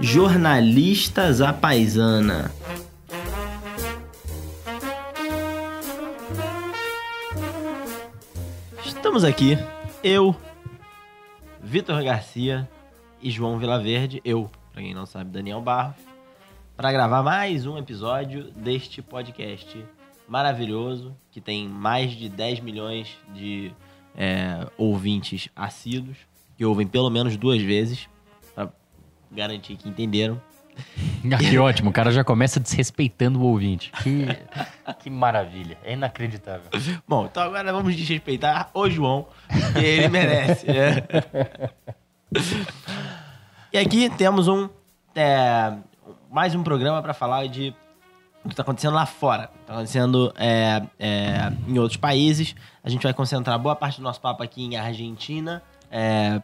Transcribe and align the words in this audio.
Jornalistas 0.00 1.40
à 1.40 1.52
Paisana. 1.52 2.50
Estamos 8.84 9.24
aqui, 9.24 9.58
eu, 10.02 10.34
Vitor 11.62 12.02
Garcia 12.02 12.68
e 13.22 13.30
João 13.30 13.58
Vilaverde, 13.58 14.20
eu, 14.24 14.50
pra 14.72 14.82
quem 14.82 14.94
não 14.94 15.06
sabe, 15.06 15.30
Daniel 15.30 15.60
Barros, 15.60 15.96
para 16.76 16.90
gravar 16.90 17.22
mais 17.22 17.66
um 17.66 17.76
episódio 17.76 18.50
deste 18.52 19.02
podcast 19.02 19.84
maravilhoso, 20.26 21.14
que 21.30 21.40
tem 21.40 21.68
mais 21.68 22.12
de 22.12 22.28
10 22.28 22.60
milhões 22.60 23.18
de 23.34 23.72
é, 24.16 24.66
ouvintes 24.78 25.48
assíduos, 25.54 26.16
que 26.60 26.64
ouvem 26.66 26.86
pelo 26.86 27.08
menos 27.08 27.38
duas 27.38 27.62
vezes, 27.62 28.06
para 28.54 28.70
garantir 29.32 29.76
que 29.76 29.88
entenderam. 29.88 30.38
Ah, 31.30 31.36
que 31.36 31.58
ótimo, 31.58 31.90
o 31.90 31.92
cara 31.92 32.10
já 32.10 32.24
começa 32.24 32.58
desrespeitando 32.58 33.38
o 33.38 33.42
ouvinte. 33.42 33.92
Que, 34.02 34.26
que 35.00 35.10
maravilha, 35.10 35.76
é 35.84 35.92
inacreditável. 35.92 36.70
Bom, 37.06 37.26
então 37.26 37.42
agora 37.42 37.70
vamos 37.70 37.94
desrespeitar 37.94 38.70
o 38.72 38.88
João, 38.88 39.26
que 39.74 39.84
ele 39.84 40.08
merece. 40.08 40.66
né? 40.66 41.02
e 43.70 43.76
aqui 43.76 44.08
temos 44.16 44.48
um 44.48 44.70
é, 45.14 45.74
mais 46.30 46.54
um 46.54 46.62
programa 46.62 47.02
para 47.02 47.12
falar 47.12 47.46
de 47.48 47.74
o 48.42 48.48
que 48.48 48.54
está 48.54 48.62
acontecendo 48.62 48.94
lá 48.94 49.04
fora. 49.04 49.50
Está 49.60 49.74
acontecendo 49.74 50.32
é, 50.38 50.82
é, 50.98 51.52
em 51.68 51.78
outros 51.78 51.98
países. 51.98 52.54
A 52.82 52.88
gente 52.88 53.02
vai 53.02 53.12
concentrar 53.12 53.58
boa 53.58 53.76
parte 53.76 53.98
do 53.98 54.02
nosso 54.02 54.20
papo 54.22 54.42
aqui 54.42 54.64
em 54.64 54.76
Argentina 54.76 55.62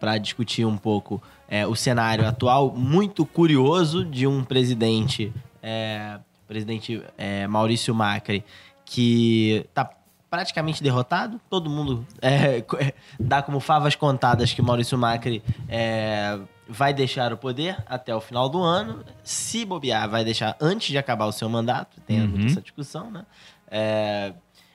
para 0.01 0.19
discutir 0.19 0.65
um 0.65 0.77
pouco 0.77 1.23
é, 1.49 1.67
o 1.67 1.75
cenário 1.77 2.27
atual, 2.27 2.75
muito 2.75 3.25
curioso, 3.25 4.05
de 4.05 4.27
um 4.27 4.43
presidente, 4.45 5.33
é, 5.63 6.19
presidente 6.49 7.03
é, 7.17 7.47
Maurício 7.47 7.95
Macri, 7.95 8.45
que 8.85 9.65
está 9.69 9.89
praticamente 10.29 10.83
derrotado. 10.83 11.41
Todo 11.49 11.71
mundo 11.71 12.05
é, 12.21 12.65
dá 13.19 13.43
como 13.43 13.61
favas 13.61 13.95
contadas 13.95 14.53
que 14.53 14.61
Maurício 14.61 14.99
Macri 14.99 15.43
é, 15.69 16.39
vai 16.69 16.93
deixar 16.93 17.33
o 17.33 17.37
poder 17.37 17.77
até 17.87 18.15
o 18.15 18.21
final 18.21 18.49
do 18.49 18.61
ano. 18.61 19.05
Se 19.23 19.65
bobear, 19.65 20.09
vai 20.09 20.25
deixar 20.25 20.57
antes 20.61 20.89
de 20.89 20.99
acabar 20.99 21.27
o 21.27 21.33
seu 21.33 21.49
mandato. 21.49 22.01
Tem 22.01 22.21
Uhum. 22.21 22.29
muita 22.29 22.47
essa 22.47 22.61
discussão, 22.61 23.11
né? 23.11 23.25
É, 23.71 24.33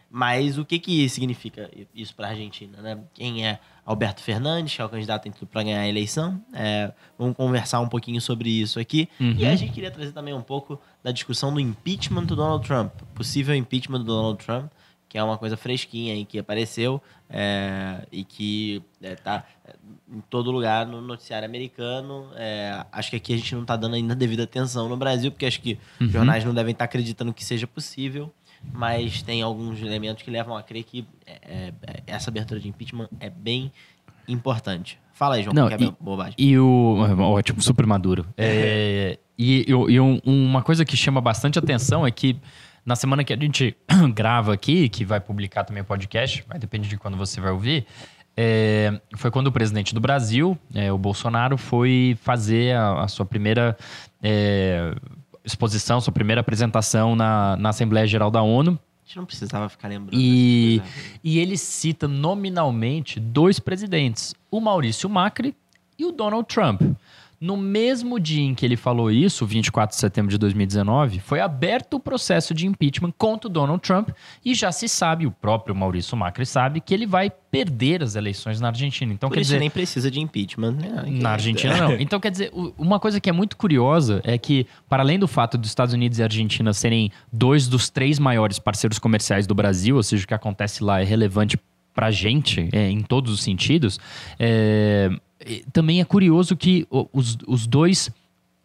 mas 0.10 0.58
o 0.58 0.66
que, 0.66 0.80
que 0.80 1.08
significa 1.10 1.70
isso 1.96 2.14
para 2.16 2.28
a 2.28 2.30
Argentina? 2.32 2.82
Né? 2.82 2.98
Quem 3.14 3.46
é 3.46 3.60
Alberto 3.86 4.22
Fernandes, 4.22 4.76
que 4.76 4.82
é 4.82 4.86
o 4.86 4.90
candidato 4.90 5.28
em 5.28 5.32
tudo 5.32 5.48
para 5.48 5.64
ganhar 5.64 5.82
a 5.82 5.88
eleição? 5.88 6.42
É, 6.54 6.92
vamos 7.18 7.36
conversar 7.36 7.80
um 7.80 7.88
pouquinho 7.88 8.22
sobre 8.22 8.50
isso 8.50 8.80
aqui. 8.80 9.10
Uhum. 9.20 9.36
E 9.38 9.46
a 9.46 9.56
gente 9.56 9.74
queria 9.74 9.90
trazer 9.92 10.12
também 10.12 10.34
um 10.34 10.42
pouco 10.42 10.80
da 11.04 11.12
discussão 11.12 11.54
do 11.54 11.60
impeachment 11.60 12.24
do 12.26 12.36
Donald 12.36 12.66
Trump. 12.66 12.94
Possível 13.16 13.56
impeachment 13.56 14.00
do 14.00 14.06
Donald 14.06 14.44
Trump, 14.44 14.72
que 15.10 15.18
é 15.18 15.24
uma 15.24 15.38
coisa 15.38 15.58
fresquinha 15.58 16.14
aí 16.14 16.24
que 16.24 16.40
apareceu 16.40 17.02
é, 17.30 18.06
e 18.12 18.24
que 18.24 18.82
está 19.02 19.44
em 20.10 20.22
todo 20.30 20.52
lugar 20.52 20.86
no 20.86 21.02
noticiário 21.02 21.46
americano. 21.46 22.30
É, 22.36 22.86
acho 22.92 23.10
que 23.10 23.16
aqui 23.16 23.34
a 23.34 23.38
gente 23.38 23.54
não 23.56 23.64
está 23.64 23.76
dando 23.76 23.96
ainda 23.96 24.16
devida 24.16 24.44
atenção 24.44 24.88
no 24.88 24.96
Brasil, 24.96 25.32
porque 25.32 25.46
acho 25.46 25.60
que 25.62 25.78
Uhum. 26.00 26.08
jornais 26.08 26.46
não 26.46 26.54
devem 26.54 26.72
estar 26.72 26.86
acreditando 26.86 27.34
que 27.34 27.44
seja 27.44 27.66
possível. 27.68 28.32
Mas 28.74 29.22
tem 29.22 29.42
alguns 29.42 29.82
elementos 29.82 30.24
que 30.24 30.32
levam 30.32 30.56
a 30.56 30.64
crer 30.64 30.84
que 30.84 31.06
é, 31.26 31.72
é, 31.86 32.04
essa 32.08 32.30
abertura 32.30 32.60
de 32.60 32.68
impeachment 32.70 33.10
é 33.20 33.30
bem 33.30 33.72
importante. 34.28 34.98
Fala 35.14 35.36
aí, 35.36 35.44
João, 35.44 35.54
Não, 35.54 35.68
que 35.68 35.74
é 35.74 35.88
e- 35.88 35.94
bobagem. 36.00 36.36
E 36.38 36.58
o. 36.58 36.96
Ótimo, 37.20 37.62
super 37.62 37.86
maduro. 37.86 38.26
É, 38.38 39.18
e 39.38 39.62
e- 39.68 39.94
e 39.94 40.00
um- 40.00 40.20
uma 40.26 40.62
coisa 40.62 40.86
que 40.86 40.96
chama 40.96 41.20
bastante 41.22 41.58
atenção 41.60 42.06
é 42.06 42.12
que 42.12 42.38
na 42.86 42.96
semana 42.96 43.24
que 43.24 43.34
a 43.34 43.38
gente 43.38 43.76
grava 44.14 44.54
aqui, 44.54 44.90
que 44.90 45.04
vai 45.06 45.20
publicar 45.20 45.64
também 45.64 45.82
o 45.82 45.86
podcast, 45.86 46.44
vai 46.48 46.58
depender 46.58 46.88
de 46.88 46.98
quando 46.98 47.18
você 47.18 47.40
vai 47.42 47.52
ouvir, 47.52 47.86
é, 48.38 49.00
foi 49.18 49.30
quando 49.30 49.48
o 49.48 49.52
presidente 49.52 49.94
do 49.94 50.00
Brasil, 50.00 50.58
é, 50.74 50.92
o 50.92 50.98
Bolsonaro, 50.98 51.58
foi 51.58 52.18
fazer 52.22 52.76
a, 52.76 53.04
a 53.04 53.08
sua 53.08 53.26
primeira 53.26 53.78
é, 54.24 54.96
exposição, 55.44 56.00
sua 56.02 56.14
primeira 56.14 56.42
apresentação 56.42 57.16
na, 57.16 57.56
na 57.58 57.70
Assembleia 57.70 58.06
Geral 58.08 58.30
da 58.32 58.42
ONU. 58.42 58.72
A 58.72 59.08
gente 59.08 59.18
não 59.18 59.26
precisava 59.26 59.68
ficar 59.68 59.88
lembrando. 59.88 60.20
E, 60.20 60.80
coisas. 60.80 61.20
e 61.24 61.40
ele 61.40 61.58
cita 61.58 62.08
nominalmente 62.08 63.20
dois 63.20 63.60
presidentes, 63.60 64.34
o 64.50 64.60
Maurício 64.60 65.10
Macri 65.10 65.56
e 65.98 66.06
o 66.06 66.12
Donald 66.12 66.48
Trump. 66.48 66.82
No 67.42 67.58
mesmo 67.58 68.20
dia 68.20 68.44
em 68.44 68.54
que 68.54 68.64
ele 68.64 68.78
falou 68.78 69.10
isso, 69.10 69.48
24 69.48 69.96
de 69.96 70.00
setembro 70.00 70.30
de 70.30 70.38
2019, 70.38 71.20
foi 71.20 71.40
aberto 71.40 71.96
o 71.96 72.00
processo 72.00 72.54
de 72.54 72.68
impeachment 72.68 73.12
contra 73.18 73.50
o 73.50 73.52
Donald 73.52 73.82
Trump 73.82 74.10
e 74.46 74.54
já 74.54 74.72
se 74.72 74.88
sabe, 74.88 75.26
o 75.26 75.32
próprio 75.32 75.74
Maurício 75.74 76.16
Macri 76.16 76.46
sabe, 76.46 76.80
que 76.80 76.94
ele 76.94 77.08
vai 77.08 77.32
perder 77.32 78.04
as 78.04 78.16
eleições 78.16 78.62
na 78.62 78.68
Argentina. 78.68 79.12
Então, 79.12 79.28
Por 79.28 79.34
quer 79.34 79.42
dizer, 79.42 79.60
nem 79.60 79.72
precisa 79.72 80.12
de 80.12 80.20
impeachment. 80.20 80.74
Né? 80.74 81.04
na 81.08 81.32
Argentina, 81.32 81.76
não. 81.76 81.94
Então, 82.00 82.20
quer 82.20 82.30
dizer, 82.30 82.52
uma 82.78 83.00
coisa 83.00 83.20
que 83.20 83.28
é 83.28 83.34
muito 83.34 83.58
curiosa 83.58 84.22
é 84.24 84.38
que, 84.38 84.68
para 84.88 85.02
além 85.02 85.18
do 85.18 85.28
fato 85.28 85.58
dos 85.58 85.70
Estados 85.72 85.96
Unidos 85.96 86.20
e 86.20 86.24
Argentina 86.24 86.72
serem 86.74 87.12
dois 87.34 87.68
dos 87.68 87.90
três 87.90 88.20
maiores 88.20 88.60
parceiros 88.60 89.00
comerciais 89.00 89.48
do 89.48 89.56
Brasil, 89.56 89.96
ou 89.96 90.04
seja, 90.04 90.24
o 90.24 90.28
que 90.28 90.34
acontece 90.36 90.84
lá 90.84 91.02
é 91.02 91.04
relevante 91.04 91.58
pra 91.92 92.12
gente, 92.12 92.70
é, 92.72 92.90
em 92.90 93.02
todos 93.02 93.34
os 93.34 93.42
sentidos, 93.42 94.00
é, 94.40 95.10
também 95.74 96.00
é 96.02 96.06
curioso 96.06 96.56
que 96.56 96.88
os, 96.90 97.38
os 97.48 97.66
dois 97.68 98.10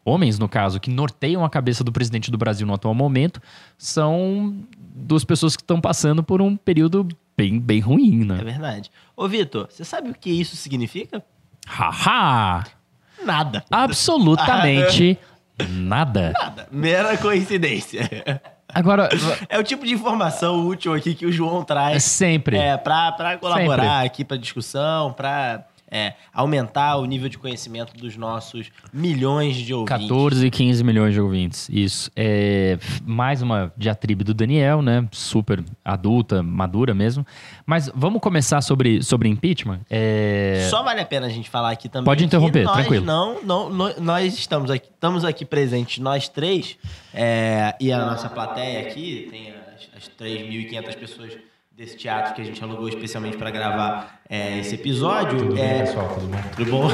homens, 0.05 0.39
no 0.39 0.49
caso, 0.49 0.79
que 0.79 0.89
norteiam 0.91 1.45
a 1.45 1.51
cabeça 1.51 1.83
do 1.83 1.91
presidente 1.91 2.31
do 2.31 2.39
Brasil 2.39 2.67
no 2.67 2.75
atual 2.75 2.95
momento, 2.95 3.41
são 3.77 4.55
duas 4.95 5.25
pessoas 5.25 5.57
que 5.57 5.63
estão 5.63 5.81
passando 5.81 6.23
por 6.23 6.41
um 6.41 6.57
período 6.57 7.09
bem, 7.37 7.59
bem 7.59 7.81
ruim, 7.81 8.23
É 8.23 8.25
né? 8.25 8.37
verdade. 8.45 8.91
Ô, 9.17 9.27
Vitor, 9.27 9.67
você 9.71 9.85
sabe 9.85 10.11
o 10.11 10.15
que 10.15 10.31
isso 10.31 10.55
significa? 10.57 11.23
Haha! 11.67 12.65
Nada. 13.25 13.65
Absolutamente 13.71 15.19
nada. 15.71 16.33
Nada. 16.39 16.69
Mera 16.71 17.17
coincidência. 17.17 18.09
Agora, 18.69 19.09
É 19.49 19.59
o 19.59 19.65
tipo 19.65 19.85
de 19.87 19.95
informação 19.95 20.67
útil 20.67 20.93
aqui 20.95 21.15
que 21.15 21.27
o 21.27 21.33
João 21.33 21.65
traz 21.65 22.05
sempre. 22.05 22.57
é, 22.57 22.77
pra, 22.77 23.13
pra 23.13 23.37
colaborar 23.39 24.05
aqui 24.05 24.25
pra 24.25 24.37
discussão, 24.37 25.13
pra 25.13 25.65
é, 25.91 26.15
aumentar 26.33 26.97
o 26.97 27.05
nível 27.05 27.29
de 27.29 27.39
conhecimento 27.39 27.97
dos 27.97 28.17
nossos 28.17 28.71
milhões 28.93 29.57
de 29.57 29.73
ouvintes. 29.73 30.09
14, 30.09 30.51
15 30.51 30.85
milhões 30.85 31.15
de 31.15 31.21
ouvintes. 31.21 31.69
Isso. 31.69 32.11
É 32.17 32.79
mais 33.05 33.43
uma 33.43 33.73
diatribe 33.77 34.25
do 34.25 34.35
Daniel, 34.35 34.83
né? 34.83 35.07
Super 35.13 35.63
adulta, 35.85 36.43
madura 36.43 36.95
mesmo. 36.95 37.27
Mas 37.65 37.91
vamos 37.95 38.21
começar 38.21 38.61
sobre, 38.61 39.03
sobre 39.03 39.29
impeachment? 39.29 39.81
É... 39.89 40.67
Só 40.71 40.83
vale 40.83 41.01
a 41.01 41.07
pena 41.07 41.27
a 41.27 41.31
gente 41.31 41.49
falar 41.49 41.71
aqui 41.71 41.89
também. 41.89 42.05
Pode 42.05 42.25
interromper, 42.25 42.65
nós 42.65 42.77
tranquilo. 42.77 43.05
Não, 43.05 43.43
não, 43.43 43.71
nó- 43.71 43.95
nós 44.01 44.35
estamos 44.35 44.71
aqui, 44.71 44.89
estamos 44.89 45.25
aqui 45.25 45.45
presentes, 45.45 45.99
nós 45.99 46.29
três, 46.29 46.77
é, 47.15 47.75
e 47.81 47.93
a 47.93 48.05
nossa 48.05 48.29
plateia 48.29 48.81
aqui, 48.81 49.29
tem 49.31 49.51
as, 49.51 50.05
as 50.05 50.11
3.500 50.19 50.97
pessoas 50.97 51.33
desse 51.77 51.95
teatro 51.95 52.33
que 52.33 52.41
a 52.41 52.45
gente 52.45 52.63
alugou 52.65 52.89
especialmente 52.89 53.37
para 53.37 53.51
gravar 53.51 54.21
é, 54.31 54.59
esse 54.61 54.77
episódio. 54.77 55.39
Tudo 55.39 55.59
é, 55.59 55.75
bem, 55.75 55.79
pessoal? 55.81 56.09
Tudo 56.09 56.27
bom? 56.27 56.41
Tudo 56.57 56.71
bom? 56.71 56.91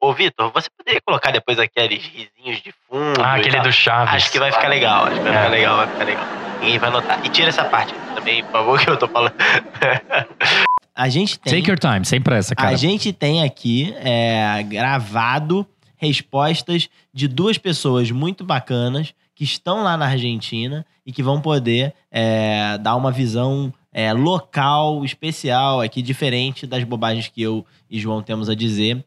Ô, 0.00 0.14
Vitor, 0.14 0.50
você 0.50 0.68
poderia 0.70 0.98
colocar 1.02 1.30
depois 1.30 1.58
aqueles 1.58 2.02
risinhos 2.02 2.62
de 2.62 2.72
fundo? 2.88 3.20
Ah, 3.22 3.34
aquele 3.34 3.56
tal? 3.56 3.64
do 3.64 3.70
Chaves. 3.72 4.14
Acho 4.14 4.32
que 4.32 4.38
vai 4.38 4.50
ficar 4.50 4.68
legal, 4.68 5.04
acho 5.04 5.16
que 5.16 5.20
vai 5.20 5.32
É. 5.32 5.36
ficar 5.36 5.50
legal, 5.50 5.76
vai 5.76 5.86
ficar 5.88 6.04
legal. 6.04 6.26
Ninguém 6.60 6.78
vai 6.78 6.90
notar. 6.90 7.26
E 7.26 7.28
tira 7.28 7.48
essa 7.50 7.64
parte 7.66 7.92
também, 8.14 8.42
por 8.44 8.52
favor, 8.52 8.80
que 8.80 8.88
eu 8.88 8.96
tô 8.96 9.06
falando. 9.06 9.34
a 10.96 11.08
gente 11.10 11.38
tem. 11.38 11.60
Take 11.60 11.70
your 11.70 11.78
time, 11.78 12.06
sem 12.06 12.18
pressa, 12.18 12.54
cara. 12.54 12.70
A 12.70 12.76
gente 12.76 13.12
tem 13.12 13.44
aqui 13.44 13.94
é, 13.98 14.62
gravado 14.62 15.66
respostas 15.98 16.88
de 17.12 17.28
duas 17.28 17.58
pessoas 17.58 18.10
muito 18.10 18.42
bacanas 18.42 19.12
que 19.40 19.44
estão 19.44 19.82
lá 19.82 19.96
na 19.96 20.04
Argentina 20.04 20.84
e 21.06 21.10
que 21.10 21.22
vão 21.22 21.40
poder 21.40 21.94
é, 22.10 22.76
dar 22.76 22.94
uma 22.94 23.10
visão 23.10 23.72
é, 23.90 24.12
local, 24.12 25.02
especial, 25.02 25.80
aqui, 25.80 26.02
diferente 26.02 26.66
das 26.66 26.84
bobagens 26.84 27.28
que 27.28 27.40
eu 27.40 27.64
e 27.90 27.98
João 27.98 28.22
temos 28.22 28.50
a 28.50 28.54
dizer, 28.54 29.02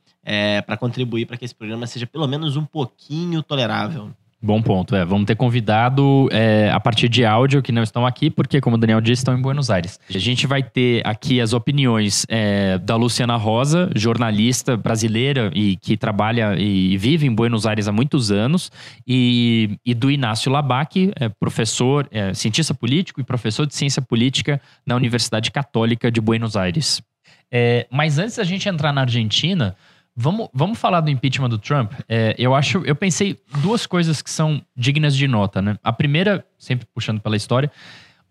para 0.66 0.76
contribuir 0.76 1.28
para 1.28 1.38
que 1.38 1.46
esse 1.46 1.54
programa 1.54 1.86
seja 1.86 2.08
pelo 2.08 2.28
menos 2.28 2.58
um 2.58 2.66
pouquinho 2.66 3.44
tolerável. 3.44 4.10
Bom 4.45 4.62
ponto, 4.62 4.94
é. 4.94 5.06
Vamos 5.06 5.25
ter 5.25 5.38
convidado 5.38 6.28
é, 6.30 6.69
a 6.69 6.78
partir 6.78 7.07
de 7.07 7.24
áudio 7.24 7.62
que 7.63 7.72
não 7.72 7.81
estão 7.81 8.06
aqui, 8.06 8.30
porque, 8.30 8.60
como 8.60 8.75
o 8.75 8.78
Daniel 8.78 9.00
disse, 9.00 9.22
estão 9.22 9.38
em 9.38 9.42
Buenos 9.42 9.69
Aires. 9.69 9.98
A 10.13 10.18
gente 10.18 10.45
vai 10.45 10.62
ter 10.62 11.01
aqui 11.07 11.40
as 11.40 11.54
opiniões 11.54 12.25
é, 12.28 12.78
da 12.78 12.98
Luciana 12.98 13.38
Rosa, 13.38 13.90
jornalista 13.95 14.75
brasileira 14.75 15.50
e 15.56 15.78
que 15.78 15.95
trabalha 15.95 16.60
e 16.60 16.98
vive 16.98 17.25
em 17.25 17.34
Buenos 17.34 17.66
Aires 17.66 17.88
há 17.88 17.94
muitos 17.94 18.34
anos, 18.34 18.69
e, 19.07 19.78
e 19.86 19.94
do 19.94 20.12
Inácio 20.12 20.51
Labac, 20.51 21.13
é, 21.18 21.30
professor, 21.30 22.06
é, 22.12 22.34
cientista 22.34 22.74
político 22.74 23.22
e 23.22 23.24
professor 23.24 23.66
de 23.66 23.74
ciência 23.74 24.01
política 24.01 24.60
na 24.86 24.98
Universidade 24.98 25.51
Católica 25.51 26.12
de 26.12 26.19
Buenos 26.19 26.57
Aires. 26.57 27.01
É, 27.50 27.88
mas 27.89 28.18
antes 28.18 28.36
da 28.36 28.44
gente 28.44 28.68
entrar 28.68 28.92
na 28.92 29.01
Argentina, 29.01 29.74
vamos, 30.15 30.50
vamos 30.54 30.77
falar 30.77 31.01
do 31.01 31.10
impeachment 31.10 31.50
do 31.50 31.57
Trump. 31.57 31.92
É, 32.07 32.36
eu 32.38 32.54
acho, 32.56 32.80
eu 32.86 32.95
pensei 32.95 33.39
duas 33.62 33.86
coisas 33.86 34.21
que 34.21 34.30
são 34.30 34.62
dignas 34.75 35.15
de 35.15 35.27
nota, 35.27 35.62
né? 35.62 35.77
A 35.83 35.92
primeira, 35.92 36.45
sempre 36.57 36.88
puxando 36.94 37.19
pela 37.19 37.36
história, 37.36 37.71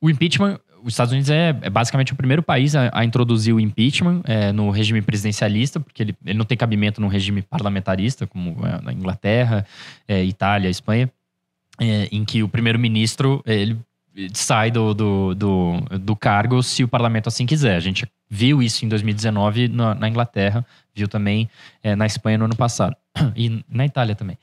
o 0.00 0.11
impeachment 0.11 0.58
os 0.84 0.94
Estados 0.94 1.12
Unidos 1.12 1.31
é, 1.31 1.56
é, 1.62 1.70
basicamente 1.70 2.12
o 2.12 2.17
primeiro 2.17 2.43
país 2.43 2.75
a, 2.75 2.90
a 2.93 3.05
introduzir 3.05 3.55
o 3.55 3.61
impeachment 3.61 4.23
é, 4.25 4.52
no 4.52 4.70
regime 4.70 5.00
presidencialista, 5.00 5.79
porque 5.79 6.02
ele, 6.02 6.17
ele, 6.25 6.37
não 6.37 6.44
tem 6.44 6.58
cabimento 6.58 7.00
num 7.00 7.06
regime 7.06 7.40
parlamentarista, 7.43 8.26
como 8.26 8.56
é, 8.67 8.82
na 8.82 8.93
Inglaterra, 8.93 9.64
é, 10.08 10.25
Itália, 10.25 10.69
Espanha, 10.69 11.11
é, 11.81 12.08
em 12.11 12.25
que 12.25 12.43
o 12.43 12.49
primeiro-ministro 12.49 13.43
ele 13.46 13.79
sai 14.35 14.70
do, 14.70 14.93
do, 14.94 15.35
do, 15.35 15.81
do, 16.00 16.17
cargo 16.17 16.62
se 16.62 16.85
o 16.85 16.88
parlamento 16.88 17.29
assim 17.29 17.47
quiser. 17.47 17.76
A 17.76 17.81
gente 17.81 18.06
viu 18.29 18.62
isso 18.62 18.85
em 18.85 18.88
2019 18.88 19.69
na, 19.69 19.94
na 19.94 20.06
Inglaterra, 20.09 20.67
viu 20.94 21.09
também 21.09 21.49
é, 21.82 21.97
na 21.97 22.06
Espanha 22.06 22.38
no 22.38 22.44
ano 22.47 22.56
passado, 22.56 22.97
e 23.37 23.62
na 23.69 23.85
Itália 23.87 24.14
também. 24.14 24.38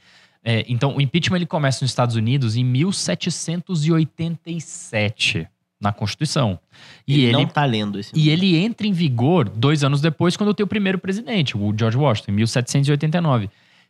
então, 0.68 0.96
o 0.96 1.02
impeachment 1.02 1.38
ele 1.38 1.46
começa 1.46 1.84
nos 1.84 1.92
Estados 1.92 2.16
Unidos 2.16 2.56
em 2.56 2.64
1787 2.64 5.48
na 5.80 5.94
Constituição. 5.94 6.60
E 7.08 7.14
ele, 7.14 7.24
ele 7.24 7.34
não 7.34 7.44
está 7.44 7.66
lendo 7.66 8.00
esse. 8.00 8.12
E 8.14 8.30
ele 8.30 8.58
entra 8.58 8.86
em 8.86 8.92
vigor 8.92 9.48
dois 9.48 9.84
anos 9.84 10.02
depois, 10.02 10.36
quando 10.36 10.54
tem 10.54 10.64
o 10.64 10.68
primeiro 10.68 11.00
presidente, 11.00 11.58
o 11.58 11.74
George 11.78 11.98
Washington, 11.98 12.32
em 12.32 12.36
1789. 12.36 13.50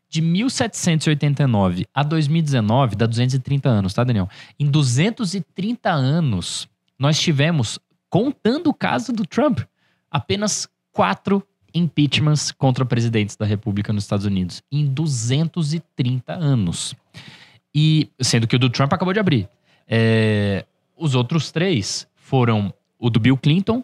De 0.09 0.21
1789 0.21 1.85
a 1.94 2.01
2019, 2.01 2.95
dá 2.95 3.06
230 3.06 3.69
anos, 3.69 3.94
tá, 3.94 4.03
Daniel? 4.03 4.27
Em 4.59 4.65
230 4.65 5.89
anos, 5.89 6.67
nós 6.97 7.19
tivemos, 7.19 7.79
contando 8.09 8.71
o 8.71 8.73
caso 8.73 9.13
do 9.13 9.25
Trump, 9.25 9.59
apenas 10.09 10.67
quatro 10.91 11.45
impeachments 11.73 12.51
contra 12.51 12.83
presidentes 12.83 13.35
da 13.35 13.45
República 13.45 13.94
nos 13.94 14.03
Estados 14.03 14.25
Unidos. 14.25 14.63
Em 14.71 14.88
230 14.88 16.33
anos. 16.33 16.95
E 17.73 18.09
sendo 18.19 18.47
que 18.47 18.56
o 18.56 18.59
do 18.59 18.69
Trump 18.69 18.91
acabou 18.91 19.13
de 19.13 19.19
abrir. 19.19 19.47
É, 19.88 20.65
os 20.97 21.15
outros 21.15 21.51
três 21.51 22.07
foram 22.15 22.73
o 22.97 23.09
do 23.09 23.19
Bill 23.19 23.38
Clinton, 23.38 23.83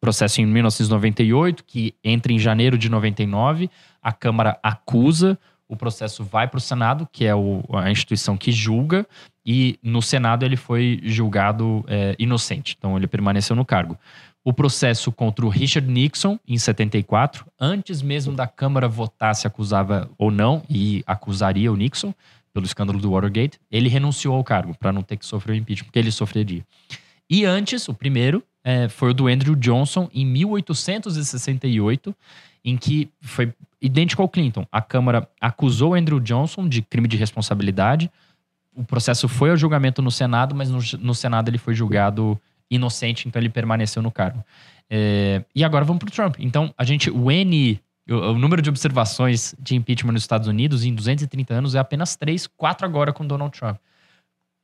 processo 0.00 0.40
em 0.40 0.46
1998, 0.46 1.64
que 1.64 1.94
entra 2.02 2.32
em 2.32 2.38
janeiro 2.38 2.78
de 2.78 2.88
99, 2.88 3.68
a 4.02 4.12
Câmara 4.12 4.58
acusa, 4.62 5.38
o 5.68 5.76
processo 5.76 6.24
vai 6.24 6.48
para 6.48 6.58
o 6.58 6.60
Senado, 6.60 7.08
que 7.12 7.24
é 7.24 7.34
o, 7.34 7.62
a 7.72 7.90
instituição 7.90 8.36
que 8.36 8.50
julga, 8.50 9.06
e 9.46 9.78
no 9.82 10.02
Senado 10.02 10.44
ele 10.44 10.56
foi 10.56 11.00
julgado 11.04 11.84
é, 11.86 12.16
inocente, 12.18 12.74
então 12.76 12.96
ele 12.96 13.06
permaneceu 13.06 13.54
no 13.54 13.64
cargo. 13.64 13.96
O 14.42 14.52
processo 14.52 15.12
contra 15.12 15.44
o 15.44 15.48
Richard 15.48 15.88
Nixon, 15.88 16.38
em 16.48 16.58
74, 16.58 17.46
antes 17.58 18.00
mesmo 18.02 18.34
da 18.34 18.46
Câmara 18.46 18.88
votar 18.88 19.34
se 19.34 19.46
acusava 19.46 20.10
ou 20.18 20.30
não, 20.30 20.62
e 20.68 21.04
acusaria 21.06 21.70
o 21.70 21.76
Nixon, 21.76 22.14
pelo 22.52 22.66
escândalo 22.66 22.98
do 22.98 23.12
Watergate, 23.12 23.60
ele 23.70 23.88
renunciou 23.88 24.34
ao 24.34 24.42
cargo 24.42 24.74
para 24.74 24.92
não 24.92 25.02
ter 25.02 25.16
que 25.16 25.26
sofrer 25.26 25.52
o 25.52 25.56
impeachment, 25.56 25.86
porque 25.86 25.98
ele 25.98 26.10
sofreria. 26.10 26.64
E 27.28 27.44
antes, 27.44 27.86
o 27.88 27.94
primeiro, 27.94 28.42
é, 28.64 28.88
foi 28.88 29.10
o 29.10 29.14
do 29.14 29.28
Andrew 29.28 29.54
Johnson, 29.54 30.08
em 30.12 30.26
1868, 30.26 32.14
em 32.64 32.76
que 32.76 33.10
foi 33.20 33.52
idêntico 33.80 34.22
ao 34.22 34.28
Clinton. 34.28 34.66
A 34.70 34.82
Câmara 34.82 35.28
acusou 35.40 35.94
Andrew 35.94 36.20
Johnson 36.20 36.68
de 36.68 36.82
crime 36.82 37.08
de 37.08 37.16
responsabilidade. 37.16 38.10
O 38.74 38.84
processo 38.84 39.28
foi 39.28 39.50
ao 39.50 39.56
julgamento 39.56 40.02
no 40.02 40.10
Senado, 40.10 40.54
mas 40.54 40.70
no, 40.70 40.80
no 41.00 41.14
Senado 41.14 41.48
ele 41.48 41.58
foi 41.58 41.74
julgado 41.74 42.38
inocente, 42.70 43.26
então 43.26 43.40
ele 43.40 43.48
permaneceu 43.48 44.02
no 44.02 44.10
cargo. 44.10 44.44
É, 44.88 45.42
e 45.54 45.64
agora 45.64 45.84
vamos 45.84 46.00
para 46.00 46.08
o 46.08 46.12
Trump. 46.12 46.36
Então, 46.38 46.74
a 46.76 46.84
gente, 46.84 47.10
o 47.10 47.30
N 47.30 47.80
o, 48.08 48.14
o, 48.14 48.38
número 48.38 48.60
de 48.60 48.68
observações 48.68 49.54
de 49.58 49.76
impeachment 49.76 50.12
nos 50.12 50.22
Estados 50.22 50.48
Unidos 50.48 50.84
em 50.84 50.94
230 50.94 51.54
anos 51.54 51.74
é 51.74 51.78
apenas 51.78 52.16
3, 52.16 52.46
4 52.48 52.84
agora 52.84 53.12
com 53.12 53.26
Donald 53.26 53.56
Trump. 53.56 53.78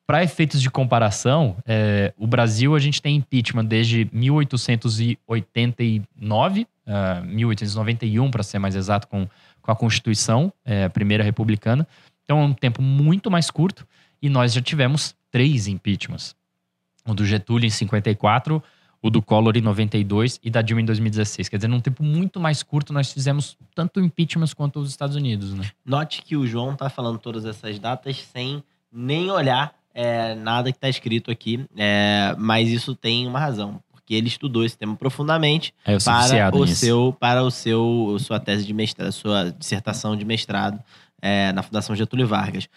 Para 0.07 0.23
efeitos 0.23 0.61
de 0.63 0.71
comparação, 0.71 1.57
é, 1.67 2.15
o 2.17 2.27
Brasil 2.27 2.77
a 2.77 2.79
gente 2.79 3.03
tem 3.03 3.17
impeachment 3.17 3.65
desde 3.65 4.09
1889, 4.13 6.67
uh, 6.87 7.25
1891 7.25 8.31
para 8.31 8.43
ser 8.43 8.59
mais 8.59 8.75
exato, 8.75 9.09
com, 9.09 9.29
com 9.61 9.71
a 9.71 9.77
Constituição, 9.77 10.53
é, 10.65 10.88
primeira 10.88 11.25
republicana. 11.25 11.87
Então 12.25 12.41
é 12.41 12.44
um 12.44 12.53
tempo 12.53 12.83
muito 12.83 13.31
mais 13.31 13.50
curto 13.50 13.87
e 14.21 14.29
nós 14.29 14.53
já 14.53 14.61
tivemos 14.61 15.15
três 15.31 15.67
impeachments. 15.67 16.35
O 17.06 17.15
do 17.15 17.25
Getúlio 17.25 17.67
em 17.67 17.71
54, 17.71 18.62
o 19.00 19.11
do 19.11 19.23
Collor 19.23 19.56
em 19.56 19.61
92 19.61 20.41
e 20.43 20.50
da 20.50 20.62
Dilma 20.62 20.83
em 20.83 20.85
2016. 20.85 21.49
Quer 21.49 21.56
dizer, 21.56 21.69
num 21.69 21.81
tempo 21.81 22.03
muito 22.03 22.41
mais 22.41 22.62
curto, 22.62 22.93
nós 22.93 23.12
fizemos 23.12 23.56
tanto 23.75 24.00
impeachment 24.00 24.49
quanto 24.56 24.81
os 24.81 24.91
Estados 24.91 25.15
Unidos, 25.15 25.55
né? 25.55 25.71
Note 25.85 26.23
que 26.23 26.37
o 26.37 26.47
João 26.47 26.75
tá 26.75 26.91
falando 26.91 27.19
todas 27.19 27.44
essas 27.44 27.79
datas 27.79 28.17
sem 28.33 28.62
nem 28.91 29.31
olhar 29.31 29.75
é, 29.97 30.35
nada 30.35 30.71
que 30.71 30.77
está 30.77 30.91
escrito 30.91 31.31
aqui, 31.31 31.65
é, 31.75 32.35
mas 32.38 32.69
isso 32.69 32.94
tem 32.94 33.27
uma 33.27 33.41
razão, 33.41 33.81
porque 34.06 34.14
ele 34.14 34.29
estudou 34.29 34.64
esse 34.64 34.79
tema 34.79 34.94
profundamente 34.94 35.75
é, 35.85 35.99
para 35.99 36.56
o 36.56 36.64
nisso. 36.64 36.76
seu 36.76 37.17
para 37.19 37.43
o 37.43 37.50
seu 37.50 38.17
sua 38.20 38.38
tese 38.38 38.64
de 38.64 38.73
mestrado, 38.73 39.11
sua 39.11 39.50
dissertação 39.50 40.17
de 40.17 40.25
mestrado 40.25 40.81
é, 41.20 41.50
na 41.53 41.61
Fundação 41.61 41.97
Getúlio 41.97 42.25
Vargas. 42.25 42.69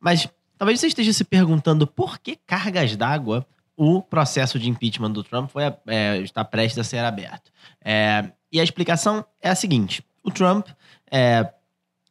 Mas 0.00 0.26
talvez 0.56 0.80
você 0.80 0.86
esteja 0.86 1.12
se 1.12 1.24
perguntando 1.24 1.86
por 1.86 2.18
que 2.18 2.38
cargas 2.46 2.96
d'água 2.96 3.46
o 3.76 4.00
processo 4.00 4.58
de 4.58 4.70
impeachment 4.70 5.10
do 5.10 5.22
Trump 5.22 5.50
foi, 5.50 5.64
é, 5.86 6.16
está 6.22 6.42
prestes 6.42 6.78
a 6.78 6.84
ser 6.84 7.04
aberto. 7.04 7.52
É, 7.84 8.30
e 8.50 8.58
a 8.58 8.64
explicação 8.64 9.22
é 9.42 9.50
a 9.50 9.54
seguinte: 9.54 10.02
o 10.24 10.30
Trump 10.30 10.68
é, 11.10 11.52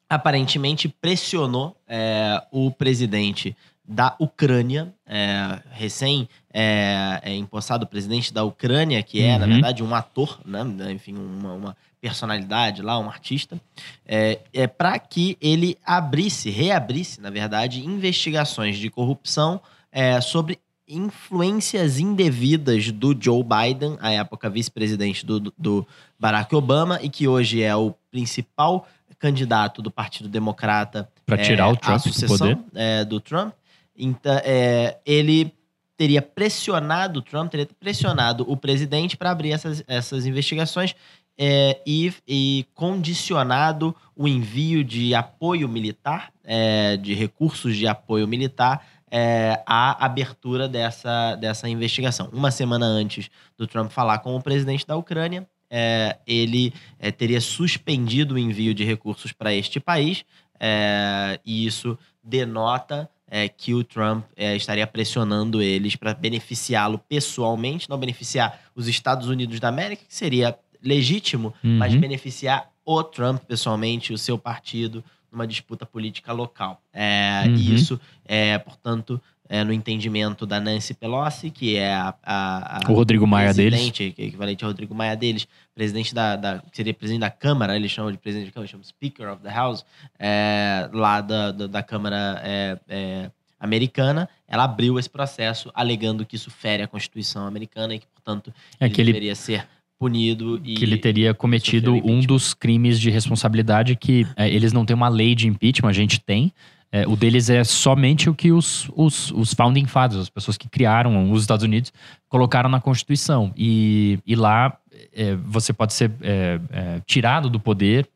aparentemente 0.08 0.88
pressionou 0.88 1.76
é, 1.88 2.44
o 2.52 2.70
presidente 2.70 3.58
da 3.88 4.16
Ucrânia, 4.20 4.94
é, 5.06 5.60
recém 5.72 6.28
é, 6.54 7.22
é, 7.24 7.34
empossado 7.36 7.88
presidente 7.88 8.34
da 8.34 8.44
Ucrânia, 8.44 9.02
que 9.02 9.24
é, 9.24 9.34
uhum. 9.34 9.40
na 9.40 9.46
verdade, 9.48 9.84
um 9.84 9.96
ator, 9.96 10.40
né? 10.46 10.92
enfim, 10.92 11.16
uma, 11.16 11.54
uma, 11.54 11.78
personalidade 12.00 12.84
lá, 12.84 13.00
um 13.00 13.10
artista, 13.10 13.60
é, 14.06 14.40
é 14.54 14.68
para 14.68 15.00
que 15.00 15.36
ele 15.42 15.78
abrisse, 15.84 16.50
reabrisse, 16.50 17.20
na 17.20 17.30
verdade, 17.30 17.84
investigações 17.84 18.78
de 18.78 18.90
corrupção 18.90 19.60
é, 19.92 20.22
sobre 20.22 20.60
influências 20.88 22.00
indevidas 22.00 22.92
do 22.92 23.18
Joe 23.20 23.44
Biden, 23.44 23.98
à 24.00 24.12
época 24.12 24.50
vice-presidente 24.50 25.26
do, 25.26 25.52
do 25.58 25.88
Barack 26.20 26.56
Obama, 26.56 27.00
e 27.02 27.10
que 27.10 27.28
hoje 27.28 27.64
é 27.64 27.76
o 27.76 27.94
principal 28.12 28.88
candidato 29.20 29.82
do 29.82 29.90
Partido 29.90 30.30
Democrata 30.30 31.10
para 31.26 31.38
tirar 31.38 31.68
é, 31.68 31.72
o 31.72 31.76
Trump 31.76 32.06
do 32.06 32.28
poder 32.28 32.58
é, 32.76 33.04
do 33.06 33.20
Trump. 33.20 33.54
Então, 33.98 34.40
é, 34.44 34.98
ele 35.06 35.54
teria 35.98 36.22
pressionado 36.22 37.22
Trump, 37.22 37.50
teria 37.50 37.68
pressionado 37.80 38.46
o 38.48 38.56
presidente 38.56 39.18
para 39.18 39.32
abrir 39.32 39.52
essas, 39.52 39.84
essas 39.88 40.26
investigações 40.26 40.96
é, 41.38 41.82
e, 41.86 42.14
e, 42.28 42.66
condicionado 42.74 43.96
o 44.16 44.28
envio 44.28 44.84
de 44.84 45.14
apoio 45.14 45.68
militar, 45.68 46.32
é, 46.44 46.98
de 46.98 47.14
recursos 47.14 47.76
de 47.76 47.88
apoio 47.88 48.28
militar 48.28 48.86
é, 49.10 49.62
a 49.66 50.06
abertura 50.06 50.68
dessa, 50.68 51.36
dessa 51.36 51.70
investigação. 51.70 52.30
Uma 52.32 52.52
semana 52.52 52.86
antes 52.86 53.30
do 53.58 53.68
Trump 53.68 53.92
falar 53.92 54.20
com 54.20 54.36
o 54.36 54.42
presidente 54.42 54.86
da 54.86 54.96
Ucrânia, 54.96 55.48
é, 55.70 56.18
ele 56.26 56.74
é, 57.00 57.12
teria 57.12 57.42
suspendido 57.42 58.36
o 58.36 58.40
envio 58.40 58.74
de 58.74 58.84
recursos 58.84 59.32
para 59.32 59.54
este 59.54 59.80
país, 59.80 60.26
é, 60.60 61.40
e 61.46 61.66
isso 61.66 61.98
denota 62.24 63.10
é, 63.30 63.48
que 63.50 63.74
o 63.74 63.84
Trump 63.84 64.26
é, 64.36 64.56
estaria 64.56 64.88
pressionando 64.88 65.62
eles 65.62 65.96
para 65.96 66.14
beneficiá-lo 66.14 66.98
pessoalmente, 66.98 67.90
não 67.90 67.98
beneficiar 67.98 68.60
os 68.76 68.88
Estados 68.88 69.28
Unidos 69.28 69.60
da 69.60 69.68
América, 69.68 70.04
que 70.08 70.16
seria 70.16 70.58
legítimo, 70.82 71.54
uhum. 71.64 71.78
mas 71.78 71.94
beneficiar 71.96 72.72
o 72.86 73.04
Trump 73.04 73.42
pessoalmente, 73.44 74.14
o 74.14 74.18
seu 74.18 74.38
partido, 74.38 75.04
numa 75.32 75.46
disputa 75.46 75.86
política 75.86 76.32
local. 76.32 76.82
É, 76.94 77.44
uhum. 77.46 77.56
E 77.56 77.76
isso 77.76 78.00
é, 78.26 78.58
portanto, 78.58 79.22
é, 79.50 79.64
no 79.64 79.72
entendimento 79.72 80.46
da 80.46 80.60
Nancy 80.60 80.94
Pelosi, 80.94 81.50
que 81.50 81.76
é 81.76 81.94
a, 81.94 82.14
a, 82.24 82.78
a 82.78 82.92
o 82.92 82.94
Rodrigo 82.94 83.26
Maia 83.26 83.54
deles, 83.54 83.92
é 84.00 84.04
equivalente 84.04 84.64
ao 84.64 84.70
Rodrigo 84.70 84.94
Maia 84.94 85.16
deles, 85.16 85.48
presidente 85.74 86.14
da, 86.14 86.36
da 86.36 86.64
seria 86.72 86.94
presidente 86.94 87.22
da 87.22 87.30
Câmara, 87.30 87.76
eles 87.76 87.92
chamam 87.92 88.12
de 88.12 88.18
presidente 88.18 88.48
da 88.48 88.52
Câmara, 88.54 88.68
chamam 88.70 88.84
Speaker 88.84 89.32
of 89.32 89.42
the 89.42 89.52
House, 89.52 89.86
é, 90.20 90.90
lá 90.92 91.22
da, 91.22 91.52
da, 91.52 91.68
da 91.68 91.84
Câmara 91.84 92.42
é, 92.44 92.80
é, 92.88 93.32
americana, 93.60 94.30
ela 94.48 94.64
abriu 94.64 95.00
esse 95.00 95.10
processo 95.10 95.72
alegando 95.74 96.26
que 96.26 96.36
isso 96.36 96.52
fere 96.52 96.84
a 96.84 96.88
Constituição 96.88 97.46
americana 97.46 97.96
e 97.96 98.00
que, 98.00 98.08
portanto, 98.08 98.54
é 98.80 98.86
ele 98.86 98.94
que 98.94 99.02
ele... 99.02 99.14
deveria 99.14 99.36
ser 99.36 99.68
punido 100.00 100.62
e 100.64 100.76
que 100.76 100.84
ele 100.84 100.98
teria 100.98 101.34
cometido 101.34 101.96
um 101.96 102.20
dos 102.20 102.54
crimes 102.54 103.00
de 103.00 103.10
responsabilidade 103.10 103.96
que 103.96 104.28
eles 104.38 104.72
não 104.72 104.86
têm 104.86 104.96
uma 104.96 105.10
lei 105.10 105.34
de 105.34 105.48
impeachment, 105.48 105.90
a 105.90 105.94
gente 105.94 106.20
tem, 106.20 106.54
É, 106.92 107.06
o 107.08 107.16
deles 107.16 107.50
é 107.50 107.64
somente 107.64 108.30
o 108.30 108.34
que 108.34 108.52
os, 108.52 108.90
os, 108.96 109.32
os 109.32 109.54
founding 109.54 109.86
fathers, 109.86 110.22
as 110.22 110.30
pessoas 110.30 110.58
que 110.58 110.70
criaram 110.70 111.32
os 111.32 111.42
Estados 111.42 111.64
Unidos, 111.64 111.92
colocaram 112.30 112.70
na 112.70 112.80
Constituição. 112.80 113.54
E, 113.58 114.20
e 114.26 114.36
lá 114.36 114.78
é, 115.14 115.36
você 115.36 115.74
pode 115.74 115.94
ser 115.94 116.12
é, 116.22 116.60
é, 116.72 117.02
tirado 117.06 117.50
do 117.50 117.60
poder 117.60 118.08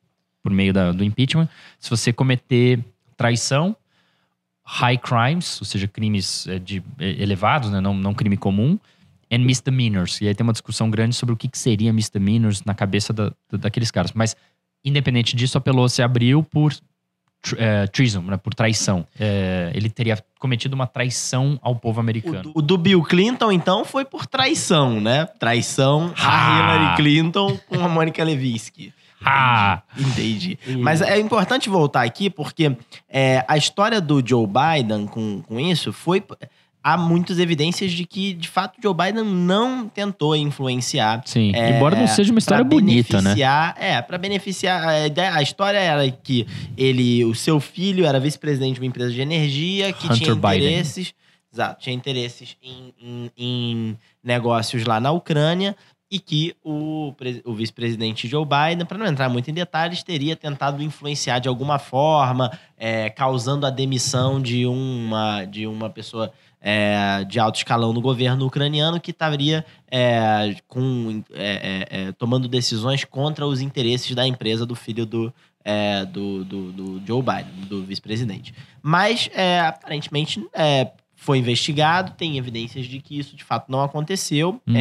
por 0.41 0.51
meio 0.51 0.73
da, 0.73 0.91
do 0.91 1.03
impeachment 1.03 1.47
se 1.79 1.89
você 1.89 2.11
cometer 2.13 2.79
traição, 3.17 3.75
high 4.63 4.97
crimes, 4.97 5.59
ou 5.59 5.65
seja, 5.65 5.87
crimes 5.87 6.47
é, 6.47 6.57
de, 6.57 6.81
é, 6.97 7.21
elevados, 7.21 7.69
né, 7.69 7.81
não, 7.81 7.93
não 7.93 8.13
crime 8.13 8.37
comum, 8.37 8.79
and 9.31 9.39
misdemeanors. 9.39 10.19
E 10.21 10.27
aí 10.27 10.33
tem 10.33 10.43
uma 10.43 10.53
discussão 10.53 10.89
grande 10.89 11.15
sobre 11.15 11.33
o 11.33 11.37
que, 11.37 11.47
que 11.47 11.57
seria 11.57 11.91
misdemeanors 11.91 12.63
na 12.63 12.73
cabeça 12.73 13.11
da, 13.11 13.33
daqueles 13.51 13.91
caras. 13.91 14.11
Mas, 14.13 14.35
independente 14.83 15.35
disso, 15.35 15.57
a 15.57 15.61
Pelosi 15.61 16.01
abriu 16.01 16.41
por 16.43 16.73
é, 17.57 17.87
treason, 17.87 18.21
né, 18.21 18.37
por 18.37 18.53
traição. 18.53 19.05
É, 19.19 19.71
ele 19.73 19.89
teria 19.89 20.17
cometido 20.39 20.75
uma 20.75 20.87
traição 20.87 21.59
ao 21.61 21.75
povo 21.75 21.99
americano. 21.99 22.39
O 22.39 22.43
do, 22.43 22.51
o 22.55 22.61
do, 22.61 22.77
Bill 22.77 23.03
Clinton, 23.03 23.51
então, 23.51 23.85
foi 23.85 24.05
por 24.05 24.25
traição, 24.25 24.99
né? 24.99 25.25
Traição 25.39 26.13
ah. 26.17 26.27
a 26.27 26.75
Hillary 26.77 26.95
Clinton 26.95 27.59
com 27.67 27.83
a 27.83 27.87
Monica 27.87 28.23
Lewinsky. 28.23 28.93
Ah! 29.23 29.81
Entendi. 29.97 30.57
Mas 30.79 31.01
é 31.01 31.19
importante 31.19 31.69
voltar 31.69 32.03
aqui 32.03 32.29
porque 32.29 32.75
é, 33.07 33.45
a 33.47 33.55
história 33.55 34.01
do 34.01 34.25
Joe 34.25 34.47
Biden 34.47 35.05
com, 35.05 35.41
com 35.41 35.59
isso 35.59 35.93
foi 35.93 36.23
há 36.83 36.97
muitas 36.97 37.39
evidências 37.39 37.91
de 37.91 38.05
que, 38.05 38.33
de 38.33 38.47
fato, 38.47 38.79
Joe 38.81 38.93
Biden 38.93 39.23
não 39.23 39.87
tentou 39.87 40.35
influenciar. 40.35 41.21
Sim, 41.25 41.51
é, 41.55 41.77
embora 41.77 41.95
não 41.95 42.07
seja 42.07 42.31
uma 42.31 42.39
história 42.39 42.63
bonita, 42.63 43.21
né? 43.21 43.35
É, 43.77 44.01
para 44.01 44.17
beneficiar. 44.17 44.87
A, 44.87 45.07
ideia, 45.07 45.33
a 45.33 45.41
história 45.41 45.77
era 45.77 46.09
que 46.09 46.47
ele, 46.77 47.23
o 47.25 47.35
seu 47.35 47.59
filho 47.59 48.05
era 48.05 48.19
vice-presidente 48.19 48.75
de 48.75 48.81
uma 48.81 48.87
empresa 48.87 49.11
de 49.11 49.21
energia 49.21 49.93
que 49.93 50.05
Hunter 50.05 50.17
tinha 50.17 50.31
interesses. 50.33 51.07
Biden. 51.07 51.21
Exato, 51.53 51.81
tinha 51.81 51.93
interesses 51.93 52.55
em, 52.63 52.93
em, 52.97 53.31
em 53.37 53.97
negócios 54.23 54.85
lá 54.85 55.01
na 55.01 55.11
Ucrânia 55.11 55.75
e 56.09 56.19
que 56.19 56.53
o, 56.63 57.13
o 57.45 57.53
vice-presidente 57.53 58.27
Joe 58.27 58.45
Biden, 58.45 58.85
para 58.85 58.97
não 58.97 59.05
entrar 59.05 59.29
muito 59.29 59.49
em 59.49 59.53
detalhes, 59.53 60.03
teria 60.03 60.35
tentado 60.35 60.83
influenciar 60.83 61.39
de 61.39 61.47
alguma 61.47 61.79
forma, 61.79 62.51
é, 62.77 63.09
causando 63.09 63.65
a 63.65 63.69
demissão 63.69 64.41
de 64.41 64.65
uma, 64.65 65.45
de 65.45 65.65
uma 65.65 65.89
pessoa 65.89 66.31
é, 66.61 67.23
de 67.23 67.39
alto 67.39 67.55
escalão 67.55 67.91
no 67.91 67.99
governo 67.99 68.45
ucraniano 68.45 69.01
que 69.01 69.09
estaria 69.09 69.65
é, 69.89 70.55
com, 70.67 71.23
é, 71.33 71.87
é, 71.89 72.01
é, 72.01 72.11
tomando 72.11 72.47
decisões 72.47 73.03
contra 73.03 73.47
os 73.47 73.61
interesses 73.61 74.13
da 74.13 74.27
empresa 74.27 74.65
do 74.65 74.75
filho 74.75 75.05
do, 75.05 75.33
do, 76.11 76.45
do, 76.45 76.71
do, 76.71 77.01
Joe 77.05 77.21
Biden, 77.21 77.67
do 77.67 77.83
vice-presidente. 77.83 78.53
Mas, 78.81 79.29
aparentemente, 79.67 80.43
foi 81.15 81.39
investigado, 81.39 82.13
tem 82.13 82.37
evidências 82.37 82.85
de 82.85 82.99
que 82.99 83.17
isso 83.17 83.35
de 83.35 83.43
fato 83.43 83.71
não 83.71 83.81
aconteceu. 83.81 84.61
Uhum. 84.67 84.75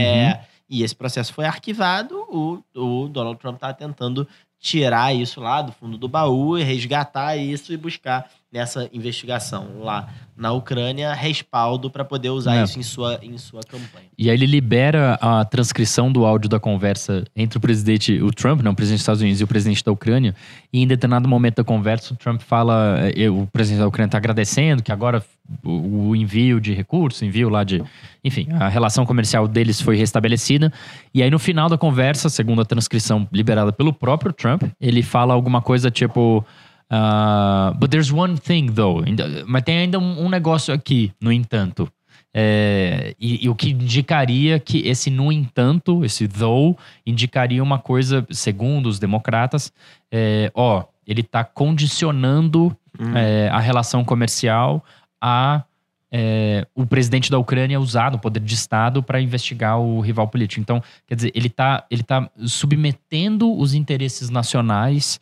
e 0.69 0.83
esse 0.83 0.95
processo 0.95 1.33
foi 1.33 1.47
arquivado. 1.47 2.15
O, 2.29 2.63
o 2.75 3.09
Donald 3.09 3.39
Trump 3.39 3.57
está 3.57 3.73
tentando 3.73 4.29
tirar 4.61 5.15
isso 5.15 5.41
lá 5.41 5.63
do 5.63 5.73
fundo 5.73 5.97
do 5.97 6.07
baú 6.07 6.59
e 6.59 6.63
resgatar 6.63 7.37
isso 7.37 7.73
e 7.73 7.77
buscar 7.77 8.31
nessa 8.53 8.89
investigação 8.93 9.81
lá 9.81 10.09
na 10.37 10.53
Ucrânia 10.53 11.13
respaldo 11.13 11.91
para 11.91 12.05
poder 12.05 12.31
usar 12.31 12.57
é. 12.57 12.65
isso 12.65 12.79
em 12.79 12.83
sua, 12.83 13.21
em 13.23 13.37
sua 13.39 13.61
campanha. 13.63 14.07
E 14.19 14.29
aí 14.29 14.37
ele 14.37 14.47
libera 14.47 15.19
a 15.21 15.45
transcrição 15.45 16.11
do 16.11 16.25
áudio 16.25 16.49
da 16.49 16.59
conversa 16.59 17.25
entre 17.37 17.59
o 17.59 17.61
presidente, 17.61 18.21
o 18.21 18.31
Trump, 18.33 18.63
não, 18.63 18.73
o 18.73 18.75
presidente 18.75 18.99
dos 18.99 19.03
Estados 19.03 19.21
Unidos 19.21 19.41
e 19.41 19.45
o 19.45 19.47
presidente 19.47 19.85
da 19.85 19.93
Ucrânia, 19.93 20.35
e 20.73 20.83
em 20.83 20.87
determinado 20.87 21.29
momento 21.29 21.57
da 21.57 21.65
conversa 21.65 22.15
o 22.15 22.17
Trump 22.17 22.41
fala, 22.41 22.99
eh, 23.15 23.29
o 23.29 23.47
presidente 23.53 23.81
da 23.81 23.87
Ucrânia 23.87 24.09
está 24.09 24.19
agradecendo 24.19 24.83
que 24.83 24.91
agora 24.91 25.23
o 25.63 26.15
envio 26.17 26.61
de 26.61 26.73
recursos, 26.73 27.23
envio 27.23 27.49
lá 27.49 27.63
de, 27.63 27.83
enfim, 28.25 28.49
a 28.53 28.69
relação 28.69 29.05
comercial 29.05 29.47
deles 29.47 29.81
foi 29.81 29.97
restabelecida. 29.97 30.73
E 31.13 31.23
aí 31.23 31.31
no 31.31 31.39
final 31.39 31.69
da 31.69 31.77
conversa, 31.77 32.29
segundo 32.29 32.63
a 32.63 32.65
transcrição 32.65 33.29
liberada 33.33 33.73
pelo 33.73 33.93
próprio 33.93 34.33
Trump, 34.33 34.63
ele 34.81 35.03
fala 35.03 35.35
alguma 35.35 35.61
coisa 35.61 35.91
tipo 35.91 36.45
Uh, 36.91 37.73
but 37.79 37.91
there's 37.91 38.13
one 38.13 38.37
thing, 38.37 38.67
though. 38.67 39.05
Mas 39.47 39.63
tem 39.63 39.79
ainda 39.79 39.99
um, 39.99 40.25
um 40.25 40.29
negócio 40.29 40.75
aqui, 40.75 41.13
no 41.21 41.33
entanto. 41.33 41.91
É, 42.33 43.15
e, 43.19 43.45
e, 43.45 43.49
o 43.49 43.55
que 43.57 43.71
indicaria 43.71 44.61
que 44.61 44.87
esse 44.87 45.11
no 45.11 45.33
entanto, 45.33 46.05
esse 46.05 46.29
though, 46.29 46.77
indicaria 47.05 47.63
uma 47.63 47.79
coisa, 47.79 48.25
segundo 48.31 48.89
os 48.89 49.01
democratas, 49.01 49.73
é, 50.13 50.51
ó, 50.55 50.85
ele 51.07 51.23
está 51.23 51.43
condicionando 51.43 52.77
hum. 52.99 53.17
é, 53.17 53.49
a 53.49 53.59
relação 53.59 54.05
comercial 54.05 54.85
a 55.21 55.65
é, 56.13 56.67
o 56.75 56.85
presidente 56.85 57.31
da 57.31 57.39
Ucrânia 57.39 57.79
usar 57.79 58.13
o 58.15 58.19
poder 58.19 58.41
de 58.41 58.55
Estado 58.55 59.03
para 59.03 59.21
investigar 59.21 59.79
o 59.79 60.01
rival 60.01 60.27
político. 60.27 60.61
Então, 60.61 60.83
quer 61.07 61.15
dizer, 61.15 61.33
ele 61.35 61.47
está 61.47 61.87
ele 61.89 62.03
tá 62.03 62.29
submetendo 62.47 63.57
os 63.57 63.75
interesses 63.75 64.29
nacionais 64.29 65.21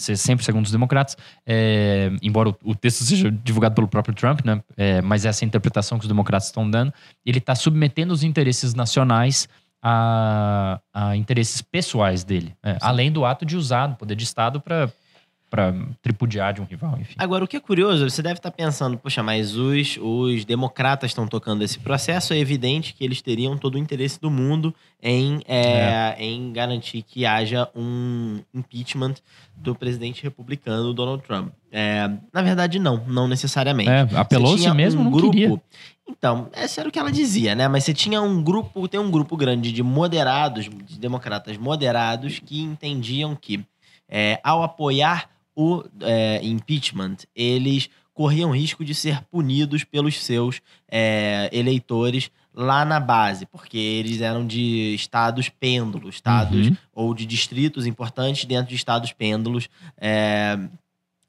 sempre 0.00 0.44
segundo 0.44 0.64
os 0.64 0.72
democratas, 0.72 1.16
é, 1.46 2.10
embora 2.22 2.54
o, 2.62 2.74
texto 2.74 3.04
seja 3.04 3.30
divulgado 3.30 3.74
pelo 3.74 3.88
próprio 3.88 4.14
Trump, 4.14 4.40
né, 4.44 4.62
é, 4.76 5.02
mas 5.02 5.24
essa 5.24 5.44
é 5.44 5.46
interpretação 5.46 5.98
que 5.98 6.04
os 6.04 6.08
democratas 6.08 6.46
estão 6.48 6.68
dando, 6.68 6.92
ele 7.24 7.38
está 7.38 7.54
submetendo 7.54 8.12
os 8.12 8.22
interesses 8.22 8.74
nacionais 8.74 9.48
a, 9.82 10.80
a 10.92 11.16
interesses 11.16 11.62
pessoais 11.62 12.24
dele, 12.24 12.54
é, 12.62 12.76
além 12.80 13.10
do 13.10 13.24
ato 13.24 13.44
de 13.44 13.56
usar 13.56 13.90
o 13.90 13.96
poder 13.96 14.14
de 14.14 14.24
Estado 14.24 14.60
para 14.60 14.90
para 15.50 15.74
tripudiar 16.00 16.54
de 16.54 16.62
um 16.62 16.64
rival, 16.64 16.96
enfim. 17.00 17.16
Agora, 17.18 17.44
o 17.44 17.48
que 17.48 17.56
é 17.56 17.60
curioso, 17.60 18.08
você 18.08 18.22
deve 18.22 18.38
estar 18.38 18.52
pensando, 18.52 18.96
poxa, 18.96 19.20
mas 19.20 19.56
os, 19.56 19.98
os 20.00 20.44
democratas 20.44 21.10
estão 21.10 21.26
tocando 21.26 21.64
esse 21.64 21.80
processo, 21.80 22.32
é 22.32 22.38
evidente 22.38 22.94
que 22.94 23.04
eles 23.04 23.20
teriam 23.20 23.58
todo 23.58 23.74
o 23.74 23.78
interesse 23.78 24.20
do 24.20 24.30
mundo 24.30 24.72
em, 25.02 25.40
é, 25.48 26.14
é. 26.16 26.24
em 26.24 26.52
garantir 26.52 27.02
que 27.02 27.26
haja 27.26 27.68
um 27.74 28.38
impeachment 28.54 29.16
do 29.56 29.74
presidente 29.74 30.22
republicano 30.22 30.94
Donald 30.94 31.22
Trump. 31.24 31.52
É, 31.72 32.08
na 32.32 32.42
verdade, 32.42 32.78
não, 32.78 33.04
não 33.08 33.26
necessariamente. 33.26 33.90
É, 33.90 34.06
a 34.14 34.24
Pelosi 34.24 34.72
mesmo 34.72 35.00
um 35.00 35.04
não 35.04 35.10
grupo, 35.10 35.32
queria. 35.32 35.60
Então, 36.08 36.48
essa 36.52 36.80
era 36.80 36.88
o 36.88 36.92
que 36.92 36.98
ela 36.98 37.10
dizia, 37.10 37.54
né? 37.54 37.66
Mas 37.66 37.84
você 37.84 37.94
tinha 37.94 38.22
um 38.22 38.42
grupo, 38.42 38.86
tem 38.86 39.00
um 39.00 39.10
grupo 39.10 39.36
grande 39.36 39.72
de 39.72 39.82
moderados, 39.82 40.68
de 40.68 40.98
democratas 40.98 41.56
moderados, 41.56 42.38
que 42.38 42.60
entendiam 42.60 43.34
que 43.34 43.64
é, 44.08 44.40
ao 44.42 44.62
apoiar 44.62 45.30
o 45.60 45.84
é, 46.00 46.40
impeachment, 46.42 47.16
eles 47.36 47.90
corriam 48.14 48.50
risco 48.50 48.82
de 48.82 48.94
ser 48.94 49.22
punidos 49.24 49.84
pelos 49.84 50.22
seus 50.22 50.62
é, 50.90 51.50
eleitores 51.52 52.30
lá 52.54 52.82
na 52.82 52.98
base, 52.98 53.44
porque 53.44 53.76
eles 53.76 54.22
eram 54.22 54.46
de 54.46 54.94
estados 54.94 55.50
pêndulos, 55.50 56.14
estados 56.14 56.68
uhum. 56.68 56.76
ou 56.94 57.14
de 57.14 57.26
distritos 57.26 57.86
importantes 57.86 58.46
dentro 58.46 58.70
de 58.70 58.74
estados 58.74 59.12
pêndulos. 59.12 59.68
É, 59.98 60.58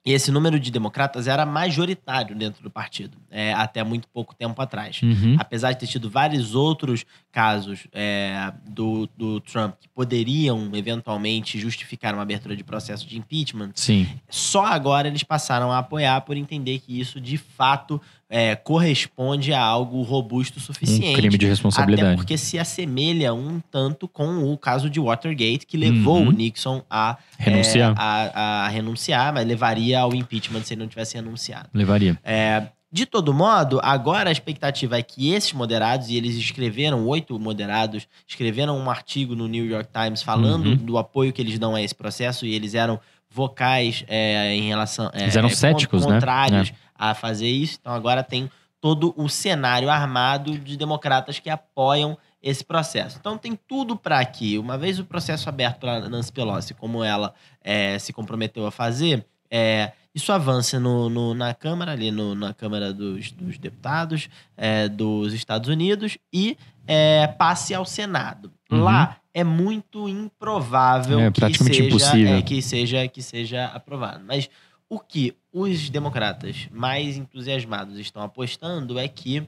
e 0.04 0.14
esse 0.14 0.32
número 0.32 0.60
de 0.60 0.72
democratas 0.72 1.28
era 1.28 1.46
majoritário 1.46 2.36
dentro 2.36 2.64
do 2.64 2.72
partido, 2.72 3.18
é, 3.30 3.54
até 3.54 3.84
muito 3.84 4.08
pouco 4.08 4.34
tempo 4.34 4.60
atrás. 4.60 5.00
Uhum. 5.04 5.36
Apesar 5.40 5.74
de 5.74 5.80
ter 5.80 5.88
tido 5.88 6.10
vários 6.10 6.56
outros 6.56 7.06
casos 7.32 7.88
é, 7.94 8.52
do, 8.68 9.08
do 9.16 9.40
Trump 9.42 9.76
que 9.80 9.88
poderiam 9.90 10.72
eventualmente 10.74 11.60
justificar 11.60 12.16
uma 12.16 12.24
abertura 12.24 12.56
de 12.56 12.64
processo 12.64 13.08
de 13.08 13.18
impeachment, 13.18 13.72
Sim. 13.76 14.10
só 14.28 14.66
agora 14.66 15.08
eles 15.08 15.24
passaram 15.24 15.72
a 15.72 15.78
apoiar 15.78 16.22
por 16.22 16.36
entender 16.36 16.80
que 16.80 17.00
isso 17.00 17.22
de 17.22 17.38
fato 17.38 18.02
é, 18.32 18.56
corresponde 18.56 19.54
a 19.54 19.62
algo 19.62 20.02
robusto 20.04 20.58
o 20.58 20.62
suficiente. 20.62 21.10
Um 21.10 21.14
crime 21.14 21.38
de 21.38 21.46
responsabilidade. 21.46 22.08
Até 22.08 22.16
porque 22.16 22.38
se 22.38 22.58
assemelha 22.58 23.34
um 23.34 23.60
tanto 23.70 24.08
com 24.08 24.52
o 24.52 24.58
caso 24.58 24.90
de 24.90 25.02
Watergate, 25.02 25.66
que 25.68 25.76
levou 25.76 26.20
uhum. 26.20 26.30
o 26.30 26.32
Nixon 26.32 26.82
a 26.90 27.18
renunciar. 27.38 27.92
É, 27.92 27.96
a, 27.98 28.66
a, 28.66 28.68
renunciar, 28.70 29.34
mas 29.34 29.46
levaria 29.46 30.00
ao 30.00 30.16
impeachment 30.16 30.64
se 30.64 30.74
ele 30.74 30.82
não 30.82 30.88
tivesse 30.88 31.16
renunciado. 31.16 31.68
Levaria. 31.74 32.18
É, 32.24 32.68
de 32.90 33.06
todo 33.06 33.34
modo, 33.34 33.82
agora 33.84 34.30
a 34.30 34.32
expectativa 34.32 34.98
é 34.98 35.04
que 35.04 35.34
esses 35.34 35.52
moderados, 35.52 36.10
e 36.10 36.16
eles 36.16 36.36
escreveram, 36.38 37.06
oito 37.08 37.38
moderados, 37.38 38.08
escreveram 38.26 38.78
um 38.78 38.90
artigo 38.90 39.36
no 39.36 39.46
New 39.46 39.66
York 39.66 39.90
Times 39.92 40.24
falando 40.24 40.68
uhum. 40.68 40.76
do 40.78 40.98
apoio 40.98 41.34
que 41.34 41.42
eles 41.42 41.60
dão 41.60 41.76
a 41.76 41.82
esse 41.82 41.94
processo, 41.94 42.46
e 42.46 42.54
eles 42.54 42.76
eram 42.76 42.98
vocais 43.30 44.06
é, 44.08 44.56
em 44.56 44.68
relação. 44.68 45.10
É, 45.14 45.24
eles 45.24 45.36
eram 45.36 45.50
céticos, 45.50 46.06
né? 46.06 46.14
contrários 46.14 46.72
né? 46.72 46.78
A 47.02 47.16
fazer 47.16 47.48
isso. 47.48 47.80
Então 47.82 47.94
agora 47.94 48.24
tem 48.24 48.50
todo 48.80 49.14
o 49.18 49.28
cenário 49.28 49.90
armado 49.90 50.58
de 50.58 50.78
democratas 50.78 51.40
que 51.40 51.50
apoiam 51.50 52.16
esse 52.42 52.64
processo. 52.64 53.18
Então 53.20 53.38
tem 53.38 53.56
tudo 53.56 53.96
para 53.96 54.24
que, 54.24 54.58
uma 54.58 54.78
vez 54.78 55.00
o 55.00 55.06
processo 55.06 55.50
aberto 55.50 55.80
para 55.80 56.08
Nancy 56.08 56.32
Pelosi, 56.32 56.74
como 56.76 57.04
ela 57.04 57.34
é, 57.64 57.98
se 57.98 58.14
comprometeu 58.14 58.66
a 58.68 58.72
fazer, 58.72 59.26
é, 59.50 59.92
isso 60.14 60.32
avance 60.32 60.78
no, 60.78 61.10
no, 61.10 61.34
na 61.34 61.54
Câmara, 61.54 61.92
ali 61.92 62.12
no, 62.12 62.36
na 62.36 62.54
Câmara 62.54 62.94
dos, 62.94 63.32
dos 63.32 63.58
Deputados 63.58 64.30
é, 64.56 64.88
dos 64.88 65.34
Estados 65.34 65.70
Unidos 65.70 66.18
e 66.32 66.58
é, 66.86 67.28
passe 67.28 67.74
ao 67.74 67.86
Senado. 67.86 68.52
Uhum. 68.72 68.84
Lá 68.84 69.18
é 69.34 69.44
muito 69.44 70.08
improvável 70.10 71.20
é, 71.20 71.32
que, 71.32 71.58
seja, 71.58 72.18
é, 72.18 72.42
que, 72.42 72.62
seja, 72.62 73.08
que 73.08 73.22
seja 73.22 73.66
aprovado. 73.66 74.24
Mas 74.26 74.50
o 74.90 75.00
que 75.00 75.34
os 75.52 75.90
democratas 75.90 76.68
mais 76.72 77.18
entusiasmados 77.18 77.98
estão 78.00 78.22
apostando 78.22 78.98
é 78.98 79.08
que, 79.08 79.48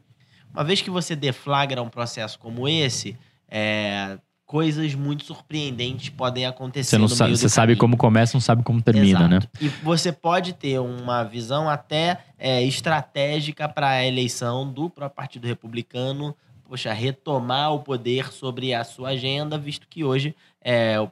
uma 0.53 0.63
vez 0.63 0.81
que 0.81 0.89
você 0.89 1.15
deflagra 1.15 1.81
um 1.81 1.89
processo 1.89 2.37
como 2.37 2.67
esse, 2.67 3.17
é, 3.47 4.17
coisas 4.45 4.93
muito 4.93 5.23
surpreendentes 5.23 6.09
podem 6.09 6.45
acontecer 6.45 6.91
Você, 6.91 6.97
não 6.97 7.03
no 7.03 7.09
sabe, 7.09 7.37
você 7.37 7.49
sabe 7.49 7.75
como 7.75 7.97
começa, 7.97 8.35
não 8.35 8.41
sabe 8.41 8.63
como 8.63 8.81
termina, 8.81 9.27
né? 9.27 9.37
Exato. 9.37 9.49
E 9.61 9.67
você 9.83 10.11
pode 10.11 10.53
ter 10.53 10.79
uma 10.79 11.23
visão 11.23 11.69
até 11.69 12.19
é, 12.37 12.61
estratégica 12.63 13.69
para 13.69 13.89
a 13.89 14.05
eleição 14.05 14.71
do 14.71 14.89
próprio 14.89 15.15
Partido 15.15 15.47
Republicano, 15.47 16.35
poxa, 16.65 16.91
retomar 16.91 17.73
o 17.73 17.79
poder 17.79 18.31
sobre 18.31 18.73
a 18.73 18.83
sua 18.83 19.09
agenda, 19.09 19.57
visto 19.57 19.87
que 19.87 20.03
hoje 20.03 20.35
é, 20.61 20.99
o 20.99 21.07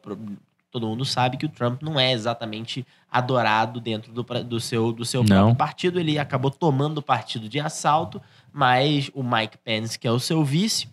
todo 0.72 0.88
mundo 0.88 1.04
sabe 1.04 1.36
que 1.38 1.46
o 1.46 1.50
Trump 1.50 1.82
não 1.84 2.00
é 2.00 2.14
exatamente 2.14 2.86
adorado 3.12 3.82
dentro 3.82 4.12
do, 4.14 4.24
do 4.24 4.60
seu, 4.60 4.92
do 4.94 5.04
seu 5.04 5.24
próprio 5.24 5.56
partido. 5.56 6.00
Ele 6.00 6.18
acabou 6.18 6.50
tomando 6.50 7.00
o 7.00 7.02
partido 7.02 7.50
de 7.50 7.60
assalto, 7.60 8.22
mas 8.54 9.12
o 9.14 9.22
Mike 9.22 9.58
Pence, 9.64 10.00
que 10.00 10.08
é 10.08 10.12
o 10.12 10.20
seu 10.20 10.44
vice, 10.46 10.88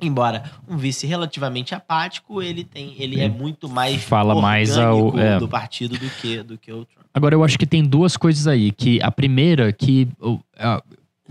embora 0.00 0.42
um 0.68 0.76
vice 0.76 1.06
relativamente 1.06 1.74
apático, 1.74 2.42
ele 2.42 2.64
tem, 2.64 2.96
ele 2.98 3.20
é 3.20 3.28
muito 3.28 3.68
mais 3.68 4.02
Fala 4.02 4.34
mais 4.42 4.76
ao- 4.76 5.16
é. 5.16 5.38
do 5.38 5.46
partido 5.48 5.96
do 5.96 6.10
que 6.10 6.42
do 6.42 6.58
que 6.58 6.72
o 6.72 6.84
Trump. 6.84 7.06
Agora, 7.14 7.34
eu 7.34 7.44
acho 7.44 7.56
que 7.58 7.66
tem 7.66 7.84
duas 7.84 8.16
coisas 8.16 8.46
aí. 8.48 8.72
Que 8.72 9.00
a 9.02 9.10
primeira, 9.12 9.72
que 9.72 10.08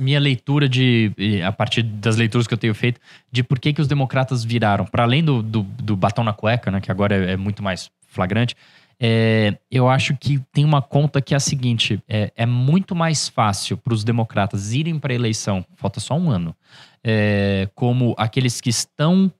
minha 0.02 0.20
leitura 0.20 0.68
de. 0.68 1.12
A 1.46 1.52
partir 1.52 1.84
das 1.84 2.18
leituras 2.18 2.48
que 2.48 2.54
eu 2.54 2.58
tenho 2.58 2.74
feito, 2.74 3.00
de 3.32 3.44
por 3.44 3.60
que, 3.60 3.72
que 3.72 3.82
os 3.82 3.88
democratas 3.88 4.44
viraram, 4.44 4.86
para 4.86 5.04
além 5.04 5.24
do, 5.24 5.42
do, 5.42 5.62
do 5.62 5.96
batom 5.96 6.24
na 6.24 6.34
cueca, 6.34 6.72
né? 6.72 6.82
Que 6.82 6.92
agora 6.92 7.16
é, 7.16 7.34
é 7.34 7.38
muito 7.38 7.62
mais 7.64 7.90
flagrante. 8.08 8.56
é, 9.00 9.58
eu 9.72 9.90
acho 9.90 10.16
que 10.18 10.40
tem 10.52 10.66
uma 10.66 10.82
conta 10.82 11.22
que 11.22 11.34
é 11.34 11.38
a 11.38 11.40
seguinte: 11.40 12.02
é, 12.10 12.32
é 12.36 12.46
muito 12.46 12.96
mais 12.96 13.30
fácil 13.30 13.78
para 13.78 13.94
os 13.94 14.04
democratas 14.04 14.74
irem 14.74 15.00
para 15.00 15.14
a 15.14 15.16
eleição, 15.16 15.66
falta 15.76 16.00
só 16.00 16.16
um 16.18 16.30
ano, 16.30 16.56
é, 17.04 17.70
como 17.76 18.16
aqueles 18.18 18.60
que 18.60 18.70
estão 18.70 19.32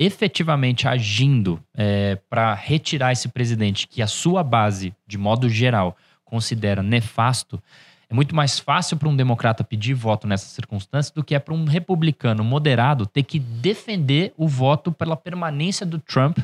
efetivamente 0.00 0.86
agindo 0.86 1.60
para 2.30 2.54
retirar 2.54 3.10
esse 3.10 3.26
presidente 3.26 3.88
que 3.88 4.00
a 4.00 4.06
sua 4.06 4.44
base, 4.44 4.94
de 5.04 5.18
modo 5.18 5.48
geral, 5.48 5.96
considera 6.24 6.84
nefasto, 6.84 7.60
é 8.10 8.14
muito 8.14 8.34
mais 8.34 8.58
fácil 8.58 8.96
para 8.96 9.08
um 9.08 9.14
democrata 9.16 9.62
pedir 9.62 9.94
voto 9.94 10.26
nessas 10.26 10.50
circunstâncias 10.52 11.12
do 11.14 11.22
que 11.22 11.34
é 11.34 11.38
para 11.38 11.52
um 11.54 11.64
republicano 11.64 12.42
moderado 12.42 13.04
ter 13.06 13.22
que 13.22 13.38
defender 13.38 14.32
o 14.36 14.48
voto 14.48 14.90
pela 14.90 15.16
permanência 15.16 15.84
do 15.84 15.98
Trump 15.98 16.38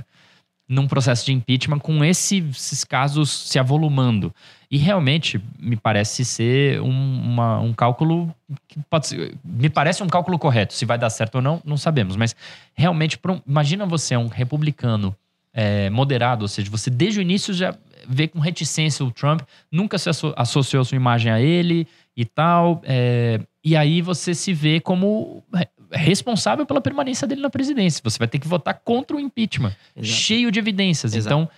num 0.69 0.87
processo 0.89 1.27
de 1.27 1.33
impeachment 1.33 1.79
com 1.79 2.03
esse- 2.03 2.39
esses 2.51 2.85
casos 2.85 3.31
se 3.31 3.59
avolumando. 3.59 4.35
E 4.71 4.79
realmente 4.79 5.39
me 5.59 5.77
parece 5.77 6.25
ser 6.25 6.81
um, 6.81 6.89
uma- 7.23 7.61
um 7.61 7.73
cálculo 7.75 8.35
que 8.67 8.79
pode 8.89 9.07
ser, 9.07 9.35
me 9.45 9.69
parece 9.69 10.03
um 10.03 10.07
cálculo 10.09 10.39
correto. 10.39 10.73
Se 10.73 10.85
vai 10.87 10.97
dar 10.99 11.11
certo 11.11 11.37
ou 11.37 11.43
não, 11.43 11.61
não 11.65 11.77
sabemos. 11.77 12.17
Mas 12.17 12.35
realmente, 12.75 13.19
um- 13.29 13.41
imagina 13.47 13.85
você 13.87 14.17
um 14.17 14.29
republicano 14.29 15.15
é, 15.57 15.89
moderado, 15.91 16.43
ou 16.43 16.49
seja, 16.49 16.69
você 16.71 16.91
desde 16.91 17.21
o 17.21 17.23
início 17.23 17.55
já 17.55 17.77
vê 18.09 18.29
com 18.29 18.39
reticência 18.39 19.05
o 19.05 19.11
Trump, 19.11 19.43
nunca 19.71 19.99
se 19.99 20.09
asso- 20.09 20.33
associou 20.37 20.85
sua 20.85 20.97
imagem 20.97 21.31
a 21.33 21.41
ele 21.41 21.87
e 22.17 22.25
tal. 22.25 22.81
é, 22.85 23.41
e 23.65 23.75
aí 23.77 24.03
você 24.03 24.35
se 24.35 24.53
vê 24.53 24.79
como 24.81 25.43
re- 25.53 25.69
responsável 25.91 26.67
pela 26.67 26.81
permanência 26.81 27.27
dele 27.27 27.41
na 27.41 27.49
presidência. 27.51 28.01
Você 28.05 28.19
vai 28.19 28.29
ter 28.29 28.39
que 28.39 28.47
votar 28.49 28.75
contra 28.85 29.17
o 29.17 29.21
impeachment 29.21 29.75
Exato. 29.97 30.21
cheio 30.21 30.51
de 30.53 30.59
evidências. 30.59 31.15
Exato. 31.15 31.35
Então, 31.35 31.49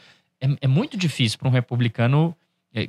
é, 0.40 0.58
é 0.62 0.68
muito 0.68 0.96
difícil 0.96 1.38
para 1.38 1.48
um 1.48 1.50
republicano 1.50 2.34
é, 2.74 2.88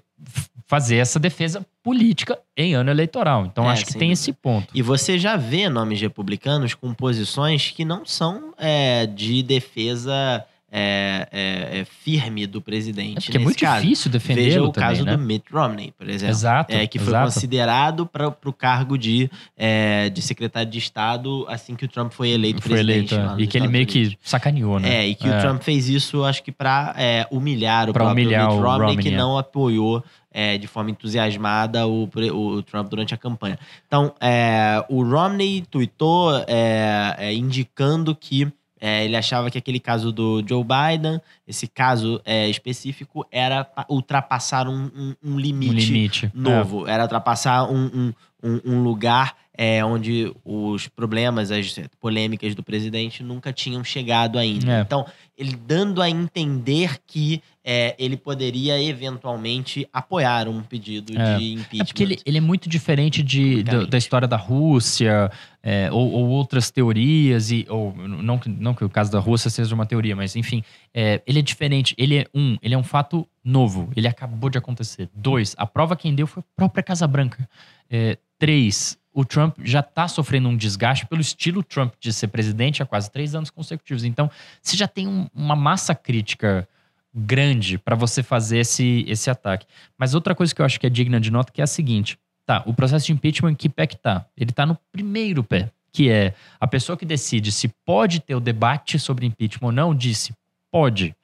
fazer 0.68 0.98
essa 0.98 1.18
defesa 1.18 1.66
política 1.82 2.38
em 2.58 2.74
ano 2.76 2.90
eleitoral. 2.92 3.46
Então, 3.46 3.70
É, 3.70 3.74
acho 3.74 3.86
que 3.86 3.94
tem 3.94 4.00
dúvida. 4.10 4.14
esse 4.14 4.34
ponto. 4.34 4.68
E 4.74 4.82
você 4.82 5.18
já 5.18 5.38
vê 5.38 5.70
nomes 5.70 6.00
republicanos 6.02 6.74
com 6.76 6.94
posições 6.94 7.72
que 7.72 7.86
não 7.86 8.06
são 8.06 8.54
é, 8.58 9.06
de 9.08 9.42
defesa 9.44 10.46
é, 10.72 11.28
é, 11.32 11.80
é, 11.80 11.86
firme 11.86 12.46
do 12.46 12.58
É 12.58 12.62
presidente. 12.62 13.26
porque 13.26 13.38
é 13.38 13.40
muito 13.40 13.60
caso. 13.60 13.82
difícil 13.82 14.12
Veja 14.12 14.20
defendê-lo 14.20 14.68
o 14.68 14.72
também, 14.72 14.90
caso 14.90 15.06
né? 15.06 15.16
do 15.16 15.24
Mitt 15.24 15.46
Romney, 15.52 15.94
por 15.98 16.10
exemplo. 16.10 16.34
Exato, 16.36 16.76
É, 16.76 16.86
que 16.86 17.00
foi 17.00 17.08
exato. 17.08 17.26
considerado 17.34 18.06
para 18.06 18.28
o 18.28 18.54
cargo 18.54 18.98
de, 18.98 19.30
é, 19.56 20.10
de 20.10 20.22
secretário 20.22 20.70
de 20.70 20.78
Estado 20.78 21.46
assim 21.48 21.76
que 21.76 21.86
o 21.86 21.88
Trump 21.88 22.12
foi 22.12 22.30
eleito 22.32 22.62
Foi 22.62 22.72
presidente. 22.72 23.14
eleito, 23.14 23.40
é. 23.40 23.44
e 23.44 23.48
que 23.48 23.58
ele 23.58 23.68
meio 23.68 23.86
que 23.88 24.18
sacaneou, 24.22 24.80
né? 24.80 24.98
É, 25.04 25.08
e 25.08 25.16
que 25.16 25.28
o 25.30 25.40
Trump 25.40 25.62
fez 25.62 25.88
isso, 25.88 26.24
acho 26.24 26.44
que 26.44 26.52
para 26.52 26.96
humilhar 27.32 27.90
o 27.90 27.94
Pra 27.94 28.04
próprio 28.06 28.26
humilhar 28.26 28.48
Mitt 28.50 28.62
Romney, 28.62 28.88
Romney, 28.90 28.98
que 28.98 29.10
é. 29.10 29.18
não 29.18 29.38
apoiou 29.38 30.04
é, 30.32 30.58
de 30.58 30.68
forma 30.68 30.92
entusiasmada 30.92 31.88
o, 31.88 32.10
o 32.34 32.62
Trump 32.62 32.90
durante 32.90 33.14
a 33.14 33.18
campanha. 33.18 33.58
Então, 33.88 34.14
é, 34.22 34.84
o 34.90 35.02
Romney 35.04 35.64
tweetou 35.72 36.36
é, 36.48 37.16
é, 37.18 37.34
indicando 37.34 38.14
que 38.16 38.48
é, 38.80 39.06
ele 39.06 39.16
achava 39.16 39.50
que 39.50 39.58
aquele 39.58 39.80
caso 39.80 40.12
do 40.12 40.44
Joe 40.48 40.64
Biden, 40.64 41.20
esse 41.48 41.68
caso 41.68 42.22
é, 42.26 42.48
específico, 42.50 43.26
era 43.32 43.64
pa- 43.64 43.86
ultrapassar 43.90 44.68
um, 44.68 44.92
um- 44.96 45.16
um 45.24 45.40
limite, 45.40 45.72
um 45.72 45.76
limite. 45.76 46.26
É. 46.28 46.32
novo. 46.34 46.88
Era 46.88 47.04
ultrapassar 47.04 47.64
um, 47.72 48.14
um, 48.48 48.62
um- 48.74 48.84
lugar 48.84 49.36
é, 49.60 49.84
onde 49.84 50.32
os 50.46 50.88
problemas, 50.88 51.50
as 51.50 51.80
polêmicas 52.00 52.54
do 52.54 52.62
presidente 52.62 53.24
nunca 53.24 53.52
tinham 53.52 53.84
chegado 53.84 54.38
ainda. 54.38 54.72
É. 54.72 54.82
Então, 54.82 55.04
ele 55.36 55.56
dando 55.56 56.00
a 56.00 56.08
entender 56.08 57.00
que 57.08 57.42
é, 57.66 57.96
ele 57.98 58.16
poderia 58.16 58.80
eventualmente 58.82 59.88
apoiar 59.92 60.48
um 60.48 60.62
pedido 60.62 61.12
É. 61.20 61.38
de 61.38 61.54
impeachment. 61.54 61.82
É 61.82 61.86
porque 61.86 62.04
ele, 62.04 62.20
ele 62.24 62.38
é 62.38 62.42
muito 62.42 62.70
diferente 62.70 63.24
de, 63.24 63.64
da, 63.64 63.84
da 63.86 63.98
história 63.98 64.28
da 64.28 64.38
Rússia 64.38 65.32
é, 65.64 65.92
ou, 65.92 66.12
ou 66.12 66.28
outras 66.30 66.70
teorias, 66.70 67.50
e, 67.52 67.66
ou 67.68 67.96
não, 67.98 68.38
que- 68.38 68.50
não 68.50 68.74
que 68.76 68.86
o 68.86 68.90
caso 68.90 69.12
da 69.12 69.20
Rússia 69.20 69.50
seja 69.50 69.74
uma 69.74 69.88
teoria, 69.88 70.16
mas 70.16 70.36
enfim, 70.36 70.64
é, 70.94 71.22
ele 71.26 71.40
é 71.40 71.42
diferente. 71.42 71.96
Ele 71.98 72.18
é 72.20 72.26
um, 72.34 72.58
ele 72.62 72.76
é 72.76 72.78
um 72.78 72.84
fato 72.84 73.28
novo, 73.44 73.90
ele 73.96 74.08
acabou 74.08 74.50
de 74.52 74.58
acontecer. 74.60 75.10
Dois, 75.16 75.56
a 75.58 75.66
prova 75.66 75.96
quem 75.96 76.14
deu 76.14 76.28
foi 76.28 76.42
a 76.42 76.46
própria 76.56 76.84
Casa 76.84 77.08
Branca. 77.08 77.50
É, 77.90 78.18
três, 78.38 78.98
o 79.14 79.26
Trump 79.26 79.58
já 79.64 79.80
está 79.80 80.08
sofrendo 80.08 80.48
um 80.50 80.56
desgaste 80.58 81.06
pelo 81.06 81.22
estilo 81.22 81.64
Trump 81.64 81.94
de 82.00 82.14
ser 82.14 82.28
presidente 82.28 82.84
há 82.84 82.86
quase 82.86 83.10
três 83.12 83.34
anos 83.34 83.50
consecutivos. 83.50 84.04
Então, 84.04 84.30
você 84.62 84.78
já 84.78 84.88
tem 84.88 85.08
um- 85.08 85.28
uma 85.34 85.56
massa 85.56 85.96
crítica 85.96 86.68
grande 87.14 87.78
para 87.78 87.96
você 87.96 88.22
fazer 88.22 88.60
esse, 88.60 89.04
esse 89.08 89.30
ataque. 89.30 89.66
Mas 89.98 90.14
outra 90.14 90.36
coisa 90.36 90.54
que 90.54 90.62
eu 90.62 90.66
acho 90.66 90.80
que 90.80 90.86
é 90.86 90.90
digna 90.90 91.20
de 91.20 91.32
nota 91.32 91.52
que 91.52 91.62
é 91.62 91.64
a 91.64 91.68
seguinte: 91.68 92.18
tá, 92.46 92.62
o 92.66 92.74
processo 92.74 93.08
de 93.08 93.14
impeachment, 93.14 93.56
que 93.56 93.70
pé 93.70 93.88
que 93.88 93.98
tá? 93.98 94.26
Ele 94.38 94.52
tá 94.52 94.66
no 94.66 94.78
primeiro 94.92 95.44
pé, 95.44 95.72
que 95.92 96.10
é 96.10 96.34
a 96.60 96.68
pessoa 96.68 96.96
que 96.98 97.06
decide 97.06 97.52
se 97.52 97.70
pode 97.86 98.20
ter 98.20 98.36
o 98.36 98.40
debate 98.40 99.00
sobre 99.00 99.26
impeachment 99.26 99.68
ou 99.70 99.72
não, 99.72 99.96
disse 99.96 100.34
pode. 100.72 101.16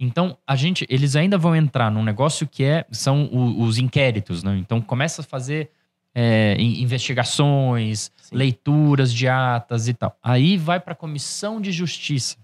Então, 0.00 0.36
a 0.46 0.56
gente, 0.56 0.86
eles 0.88 1.14
ainda 1.14 1.36
vão 1.38 1.54
entrar 1.54 1.90
num 1.90 2.02
negócio 2.02 2.46
que 2.48 2.64
é, 2.64 2.84
são 2.90 3.26
o- 3.26 3.62
os 3.62 3.76
inquéritos, 3.78 4.42
né? 4.42 4.56
Então, 4.56 4.80
começa 4.80 5.20
a 5.20 5.24
fazer 5.24 5.70
é, 6.14 6.56
in- 6.58 6.80
investigações, 6.82 8.10
Sim. 8.16 8.36
leituras 8.36 9.12
de 9.12 9.28
atas 9.28 9.88
e 9.88 9.94
tal. 9.94 10.16
Aí 10.22 10.56
vai 10.56 10.78
para 10.80 10.92
a 10.92 10.96
Comissão 10.96 11.60
de 11.60 11.72
Justiça. 11.72 12.36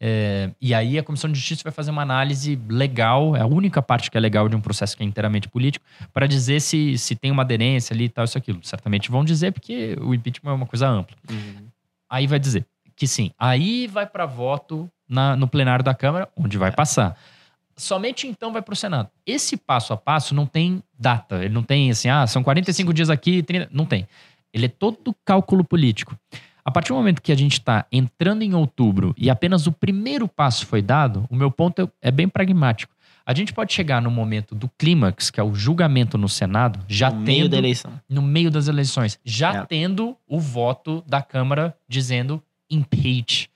É, 0.00 0.50
e 0.60 0.74
aí 0.74 0.98
a 0.98 1.02
Comissão 1.02 1.30
de 1.30 1.38
Justiça 1.38 1.62
vai 1.64 1.72
fazer 1.72 1.90
uma 1.90 2.02
análise 2.02 2.58
legal, 2.68 3.34
é 3.34 3.40
a 3.40 3.46
única 3.46 3.80
parte 3.80 4.10
que 4.10 4.18
é 4.18 4.20
legal 4.20 4.48
de 4.48 4.56
um 4.56 4.60
processo 4.60 4.96
que 4.96 5.02
é 5.02 5.06
inteiramente 5.06 5.48
político, 5.48 5.84
para 6.12 6.26
dizer 6.26 6.60
se, 6.60 6.98
se 6.98 7.14
tem 7.14 7.30
uma 7.30 7.42
aderência 7.42 7.94
ali 7.94 8.04
e 8.04 8.08
tal, 8.08 8.24
isso 8.24 8.36
aquilo. 8.36 8.58
Certamente 8.62 9.10
vão 9.10 9.24
dizer, 9.24 9.52
porque 9.52 9.96
o 10.02 10.12
impeachment 10.12 10.50
é 10.50 10.54
uma 10.54 10.66
coisa 10.66 10.86
ampla. 10.88 11.16
Uhum. 11.30 11.66
Aí 12.10 12.26
vai 12.26 12.38
dizer 12.38 12.66
que 12.96 13.06
sim. 13.06 13.30
Aí 13.38 13.86
vai 13.86 14.06
para 14.06 14.26
voto 14.26 14.90
na- 15.08 15.36
no 15.36 15.48
plenário 15.48 15.84
da 15.84 15.94
Câmara, 15.94 16.28
onde 16.36 16.58
vai 16.58 16.70
passar. 16.70 17.16
Somente 17.76 18.26
então 18.26 18.52
vai 18.52 18.62
para 18.62 18.72
o 18.72 18.76
Senado. 18.76 19.08
Esse 19.26 19.56
passo 19.56 19.92
a 19.92 19.96
passo 19.96 20.34
não 20.34 20.46
tem 20.46 20.82
data. 20.98 21.44
Ele 21.44 21.52
não 21.54 21.62
tem 21.62 21.90
assim, 21.90 22.08
ah, 22.08 22.26
são 22.26 22.42
45 22.42 22.92
dias 22.94 23.10
aqui, 23.10 23.42
30... 23.42 23.68
não 23.72 23.84
tem. 23.84 24.06
Ele 24.52 24.66
é 24.66 24.68
todo 24.68 25.14
cálculo 25.24 25.64
político. 25.64 26.16
A 26.64 26.70
partir 26.70 26.88
do 26.88 26.94
momento 26.94 27.20
que 27.20 27.32
a 27.32 27.36
gente 27.36 27.54
está 27.54 27.84
entrando 27.92 28.42
em 28.42 28.54
outubro 28.54 29.14
e 29.18 29.28
apenas 29.28 29.66
o 29.66 29.72
primeiro 29.72 30.26
passo 30.26 30.64
foi 30.66 30.80
dado, 30.80 31.26
o 31.28 31.36
meu 31.36 31.50
ponto 31.50 31.90
é 32.00 32.10
bem 32.10 32.28
pragmático. 32.28 32.94
A 33.26 33.34
gente 33.34 33.52
pode 33.52 33.72
chegar 33.72 34.00
no 34.02 34.10
momento 34.10 34.54
do 34.54 34.68
clímax, 34.78 35.30
que 35.30 35.40
é 35.40 35.42
o 35.42 35.54
julgamento 35.54 36.16
no 36.18 36.28
Senado, 36.28 36.78
já 36.86 37.08
no 37.10 37.16
tendo 37.16 37.26
meio 37.26 37.48
da 37.48 37.56
eleição. 37.58 37.92
no 38.08 38.22
meio 38.22 38.50
das 38.50 38.68
eleições, 38.68 39.18
já 39.24 39.54
É. 39.62 39.66
tendo 39.66 40.16
o 40.26 40.38
voto 40.38 41.02
da 41.06 41.20
Câmara 41.22 41.74
dizendo 41.88 42.42
impeach 42.70 43.48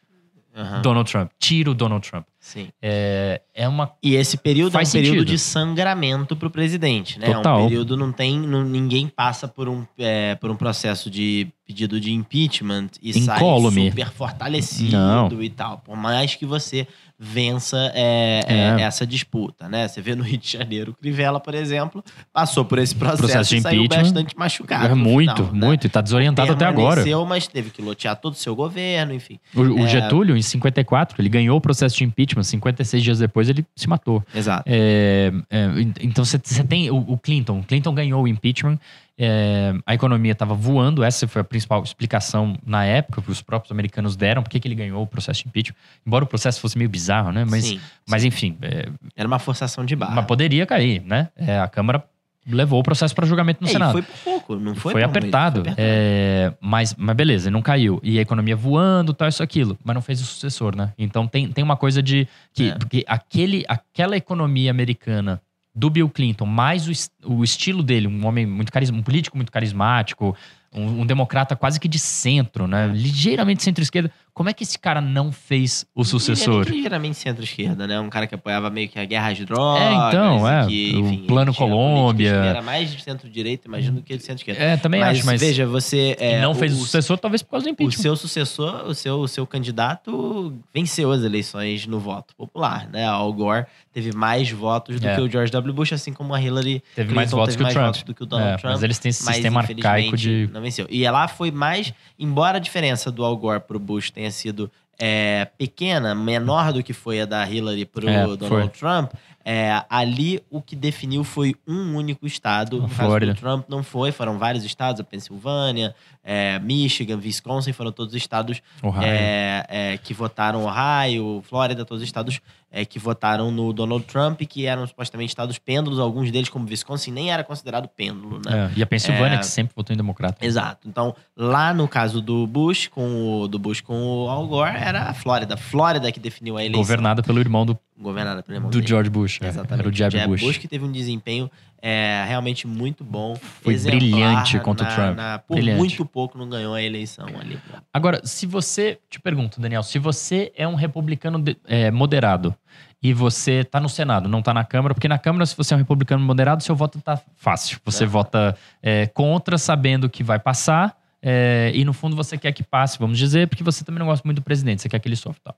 Aham. 0.56 0.82
Donald 0.82 1.10
Trump, 1.10 1.30
tira 1.38 1.70
o 1.70 1.74
Donald 1.74 2.08
Trump. 2.08 2.26
Sim. 2.48 2.68
É, 2.80 3.42
é 3.54 3.68
uma. 3.68 3.92
E 4.02 4.14
esse 4.14 4.38
período 4.38 4.72
Faz 4.72 4.94
é 4.94 4.98
um 4.98 5.02
período 5.02 5.18
sentido. 5.18 5.28
de 5.32 5.38
sangramento 5.38 6.34
pro 6.34 6.48
presidente, 6.50 7.18
né? 7.18 7.28
É 7.28 7.34
Total. 7.34 7.60
um 7.60 7.68
período 7.68 7.94
não 7.94 8.10
tem, 8.10 8.38
não- 8.40 8.64
ninguém 8.64 9.06
passa 9.06 9.46
por 9.46 9.68
um, 9.68 9.84
é, 9.98 10.34
por 10.36 10.50
um 10.50 10.56
processo 10.56 11.10
de 11.10 11.46
pedido 11.66 12.00
de 12.00 12.10
impeachment 12.10 12.88
e 13.02 13.12
sai 13.20 13.36
Incólume. 13.36 13.90
super 13.90 14.10
fortalecido 14.12 14.92
Não. 14.96 15.42
e 15.42 15.50
tal. 15.50 15.82
Por 15.84 15.94
mais 15.94 16.34
que 16.34 16.46
você 16.46 16.86
vença 17.20 17.76
é, 17.94 18.40
é, 18.46 18.54
É. 18.80 18.80
essa 18.82 19.06
disputa, 19.06 19.68
né? 19.68 19.86
Você 19.88 20.00
vê 20.00 20.14
no 20.14 20.22
Rio 20.22 20.38
de 20.38 20.50
Janeiro, 20.50 20.92
o 20.92 20.94
Crivella, 20.94 21.40
por 21.40 21.52
exemplo, 21.54 22.02
passou 22.32 22.64
por 22.64 22.78
esse 22.78 22.94
processo, 22.94 23.18
Processo 23.22 23.50
de 23.50 23.56
e 23.56 23.60
saiu 23.60 23.88
bastante 23.88 24.38
machucado. 24.38 24.86
É 24.86 24.94
muito, 24.94 25.34
final, 25.34 25.52
né? 25.52 25.66
muito. 25.66 25.86
E 25.86 25.90
tá 25.90 26.00
desorientado 26.00 26.52
até 26.52 26.64
agora. 26.64 27.04
Mas 27.26 27.46
teve 27.48 27.70
que 27.70 27.82
lotear 27.82 28.16
todo 28.16 28.32
o 28.34 28.36
seu 28.36 28.54
governo, 28.54 29.12
enfim. 29.12 29.38
O, 29.54 29.60
o 29.60 29.84
É. 29.84 29.88
Getúlio, 29.88 30.36
em 30.36 30.42
54, 30.42 31.20
ele 31.20 31.28
ganhou 31.28 31.56
o 31.58 31.60
processo 31.60 31.96
de 31.98 32.04
impeachment. 32.04 32.37
56 32.46 33.02
dias 33.02 33.18
depois, 33.18 33.48
ele 33.48 33.64
se 33.74 33.88
matou. 33.88 34.24
Exato. 34.34 34.64
É, 34.66 35.32
é, 35.50 35.66
então 36.00 36.24
você 36.24 36.38
tem 36.38 36.90
o, 36.90 36.96
o 36.96 37.18
Clinton. 37.18 37.60
O 37.60 37.64
Clinton 37.64 37.94
ganhou 37.94 38.22
o 38.22 38.28
impeachment. 38.28 38.78
é, 39.18 39.74
a 39.84 39.94
economia 39.94 40.32
estava 40.32 40.54
voando. 40.54 41.02
Essa 41.02 41.26
foi 41.26 41.40
a 41.40 41.44
principal 41.44 41.82
explicação 41.82 42.56
na 42.64 42.84
época 42.84 43.20
que 43.20 43.30
os 43.30 43.42
próprios 43.42 43.72
americanos 43.72 44.16
deram. 44.16 44.42
Por 44.42 44.50
que, 44.50 44.66
ele 44.66 44.74
ganhou 44.74 45.02
o 45.02 45.06
processo 45.06 45.42
de 45.42 45.48
impeachment? 45.48 45.76
Embora 46.06 46.24
o 46.24 46.26
processo 46.26 46.60
fosse 46.60 46.78
meio 46.78 46.88
bizarro, 46.88 47.32
né? 47.32 47.44
Mas, 47.44 47.64
Sim, 47.64 47.80
mas 48.08 48.24
enfim, 48.24 48.56
é, 48.62 48.88
Era 49.16 49.26
uma 49.26 49.38
forçação 49.38 49.84
de 49.84 49.96
barra. 49.96 50.14
mas 50.14 50.26
poderia 50.26 50.64
cair, 50.66 51.02
né? 51.04 51.28
É, 51.36 51.58
a 51.58 51.68
Câmara 51.68 52.04
levou 52.48 52.80
o 52.80 52.82
processo 52.82 53.14
para 53.14 53.26
julgamento 53.26 53.60
no 53.62 53.68
É, 53.68 53.72
Senado. 53.72 53.92
foi 53.92 54.02
por 54.02 54.16
pouco, 54.24 54.56
não 54.56 54.74
foi? 54.74 54.92
Foi, 54.92 55.02
apertado. 55.02 55.62
foi 55.62 55.70
apertado. 55.72 55.80
É, 55.80 56.52
mas, 56.60 56.94
mas 56.96 57.16
beleza, 57.16 57.50
não 57.50 57.62
caiu. 57.62 58.00
E 58.02 58.18
a 58.18 58.22
economia 58.22 58.56
voando, 58.56 59.12
tal, 59.12 59.28
isso, 59.28 59.42
aquilo. 59.42 59.78
Mas 59.84 59.94
não 59.94 60.02
fez 60.02 60.20
o 60.20 60.24
sucessor, 60.24 60.74
né? 60.76 60.92
Então 60.98 61.26
tem, 61.26 61.48
tem 61.48 61.62
uma 61.62 61.76
coisa 61.76 62.02
de. 62.02 62.26
que 62.52 62.70
É. 62.70 62.74
Porque 62.74 63.04
aquele, 63.06 63.64
aquela 63.68 64.16
economia 64.16 64.70
americana 64.70 65.40
do 65.74 65.88
Bill 65.88 66.08
Clinton, 66.08 66.44
mais 66.44 66.88
o, 66.88 67.34
o 67.34 67.44
estilo 67.44 67.82
dele, 67.82 68.08
um 68.08 68.26
homem 68.26 68.44
muito 68.44 68.72
carismático, 68.72 69.00
um 69.00 69.04
político 69.04 69.36
muito 69.36 69.52
carismático, 69.52 70.36
um, 70.74 71.00
um 71.02 71.06
democrata 71.06 71.56
quase 71.56 71.78
que 71.80 71.88
de 71.88 71.98
centro, 71.98 72.66
né? 72.66 72.86
Ligeiramente 72.92 73.62
centro-esquerda. 73.62 74.10
Como 74.34 74.48
é 74.48 74.52
que 74.52 74.62
esse 74.62 74.78
cara 74.78 75.00
não 75.00 75.32
fez 75.32 75.84
o 75.92 76.04
sucessor? 76.04 76.62
Ele 76.62 76.70
é 76.70 76.74
ligeiramente 76.76 77.16
centro-esquerda, 77.16 77.88
né? 77.88 77.98
Um 77.98 78.08
cara 78.08 78.24
que 78.24 78.36
apoiava 78.36 78.70
meio 78.70 78.88
que 78.88 78.96
a 78.96 79.04
guerra 79.04 79.32
às 79.32 79.38
drogas. 79.44 79.82
É, 79.82 80.08
então, 80.08 80.48
é. 80.48 80.66
que, 80.66 80.92
O 80.94 80.98
enfim, 81.00 81.24
Plano 81.26 81.52
tinha 81.52 81.68
Colômbia. 81.68 82.30
Era 82.30 82.62
mais 82.62 82.92
de 82.92 83.02
centro-direita, 83.02 83.66
imagino, 83.66 83.96
do 83.96 84.02
que 84.02 84.16
de 84.16 84.22
centro-esquerda. 84.22 84.62
É, 84.62 84.76
também 84.76 85.00
mas, 85.00 85.18
acho, 85.18 85.26
mas. 85.26 85.40
veja, 85.40 85.66
você. 85.66 86.16
É, 86.20 86.40
não 86.40 86.54
fez 86.54 86.72
o 86.72 86.76
o, 86.76 86.78
sucessor, 86.82 87.18
talvez 87.18 87.42
por 87.42 87.50
causa 87.52 87.64
do 87.64 87.70
o 87.70 87.72
impeachment. 87.72 88.00
seu 88.00 88.14
sucessor, 88.14 88.84
o 88.86 88.94
seu, 88.94 89.18
o 89.18 89.26
seu 89.26 89.44
candidato 89.44 90.54
venceu 90.72 91.10
as 91.10 91.22
eleições 91.22 91.86
no 91.86 91.98
voto 91.98 92.34
popular, 92.36 92.88
né? 92.92 93.06
Al 93.06 93.32
Gore 93.32 93.66
teve 93.92 94.12
mais 94.14 94.48
votos 94.52 95.00
do 95.00 95.08
É. 95.08 95.16
que 95.16 95.20
o 95.20 95.28
George 95.28 95.50
W. 95.50 95.74
Bush, 95.74 95.92
assim 95.92 96.12
como 96.12 96.32
a 96.32 96.40
Hillary 96.40 96.80
Teve 96.94 97.08
Clinton 97.08 97.14
mais 97.16 97.30
votos 97.32 97.54
teve 97.54 97.56
que 97.56 97.62
o 97.62 97.64
mais 97.64 97.74
Trump. 97.74 97.86
votos 97.86 98.02
do 98.04 98.14
que 98.14 98.22
o 98.22 98.26
Donald 98.26 98.52
É, 98.52 98.56
Trump. 98.56 98.72
mas 98.74 98.82
eles 98.84 98.98
têm 99.00 99.10
esse 99.10 99.24
mas, 99.24 99.34
sistema 99.34 99.60
arcaico 99.60 100.16
de. 100.16 100.48
Não 100.58 100.64
venceu. 100.64 100.86
E 100.90 101.04
ela 101.04 101.26
foi 101.28 101.50
mais, 101.50 101.92
embora 102.18 102.58
a 102.58 102.60
diferença 102.60 103.10
do 103.10 103.24
Al 103.24 103.36
Gore 103.36 103.60
pro 103.60 103.78
Bush 103.78 104.10
tenha 104.10 104.30
sido 104.30 104.70
é, 104.98 105.46
pequena, 105.56 106.14
menor 106.14 106.72
do 106.72 106.82
que 106.82 106.92
foi 106.92 107.20
a 107.20 107.24
da 107.24 107.48
Hillary 107.48 107.84
pro 107.84 108.08
É, 108.08 108.24
Donald 108.24 108.48
foi. 108.48 108.68
Trump, 108.68 109.12
é, 109.44 109.82
ali 109.88 110.42
o 110.50 110.60
que 110.60 110.74
definiu 110.74 111.22
foi 111.22 111.54
um 111.66 111.94
único 111.96 112.26
estado. 112.26 112.80
No 112.82 112.88
caso 112.88 113.20
do 113.20 113.34
Trump 113.34 113.64
não 113.68 113.82
foi, 113.82 114.10
foram 114.10 114.38
vários 114.38 114.64
estados, 114.64 115.00
a 115.00 115.04
Pensilvânia, 115.04 115.94
é, 116.30 116.58
Michigan, 116.58 117.16
Wisconsin, 117.16 117.72
foram 117.72 117.90
todos 117.90 118.14
estados 118.14 118.60
é, 119.02 119.64
é, 119.68 119.98
que 119.98 120.12
votaram 120.12 120.64
Ohio, 120.66 121.42
Flórida, 121.48 121.86
todos 121.86 122.02
os 122.02 122.06
estados 122.06 122.38
é, 122.70 122.84
que 122.84 122.98
votaram 122.98 123.50
no 123.50 123.72
Donald 123.72 124.04
Trump, 124.04 124.42
que 124.42 124.66
eram 124.66 124.86
supostamente 124.86 125.30
estados 125.30 125.58
pêndulos, 125.58 125.98
alguns 125.98 126.30
deles, 126.30 126.50
como 126.50 126.68
Wisconsin, 126.68 127.10
nem 127.12 127.32
era 127.32 127.42
considerado 127.42 127.88
pêndulo, 127.88 128.42
né? 128.44 128.70
É, 128.74 128.78
E 128.78 128.82
a 128.82 128.86
Pensilvânia, 128.86 129.36
É. 129.36 129.38
que 129.38 129.46
sempre 129.46 129.72
votou 129.74 129.94
em 129.94 129.96
democrata. 129.96 130.44
Exato. 130.44 130.86
Então, 130.86 131.16
lá 131.34 131.72
no 131.72 131.88
caso 131.88 132.20
do 132.20 132.46
Bush, 132.46 132.88
com 132.88 133.40
o, 133.40 133.48
do 133.48 133.58
Bush 133.58 133.80
com 133.80 133.94
o 133.98 134.28
Al 134.28 134.46
Gore, 134.46 134.76
era 134.76 135.04
a 135.04 135.14
Flórida. 135.14 135.56
Flórida 135.56 136.12
que 136.12 136.20
definiu 136.20 136.58
a 136.58 136.60
eleição. 136.60 136.80
Governada 136.80 137.22
pelo 137.22 137.40
irmão 137.40 137.64
do, 137.64 137.78
Governada 137.98 138.42
pelo 138.42 138.56
irmão 138.58 138.70
do 138.70 138.76
dele. 138.78 138.86
George 138.86 139.08
Bush. 139.10 139.40
Exatamente. 139.42 139.80
Era 139.80 139.88
o 139.88 139.92
Jeb, 139.92 140.26
Bush. 140.28 140.58
que 140.58 140.68
teve 140.68 140.84
um 140.84 140.92
desempenho 140.92 141.50
é, 141.80 142.24
realmente 142.26 142.66
muito 142.66 143.04
bom. 143.04 143.36
Foi 143.62 143.72
exemplar 143.74 143.98
brilhante 144.00 144.58
contra 144.60 144.86
o 144.86 144.88
na- 144.88 144.94
Trump. 144.94 145.16
na- 145.16 145.38
por 145.38 145.54
Brilhante. 145.56 145.78
muito 145.78 146.04
pouco 146.06 146.36
não 146.36 146.48
ganhou 146.48 146.74
a 146.74 146.82
eleição 146.82 147.26
ali. 147.40 147.58
Agora, 147.92 148.20
se 148.24 148.46
você. 148.46 148.98
Te 149.08 149.20
pergunto, 149.20 149.60
Daniel, 149.60 149.82
se 149.82 149.98
você 149.98 150.52
é 150.56 150.66
um 150.66 150.74
republicano 150.74 151.38
de- 151.40 151.56
é, 151.66 151.90
moderado 151.90 152.54
e 153.02 153.12
você 153.12 153.62
tá 153.64 153.78
no 153.80 153.88
Senado, 153.88 154.28
não 154.28 154.42
tá 154.42 154.52
na 154.52 154.64
Câmara, 154.64 154.92
porque 154.94 155.06
na 155.08 155.18
Câmara, 155.18 155.46
se 155.46 155.56
você 155.56 155.72
é 155.72 155.76
um 155.76 155.78
republicano 155.78 156.22
moderado, 156.24 156.62
seu 156.62 156.74
voto 156.74 157.00
tá 157.00 157.20
fácil. 157.36 157.78
Você 157.84 158.04
Aham. 158.04 158.10
vota 158.12 158.56
é, 158.82 159.06
contra, 159.06 159.56
sabendo 159.58 160.08
que 160.10 160.22
vai 160.22 160.38
passar. 160.38 160.96
é, 161.20 161.72
e 161.74 161.84
no 161.84 161.92
fundo 161.92 162.14
você 162.14 162.38
quer 162.38 162.52
que 162.52 162.62
passe, 162.62 162.96
vamos 162.96 163.18
dizer, 163.18 163.48
porque 163.48 163.64
você 163.64 163.84
também 163.84 163.98
não 163.98 164.06
gosta 164.06 164.22
muito 164.24 164.36
do 164.38 164.42
presidente, 164.44 164.82
você 164.82 164.88
quer 164.88 165.00
que 165.00 165.08
ele 165.08 165.16
sofra 165.16 165.40
tal. 165.42 165.56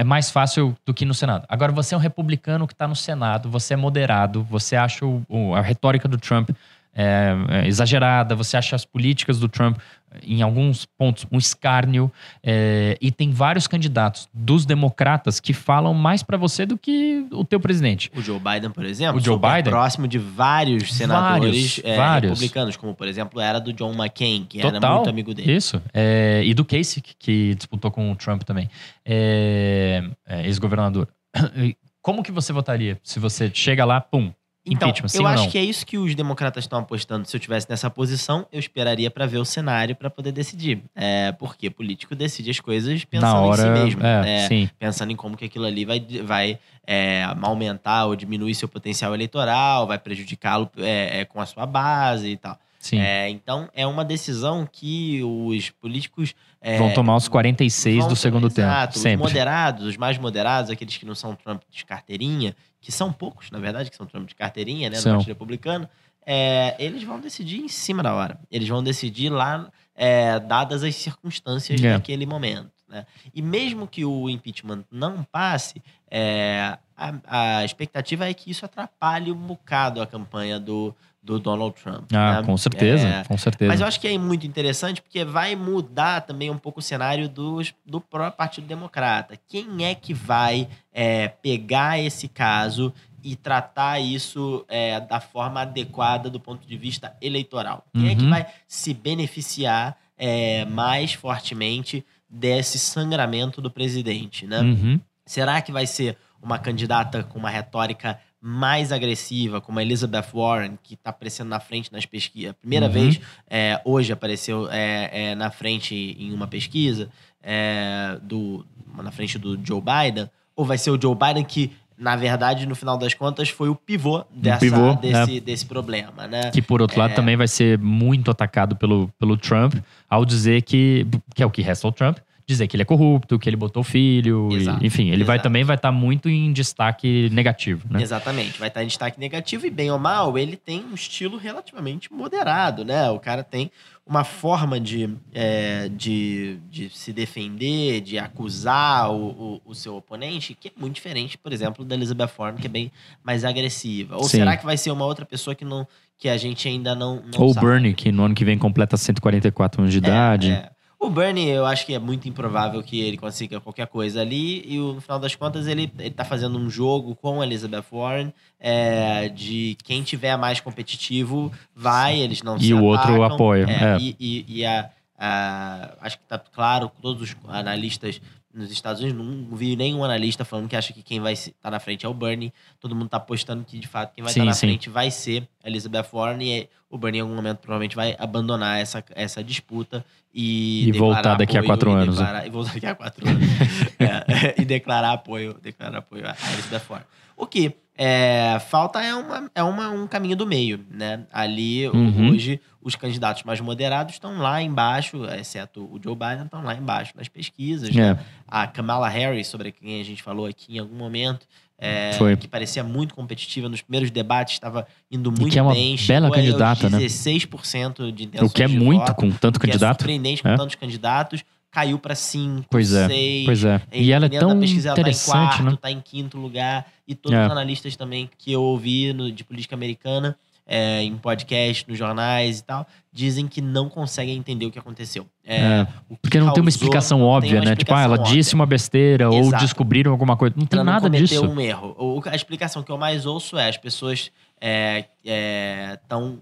É 0.00 0.04
mais 0.04 0.30
fácil 0.30 0.74
do 0.86 0.94
que 0.94 1.04
no 1.04 1.12
Senado. 1.12 1.44
Agora, 1.46 1.70
você 1.72 1.94
é 1.94 1.98
um 1.98 2.00
republicano 2.00 2.66
que 2.66 2.72
está 2.72 2.88
no 2.88 2.96
Senado, 2.96 3.50
você 3.50 3.74
é 3.74 3.76
moderado, 3.76 4.42
você 4.42 4.74
acha 4.74 5.04
o- 5.04 5.22
o- 5.28 5.54
a 5.54 5.60
retórica 5.60 6.08
do 6.08 6.16
Trump 6.16 6.48
é, 6.94 7.34
é, 7.50 7.68
exagerada, 7.68 8.34
você 8.34 8.56
acha 8.56 8.74
as 8.74 8.82
políticas 8.86 9.38
do 9.38 9.46
Trump, 9.46 9.76
em 10.22 10.42
alguns 10.42 10.84
pontos, 10.84 11.26
um 11.30 11.38
escárnio. 11.38 12.10
é, 12.42 12.96
e 13.00 13.10
tem 13.10 13.30
vários 13.30 13.66
candidatos 13.66 14.28
dos 14.34 14.64
democratas 14.66 15.38
que 15.40 15.52
falam 15.52 15.94
mais 15.94 16.22
para 16.22 16.36
você 16.36 16.64
do 16.66 16.76
que 16.78 17.26
o 17.30 17.44
teu 17.44 17.60
presidente. 17.60 18.10
O 18.16 18.20
Joe 18.20 18.38
Biden, 18.40 18.70
por 18.70 18.84
exemplo, 18.84 19.18
O 19.18 19.24
Joe 19.24 19.38
Biden? 19.38 19.64
próximo 19.70 20.08
de 20.08 20.18
vários 20.18 20.92
senadores 20.94 21.76
Vários, 21.76 21.80
é, 21.84 21.96
vários. 21.96 22.30
republicanos, 22.30 22.76
como 22.76 22.94
por 22.94 23.06
exemplo 23.08 23.40
era 23.40 23.60
do 23.60 23.72
John 23.72 23.92
McCain, 23.94 24.44
que 24.48 24.60
era 24.60 24.72
Total. 24.72 24.96
muito 24.96 25.10
amigo 25.10 25.32
dele. 25.34 25.52
Isso. 25.52 25.80
É, 25.94 26.42
e 26.44 26.52
do 26.54 26.64
Casey, 26.64 27.02
que- 27.02 27.54
disputou 27.54 27.90
com 27.90 28.10
o 28.10 28.16
Trump 28.16 28.42
também. 28.42 28.68
É, 29.04 30.02
é, 30.26 30.46
Ex-governador. 30.46 31.08
Como 32.02 32.22
que 32.22 32.32
você 32.32 32.52
votaria 32.52 32.98
se 33.04 33.18
você 33.20 33.50
chega 33.52 33.84
lá, 33.84 34.00
pum, 34.00 34.32
Então, 34.64 34.92
eu 35.14 35.26
acho 35.26 35.48
que 35.48 35.56
é 35.56 35.64
isso 35.64 35.86
que 35.86 35.96
os 35.96 36.14
democratas 36.14 36.64
estão 36.64 36.80
apostando. 36.80 37.26
Se 37.26 37.34
eu 37.34 37.40
tivesse 37.40 37.68
nessa 37.68 37.88
posição, 37.88 38.46
eu 38.52 38.60
esperaria 38.60 39.10
para 39.10 39.26
ver 39.26 39.38
o 39.38 39.44
cenário 39.44 39.96
para 39.96 40.10
poder 40.10 40.32
decidir. 40.32 40.82
É, 40.94 41.32
porque 41.32 41.70
político 41.70 42.14
decide 42.14 42.50
as 42.50 42.60
coisas 42.60 43.04
pensando 43.04 43.42
hora, 43.42 43.62
em 43.62 43.64
si 43.64 43.84
mesmo. 43.84 44.04
é, 44.04 44.44
É, 44.44 44.48
sim. 44.48 44.70
pensando 44.78 45.12
em 45.12 45.16
como 45.16 45.36
que 45.36 45.46
aquilo 45.46 45.64
ali 45.64 45.86
vai, 45.86 46.06
vai 46.24 46.58
é, 46.86 47.24
aumentar 47.40 48.04
ou 48.06 48.14
diminuir 48.14 48.54
seu 48.54 48.68
potencial 48.68 49.14
eleitoral, 49.14 49.86
vai 49.86 49.98
prejudicá-lo 49.98 50.70
é, 50.76 51.20
é, 51.20 51.24
com 51.24 51.40
a 51.40 51.46
sua 51.46 51.64
base 51.64 52.28
e 52.28 52.36
tal. 52.36 52.58
É, 52.98 53.28
então, 53.28 53.68
é 53.74 53.86
uma 53.86 54.04
decisão 54.04 54.66
que 54.70 55.22
os 55.22 55.70
políticos 55.70 56.34
é, 56.60 56.76
Vão 56.78 56.92
tomar 56.92 57.16
os 57.16 57.26
46 57.28 57.98
vão- 58.00 58.08
do 58.08 58.16
segundo 58.16 58.46
exato, 58.48 58.92
tempo. 58.92 58.96
Os 58.96 59.02
Sempre. 59.02 59.16
moderados, 59.26 59.86
os 59.86 59.96
mais 59.96 60.18
moderados, 60.18 60.70
aqueles 60.70 60.96
que 60.96 61.06
não 61.06 61.14
são 61.14 61.34
Trump 61.34 61.62
de 61.70 61.84
carteirinha, 61.84 62.54
que 62.80 62.92
são 62.92 63.12
poucos, 63.12 63.50
na 63.50 63.58
verdade, 63.58 63.90
que 63.90 63.96
são 63.96 64.06
Trump 64.06 64.28
de 64.28 64.34
carteirinha, 64.34 64.90
né? 64.90 64.96
São. 64.96 65.12
No 65.12 65.18
Partido 65.18 65.28
Republicano, 65.34 65.88
é, 66.26 66.76
eles 66.78 67.02
vão 67.02 67.18
decidir 67.18 67.60
em 67.60 67.68
cima 67.68 68.02
da 68.02 68.14
hora. 68.14 68.38
Eles 68.50 68.68
vão 68.68 68.82
decidir 68.82 69.30
lá, 69.30 69.70
é, 69.94 70.38
dadas 70.38 70.82
as 70.84 70.94
circunstâncias 70.96 71.82
É. 71.82 71.92
daquele 71.94 72.26
momento. 72.26 72.70
Né? 72.88 73.06
E 73.34 73.40
mesmo 73.40 73.86
que 73.86 74.04
o 74.04 74.28
impeachment 74.28 74.84
não 74.90 75.22
passe, 75.24 75.80
é, 76.10 76.76
a, 77.08 77.58
a 77.60 77.64
expectativa 77.64 78.28
é 78.28 78.34
que 78.34 78.50
isso 78.50 78.64
atrapalhe 78.64 79.32
um 79.32 79.36
bocado 79.36 80.02
a 80.02 80.06
campanha 80.06 80.60
do, 80.60 80.94
do 81.22 81.38
Donald 81.38 81.74
Trump. 81.80 82.10
Ah, 82.12 82.40
né? 82.40 82.46
com 82.46 82.56
certeza, 82.56 83.08
É, 83.08 83.24
com 83.24 83.36
certeza. 83.38 83.68
mas 83.70 83.80
eu 83.80 83.86
acho 83.86 83.98
que 84.00 84.06
é 84.08 84.16
muito 84.18 84.46
interessante 84.46 85.00
porque 85.02 85.24
vai 85.24 85.56
mudar 85.56 86.20
também 86.22 86.50
um 86.50 86.58
pouco 86.58 86.80
o 86.80 86.82
cenário 86.82 87.28
dos, 87.28 87.72
do 87.86 88.00
próprio 88.00 88.36
Partido 88.36 88.66
Democrata. 88.66 89.38
Quem 89.48 89.84
é 89.86 89.94
que 89.94 90.12
vai 90.14 90.68
é, 90.92 91.28
pegar 91.28 91.98
esse 91.98 92.28
caso 92.28 92.92
e 93.22 93.36
tratar 93.36 94.00
isso 94.00 94.64
é, 94.68 94.98
da 95.00 95.20
forma 95.20 95.60
adequada 95.60 96.30
do 96.30 96.40
ponto 96.40 96.66
de 96.66 96.76
vista 96.76 97.14
eleitoral? 97.20 97.84
Quem 97.92 98.08
é 98.10 98.14
que 98.14 98.22
Uhum. 98.24 98.30
vai 98.30 98.46
se 98.66 98.94
beneficiar 98.94 99.96
é, 100.16 100.64
mais 100.66 101.12
fortemente 101.14 102.04
desse 102.28 102.78
sangramento 102.78 103.60
do 103.60 103.70
presidente, 103.70 104.46
né? 104.46 104.60
Uhum. 104.60 105.00
Será 105.26 105.60
que 105.62 105.70
vai 105.72 105.86
ser 105.86 106.16
uma 106.42 106.58
candidata 106.58 107.22
com 107.22 107.38
uma 107.38 107.50
retórica 107.50 108.18
mais 108.42 108.90
agressiva, 108.90 109.60
como 109.60 109.78
a 109.78 109.82
Elizabeth 109.82 110.24
Warren, 110.32 110.78
que 110.82 110.94
está 110.94 111.10
aparecendo 111.10 111.48
na 111.48 111.60
frente 111.60 111.92
nas 111.92 112.06
pesquisas? 112.06 112.54
Primeira 112.58 112.86
Uhum. 112.86 112.92
vez, 112.92 113.20
é, 113.48 113.80
hoje 113.84 114.12
apareceu 114.12 114.66
é, 114.70 115.10
é, 115.12 115.34
na 115.34 115.50
frente 115.50 115.94
em 116.18 116.32
uma 116.32 116.46
pesquisa, 116.46 117.10
é, 117.42 118.18
do, 118.22 118.64
na 118.96 119.10
frente 119.10 119.38
do 119.38 119.58
Joe 119.64 119.80
Biden? 119.82 120.30
Ou 120.56 120.64
vai 120.64 120.78
ser 120.78 120.90
o 120.90 121.00
Joe 121.00 121.14
Biden 121.14 121.44
que, 121.44 121.72
na 121.98 122.16
verdade, 122.16 122.64
no 122.66 122.74
final 122.74 122.96
das 122.96 123.12
contas, 123.12 123.50
foi 123.50 123.68
o 123.68 123.74
pivô, 123.74 124.24
dessa, 124.30 124.60
pivô, 124.60 124.94
desse, 124.94 125.40
desse 125.40 125.66
problema, 125.66 126.26
né? 126.26 126.50
Que, 126.50 126.62
por 126.62 126.80
outro 126.80 126.98
lado, 126.98 127.10
É. 127.12 127.14
também 127.14 127.36
vai 127.36 127.48
ser 127.48 127.78
muito 127.78 128.30
atacado 128.30 128.74
pelo, 128.76 129.08
pelo 129.18 129.36
Trump 129.36 129.74
ao 130.08 130.24
dizer 130.24 130.62
que, 130.62 131.06
que 131.34 131.42
é 131.42 131.46
o 131.46 131.50
que 131.50 131.60
resta 131.60 131.86
ao 131.86 131.92
Trump, 131.92 132.18
dizer 132.50 132.66
que 132.66 132.76
ele 132.76 132.82
é 132.82 132.86
corrupto, 132.86 133.38
que 133.38 133.48
ele 133.48 133.56
botou 133.56 133.82
filho, 133.82 134.48
e- 134.52 134.86
enfim, 134.86 135.08
ele 135.08 135.24
vai 135.24 135.36
exato. 135.36 135.44
também 135.44 135.64
vai 135.64 135.76
estar 135.76 135.92
muito 135.92 136.28
em 136.28 136.52
destaque 136.52 137.28
negativo, 137.30 137.86
né? 137.90 138.02
Exatamente, 138.02 138.58
vai 138.58 138.68
estar 138.68 138.82
em 138.82 138.86
destaque 138.86 139.18
negativo 139.18 139.66
e 139.66 139.70
bem 139.70 139.90
ou 139.90 139.98
mal, 139.98 140.36
ele 140.36 140.56
tem 140.56 140.84
um 140.84 140.94
estilo 140.94 141.36
relativamente 141.36 142.12
moderado, 142.12 142.84
né? 142.84 143.08
O 143.10 143.18
cara 143.18 143.42
tem 143.42 143.70
uma 144.06 144.24
forma 144.24 144.80
de, 144.80 145.08
é, 145.32 145.88
de, 145.88 146.58
de 146.68 146.90
se 146.90 147.12
defender, 147.12 148.00
de 148.00 148.18
acusar 148.18 149.12
o, 149.12 149.28
o, 149.28 149.60
o 149.66 149.74
seu 149.74 149.94
oponente, 149.94 150.56
que 150.58 150.66
é 150.68 150.72
muito 150.76 150.96
diferente, 150.96 151.38
por 151.38 151.52
exemplo, 151.52 151.84
da 151.84 151.94
Elizabeth 151.94 152.30
Warren, 152.36 152.56
que 152.56 152.66
é 152.66 152.70
bem 152.70 152.90
mais 153.22 153.44
agressiva. 153.44 154.16
Ou 154.16 154.24
Sim. 154.24 154.38
será 154.38 154.56
que 154.56 154.64
vai 154.64 154.76
ser 154.76 154.90
uma 154.90 155.04
outra 155.04 155.24
pessoa 155.24 155.54
que, 155.54 155.64
não, 155.64 155.86
que 156.18 156.28
a 156.28 156.36
gente 156.36 156.66
ainda 156.66 156.92
não, 156.92 157.22
não 157.32 157.40
Ou 157.40 157.52
o? 157.52 157.54
Bernie, 157.54 157.94
que 157.94 158.10
no 158.10 158.24
ano 158.24 158.34
que 158.34 158.44
vem 158.44 158.58
completa 158.58 158.96
144 158.96 159.80
anos 159.80 159.92
de 159.92 159.98
idade. 159.98 160.50
É, 160.50 160.54
é. 160.54 160.79
O 161.02 161.08
Bernie, 161.08 161.48
eu 161.48 161.64
acho 161.64 161.86
que 161.86 161.94
é 161.94 161.98
muito 161.98 162.28
improvável 162.28 162.82
que 162.82 163.00
ele 163.00 163.16
consiga 163.16 163.58
qualquer 163.58 163.86
coisa 163.86 164.20
ali. 164.20 164.62
E 164.66 164.76
no 164.78 165.00
final 165.00 165.18
das 165.18 165.34
contas, 165.34 165.66
ele, 165.66 165.90
ele 165.98 166.10
tá 166.10 166.26
fazendo 166.26 166.58
um 166.58 166.68
jogo 166.68 167.16
com 167.16 167.40
a 167.40 167.46
Elizabeth 167.46 167.84
Warren 167.90 168.32
é, 168.58 169.30
de 169.30 169.78
quem 169.82 170.02
tiver 170.02 170.36
mais 170.36 170.60
competitivo 170.60 171.50
vai, 171.74 172.18
eles 172.18 172.42
não 172.42 172.58
E 172.58 172.64
se 172.64 172.74
o 172.74 172.84
outro 172.84 173.14
atacam. 173.14 173.34
apoia, 173.36 173.64
É, 173.66 173.94
é. 173.94 173.98
E, 173.98 174.14
e- 174.20 174.44
e 174.58 174.66
a, 174.66 174.90
a- 175.18 175.94
acho 176.02 176.18
que 176.18 176.24
tá 176.24 176.38
claro, 176.38 176.90
todos 177.00 177.30
os 177.30 177.36
analistas 177.48 178.20
nos 178.52 178.70
Estados 178.70 179.00
Unidos, 179.00 179.18
não 179.24 179.56
vi 179.56 179.76
nenhum 179.76 180.02
analista 180.04 180.44
falando 180.44 180.68
que 180.68 180.74
acha 180.76 180.92
que 180.92 181.02
quem 181.02 181.20
vai 181.20 181.32
estar 181.34 181.70
na 181.70 181.78
frente 181.78 182.04
é 182.04 182.08
o 182.08 182.14
Bernie. 182.14 182.52
Todo 182.80 182.94
mundo 182.94 183.08
tá 183.08 183.16
apostando 183.18 183.64
que, 183.64 183.78
de 183.78 183.86
fato, 183.86 184.12
quem 184.14 184.24
vai 184.24 184.32
estar 184.32 184.44
na 184.44 184.52
sim. 184.52 184.66
frente 184.66 184.90
vai 184.90 185.10
ser 185.10 185.46
a 185.62 185.68
Elizabeth 185.68 186.06
Warren. 186.12 186.42
E 186.42 186.68
o 186.90 186.98
Bernie, 186.98 187.18
em 187.20 187.22
algum 187.22 187.34
momento, 187.34 187.58
provavelmente 187.58 187.94
vai 187.94 188.16
abandonar 188.18 188.80
essa, 188.80 189.04
essa 189.14 189.42
disputa 189.44 190.04
e, 190.34 190.88
E 190.88 190.92
voltar 190.92 191.36
daqui 191.36 191.56
a 191.56 191.62
quatro 191.62 191.90
e 191.90 191.94
anos, 191.94 192.18
né? 192.18 192.24
declarar- 192.24 192.46
E 192.46 192.50
voltar 192.50 192.74
daqui 192.74 192.86
a 192.86 192.94
quatro 192.94 193.28
anos. 193.28 193.42
É, 194.00 194.54
e 194.60 194.64
declarar 194.64 195.12
apoio, 195.12 195.54
declarar 195.62 195.98
apoio 195.98 196.26
à 196.26 196.34
Elizabeth 196.54 196.82
Warren. 196.88 197.06
O 197.36 197.46
que 197.46 197.74
é, 197.96 198.58
falta 198.68 199.02
é, 199.02 199.14
uma, 199.14 199.50
é 199.54 199.62
uma, 199.62 199.90
um 199.90 200.06
caminho 200.06 200.34
do 200.36 200.46
meio, 200.46 200.80
né? 200.90 201.24
Ali, 201.32 201.86
Uhum. 201.88 202.30
hoje, 202.30 202.60
os 202.82 202.94
candidatos 202.96 203.42
mais 203.42 203.60
moderados 203.60 204.14
estão 204.14 204.38
lá 204.38 204.62
embaixo, 204.62 205.24
exceto 205.38 205.80
o 205.82 206.00
Joe 206.02 206.14
Biden, 206.14 206.44
estão 206.44 206.62
lá 206.62 206.74
embaixo 206.74 207.12
nas 207.16 207.28
pesquisas. 207.28 207.94
né? 207.94 208.18
É, 208.20 208.24
A 208.48 208.66
Kamala 208.66 209.08
Harris, 209.08 209.46
sobre 209.48 209.70
quem 209.72 210.00
a 210.00 210.04
gente 210.04 210.22
falou 210.22 210.46
aqui 210.46 210.76
em 210.76 210.78
algum 210.78 210.96
momento, 210.96 211.46
é, 211.78 212.10
que 212.38 212.46
parecia 212.46 212.84
muito 212.84 213.14
competitiva 213.14 213.68
nos 213.68 213.80
primeiros 213.80 214.10
debates, 214.10 214.54
estava 214.54 214.86
indo 215.10 215.30
E 215.34 215.40
muito 215.40 215.52
que 215.52 215.58
é 215.58 215.62
uma 215.62 215.72
bem. 215.72 215.96
bela 216.06 216.30
candidata, 216.30 216.90
né? 216.90 216.98
16% 216.98 218.12
de 218.12 218.24
intenções 218.24 218.50
o 218.50 218.54
que 218.54 218.62
é 218.62 218.68
muito 218.68 219.00
voto, 219.00 219.14
com 219.14 219.30
tanto 219.30 219.56
é 219.58 219.60
candidato. 219.66 219.98
surpreendente 220.00 220.42
com 220.42 220.48
É. 220.48 220.56
tantos 220.56 220.74
candidatos, 220.74 221.42
caiu 221.70 221.98
para 221.98 222.14
5, 222.14 222.66
Pois 222.70 222.92
é, 222.92 223.06
6. 223.06 223.44
Pois 223.46 223.64
é. 223.64 223.80
E 223.92 224.10
ela 224.12 224.26
é 224.26 224.28
Dependendo 224.28 224.52
tão 224.52 224.60
pesquisa, 224.60 224.88
ela 224.88 224.96
tá 224.96 225.00
em 225.00 225.02
interessante, 225.02 225.30
quarto, 225.30 225.62
né? 225.62 225.78
tá 225.80 225.90
em 225.90 226.00
quinto 226.00 226.36
lugar. 226.36 226.86
E 227.06 227.14
todos 227.14 227.38
É. 227.38 227.44
os 227.46 227.50
analistas 227.52 227.96
também 227.96 228.28
que 228.36 228.50
eu 228.52 228.62
ouvi 228.62 229.12
no- 229.12 229.30
de 229.30 229.44
política 229.44 229.74
americana, 229.74 230.36
é, 230.72 231.02
em 231.02 231.16
podcast, 231.16 231.84
nos 231.88 231.98
jornais 231.98 232.60
e 232.60 232.64
tal, 232.64 232.86
dizem 233.12 233.48
que 233.48 233.60
não 233.60 233.88
conseguem 233.88 234.36
entender 234.38 234.66
o 234.66 234.70
que 234.70 234.78
aconteceu. 234.78 235.26
É, 235.44 235.56
É, 235.56 235.82
o 236.08 236.14
que 236.14 236.20
Porque 236.22 236.38
não 236.38 236.46
tem 236.52 236.62
uma 236.62 236.66
causou- 236.66 236.68
explicação 236.68 237.18
não 237.18 237.26
óbvia, 237.26 237.58
uma 237.58 237.64
né? 237.64 237.74
Tipo, 237.76 237.92
ah, 237.92 238.02
ela 238.02 238.14
explicação 238.14 238.36
disse 238.36 238.48
óbvia. 238.50 238.60
uma 238.60 238.66
besteira 238.66 239.28
ou 239.28 239.38
Exato. 239.40 239.64
descobriram 239.64 240.12
alguma 240.12 240.36
coisa. 240.36 240.54
Não 240.56 240.64
tem 240.66 240.76
não 240.78 240.84
nada 240.84 241.02
cometer 241.08 241.24
disso. 241.24 241.44
um 241.44 241.60
erro. 241.60 242.22
A 242.24 242.36
explicação 242.36 242.84
que 242.84 242.92
eu 242.92 242.96
mais 242.96 243.26
ouço 243.26 243.58
é 243.58 243.68
as 243.68 243.76
pessoas 243.76 244.30
estão 244.60 246.40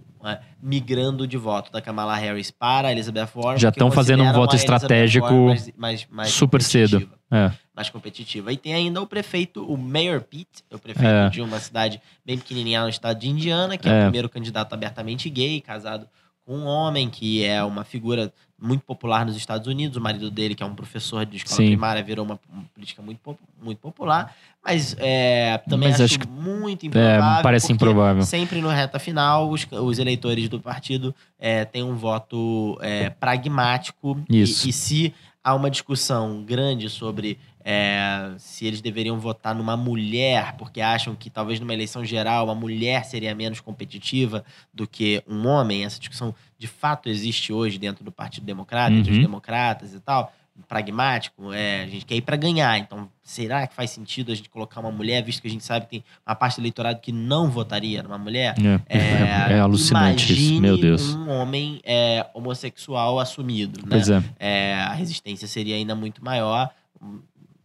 migrando 0.61 1.27
de 1.27 1.37
voto 1.37 1.71
da 1.71 1.81
Kamala 1.81 2.17
Harris 2.17 2.51
para 2.51 2.89
a 2.89 2.93
Elizabeth 2.93 3.29
Warren. 3.35 3.59
Já 3.59 3.71
porque 3.71 3.79
tão 3.79 3.91
fazendo 3.91 4.23
um 4.25 4.33
voto 4.33 4.57
estratégico 4.57 5.33
mais- 5.33 5.73
mais- 5.77 6.07
mais 6.11 6.31
super 6.31 6.63
cedo. 6.63 7.09
É. 7.31 7.53
mais 7.77 7.91
competitiva. 7.91 8.51
E 8.53 8.57
tem 8.57 8.73
ainda 8.75 9.01
o 9.03 9.07
prefeito, 9.07 9.63
o 9.63 9.77
Mayor 9.77 10.21
Pete, 10.23 10.65
é 10.69 10.75
o 10.75 10.79
prefeito 10.81 11.07
É. 11.09 11.29
de 11.29 11.41
uma 11.43 11.61
cidade 11.61 12.01
bem 12.27 12.37
pequenininha 12.39 12.83
no 12.83 12.89
estado 12.89 13.21
de 13.21 13.29
Indiana, 13.29 13.77
que 13.77 13.87
é, 13.89 13.93
É. 13.93 13.99
o 13.99 14.03
primeiro 14.05 14.29
candidato 14.31 14.73
abertamente 14.73 15.29
gay, 15.31 15.61
casado 15.61 16.09
com 16.45 16.57
um 16.57 16.65
homem 16.67 17.09
que 17.11 17.45
é 17.45 17.63
uma 17.63 17.85
figura 17.85 18.33
muito 18.61 18.83
popular 18.85 19.25
nos 19.25 19.37
Estados 19.37 19.67
Unidos. 19.69 19.97
O 19.97 20.01
marido 20.01 20.31
dele, 20.31 20.55
que 20.55 20.63
é 20.63 20.67
um 20.67 20.75
professor 20.75 21.25
de 21.25 21.37
escola 21.37 21.57
Sim. 21.57 21.67
primária, 21.69 22.03
virou 22.03 22.25
uma, 22.25 22.39
uma 22.53 22.65
política 22.75 23.01
muito, 23.01 23.39
muito 23.63 23.79
popular. 23.79 24.35
Mas 24.65 24.97
é, 24.99 25.59
também 25.69 25.91
Mas 25.91 26.01
acho, 26.01 26.19
acho 26.21 26.29
muito 26.29 26.87
improvável. 26.87 27.39
É, 27.39 27.43
parece 27.43 27.73
improvável. 27.73 28.23
Sempre 28.23 28.61
no 28.61 28.69
reta 28.69 28.99
final, 28.99 29.49
os, 29.51 29.67
os 29.71 29.99
eleitores 29.99 30.49
do 30.49 30.61
partido 30.61 31.15
é, 31.39 31.65
têm 31.65 31.83
um 31.83 31.95
voto 31.95 32.77
é, 32.83 33.11
pragmático. 33.11 34.21
E- 34.29 34.43
Isso. 34.43 34.69
E, 34.69 34.73
se 34.73 35.15
há 35.43 35.55
uma 35.55 35.71
discussão 35.71 36.43
grande 36.43 36.91
sobre 36.91 37.39
é, 37.65 38.33
se 38.39 38.67
eles 38.67 38.81
deveriam 38.81 39.19
votar 39.19 39.55
numa 39.55 39.77
mulher, 39.77 40.55
porque 40.57 40.81
acham 40.81 41.15
que 41.15 41.29
talvez 41.31 41.61
numa 41.61 41.75
eleição 41.75 42.05
geral 42.05 42.45
uma 42.47 42.55
mulher 42.55 43.05
seria 43.05 43.35
menos 43.35 43.61
competitiva 43.61 44.45
do 44.73 44.87
que 44.87 45.23
um 45.29 45.47
homem, 45.47 45.85
essa 45.85 45.99
discussão 45.99 46.35
de 46.59 46.67
fato 46.67 47.09
existe 47.09 47.53
hoje 47.53 47.79
dentro 47.79 48.05
do 48.05 48.11
Partido 48.13 48.45
Democrata, 48.45 48.93
entre 48.95 49.11
os 49.11 49.17
Uhum. 49.19 49.23
democratas 49.23 49.93
e 49.95 50.01
tal. 50.01 50.33
Pragmático, 50.67 51.53
é, 51.53 51.83
a 51.85 51.87
gente 51.87 52.05
quer 52.05 52.17
ir 52.17 52.21
para 52.23 52.37
ganhar. 52.37 52.77
Então, 52.79 53.09
será 53.23 53.65
que 53.67 53.75
faz 53.75 53.91
sentido 53.91 54.33
a 54.33 54.35
gente 54.35 54.49
colocar 54.51 54.81
uma 54.81 54.91
mulher, 54.91 55.23
visto 55.23 55.41
que 55.41 55.47
a 55.47 55.51
gente 55.51 55.65
sabe 55.65 55.85
que 55.87 55.91
tem 55.93 56.05
uma 56.27 56.35
parte 56.35 56.57
do 56.57 56.61
eleitorado 56.63 57.01
que 57.01 57.13
não 57.13 57.49
votaria 57.49 58.03
numa 58.03 58.19
mulher? 58.19 58.55
É, 58.89 59.53
é 59.55 59.59
alucinante 59.63 60.33
isso, 60.33 60.61
meu 60.61 60.77
Deus. 60.77 61.15
um 61.15 61.29
homem 61.31 61.81
é, 61.85 62.27
homossexual 62.35 63.21
assumido, 63.21 63.79
né? 63.83 63.87
Pois 63.89 64.11
é. 64.11 64.23
É, 64.39 64.75
a 64.75 64.93
resistência 64.95 65.47
seria 65.47 65.77
ainda 65.77 65.95
muito 65.95 66.25
maior. 66.25 66.71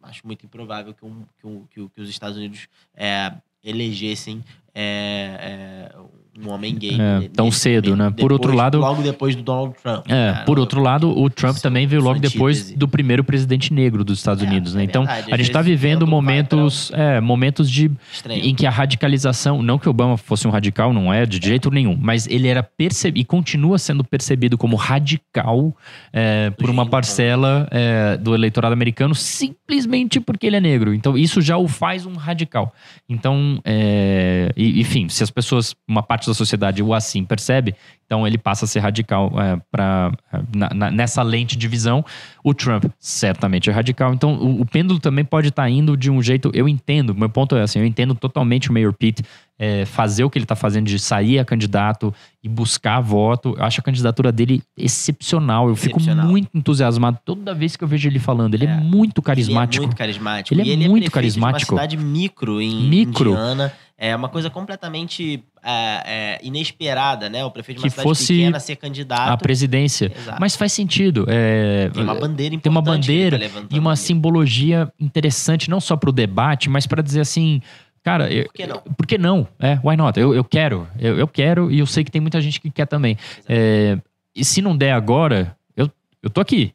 Acho 0.04 0.26
muito 0.28 0.46
improvável 0.46 0.94
que, 0.94 1.06
um- 1.06 1.26
que 1.40 1.48
um- 1.48 1.66
que 1.68 1.90
que 1.90 2.02
os 2.02 2.10
Estados 2.10 2.38
Unidos 2.38 2.68
é, 2.94 3.36
elegessem 3.64 4.44
é, 4.76 5.92
é, 5.92 5.96
um 6.42 6.50
homem 6.50 6.74
gay. 6.76 6.98
É, 7.00 7.30
tão 7.34 7.46
nesse 7.46 7.60
cedo, 7.60 7.96
né? 7.96 8.10
Por 8.10 8.32
outro 8.32 8.50
depois- 8.50 8.58
lado- 8.58 8.80
Logo 8.80 9.02
depois 9.04 9.36
do 9.36 9.44
Donald 9.44 9.76
Trump. 9.82 10.06
É, 10.10 10.14
né? 10.14 10.44
por 10.46 10.58
outro 10.58 10.82
lado, 10.82 11.10
o 11.18 11.30
Trump 11.30 11.54
Seu- 11.54 11.62
também 11.64 11.86
veio 11.86 12.02
logo 12.02 12.20
depois 12.20 12.72
do 12.72 12.88
primeiro 12.88 13.24
presidente 13.24 13.72
negro 13.72 14.04
dos 14.04 14.18
Estados 14.18 14.44
É, 14.44 14.48
Unidos, 14.48 14.74
né? 14.74 14.82
é 14.82 14.86
Então, 14.86 15.06
verdade. 15.06 15.32
a 15.34 15.38
gente 15.38 15.48
está 15.48 15.62
vivendo 15.62 16.08
momentos, 16.08 16.92
é, 16.94 17.22
momentos 17.22 17.70
de 17.70 17.92
Estranho. 18.12 18.44
em 18.44 18.56
que 18.56 18.66
a 18.66 18.72
radicalização, 18.72 19.62
não 19.62 19.78
que 19.78 19.88
Obama 19.88 20.18
fosse 20.18 20.48
um 20.48 20.52
radical, 20.52 20.92
não 20.92 21.14
é 21.14 21.26
de 21.26 21.40
jeito 21.46 21.70
nenhum, 21.70 21.96
mas 22.00 22.26
ele 22.28 22.48
era 22.48 22.64
percebido 22.64 23.22
e 23.22 23.26
continua 23.26 23.78
sendo 23.78 24.04
percebido 24.04 24.58
como 24.58 24.76
radical 24.76 25.76
é, 26.12 26.50
por 26.52 26.70
uma 26.70 26.86
parcela 26.86 27.68
é, 27.72 28.18
do 28.18 28.34
eleitorado 28.34 28.74
americano 28.74 29.14
simplesmente 29.14 30.20
porque 30.20 30.48
ele 30.48 30.56
é 30.56 30.62
negro. 30.62 30.94
Então 30.94 31.18
isso 31.18 31.42
já 31.42 31.58
o 31.58 31.68
faz 31.68 32.06
um 32.06 32.16
radical. 32.16 32.74
Então, 33.08 33.60
é, 33.64 34.52
enfim, 34.58 35.08
se 35.10 35.24
as 35.24 35.30
pessoas, 35.30 35.76
uma 35.88 36.02
parte 36.02 36.23
da 36.30 36.34
sociedade 36.34 36.82
o 36.84 36.94
assim 36.94 37.24
percebe, 37.26 37.76
então 38.06 38.26
ele 38.28 38.38
passa 38.38 38.66
a 38.66 38.68
ser 38.68 38.80
radical 38.80 39.32
é, 39.40 39.60
pra, 39.72 40.12
na- 40.54 40.70
na- 40.74 40.92
nessa 40.92 41.22
lente 41.24 41.58
de 41.58 41.68
visão. 41.68 42.04
O 42.44 42.54
Trump 42.54 42.86
certamente 43.00 43.70
é 43.70 43.74
radical. 43.74 44.14
Então 44.14 44.34
o, 44.36 44.62
o 44.62 44.66
pêndulo 44.66 45.00
também 45.00 45.24
pode 45.24 45.48
estar 45.48 45.70
indo 45.70 45.96
de 45.96 46.12
um 46.12 46.22
jeito. 46.22 46.52
Eu 46.54 46.68
entendo, 46.68 47.16
meu 47.16 47.30
ponto 47.30 47.56
é 47.56 47.62
assim, 47.62 47.80
eu 47.80 47.86
entendo 47.86 48.14
totalmente 48.14 48.70
o 48.70 48.74
Mayor 48.74 48.92
Pete 48.94 49.24
é, 49.58 49.86
fazer 49.86 50.24
o 50.24 50.30
que 50.30 50.38
ele 50.38 50.44
está 50.44 50.56
fazendo 50.56 50.86
de 50.88 51.00
sair 51.00 51.40
a 51.40 51.46
candidato 51.46 52.14
e 52.44 52.50
buscar 52.50 53.00
voto. 53.00 53.56
Eu 53.58 53.64
acho 53.64 53.80
a 53.80 53.84
candidatura 53.84 54.32
dele 54.32 54.62
excepcional. 54.76 55.70
Eu 55.70 55.76
fico 55.76 55.98
Excepcional. 56.00 56.28
muito 56.28 56.50
entusiasmado 56.54 57.18
toda 57.24 57.54
vez 57.54 57.76
que 57.76 57.84
eu 57.84 57.88
vejo 57.88 58.08
ele 58.10 58.20
falando. 58.20 58.56
Ele 58.56 58.66
é, 58.66 58.70
É. 58.72 58.76
muito 58.76 59.22
carismático. 59.22 59.76
Ele 59.76 59.86
é 59.86 59.88
muito 59.88 59.98
carismático. 59.98 60.54
Ele 60.54 60.62
é 60.62 60.68
ele 60.74 60.76
muito 60.90 61.06
é 61.06 61.10
prefeito 61.10 61.12
carismático. 61.14 61.74
Uma 61.76 61.82
cidade 61.82 61.98
micro 61.98 62.62
em 62.62 62.90
Micro. 62.90 63.32
Indiana. 63.32 63.72
É 63.96 64.14
uma 64.16 64.28
coisa 64.28 64.50
completamente 64.50 65.42
é, 65.64 66.04
é, 66.06 66.40
inesperada, 66.44 67.30
né? 67.30 67.46
O 67.46 67.52
prefeito 67.52 67.78
de 67.78 67.84
uma 67.84 67.88
Que 67.88 67.92
cidade 67.92 68.04
fosse 68.10 68.34
pequena 68.34 68.60
ser 68.60 68.76
candidato. 68.76 69.30
a 69.32 69.38
presidência. 69.38 70.12
Exato. 70.18 70.38
Mas 70.42 70.56
faz 70.58 70.74
sentido. 70.74 71.26
é, 71.30 71.90
Tem 71.94 72.04
uma 72.04 72.16
bandeira 72.34 72.56
importante. 72.56 72.62
tem 72.64 72.72
uma 72.72 72.82
bandeira 72.82 73.40
tá 73.40 73.62
e 73.72 73.80
uma 73.80 73.92
ali. 73.92 73.98
simbologia 73.98 74.92
interessante, 75.00 75.70
não 75.70 75.80
só 75.80 75.96
para 75.96 76.10
o 76.10 76.14
debate, 76.14 76.70
mas 76.70 76.86
para 76.88 77.02
dizer 77.02 77.22
assim, 77.22 77.62
cara, 78.04 78.32
eu- 78.32 78.46
Por 78.46 78.54
que 78.54 78.68
não? 78.68 78.78
por 78.98 79.08
que 79.08 79.18
não? 79.18 79.48
É, 79.60 79.80
why 79.84 79.96
not? 79.96 80.20
Eu, 80.20 80.34
eu 80.34 80.44
quero, 80.44 80.88
eu, 81.00 81.18
eu 81.18 81.28
quero 81.28 81.72
e 81.72 81.80
eu 81.80 81.86
sei 81.86 82.04
que 82.04 82.12
tem 82.12 82.22
muita 82.22 82.42
gente 82.42 82.60
que 82.60 82.70
quer 82.70 82.86
também. 82.88 83.18
É, 83.48 83.98
e 84.36 84.44
se 84.44 84.62
não 84.62 84.76
der 84.76 84.92
agora, 84.94 85.56
eu, 85.78 85.90
eu 86.22 86.30
tô 86.30 86.42
aqui. 86.42 86.74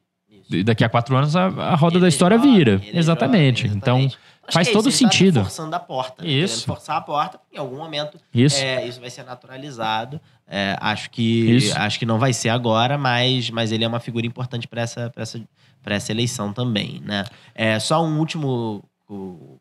Isso. 0.50 0.64
Daqui 0.64 0.82
a 0.84 0.88
quatro 0.88 1.14
anos 1.16 1.34
a, 1.36 1.46
a 1.46 1.74
roda 1.74 1.96
Ele 1.96 2.02
da 2.02 2.08
história 2.08 2.36
jovem, 2.38 2.54
vira. 2.54 2.80
ele 2.86 2.96
é 2.96 2.98
exatamente. 2.98 3.66
Então, 3.66 3.98
exatamente. 3.98 4.18
Acho 4.48 4.54
faz 4.54 4.68
é 4.68 4.72
todo 4.72 4.88
isso, 4.88 5.02
tá 5.02 5.10
sentido. 5.10 5.40
forçando 5.42 5.76
a 5.76 5.78
porta. 5.78 6.22
Né? 6.22 6.30
Isso. 6.30 6.54
Querendo 6.54 6.66
forçar 6.66 6.96
a 6.96 7.00
porta, 7.00 7.38
porque 7.38 7.56
em 7.56 7.60
algum 7.60 7.76
momento 7.76 8.18
isso. 8.34 8.58
é, 8.58 8.86
isso 8.86 9.00
vai 9.00 9.10
ser 9.10 9.22
naturalizado. 9.22 10.20
É, 10.46 10.76
acho 10.80 11.10
que 11.10 11.56
Isso. 11.56 11.78
acho 11.78 11.98
que 11.98 12.06
não 12.06 12.18
vai 12.18 12.32
ser 12.32 12.48
agora, 12.48 12.96
mas, 12.96 13.50
mas 13.50 13.70
ele 13.70 13.84
é 13.84 13.88
uma 13.88 14.00
figura 14.00 14.26
importante 14.26 14.66
para 14.66 14.80
essa, 14.80 15.10
pra 15.10 15.22
essa, 15.22 15.40
pra 15.82 15.94
essa 15.94 16.10
eleição 16.10 16.52
também, 16.54 17.02
né? 17.04 17.24
É, 17.54 17.78
só 17.78 18.02
um 18.02 18.18
último 18.18 18.82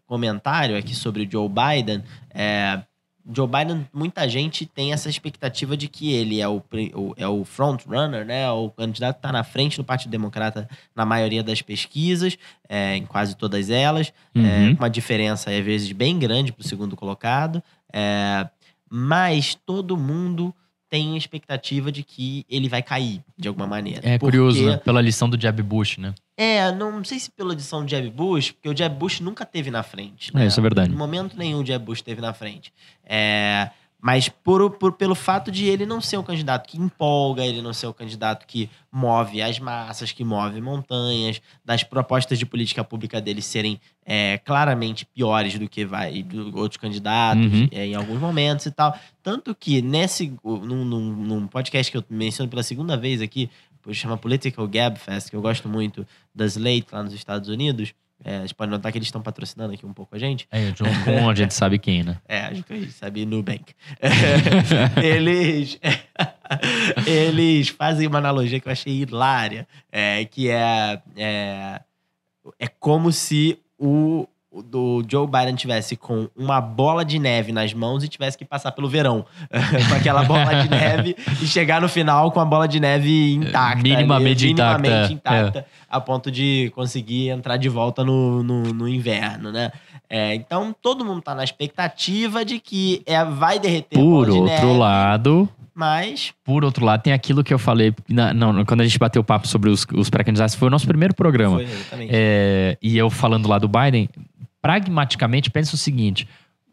comentário 0.05 0.77
aqui 0.77 0.95
sobre 0.95 1.23
o 1.23 1.31
Joe 1.31 1.49
Biden. 1.49 2.03
É, 2.33 2.81
Joe 3.33 3.47
Biden, 3.47 3.87
muita 3.93 4.27
gente 4.29 4.65
tem 4.65 4.93
essa 4.93 5.09
expectativa 5.09 5.75
de 5.75 5.87
que 5.87 6.13
ele 6.13 6.39
é 6.39 6.47
o, 6.47 6.63
o 6.95 7.13
é 7.17 7.27
o 7.27 7.43
front 7.43 7.85
runner, 7.85 8.25
né? 8.25 8.49
O 8.51 8.69
candidato 8.69 9.15
que 9.15 9.19
está 9.19 9.31
na 9.31 9.43
frente 9.43 9.75
do 9.77 9.83
Partido 9.83 10.11
Democrata 10.11 10.69
na 10.95 11.05
maioria 11.05 11.43
das 11.43 11.61
pesquisas, 11.61 12.37
é, 12.69 12.95
em 12.95 13.05
quase 13.05 13.35
todas 13.35 13.69
elas, 13.69 14.13
é, 14.35 14.39
Uhum. 14.39 14.75
com 14.75 14.83
uma 14.83 14.89
diferença 14.89 15.51
às 15.51 15.63
vezes 15.65 15.91
bem 15.91 16.17
grande 16.17 16.51
para 16.53 16.61
o 16.63 16.67
segundo 16.67 16.95
colocado. 16.95 17.61
É, 17.93 18.47
mas 18.89 19.55
todo 19.55 19.97
mundo 19.97 20.53
tem 20.89 21.17
expectativa 21.17 21.91
de 21.91 22.03
que 22.03 22.45
ele 22.49 22.69
vai 22.69 22.81
cair 22.81 23.21
de 23.37 23.47
alguma 23.49 23.67
maneira. 23.67 23.99
É 24.03 24.17
Porque- 24.17 24.37
curioso, 24.37 24.65
né? 24.65 24.77
Pela 24.77 25.01
lição 25.01 25.29
do 25.29 25.39
Jeb 25.39 25.61
Bush, 25.61 25.97
né? 25.97 26.13
É, 26.37 26.71
não 26.71 27.03
sei 27.03 27.19
se 27.19 27.31
pela 27.31 27.53
edição 27.53 27.83
do 27.83 27.89
Jeb 27.89 28.11
Bush, 28.11 28.51
porque 28.51 28.69
o 28.69 28.77
Jeb 28.77 28.95
Bush 28.95 29.19
nunca 29.21 29.43
teve 29.45 29.71
na 29.71 29.81
frente. 29.81 30.31
É, 30.37 30.45
isso 30.45 30.59
é 30.59 30.63
verdade. 30.63 30.91
Em 30.91 30.95
momento 30.95 31.35
nenhum 31.35 31.61
o 31.61 31.65
Jeb 31.65 31.83
Bush 31.83 32.01
teve 32.03 32.21
na 32.21 32.31
frente. 32.33 32.71
É, 33.03 33.71
mas 33.99 34.29
por, 34.29 34.69
por- 34.77 34.93
pelo 34.93 35.15
fato 35.15 35.51
de 35.51 35.65
ele 35.65 35.83
não 35.83 35.99
ser 35.99 36.17
um 36.17 36.23
candidato 36.23 36.67
que 36.69 36.77
empolga, 36.79 37.43
ele 37.43 37.63
não 37.63 37.73
ser 37.73 37.87
um 37.87 37.93
candidato 37.93 38.45
que 38.45 38.69
move 38.91 39.41
as 39.41 39.57
massas, 39.59 40.11
que 40.11 40.23
move 40.23 40.61
montanhas, 40.61 41.41
das 41.65 41.83
propostas 41.83 42.37
de 42.37 42.45
política 42.45 42.83
pública 42.83 43.19
dele 43.19 43.41
serem 43.41 43.81
é, 44.05 44.37
claramente 44.45 45.03
piores 45.05 45.57
do 45.57 45.67
que 45.67 45.83
vai 45.83 46.21
do 46.21 46.55
outros 46.57 46.77
candidatos 46.79 47.43
Uhum. 47.51 47.67
é, 47.71 47.87
em 47.87 47.95
alguns 47.95 48.19
momentos 48.21 48.67
e 48.67 48.71
tal. 48.71 48.95
Tanto 49.23 49.53
que 49.55 49.81
nesse 49.81 50.31
num, 50.43 50.85
num- 50.85 51.15
num 51.15 51.47
podcast 51.47 51.91
que 51.91 51.97
eu 51.97 52.03
menciono 52.09 52.49
pela 52.49 52.63
segunda 52.63 52.95
vez 52.95 53.19
aqui, 53.21 53.49
chama 53.93 54.17
Political 54.17 54.67
Gab 54.67 54.99
Fest, 54.99 55.29
que 55.29 55.35
eu 55.35 55.41
gosto 55.41 55.69
muito, 55.69 56.05
da 56.33 56.45
Slate 56.45 56.87
lá 56.91 57.03
nos 57.03 57.13
Estados 57.13 57.49
Unidos. 57.49 57.93
É, 58.23 58.37
a 58.37 58.41
gente 58.41 58.55
pode 58.55 58.71
notar 58.71 58.91
que 58.91 58.97
eles 58.97 59.07
estão 59.07 59.21
patrocinando 59.21 59.73
aqui 59.73 59.85
um 59.85 59.93
pouco 59.93 60.15
a 60.15 60.19
gente. 60.19 60.47
É, 60.51 60.71
John 60.71 60.85
Con, 61.05 61.29
a 61.29 61.35
gente 61.35 61.53
sabe 61.53 61.77
quem, 61.77 62.03
né? 62.03 62.17
É, 62.27 62.39
acho 62.45 62.63
que 62.63 62.73
a 62.73 62.75
gente 62.75 62.91
sabe 62.91 63.25
Nubank. 63.25 63.73
eles, 65.03 65.79
eles 67.05 67.69
fazem 67.69 68.07
uma 68.07 68.17
analogia 68.17 68.59
que 68.59 68.67
eu 68.67 68.71
achei 68.71 68.93
hilária, 68.93 69.67
é, 69.91 70.25
que 70.25 70.49
é, 70.49 71.01
é, 71.15 71.81
é 72.57 72.67
como 72.67 73.11
se 73.11 73.59
o 73.77 74.27
do 74.61 75.03
Joe 75.09 75.27
Biden 75.27 75.55
tivesse 75.55 75.95
com 75.95 76.27
uma 76.35 76.59
bola 76.59 77.03
de 77.03 77.19
neve 77.19 77.51
nas 77.51 77.73
mãos 77.73 78.03
e 78.03 78.07
tivesse 78.07 78.37
que 78.37 78.45
passar 78.45 78.71
pelo 78.71 78.89
verão 78.89 79.25
com 79.89 79.95
aquela 79.95 80.23
bola 80.23 80.63
de 80.63 80.69
neve 80.69 81.15
e 81.41 81.47
chegar 81.47 81.81
no 81.81 81.89
final 81.89 82.31
com 82.31 82.39
a 82.39 82.45
bola 82.45 82.67
de 82.67 82.79
neve 82.79 83.33
intacta. 83.33 83.81
Minimamente 83.83 84.45
ali, 84.45 84.53
intacta, 84.53 84.79
minimamente 84.79 85.11
é. 85.11 85.15
intacta, 85.15 85.65
a 85.89 86.01
ponto 86.01 86.31
de 86.31 86.71
conseguir 86.75 87.29
entrar 87.29 87.57
de 87.57 87.69
volta 87.69 88.03
no, 88.03 88.43
no, 88.43 88.63
no 88.73 88.87
inverno, 88.87 89.51
né? 89.51 89.71
É, 90.09 90.33
então 90.35 90.73
todo 90.81 91.03
mundo 91.03 91.21
tá 91.21 91.35
na 91.35 91.43
expectativa 91.43 92.45
de 92.45 92.59
que 92.59 93.01
é, 93.05 93.23
vai 93.25 93.59
derreter 93.59 93.99
Por 93.99 94.29
outro 94.29 94.45
neve, 94.45 94.77
lado, 94.77 95.49
mas 95.75 96.33
por 96.43 96.63
outro 96.63 96.83
lado, 96.83 97.03
tem 97.03 97.13
aquilo 97.13 97.43
que 97.43 97.53
eu 97.53 97.59
falei. 97.59 97.93
na- 98.09 98.33
não, 98.33 98.65
quando 98.65 98.81
a 98.81 98.83
gente 98.83 98.97
bateu 98.97 99.21
o 99.21 99.25
papo 99.25 99.47
sobre 99.47 99.69
os, 99.69 99.85
os 99.93 100.09
pré-candidatos, 100.09 100.55
foi 100.55 100.69
o 100.69 100.71
nosso 100.71 100.87
primeiro 100.87 101.13
programa. 101.13 101.57
foi 101.57 101.65
exatamente. 101.65 102.09
É, 102.11 102.77
e 102.81 102.97
eu 102.97 103.09
falando 103.09 103.47
lá 103.47 103.59
do 103.59 103.67
Biden, 103.67 104.09
pragmaticamente, 104.61 105.49
pensa 105.49 105.75
o 105.75 105.77
seguinte: 105.77 106.27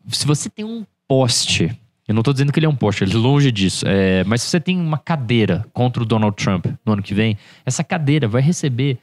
se 0.09 0.27
você 0.27 0.49
tem 0.51 0.65
um 0.65 0.85
poste, 1.07 1.71
eu 2.07 2.15
não 2.15 2.23
tô 2.23 2.33
dizendo 2.33 2.53
que 2.53 2.59
ele 2.59 2.67
é 2.67 2.69
um 2.69 2.77
poste, 2.77 3.05
ele 3.05 3.15
é 3.15 3.17
longe 3.17 3.51
disso, 3.51 3.85
é, 3.87 4.25
mas 4.25 4.43
se 4.43 4.49
você 4.49 4.61
tem 4.61 4.79
uma 4.79 4.99
cadeira 4.99 5.67
contra 5.73 6.03
o 6.03 6.07
Donald 6.07 6.37
Trump 6.37 6.67
no 6.85 6.93
ano 6.93 7.03
que 7.03 7.15
vem, 7.15 7.39
essa 7.65 7.83
cadeira 7.83 8.29
vai 8.29 8.43
receber 8.43 8.99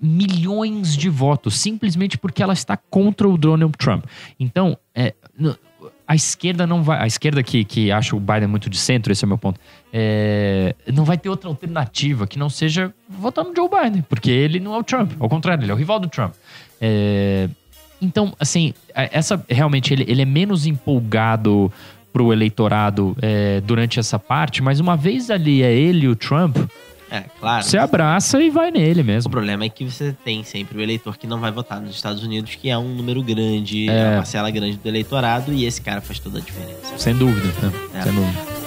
milhões 0.00 0.96
de 0.96 1.08
votos, 1.08 1.56
simplesmente 1.56 2.18
porque 2.18 2.42
ela 2.42 2.52
está 2.52 2.76
contra 2.76 3.28
o 3.28 3.38
Donald 3.38 3.76
Trump. 3.78 4.04
Então, 4.38 4.76
é, 4.94 5.14
a 6.06 6.14
esquerda 6.14 6.66
não 6.66 6.82
vai. 6.82 7.00
A 7.00 7.06
esquerda 7.06 7.42
que, 7.42 7.64
que 7.64 7.90
acha 7.90 8.14
o 8.14 8.20
Biden 8.20 8.48
muito 8.48 8.68
de 8.68 8.76
centro, 8.76 9.12
esse 9.12 9.24
é 9.24 9.26
o 9.26 9.28
meu 9.28 9.38
ponto. 9.38 9.58
é, 9.92 10.74
não 10.92 11.04
vai 11.04 11.16
ter 11.16 11.28
outra 11.28 11.48
alternativa 11.48 12.26
que 12.26 12.38
não 12.38 12.50
seja 12.50 12.92
votar 13.08 13.44
no 13.44 13.54
Joe 13.54 13.68
Biden, 13.68 14.02
porque 14.02 14.30
ele 14.30 14.60
não 14.60 14.74
é 14.74 14.78
o 14.78 14.84
Trump. 14.84 15.12
Ao 15.18 15.28
contrário, 15.28 15.62
ele 15.64 15.70
é 15.70 15.74
o 15.74 15.78
rival 15.78 15.98
do 15.98 16.08
Trump. 16.08 16.34
É, 16.80 17.48
então, 18.04 18.32
assim, 18.38 18.72
essa 18.94 19.42
realmente 19.48 19.92
ele, 19.92 20.04
ele 20.06 20.22
é 20.22 20.24
menos 20.24 20.66
empolgado 20.66 21.72
pro 22.12 22.32
eleitorado 22.32 23.16
é, 23.20 23.60
durante 23.62 23.98
essa 23.98 24.18
parte, 24.18 24.62
mas 24.62 24.78
uma 24.78 24.96
vez 24.96 25.30
ali 25.30 25.62
é 25.62 25.72
ele 25.74 26.04
e 26.06 26.08
o 26.08 26.14
Trump, 26.14 26.56
É, 27.10 27.24
claro. 27.40 27.64
você 27.64 27.76
abraça 27.76 28.40
e 28.40 28.50
vai 28.50 28.70
nele 28.70 29.02
O 29.02 29.04
mesmo. 29.04 29.30
problema 29.30 29.64
é 29.64 29.68
que 29.68 29.84
você 29.84 30.14
tem 30.24 30.44
sempre 30.44 30.78
o 30.78 30.80
eleitor 30.80 31.16
que 31.18 31.26
não 31.26 31.40
vai 31.40 31.50
votar 31.50 31.80
nos 31.80 31.94
Estados 31.94 32.22
Unidos, 32.22 32.54
que 32.54 32.68
é 32.70 32.78
um 32.78 32.94
número 32.94 33.20
grande, 33.22 33.88
É. 33.90 34.08
uma 34.10 34.16
parcela 34.18 34.48
grande 34.50 34.76
do 34.76 34.88
eleitorado, 34.88 35.52
e 35.52 35.64
esse 35.64 35.80
cara 35.80 36.00
faz 36.00 36.20
toda 36.20 36.38
a 36.38 36.40
diferença. 36.40 36.96
Sem 36.98 37.16
dúvida. 37.16 37.46
né? 37.62 37.72
É. 37.94 38.02
Sem 38.02 38.12
dúvida. 38.12 38.63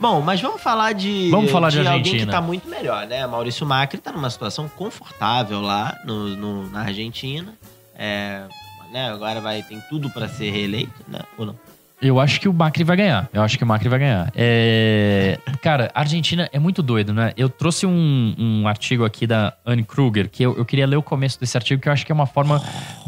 Bom, 0.00 0.20
mas 0.22 0.40
vamos 0.40 0.62
falar 0.62 0.92
de, 0.94 1.28
Vamos 1.30 1.50
falar 1.50 1.68
de 1.70 1.78
alguém 1.78 1.92
Argentina. 1.92 2.24
que 2.26 2.32
tá 2.32 2.40
muito 2.40 2.66
melhor, 2.68 3.06
né? 3.06 3.26
Maurício 3.26 3.66
Macri 3.66 3.98
tá 4.00 4.10
numa 4.10 4.30
situação 4.30 4.66
confortável 4.68 5.60
lá 5.60 5.94
no, 6.06 6.28
no- 6.36 6.70
na 6.70 6.80
Argentina. 6.80 7.52
É, 7.94 8.44
né, 8.90 9.10
agora 9.10 9.40
vai, 9.42 9.62
tem 9.62 9.78
tudo 9.90 10.08
para 10.10 10.26
ser 10.26 10.50
reeleito, 10.50 11.04
né? 11.06 11.20
Ou 11.36 11.44
não? 11.44 11.54
Eu 12.02 12.18
acho 12.18 12.40
que 12.40 12.48
o 12.48 12.52
Macri 12.52 12.82
vai 12.82 12.96
ganhar. 12.96 13.28
Eu 13.32 13.42
acho 13.42 13.58
que 13.58 13.64
o 13.64 13.66
Macri 13.66 13.88
vai 13.88 13.98
ganhar. 13.98 14.32
É, 14.34 15.38
Cara, 15.60 15.90
a 15.94 16.00
Argentina 16.00 16.48
é 16.50 16.58
muito 16.58 16.82
doido, 16.82 17.12
né? 17.12 17.32
Eu 17.36 17.48
trouxe 17.48 17.84
um, 17.86 18.34
um 18.38 18.66
artigo 18.66 19.04
aqui 19.04 19.26
da 19.26 19.52
Anne 19.66 19.84
Kruger, 19.84 20.28
que 20.30 20.42
eu, 20.42 20.56
eu 20.56 20.64
queria 20.64 20.86
ler 20.86 20.96
o 20.96 21.02
começo 21.02 21.38
desse 21.38 21.56
artigo, 21.56 21.82
que 21.82 21.88
eu 21.88 21.92
acho 21.92 22.06
que 22.06 22.10
é 22.10 22.14
uma 22.14 22.26
forma 22.26 22.62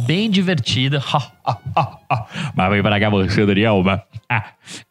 bem 0.06 0.30
divertida. 0.30 1.02
Mas 2.54 2.70
vem 2.70 2.82
para 2.82 3.00
cá, 3.00 3.08
você, 3.08 3.46
Daniel. 3.46 3.82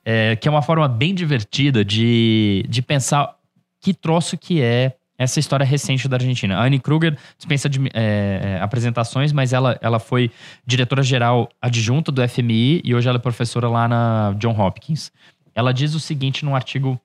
É, 0.04 0.36
que 0.36 0.48
é 0.48 0.52
uma 0.52 0.64
forma 0.64 0.88
bem 0.88 1.14
divertida 1.14 1.86
de, 1.86 2.66
de 2.68 2.82
pensar 2.82 3.36
que 3.80 3.94
troço 3.94 4.38
que 4.38 4.62
é 4.62 4.96
essa 5.22 5.40
história 5.40 5.64
recente 5.64 6.08
da 6.08 6.16
Argentina. 6.16 6.58
A 6.58 6.66
Anne 6.66 6.80
Kruger 6.80 7.16
dispensa 7.38 7.70
de, 7.70 7.80
é, 7.94 8.58
é, 8.58 8.62
apresentações, 8.62 9.32
mas 9.32 9.54
ela, 9.54 9.78
ela 9.80 10.00
foi 10.00 10.32
diretora-geral 10.66 11.48
adjunta 11.62 12.12
do 12.12 12.28
FMI 12.28 12.82
e 12.84 12.96
hoje 12.96 13.08
ela 13.08 13.18
é 13.18 13.22
professora 13.22 13.70
lá 13.70 13.88
na 13.88 14.34
John 14.40 14.60
Hopkins. 14.60 15.12
Ela 15.54 15.72
diz 15.72 15.94
o 15.94 16.00
seguinte 16.00 16.44
num 16.44 16.56
artigo 16.56 17.00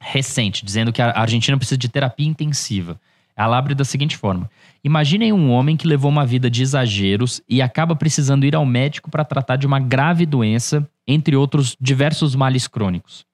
recente, 0.00 0.64
dizendo 0.64 0.92
que 0.92 1.02
a 1.02 1.12
Argentina 1.14 1.56
precisa 1.58 1.76
de 1.76 1.90
terapia 1.90 2.26
intensiva. 2.26 2.98
Ela 3.36 3.58
abre 3.58 3.74
da 3.74 3.84
seguinte 3.84 4.16
forma: 4.16 4.50
Imaginem 4.82 5.30
um 5.30 5.50
homem 5.50 5.76
que 5.76 5.86
levou 5.86 6.10
uma 6.10 6.24
vida 6.24 6.50
de 6.50 6.62
exageros 6.62 7.42
e 7.46 7.60
acaba 7.60 7.94
precisando 7.94 8.46
ir 8.46 8.54
ao 8.54 8.64
médico 8.64 9.10
para 9.10 9.26
tratar 9.26 9.56
de 9.56 9.66
uma 9.66 9.78
grave 9.78 10.24
doença, 10.24 10.88
entre 11.06 11.36
outros 11.36 11.76
diversos 11.78 12.34
males 12.34 12.66
crônicos. 12.66 13.26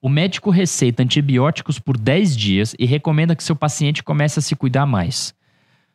O 0.00 0.08
médico 0.08 0.50
receita 0.50 1.02
antibióticos 1.02 1.78
por 1.78 1.96
10 1.96 2.36
dias 2.36 2.74
e 2.78 2.86
recomenda 2.86 3.34
que 3.34 3.42
seu 3.42 3.56
paciente 3.56 4.02
comece 4.02 4.38
a 4.38 4.42
se 4.42 4.54
cuidar 4.54 4.86
mais. 4.86 5.34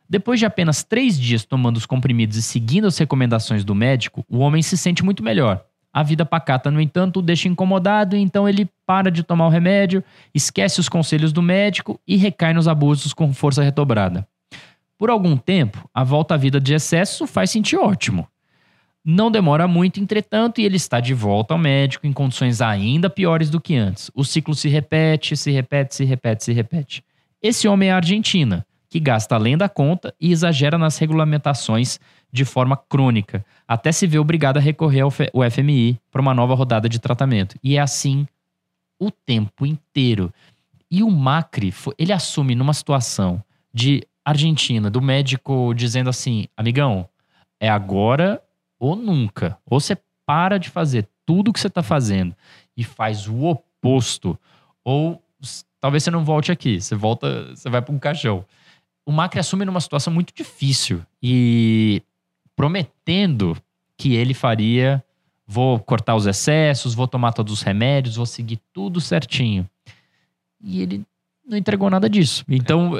Depois 0.08 0.38
de 0.38 0.46
apenas 0.46 0.82
3 0.82 1.18
dias 1.18 1.44
tomando 1.44 1.76
os 1.76 1.86
comprimidos 1.86 2.36
e 2.36 2.42
seguindo 2.42 2.86
as 2.86 2.98
recomendações 2.98 3.64
do 3.64 3.74
médico, 3.74 4.24
o 4.28 4.38
homem 4.38 4.62
se 4.62 4.76
sente 4.76 5.04
muito 5.04 5.22
melhor. 5.22 5.64
A 5.92 6.02
vida 6.02 6.24
pacata, 6.24 6.70
no 6.70 6.80
entanto, 6.80 7.18
o 7.18 7.22
deixa 7.22 7.48
incomodado, 7.48 8.16
então 8.16 8.48
ele 8.48 8.68
para 8.86 9.10
de 9.10 9.22
tomar 9.22 9.46
o 9.46 9.50
remédio, 9.50 10.02
esquece 10.34 10.80
os 10.80 10.88
conselhos 10.88 11.32
do 11.32 11.42
médico 11.42 12.00
e 12.06 12.16
recai 12.16 12.54
nos 12.54 12.66
abusos 12.66 13.12
com 13.12 13.32
força 13.32 13.62
redobrada. 13.62 14.26
Por 14.98 15.10
algum 15.10 15.36
tempo, 15.36 15.88
a 15.92 16.02
volta 16.02 16.34
à 16.34 16.36
vida 16.36 16.60
de 16.60 16.74
excesso 16.74 17.26
faz 17.26 17.50
sentir 17.50 17.76
ótimo. 17.76 18.26
Não 19.04 19.30
demora 19.30 19.66
muito, 19.66 20.00
entretanto, 20.00 20.60
e 20.60 20.64
ele 20.64 20.76
está 20.76 21.00
de 21.00 21.12
volta 21.12 21.54
ao 21.54 21.58
médico 21.58 22.06
em 22.06 22.12
condições 22.12 22.60
ainda 22.60 23.10
piores 23.10 23.50
do 23.50 23.60
que 23.60 23.74
antes. 23.74 24.10
O 24.14 24.24
ciclo 24.24 24.54
se 24.54 24.68
repete, 24.68 25.36
se 25.36 25.50
repete, 25.50 25.94
se 25.96 26.04
repete, 26.04 26.44
se 26.44 26.52
repete. 26.52 27.04
Esse 27.42 27.66
homem 27.66 27.88
é 27.88 27.92
a 27.92 27.96
Argentina, 27.96 28.64
que 28.88 29.00
gasta 29.00 29.34
além 29.34 29.56
da 29.56 29.68
conta 29.68 30.14
e 30.20 30.30
exagera 30.30 30.78
nas 30.78 30.98
regulamentações 30.98 31.98
de 32.32 32.44
forma 32.44 32.76
crônica, 32.76 33.44
até 33.66 33.90
se 33.90 34.06
ver 34.06 34.18
obrigado 34.18 34.56
a 34.56 34.60
recorrer 34.60 35.00
ao 35.00 35.10
FMI 35.10 36.00
para 36.10 36.22
uma 36.22 36.32
nova 36.32 36.54
rodada 36.54 36.88
de 36.88 36.98
tratamento. 36.98 37.56
E 37.62 37.76
é 37.76 37.80
assim 37.80 38.26
o 38.98 39.10
tempo 39.10 39.66
inteiro. 39.66 40.32
E 40.90 41.02
o 41.02 41.10
Macri, 41.10 41.74
ele 41.98 42.12
assume 42.12 42.54
numa 42.54 42.72
situação 42.72 43.42
de 43.74 44.02
Argentina, 44.24 44.90
do 44.90 45.02
médico 45.02 45.74
dizendo 45.74 46.08
assim: 46.08 46.46
amigão, 46.56 47.08
é 47.60 47.68
agora 47.68 48.40
ou 48.82 48.96
nunca. 48.96 49.56
Ou 49.64 49.78
você 49.78 49.96
para 50.26 50.58
de 50.58 50.68
fazer 50.68 51.08
tudo 51.24 51.48
o 51.48 51.52
que 51.52 51.60
você 51.60 51.68
está 51.68 51.84
fazendo 51.84 52.34
e 52.76 52.82
faz 52.82 53.28
o 53.28 53.44
oposto, 53.44 54.36
ou 54.82 55.22
talvez 55.80 56.02
você 56.02 56.10
não 56.10 56.24
volte 56.24 56.50
aqui, 56.50 56.80
você 56.80 56.96
volta, 56.96 57.54
você 57.54 57.70
vai 57.70 57.80
para 57.80 57.94
um 57.94 57.98
caixão. 57.98 58.44
O 59.06 59.12
Macri 59.12 59.38
assume 59.38 59.64
numa 59.64 59.80
situação 59.80 60.12
muito 60.12 60.34
difícil 60.34 61.00
e 61.22 62.02
prometendo 62.56 63.56
que 63.96 64.14
ele 64.16 64.34
faria, 64.34 65.02
vou 65.46 65.78
cortar 65.78 66.16
os 66.16 66.26
excessos, 66.26 66.92
vou 66.92 67.06
tomar 67.06 67.32
todos 67.32 67.52
os 67.52 67.62
remédios, 67.62 68.16
vou 68.16 68.26
seguir 68.26 68.58
tudo 68.72 69.00
certinho. 69.00 69.68
E 70.60 70.82
ele 70.82 71.06
não 71.46 71.58
entregou 71.58 71.90
nada 71.90 72.08
disso. 72.08 72.44
Então. 72.48 72.92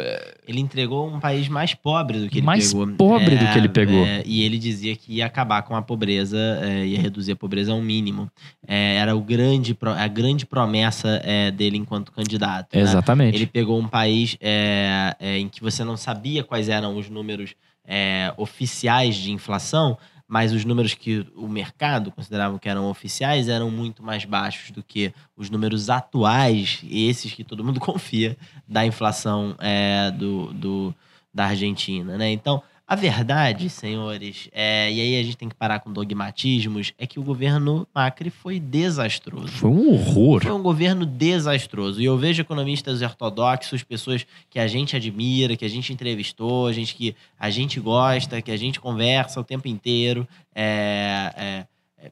Ele 0.47 0.61
entregou 0.61 1.09
um 1.09 1.21
país 1.21 1.49
mais 1.49 1.73
pobre 1.73 2.19
do 2.19 2.29
que 2.29 2.39
ele 2.39 2.47
mais 2.47 2.69
pegou. 2.69 2.87
Mais 2.87 2.97
pobre 2.97 3.37
do 3.37 3.47
que 3.47 3.59
ele 3.59 3.69
pegou. 3.69 4.05
É, 4.05 4.23
e 4.27 4.43
ele 4.43 4.59
dizia 4.59 4.97
que 4.97 5.15
ia 5.15 5.27
acabar 5.27 5.63
com 5.63 5.77
a 5.77 5.81
pobreza, 5.81 6.37
é, 6.63 6.85
ia 6.85 7.01
reduzir 7.01 7.33
a 7.33 7.37
pobreza 7.37 7.73
ao 7.73 7.81
mínimo. 7.81 8.29
É, 8.67 8.97
era 8.97 9.15
o 9.15 9.21
grande, 9.21 9.77
a 9.97 10.09
grande 10.09 10.45
promessa 10.45 11.21
é, 11.25 11.53
dele 11.53 11.79
enquanto 11.79 12.11
candidato. 12.11 12.77
Né? 12.77 12.83
Exatamente. 12.83 13.37
Ele 13.37 13.47
pegou 13.47 13.79
um 13.79 13.87
país 13.87 14.37
é, 14.41 15.15
em 15.39 15.49
que 15.49 15.61
você 15.61 15.85
não 15.85 15.97
sabia 15.97 16.43
quais 16.43 16.69
eram 16.69 16.97
os 16.97 17.09
números 17.09 17.55
oficiais 18.37 19.17
de 19.17 19.33
inflação, 19.33 19.99
mas 20.33 20.51
os 20.51 20.65
números 20.65 20.95
que 20.95 21.27
o 21.37 21.47
mercado 21.47 22.11
considerava 22.11 22.59
que 22.59 22.67
eram 22.67 22.89
oficiais 22.89 23.51
eram 23.51 23.71
muito 23.71 24.03
mais 24.03 24.25
baixos 24.25 24.71
do 24.71 24.83
que 24.83 25.13
os 25.37 25.51
números 25.51 25.91
atuais, 25.91 26.83
esses 26.91 27.35
que 27.35 27.45
todo 27.45 27.63
mundo 27.63 27.79
confia, 27.85 28.35
da 28.67 28.87
inflação 28.87 29.55
é, 29.59 30.11
do, 30.11 30.51
do, 30.55 30.95
da 31.35 31.49
Argentina. 31.49 32.17
Né? 32.17 32.31
Então, 32.31 32.63
a 32.93 32.95
verdade, 32.95 33.71
senhores, 33.71 34.51
é, 34.53 34.93
e 34.93 35.01
aí 35.01 35.19
a 35.19 35.23
gente 35.23 35.39
tem 35.39 35.49
que 35.49 35.55
parar 35.55 35.81
com 35.81 35.91
dogmatismos, 35.91 36.93
é 36.99 37.07
que 37.07 37.19
o 37.19 37.23
governo 37.23 37.89
Macri 37.95 38.29
foi 38.29 38.61
desastroso. 38.61 39.49
Foi 39.49 39.71
um 39.71 39.95
horror. 39.95 40.43
Foi 40.43 40.53
um 40.53 40.63
governo 40.63 41.07
desastroso. 41.07 42.03
E 42.03 42.05
eu 42.05 42.19
vejo 42.19 42.43
economistas 42.43 43.01
ortodoxos, 43.01 43.83
pessoas 43.83 44.27
que 44.51 44.59
a 44.59 44.67
gente 44.67 44.95
admira, 44.95 45.57
que 45.57 45.65
a 45.65 45.71
gente 45.71 45.91
entrevistou, 45.91 46.71
gente 46.71 46.95
que 46.95 47.17
a 47.41 47.49
gente 47.49 47.81
gosta, 47.81 48.43
que 48.43 48.51
a 48.51 48.59
gente 48.59 48.79
conversa 48.79 49.41
o 49.41 49.45
tempo 49.45 49.69
inteiro. 49.69 50.29
É, 50.55 51.33
é, 51.35 52.07
é 52.07 52.11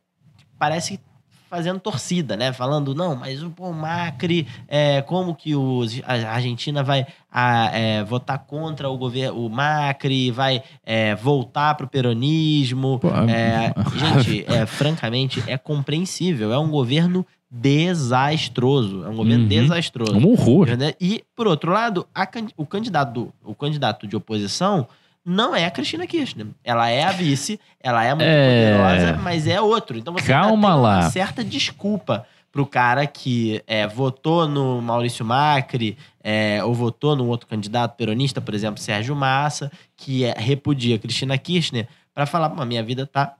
parece 0.58 0.96
que 0.96 1.09
fazendo 1.50 1.80
torcida, 1.80 2.36
né? 2.36 2.52
Falando, 2.52 2.94
não, 2.94 3.16
mas 3.16 3.42
o 3.42 3.72
Macri, 3.72 4.46
é, 4.68 5.02
como 5.02 5.34
que 5.34 5.56
os, 5.56 6.00
a 6.06 6.30
Argentina 6.30 6.80
vai 6.84 7.04
a, 7.30 7.76
é, 7.76 8.04
votar 8.04 8.38
contra 8.38 8.88
o 8.88 8.96
governo, 8.96 9.44
o 9.44 9.50
Macri, 9.50 10.30
vai 10.30 10.62
é, 10.86 11.16
voltar 11.16 11.74
para 11.74 11.86
o 11.86 11.88
peronismo. 11.88 13.00
Pô, 13.00 13.08
é, 13.08 13.74
gente, 13.98 14.44
é, 14.46 14.64
francamente, 14.64 15.42
é 15.48 15.58
compreensível. 15.58 16.52
É 16.52 16.58
um 16.58 16.70
governo 16.70 17.26
desastroso. 17.50 19.04
É 19.04 19.08
um 19.08 19.16
governo 19.16 19.42
uhum. 19.42 19.48
desastroso. 19.48 20.16
Um 20.16 20.30
horror. 20.30 20.68
E, 21.00 21.24
por 21.34 21.48
outro 21.48 21.72
lado, 21.72 22.06
a, 22.14 22.28
o, 22.56 22.64
candidato, 22.64 23.32
o 23.42 23.56
candidato 23.56 24.06
de 24.06 24.14
oposição 24.14 24.86
não 25.24 25.54
é 25.54 25.64
a 25.64 25.70
Cristina 25.70 26.06
Kirchner. 26.06 26.48
Ela 26.64 26.88
é 26.88 27.04
a 27.04 27.12
vice, 27.12 27.60
ela 27.80 28.04
é 28.04 28.14
muito 28.14 28.26
é... 28.26 28.72
poderosa, 28.72 29.22
mas 29.22 29.46
é 29.46 29.60
outro. 29.60 29.98
Então 29.98 30.12
você 30.12 30.26
Calma 30.26 30.72
tem 30.72 30.80
lá. 30.80 31.00
uma 31.00 31.10
certa 31.10 31.44
desculpa 31.44 32.26
pro 32.50 32.66
cara 32.66 33.06
que 33.06 33.62
é, 33.66 33.86
votou 33.86 34.48
no 34.48 34.82
Maurício 34.82 35.24
Macri 35.24 35.96
é, 36.22 36.62
ou 36.64 36.74
votou 36.74 37.14
no 37.14 37.26
outro 37.28 37.46
candidato 37.46 37.96
peronista, 37.96 38.40
por 38.40 38.54
exemplo, 38.54 38.80
Sérgio 38.80 39.14
Massa, 39.14 39.70
que 39.96 40.24
é, 40.24 40.34
repudia 40.36 40.98
Cristina 40.98 41.38
Kirchner, 41.38 41.86
para 42.12 42.26
falar, 42.26 42.48
minha 42.66 42.82
vida 42.82 43.06
tá 43.06 43.36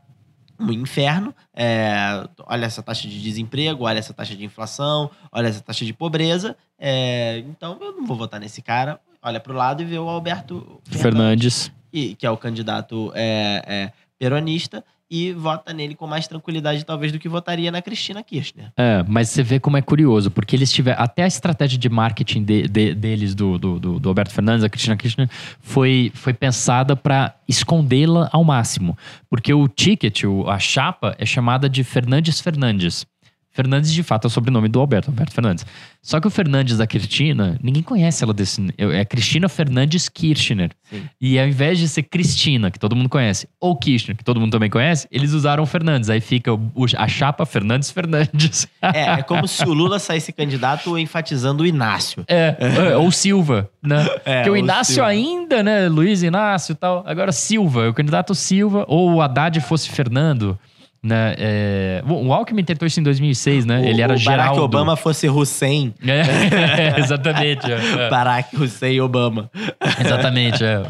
um 0.59 0.71
inferno. 0.73 1.35
É, 1.55 2.29
olha 2.47 2.67
essa 2.67 2.83
taxa 2.83 3.09
de 3.09 3.21
desemprego, 3.21 3.85
olha 3.85 3.99
essa 3.99 4.15
taxa 4.15 4.37
de 4.37 4.45
inflação, 4.45 5.11
olha 5.33 5.49
essa 5.49 5.61
taxa 5.61 5.85
de 5.85 5.93
pobreza. 5.93 6.57
É, 6.79 7.39
então 7.39 7.79
eu 7.81 7.93
não 7.93 8.07
vou 8.07 8.17
votar 8.17 8.39
nesse 8.39 8.63
cara 8.63 9.01
olha 9.23 9.41
para 9.41 9.53
o 9.53 9.57
lado 9.57 9.83
e 9.83 9.85
vê 9.85 9.99
o 9.99 10.09
Alberto 10.09 10.81
Fernandes, 10.85 11.71
e, 11.93 12.15
que 12.15 12.27
é 12.27 12.31
o 12.31 12.37
candidato 12.37 13.13
é, 13.15 13.63
é, 13.67 13.93
peronista, 14.19 14.85
e 15.11 15.33
vota 15.33 15.73
nele 15.73 15.97
com 15.97 16.07
mais 16.07 16.29
tranquilidade, 16.29 16.85
talvez, 16.85 17.11
do 17.11 17.19
que 17.19 17.29
votaria 17.29 17.73
na 17.73 17.83
Cristina 17.83 18.23
Kirchner. 18.23 18.71
É, 18.77 19.05
mas 19.09 19.29
você 19.29 19.43
vê 19.43 19.59
como 19.59 19.77
é 19.77 19.83
curioso, 19.83 20.31
porque 20.31 20.55
eles 20.55 20.73
tiveram. 20.73 21.03
Até 21.03 21.25
a 21.25 21.27
estratégia 21.27 21.77
de 21.77 21.89
marketing 21.89 22.45
de, 22.45 22.69
de, 22.69 22.95
deles, 22.95 23.35
do, 23.35 23.59
do, 23.59 23.99
do, 23.99 24.09
Alberto 24.09 24.33
Fernandes, 24.33 24.63
da 24.63 24.69
Cristina 24.69 24.97
Kirchner, 24.97 25.29
foi, 25.61 26.13
foi 26.15 26.33
pensada 26.33 26.95
para 26.95 27.35
escondê-la 27.49 28.29
ao 28.33 28.45
máximo. 28.45 28.97
Porque 29.29 29.53
o 29.53 29.67
ticket, 29.67 30.23
a 30.47 30.59
chapa, 30.61 31.17
é 31.19 31.27
chamada 31.27 31.69
de 31.69 31.83
Fernandes 31.83 32.41
Fernandes. 32.41 33.05
Fernandes, 33.53 33.93
de 33.93 34.03
fato, 34.03 34.27
é 34.27 34.29
o 34.29 34.31
sobrenome 34.31 34.69
do 34.69 34.79
Alberto, 34.79 35.11
Alberto 35.11 35.35
Fernandes. 35.35 35.67
Só 36.01 36.21
que 36.21 36.27
o 36.27 36.31
Fernandes 36.31 36.79
da 36.79 36.87
Cristina, 36.87 37.59
ninguém 37.63 37.83
conhece 37.83 38.23
ela 38.23 38.33
desse. 38.33 38.73
É 38.79 39.05
Cristina 39.05 39.49
Fernandes 39.49 40.09
Kirchner. 40.09 40.71
Sim. 40.89 41.03
E 41.21 41.39
ao 41.39 41.47
invés 41.47 41.79
de 41.79 41.89
ser 41.89 42.05
Cristina, 42.05 42.71
que 42.71 42.79
todo 42.79 42.95
mundo 42.95 43.09
conhece, 43.09 43.49
ou 43.61 43.77
Kirchner, 43.77 44.17
que 44.17 44.25
todo 44.25 44.41
mundo 44.41 44.53
também 44.53 44.71
conhece, 44.71 45.09
eles 45.11 45.33
usaram 45.33 45.67
Fernandes. 45.67 46.09
Aí 46.09 46.21
fica 46.21 46.55
o, 46.55 46.71
a 46.97 47.09
chapa 47.09 47.45
Fernandes 47.45 47.91
Fernandes. 47.91 48.69
É, 48.83 49.21
é 49.21 49.23
como 49.23 49.47
se 49.47 49.63
o 49.65 49.73
Lula 49.73 49.99
saísse 50.01 50.33
candidato 50.33 50.97
enfatizando 50.99 51.63
o 51.63 51.67
Inácio. 51.67 52.25
É, 52.27 52.57
é 52.59 52.97
ou 52.97 53.11
Silva, 53.13 53.71
né? 53.83 54.07
É, 54.25 54.37
Porque 54.37 54.51
o 54.51 54.57
Inácio 54.57 54.95
Silva. 54.95 55.09
ainda, 55.09 55.63
né? 55.63 55.89
Luiz 55.89 56.23
Inácio 56.23 56.73
e 56.73 56.75
tal. 56.75 57.05
Agora 57.07 57.31
Silva, 57.31 57.89
o 57.89 57.95
candidato 57.95 58.35
Silva, 58.35 58.85
ou 58.89 59.13
o 59.13 59.23
Haddad 59.23 59.61
fosse 59.61 59.91
Fernando. 59.91 60.59
Né? 61.03 61.35
É... 61.39 62.05
O 62.07 62.31
Alckmin 62.31 62.63
tentou 62.63 62.87
isso 62.87 63.01
em 63.01 63.03
2006, 63.03 63.65
né? 63.65 63.81
O, 63.81 63.85
ele 63.85 64.03
era 64.03 64.13
o 64.13 64.17
Geraldo. 64.19 64.43
Barack 64.43 64.61
Obama 64.61 64.97
fosse 64.97 65.29
Hussein. 65.29 65.95
É, 66.07 67.01
exatamente. 67.01 67.73
É, 67.73 68.05
é. 68.07 68.11
Barack 68.11 68.55
Hussein 68.55 69.01
Obama. 69.01 69.51
Exatamente. 69.99 70.63
É, 70.63 70.83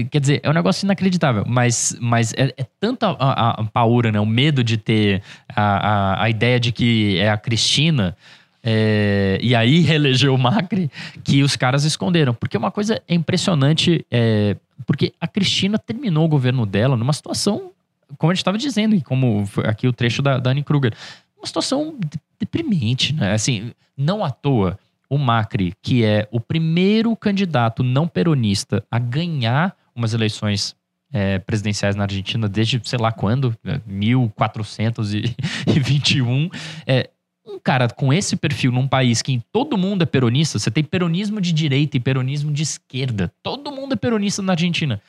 é. 0.00 0.04
Quer 0.04 0.20
dizer, 0.20 0.40
é 0.42 0.48
um 0.48 0.54
negócio 0.54 0.86
inacreditável, 0.86 1.44
mas, 1.46 1.94
mas 2.00 2.32
é, 2.32 2.54
é 2.56 2.66
tanta 2.80 3.08
a, 3.08 3.60
a, 3.60 3.64
paura, 3.64 4.10
né? 4.10 4.18
O 4.18 4.24
medo 4.24 4.64
de 4.64 4.78
ter 4.78 5.22
a, 5.54 5.62
a, 5.62 6.24
a 6.24 6.30
ideia 6.30 6.58
de 6.58 6.72
que 6.72 7.18
é 7.18 7.28
a 7.28 7.36
Cristina. 7.36 8.16
É, 8.64 9.38
e 9.42 9.54
aí 9.54 9.80
reelegeu 9.84 10.34
o 10.34 10.38
Macri, 10.38 10.90
que 11.22 11.42
os 11.42 11.56
caras 11.56 11.84
esconderam. 11.84 12.32
Porque 12.32 12.56
uma 12.56 12.70
coisa 12.70 13.02
é 13.06 13.14
impressionante, 13.14 14.02
é, 14.10 14.56
porque 14.86 15.12
a 15.20 15.28
Cristina 15.28 15.78
terminou 15.78 16.24
o 16.24 16.28
governo 16.28 16.64
dela 16.64 16.96
numa 16.96 17.12
situação 17.12 17.72
como 18.16 18.30
a 18.30 18.34
gente 18.34 18.40
estava 18.40 18.56
dizendo, 18.56 18.94
e 18.94 19.02
como 19.02 19.44
aqui 19.64 19.86
o 19.86 19.92
trecho 19.92 20.22
da, 20.22 20.38
da 20.38 20.50
Anne 20.50 20.62
Kruger, 20.62 20.94
uma 21.36 21.46
situação 21.46 21.98
deprimente, 22.38 23.12
né? 23.12 23.32
Assim, 23.32 23.72
não 23.96 24.24
à 24.24 24.30
toa, 24.30 24.78
o 25.10 25.18
Macri, 25.18 25.74
que 25.82 26.04
é 26.04 26.28
o 26.30 26.40
primeiro 26.40 27.14
candidato 27.16 27.82
não 27.82 28.06
peronista 28.06 28.84
a 28.90 28.98
ganhar 28.98 29.76
umas 29.94 30.14
eleições 30.14 30.76
é, 31.12 31.38
presidenciais 31.38 31.94
na 31.96 32.04
Argentina 32.04 32.48
desde 32.48 32.80
sei 32.84 32.98
lá 32.98 33.10
quando, 33.10 33.56
1421. 33.86 36.50
É, 36.86 37.08
um 37.46 37.58
cara 37.58 37.88
com 37.88 38.12
esse 38.12 38.36
perfil 38.36 38.70
num 38.70 38.86
país 38.86 39.22
que 39.22 39.32
em 39.32 39.42
todo 39.52 39.78
mundo 39.78 40.02
é 40.02 40.06
peronista, 40.06 40.58
você 40.58 40.70
tem 40.70 40.84
peronismo 40.84 41.40
de 41.40 41.50
direita 41.52 41.96
e 41.96 42.00
peronismo 42.00 42.52
de 42.52 42.62
esquerda, 42.62 43.32
todo 43.42 43.72
mundo 43.72 43.94
é 43.94 43.96
peronista 43.96 44.42
na 44.42 44.52
Argentina. 44.52 45.00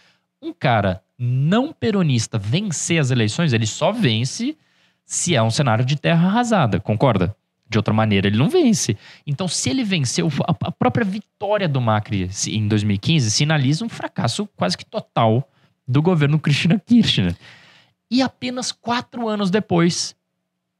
Um 0.41 0.53
cara 0.53 1.03
não 1.17 1.73
peronista 1.73 2.37
vencer 2.37 2.99
as 2.99 3.11
eleições, 3.11 3.51
ele 3.51 3.67
só 3.67 3.91
vence 3.91 4.57
se 5.05 5.35
é 5.35 5.41
um 5.41 5.49
cenário 5.49 5.83
de 5.83 5.95
terra 5.95 6.27
arrasada, 6.27 6.79
concorda? 6.79 7.35
De 7.67 7.77
outra 7.77 7.93
maneira, 7.93 8.27
ele 8.27 8.37
não 8.37 8.49
vence. 8.49 8.97
Então, 9.27 9.47
se 9.47 9.69
ele 9.69 9.83
venceu, 9.83 10.29
a 10.47 10.71
própria 10.71 11.05
vitória 11.05 11.67
do 11.67 11.81
Macri 11.81 12.29
em 12.47 12.67
2015 12.67 13.29
sinaliza 13.29 13.85
um 13.85 13.89
fracasso 13.89 14.47
quase 14.55 14.77
que 14.77 14.85
total 14.85 15.47
do 15.87 16.01
governo 16.01 16.39
Cristina 16.39 16.79
Kirchner. 16.83 17.35
E 18.09 18.21
apenas 18.21 18.71
quatro 18.71 19.27
anos 19.27 19.51
depois, 19.51 20.15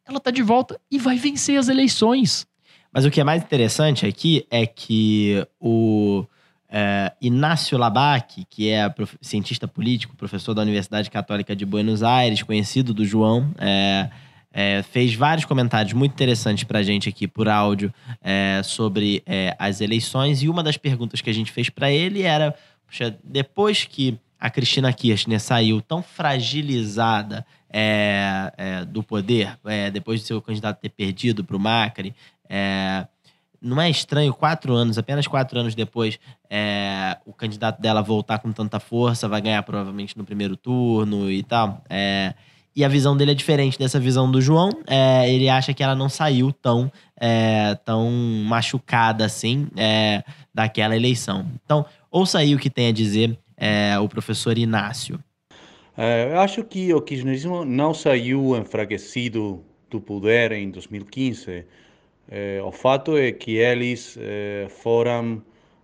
ela 0.06 0.18
está 0.18 0.32
de 0.32 0.42
volta 0.42 0.80
e 0.90 0.98
vai 0.98 1.18
vencer 1.18 1.58
as 1.58 1.68
eleições. 1.68 2.48
Mas 2.92 3.06
o 3.06 3.12
que 3.12 3.22
é 3.22 3.24
mais 3.24 3.44
interessante 3.44 4.06
aqui 4.06 4.48
é 4.50 4.66
que 4.66 5.46
o 5.60 6.26
é, 6.70 7.12
Inácio 7.20 7.78
Labac, 7.78 8.46
que 8.50 8.70
é 8.70 8.94
cientista 9.22 9.68
político, 9.68 10.16
professor 10.16 10.54
da 10.54 10.62
Universidade 10.62 11.10
Católica 11.10 11.56
de 11.56 11.66
Buenos 11.66 12.04
Aires, 12.04 12.44
conhecido 12.44 12.94
do 12.94 13.04
João, 13.04 13.52
é, 13.58 14.10
é, 14.52 14.84
fez 14.84 15.14
vários 15.16 15.46
comentários 15.46 15.94
muito 15.94 16.14
interessantes 16.14 16.64
para 16.64 16.80
a 16.80 16.84
gente 16.84 17.10
aqui 17.10 17.28
por 17.28 17.48
áudio 17.48 17.94
é, 18.22 18.62
sobre 18.64 19.24
é, 19.26 19.56
as 19.58 19.82
eleições. 19.82 20.44
E 20.44 20.50
uma 20.50 20.62
das 20.62 20.78
perguntas 20.78 21.22
que 21.22 21.30
a 21.30 21.34
gente 21.34 21.52
fez 21.52 21.70
para 21.70 21.92
ele 21.92 22.22
era: 22.22 22.56
puxa, 22.86 23.18
depois 23.24 23.86
que 23.86 24.20
a 24.40 24.50
Cristina 24.50 24.94
Kirchner 24.94 25.40
saiu 25.40 25.82
tão 25.82 26.02
fragilizada 26.02 27.46
é, 27.70 28.86
do 28.88 29.04
poder, 29.04 29.60
depois 29.92 30.22
de 30.22 30.28
seu 30.28 30.42
candidato 30.42 30.80
ter 30.80 30.90
perdido 30.90 31.44
para 31.44 31.58
o 31.58 31.60
Macri, 31.60 32.16
não 33.62 33.82
é 33.82 33.90
estranho, 33.90 34.34
quatro 34.34 34.74
anos, 34.74 34.98
apenas 34.98 35.28
quatro 35.28 35.60
anos 35.60 35.76
depois, 35.76 36.20
é, 36.50 37.18
o 37.26 37.34
candidato 37.34 37.82
dela 37.82 38.02
voltar 38.02 38.40
com 38.40 38.52
tanta 38.52 38.80
força, 38.80 39.28
vai 39.28 39.42
ganhar 39.42 39.62
provavelmente 39.64 40.18
no 40.18 40.24
primeiro 40.24 40.56
turno 40.56 41.30
e 41.30 41.44
tal. 41.44 41.84
É, 41.90 42.34
e 42.76 42.86
a 42.86 42.88
visão 42.88 43.18
dele 43.18 43.32
é 43.32 43.36
diferente 43.36 43.78
dessa 43.78 44.00
visão 44.00 44.32
do 44.32 44.42
João. 44.42 44.70
É, 44.88 45.30
ele 45.30 45.50
acha 45.50 45.74
que 45.74 45.84
ela 45.84 45.96
não 45.96 46.08
saiu 46.08 46.54
tão, 46.54 46.92
é, 47.20 47.76
tão 47.84 48.10
machucada 48.46 49.26
assim 49.26 49.68
é, 49.76 50.24
daquela 50.54 50.96
eleição. 50.96 51.46
Então, 51.66 51.86
ouça 52.10 52.40
aí 52.40 52.56
o 52.56 52.60
que 52.60 52.70
tem 52.70 52.88
a 52.88 52.92
dizer 52.94 53.38
é, 53.58 54.00
o 54.00 54.08
professor 54.08 54.58
Inácio. 54.58 55.20
eu 56.32 56.40
acho 56.40 56.64
que 56.64 56.94
o 56.94 57.02
kirchnerismo 57.02 57.66
não 57.66 57.94
saiu 57.94 58.56
enfraquecido 58.56 59.62
do 59.90 60.00
poder 60.00 60.52
em 60.54 60.70
2015. 60.70 61.66
Eh, 62.32 62.62
o 62.64 62.72
fato 62.72 63.18
é 63.18 63.32
que 63.32 63.58
eles 63.58 64.18
eh, 64.20 64.68
foram 64.70 65.42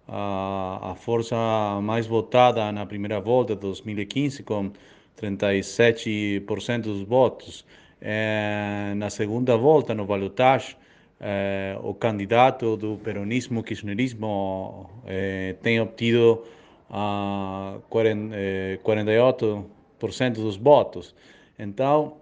a, 0.08 0.92
a 0.92 0.96
força 0.96 1.36
mais 1.82 2.06
votada 2.08 2.72
na 2.72 2.86
primeira 2.86 3.20
volta 3.20 3.56
de 3.56 3.62
2015, 3.62 4.44
com 4.44 4.72
37% 5.20 6.82
dos 6.82 7.02
votos. 7.02 7.66
É, 8.02 8.94
na 8.96 9.10
segunda 9.10 9.58
volta, 9.58 9.94
no 9.96 10.06
balotage, 10.06 10.78
é, 11.20 11.78
o 11.82 11.94
candidato 11.94 12.78
do 12.78 12.98
peronismo, 12.98 13.64
kirchnerismo, 13.64 14.90
é, 15.08 15.56
tem 15.64 15.80
obtido 15.80 16.44
uh, 16.90 17.82
40, 17.90 18.36
48% 18.84 20.34
dos 20.34 20.58
votos. 20.58 21.16
Então, 21.58 22.18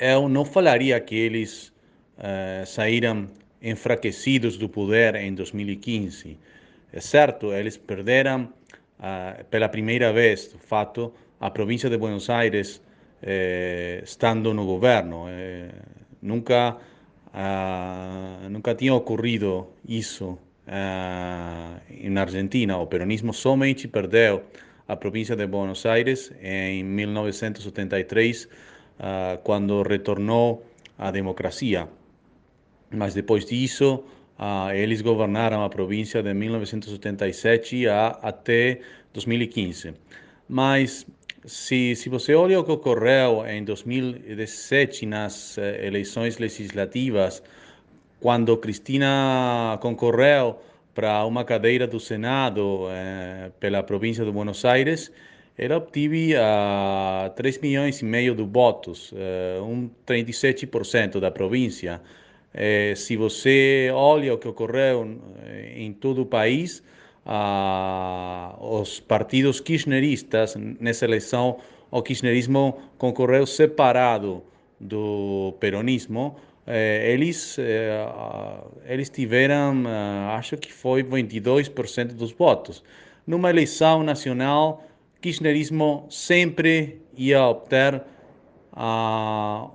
eu 0.00 0.28
não 0.28 0.44
falaria 0.44 1.00
que 1.00 1.16
eles 1.16 1.71
saíram 2.66 3.28
enfraquecidos 3.60 4.56
do 4.56 4.68
poder 4.68 5.14
em 5.16 5.34
2015. 5.34 6.38
É 6.92 7.00
certo, 7.00 7.52
eles 7.52 7.76
perderam 7.76 8.52
uh, 8.98 9.44
pela 9.46 9.68
primeira 9.68 10.12
vez, 10.12 10.52
de 10.52 10.58
fato, 10.58 11.12
a 11.40 11.50
província 11.50 11.88
de 11.88 11.96
Buenos 11.96 12.30
Aires 12.30 12.80
eh, 13.20 14.00
estando 14.04 14.54
no 14.54 14.64
governo. 14.64 15.26
Eh, 15.28 15.70
nunca, 16.20 16.76
nunca 18.48 18.74
tinha 18.76 18.94
ocorrido 18.94 19.68
isso 19.88 20.38
na 20.64 22.20
Argentina. 22.20 22.78
O 22.78 22.86
peronismo 22.86 23.32
somente 23.32 23.88
perdeu 23.88 24.44
a 24.86 24.96
província 24.96 25.34
de 25.34 25.46
Buenos 25.46 25.84
Aires 25.84 26.32
em 26.40 26.84
1973, 26.84 28.44
uh, 28.44 29.38
quando 29.42 29.82
retornou 29.82 30.64
a 30.98 31.10
democracia. 31.10 31.88
Mas 32.92 33.14
depois 33.14 33.44
disso, 33.44 34.04
uh, 34.38 34.70
eles 34.74 35.00
governaram 35.00 35.64
a 35.64 35.68
província 35.68 36.22
de 36.22 36.32
1977 36.34 37.88
a, 37.88 38.08
até 38.22 38.80
2015. 39.12 39.94
Mas 40.48 41.06
se, 41.44 41.96
se 41.96 42.08
você 42.08 42.34
olha 42.34 42.60
o 42.60 42.64
que 42.64 42.70
ocorreu 42.70 43.44
em 43.46 43.64
2017 43.64 45.06
nas 45.06 45.58
eh, 45.58 45.86
eleições 45.86 46.38
legislativas, 46.38 47.42
quando 48.20 48.56
Cristina 48.56 49.76
concorreu 49.80 50.60
para 50.94 51.24
uma 51.24 51.44
cadeira 51.44 51.86
do 51.86 51.98
Senado 51.98 52.86
eh, 52.90 53.50
pela 53.58 53.82
província 53.82 54.24
de 54.24 54.30
Buenos 54.30 54.64
Aires, 54.64 55.10
ela 55.58 55.76
obteve 55.76 56.34
uh, 56.34 57.30
3 57.36 57.58
milhões 57.58 58.00
e 58.00 58.04
meio 58.04 58.34
de 58.34 58.42
votos, 58.42 59.12
uh, 59.12 59.62
um 59.62 59.90
37% 60.06 61.20
da 61.20 61.30
província. 61.30 62.00
Uh, 62.54 62.94
se 62.94 63.16
você 63.16 63.90
olha 63.94 64.34
o 64.34 64.38
que 64.38 64.46
ocorreu 64.46 65.18
eh, 65.44 65.72
em 65.76 65.92
todo 65.92 66.22
o 66.22 66.26
país, 66.26 66.82
uh, 67.24 68.80
os 68.80 69.00
partidos 69.00 69.60
kirchneristas 69.60 70.54
nessa 70.56 71.04
eleição, 71.04 71.58
o 71.90 72.02
kirchnerismo 72.02 72.78
concorreu 72.98 73.46
separado 73.46 74.42
do 74.80 75.54
peronismo, 75.60 76.36
eh, 76.66 77.12
eles, 77.12 77.58
eh, 77.58 78.06
eles 78.86 79.10
tiveram, 79.10 79.84
acho 80.30 80.56
que 80.56 80.72
foi 80.72 81.02
22% 81.02 82.14
dos 82.14 82.32
votos. 82.32 82.82
Numa 83.26 83.50
eleição 83.50 84.02
nacional, 84.02 84.84
kirchnerismo 85.20 86.06
sempre 86.08 87.00
ia 87.16 87.42
obter 87.44 88.02
uh, 88.72 89.70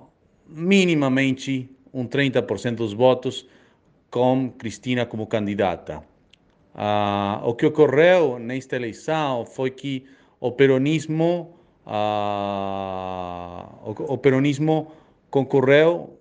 minimamente 0.46 1.70
um 1.98 2.06
30% 2.06 2.76
dos 2.76 2.92
votos 2.92 3.46
com 4.10 4.50
Cristina 4.56 5.04
como 5.04 5.26
candidata. 5.26 6.02
Uh, 6.74 7.48
o 7.48 7.54
que 7.54 7.66
ocorreu 7.66 8.38
nesta 8.38 8.76
eleição 8.76 9.44
foi 9.44 9.70
que 9.70 10.06
o 10.38 10.52
peronismo, 10.52 11.56
uh, 11.84 11.90
o, 13.84 14.14
o, 14.14 14.18
peronismo 14.18 14.92
concorreu 15.28 16.16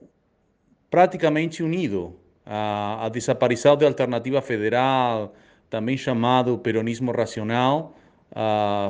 praticamente 0.89 1.61
unido. 1.61 2.15
Uh, 2.45 3.01
a 3.01 3.09
desaparição 3.09 3.78
da 3.78 3.86
alternativa 3.86 4.41
federal, 4.41 5.36
também 5.69 5.95
chamado 5.95 6.57
peronismo 6.57 7.11
racional, 7.11 7.93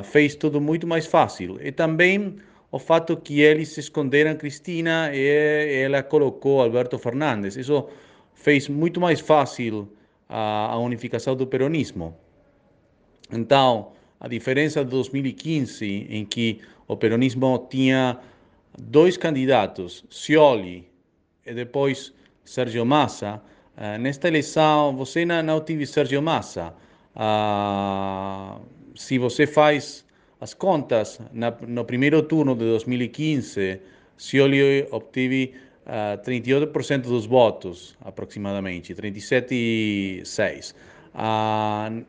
fez 0.04 0.34
tudo 0.34 0.60
muito 0.60 0.86
mais 0.86 1.06
fácil. 1.06 1.58
E 1.60 1.70
também 1.72 2.36
o 2.70 2.78
fato 2.78 3.16
que 3.16 3.40
eles 3.40 3.76
esconderam 3.78 4.36
Cristina 4.36 5.10
e 5.14 5.82
ela 5.84 6.02
colocou 6.02 6.60
Alberto 6.60 6.98
Fernandes. 6.98 7.56
Isso 7.56 7.88
fez 8.34 8.68
muito 8.68 9.00
mais 9.00 9.20
fácil 9.20 9.88
a, 10.28 10.72
a 10.72 10.78
unificação 10.78 11.34
do 11.34 11.46
peronismo. 11.46 12.16
Então, 13.32 13.92
a 14.20 14.28
diferença 14.28 14.84
de 14.84 14.90
2015, 14.90 16.06
em 16.10 16.24
que 16.24 16.60
o 16.86 16.96
peronismo 16.96 17.66
tinha 17.70 18.18
dois 18.78 19.16
candidatos, 19.16 20.04
Scioli 20.10 20.88
e 21.46 21.54
depois 21.54 22.12
Sérgio 22.44 22.84
Massa, 22.84 23.42
uh, 23.76 23.98
nesta 23.98 24.28
eleição 24.28 24.94
você 24.96 25.24
não, 25.24 25.42
não 25.42 25.60
teve 25.60 25.86
Sérgio 25.86 26.20
Massa. 26.22 26.74
Uh, 27.14 28.60
se 28.94 29.18
você 29.18 29.46
faz 29.46 30.04
as 30.40 30.54
contas, 30.54 31.20
na, 31.32 31.50
no 31.66 31.84
primeiro 31.84 32.22
turno 32.22 32.54
de 32.54 32.64
2015, 32.64 33.80
Scioli 34.16 34.86
obteve 34.90 35.54
uh, 35.86 36.14
ah, 36.14 36.18
38% 36.24 37.02
dos 37.02 37.26
votos, 37.26 37.96
aproximadamente, 38.00 38.94
37,6%. 38.94 40.74
Uh, 41.14 42.04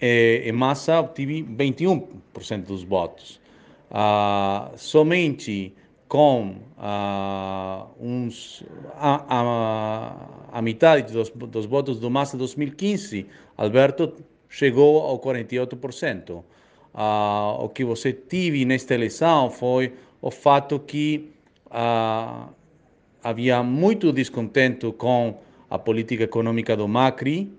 e, 0.00 0.42
e 0.46 0.52
Massa 0.52 1.00
obteve 1.00 1.42
21% 1.42 2.64
dos 2.64 2.82
votos. 2.82 3.40
Uh, 3.90 4.76
somente 4.76 5.74
com 6.08 6.56
uh, 6.76 7.88
uns, 8.00 8.64
a, 8.96 9.24
a, 9.28 10.58
a, 10.58 10.62
metade 10.62 11.12
dos, 11.12 11.30
dos 11.30 11.66
votos 11.66 11.98
do 12.00 12.10
Massa 12.10 12.36
2015, 12.36 13.26
Alberto 13.56 14.12
chegou 14.48 15.00
ao 15.02 15.18
48%. 15.18 16.42
Uh, 16.94 17.64
o 17.64 17.68
que 17.70 17.84
você 17.84 18.12
teve 18.12 18.64
nesta 18.64 18.94
eleição 18.94 19.50
foi 19.50 19.94
o 20.20 20.30
fato 20.30 20.78
que 20.78 21.32
ah, 21.70 22.48
havia 23.22 23.62
muito 23.62 24.12
descontento 24.12 24.92
com 24.92 25.40
a 25.70 25.78
política 25.78 26.24
econômica 26.24 26.76
do 26.76 26.86
Macri 26.86 27.50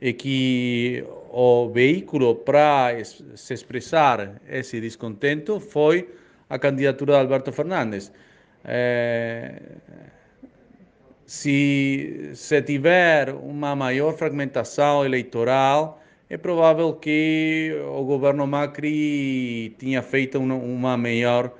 e 0.00 0.12
que 0.14 1.04
o 1.30 1.68
veículo 1.68 2.34
para 2.34 2.96
se 3.04 3.52
expressar 3.52 4.40
esse 4.48 4.80
descontento 4.80 5.60
foi 5.60 6.08
a 6.48 6.58
candidatura 6.58 7.12
de 7.12 7.18
Alberto 7.20 7.52
Fernandes. 7.52 8.10
É, 8.64 9.60
se, 11.26 12.30
se 12.34 12.62
tiver 12.62 13.32
uma 13.34 13.76
maior 13.76 14.14
fragmentação 14.14 15.04
eleitoral, 15.04 15.99
é 16.30 16.36
provável 16.38 16.94
que 16.94 17.72
o 17.88 18.04
governo 18.04 18.46
Macri 18.46 19.74
tinha 19.78 20.02
feito 20.02 20.38
uma, 20.38 20.54
uma 20.54 20.96
melhor 20.96 21.52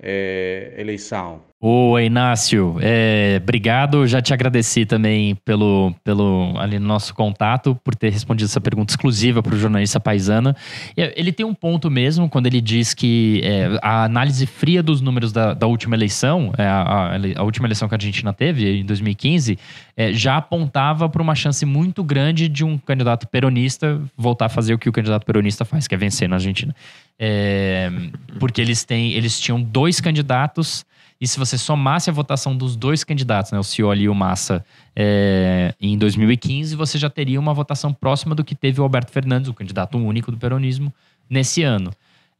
é, 0.00 0.74
eleição. 0.78 1.44
Ô, 1.58 1.98
Inácio, 1.98 2.76
é, 2.82 3.40
obrigado. 3.42 4.06
Já 4.06 4.20
te 4.20 4.34
agradeci 4.34 4.84
também 4.84 5.34
pelo, 5.36 5.94
pelo 6.04 6.52
ali, 6.58 6.78
nosso 6.78 7.14
contato, 7.14 7.74
por 7.82 7.94
ter 7.94 8.12
respondido 8.12 8.46
essa 8.46 8.60
pergunta 8.60 8.92
exclusiva 8.92 9.42
para 9.42 9.54
o 9.54 9.58
jornalista 9.58 9.98
paisano. 9.98 10.54
Ele 10.94 11.32
tem 11.32 11.46
um 11.46 11.54
ponto 11.54 11.90
mesmo 11.90 12.28
quando 12.28 12.46
ele 12.46 12.60
diz 12.60 12.92
que 12.92 13.40
é, 13.42 13.78
a 13.80 14.04
análise 14.04 14.44
fria 14.44 14.82
dos 14.82 15.00
números 15.00 15.32
da, 15.32 15.54
da 15.54 15.66
última 15.66 15.96
eleição, 15.96 16.52
é, 16.58 16.66
a, 16.66 16.82
a, 16.82 17.16
a, 17.36 17.42
última 17.42 17.66
eleição 17.66 17.88
que 17.88 17.94
a 17.94 17.96
Argentina 17.96 18.34
teve, 18.34 18.80
em 18.80 18.84
2015, 18.84 19.58
é, 19.96 20.12
já 20.12 20.36
apontava 20.36 21.08
para 21.08 21.22
uma 21.22 21.34
chance 21.34 21.64
muito 21.64 22.04
grande 22.04 22.50
de 22.50 22.64
um 22.64 22.76
candidato 22.76 23.26
peronista 23.28 23.98
voltar 24.14 24.46
a 24.46 24.50
fazer 24.50 24.74
o 24.74 24.78
que 24.78 24.90
o 24.90 24.92
candidato 24.92 25.24
peronista 25.24 25.64
faz, 25.64 25.88
que 25.88 25.94
é 25.94 25.98
vencer 25.98 26.28
na 26.28 26.36
Argentina. 26.36 26.76
É, 27.18 27.90
porque 28.38 28.60
eles, 28.60 28.84
têm, 28.84 29.12
eles 29.14 29.40
tinham 29.40 29.58
dois 29.58 30.02
candidatos 30.02 30.84
e 31.20 31.26
se 31.26 31.38
você 31.38 31.56
somasse 31.56 32.10
a 32.10 32.12
votação 32.12 32.56
dos 32.56 32.76
dois 32.76 33.02
candidatos, 33.02 33.52
né, 33.52 33.58
o 33.58 33.62
Scioli 33.62 34.04
e 34.04 34.08
o 34.08 34.14
Massa, 34.14 34.64
é, 34.94 35.74
em 35.80 35.96
2015, 35.96 36.76
você 36.76 36.98
já 36.98 37.08
teria 37.08 37.40
uma 37.40 37.54
votação 37.54 37.92
próxima 37.92 38.34
do 38.34 38.44
que 38.44 38.54
teve 38.54 38.80
o 38.80 38.82
Alberto 38.82 39.10
Fernandes, 39.10 39.48
o 39.48 39.54
candidato 39.54 39.96
único 39.96 40.30
do 40.30 40.36
peronismo, 40.36 40.92
nesse 41.28 41.62
ano. 41.62 41.90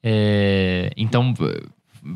É, 0.02 0.90
então, 0.96 1.34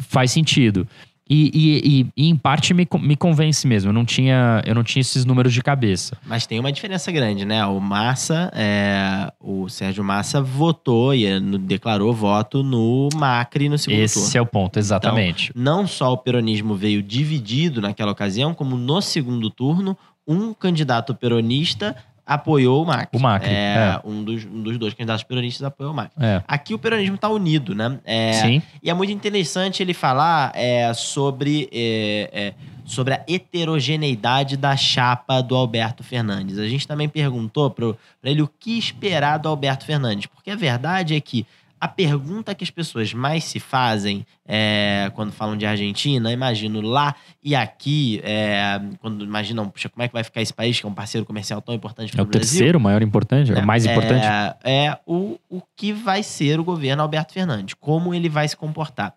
faz 0.00 0.30
sentido. 0.30 0.86
E, 1.32 1.50
e, 1.54 2.06
e, 2.16 2.28
em 2.28 2.34
parte 2.34 2.74
me, 2.74 2.88
me 3.00 3.14
convence 3.14 3.64
mesmo. 3.64 3.90
Eu 3.90 3.94
não, 3.94 4.04
tinha, 4.04 4.60
eu 4.66 4.74
não 4.74 4.82
tinha 4.82 5.00
esses 5.00 5.24
números 5.24 5.54
de 5.54 5.62
cabeça. 5.62 6.18
Mas 6.26 6.44
tem 6.44 6.58
uma 6.58 6.72
diferença 6.72 7.12
grande, 7.12 7.44
né? 7.44 7.64
O 7.64 7.78
Massa, 7.78 8.50
é, 8.52 9.32
o 9.38 9.68
Sérgio 9.68 10.02
Massa 10.02 10.42
votou 10.42 11.14
e 11.14 11.38
declarou 11.60 12.12
voto 12.12 12.64
no 12.64 13.08
Macri 13.14 13.68
no 13.68 13.78
segundo 13.78 14.00
Esse 14.00 14.14
turno. 14.14 14.28
Esse 14.28 14.38
é 14.38 14.42
o 14.42 14.46
ponto, 14.46 14.76
exatamente. 14.76 15.50
Então, 15.50 15.62
não 15.62 15.86
só 15.86 16.12
o 16.12 16.18
peronismo 16.18 16.74
veio 16.74 17.00
dividido 17.00 17.80
naquela 17.80 18.10
ocasião, 18.10 18.52
como 18.52 18.76
no 18.76 19.00
segundo 19.00 19.48
turno, 19.50 19.96
um 20.26 20.52
candidato 20.52 21.14
peronista 21.14 21.96
apoiou 22.30 22.84
o 22.84 22.86
Macri. 22.86 23.18
O 23.18 23.20
Macri, 23.20 23.50
É, 23.50 23.52
é. 23.96 24.00
Um, 24.04 24.22
dos, 24.22 24.44
um 24.44 24.62
dos 24.62 24.78
dois 24.78 24.94
candidatos 24.94 25.24
peronistas 25.24 25.66
apoiou 25.66 25.92
o 25.92 25.96
Macri. 25.96 26.14
É. 26.24 26.40
Aqui 26.46 26.72
o 26.72 26.78
peronismo 26.78 27.16
está 27.16 27.28
unido, 27.28 27.74
né? 27.74 27.98
É, 28.04 28.32
Sim. 28.34 28.62
E 28.80 28.88
é 28.88 28.94
muito 28.94 29.10
interessante 29.10 29.82
ele 29.82 29.92
falar 29.92 30.52
é, 30.54 30.94
sobre, 30.94 31.68
é, 31.72 32.30
é, 32.32 32.54
sobre 32.84 33.14
a 33.14 33.24
heterogeneidade 33.28 34.56
da 34.56 34.76
chapa 34.76 35.40
do 35.40 35.56
Alberto 35.56 36.04
Fernandes. 36.04 36.56
A 36.56 36.68
gente 36.68 36.86
também 36.86 37.08
perguntou 37.08 37.68
para 37.68 37.96
ele 38.22 38.42
o 38.42 38.48
que 38.60 38.78
esperar 38.78 39.38
do 39.38 39.48
Alberto 39.48 39.84
Fernandes, 39.84 40.26
porque 40.26 40.52
a 40.52 40.56
verdade 40.56 41.16
é 41.16 41.20
que 41.20 41.44
a 41.80 41.88
pergunta 41.88 42.54
que 42.54 42.62
as 42.62 42.70
pessoas 42.70 43.14
mais 43.14 43.44
se 43.44 43.58
fazem 43.58 44.26
é, 44.46 45.10
quando 45.14 45.32
falam 45.32 45.56
de 45.56 45.64
Argentina, 45.64 46.30
imagino 46.30 46.80
lá 46.82 47.14
e 47.42 47.54
aqui, 47.54 48.20
é, 48.22 48.80
quando 49.00 49.24
imaginam, 49.24 49.68
puxa, 49.70 49.88
como 49.88 50.02
é 50.02 50.08
que 50.08 50.12
vai 50.12 50.22
ficar 50.22 50.42
esse 50.42 50.52
país, 50.52 50.78
que 50.78 50.84
é 50.84 50.88
um 50.88 50.92
parceiro 50.94 51.24
comercial 51.26 51.62
tão 51.62 51.74
importante 51.74 52.10
É 52.10 52.12
para 52.16 52.22
o 52.22 52.24
o 52.24 52.28
Brasil? 52.28 52.48
terceiro 52.58 52.78
maior 52.80 53.00
importante, 53.02 53.52
é 53.52 53.58
o 53.58 53.66
mais 53.66 53.86
É, 53.86 53.92
importante. 53.92 54.26
É, 54.64 54.98
o, 55.06 55.38
o 55.48 55.62
que 55.76 55.92
vai 55.92 56.22
ser 56.22 56.60
o 56.60 56.64
governo 56.64 57.02
Alberto 57.02 57.32
Fernandes, 57.32 57.74
como 57.80 58.12
ele 58.14 58.28
vai 58.28 58.46
se 58.46 58.56
comportar. 58.56 59.14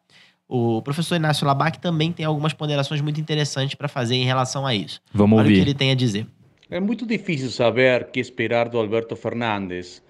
O 0.48 0.82
professor 0.84 1.16
Inácio 1.16 1.48
Labac 1.48 1.80
também 1.80 2.12
tem 2.12 2.26
algumas 2.26 2.54
ponderações 2.54 3.02
muito 3.02 3.20
interessantes 3.20 3.74
para 3.76 3.88
fazer 3.88 4.16
em 4.16 4.26
relação 4.26 4.68
a 4.68 4.76
isso. 4.76 5.02
Vamos 5.12 5.40
Olha 5.40 5.46
o 5.46 5.48
que 5.48 5.54
ouvir. 5.54 5.70
ele 5.70 5.74
tem 5.74 5.90
a 5.90 5.96
dizer. 5.96 6.28
É 6.70 6.80
muito 6.80 7.06
difícil 7.08 7.50
saber 7.50 8.02
o 8.04 8.06
que 8.06 8.20
esperar 8.20 8.68
do 8.70 8.78
Alberto 8.78 9.16
Fernandes, 9.16 10.03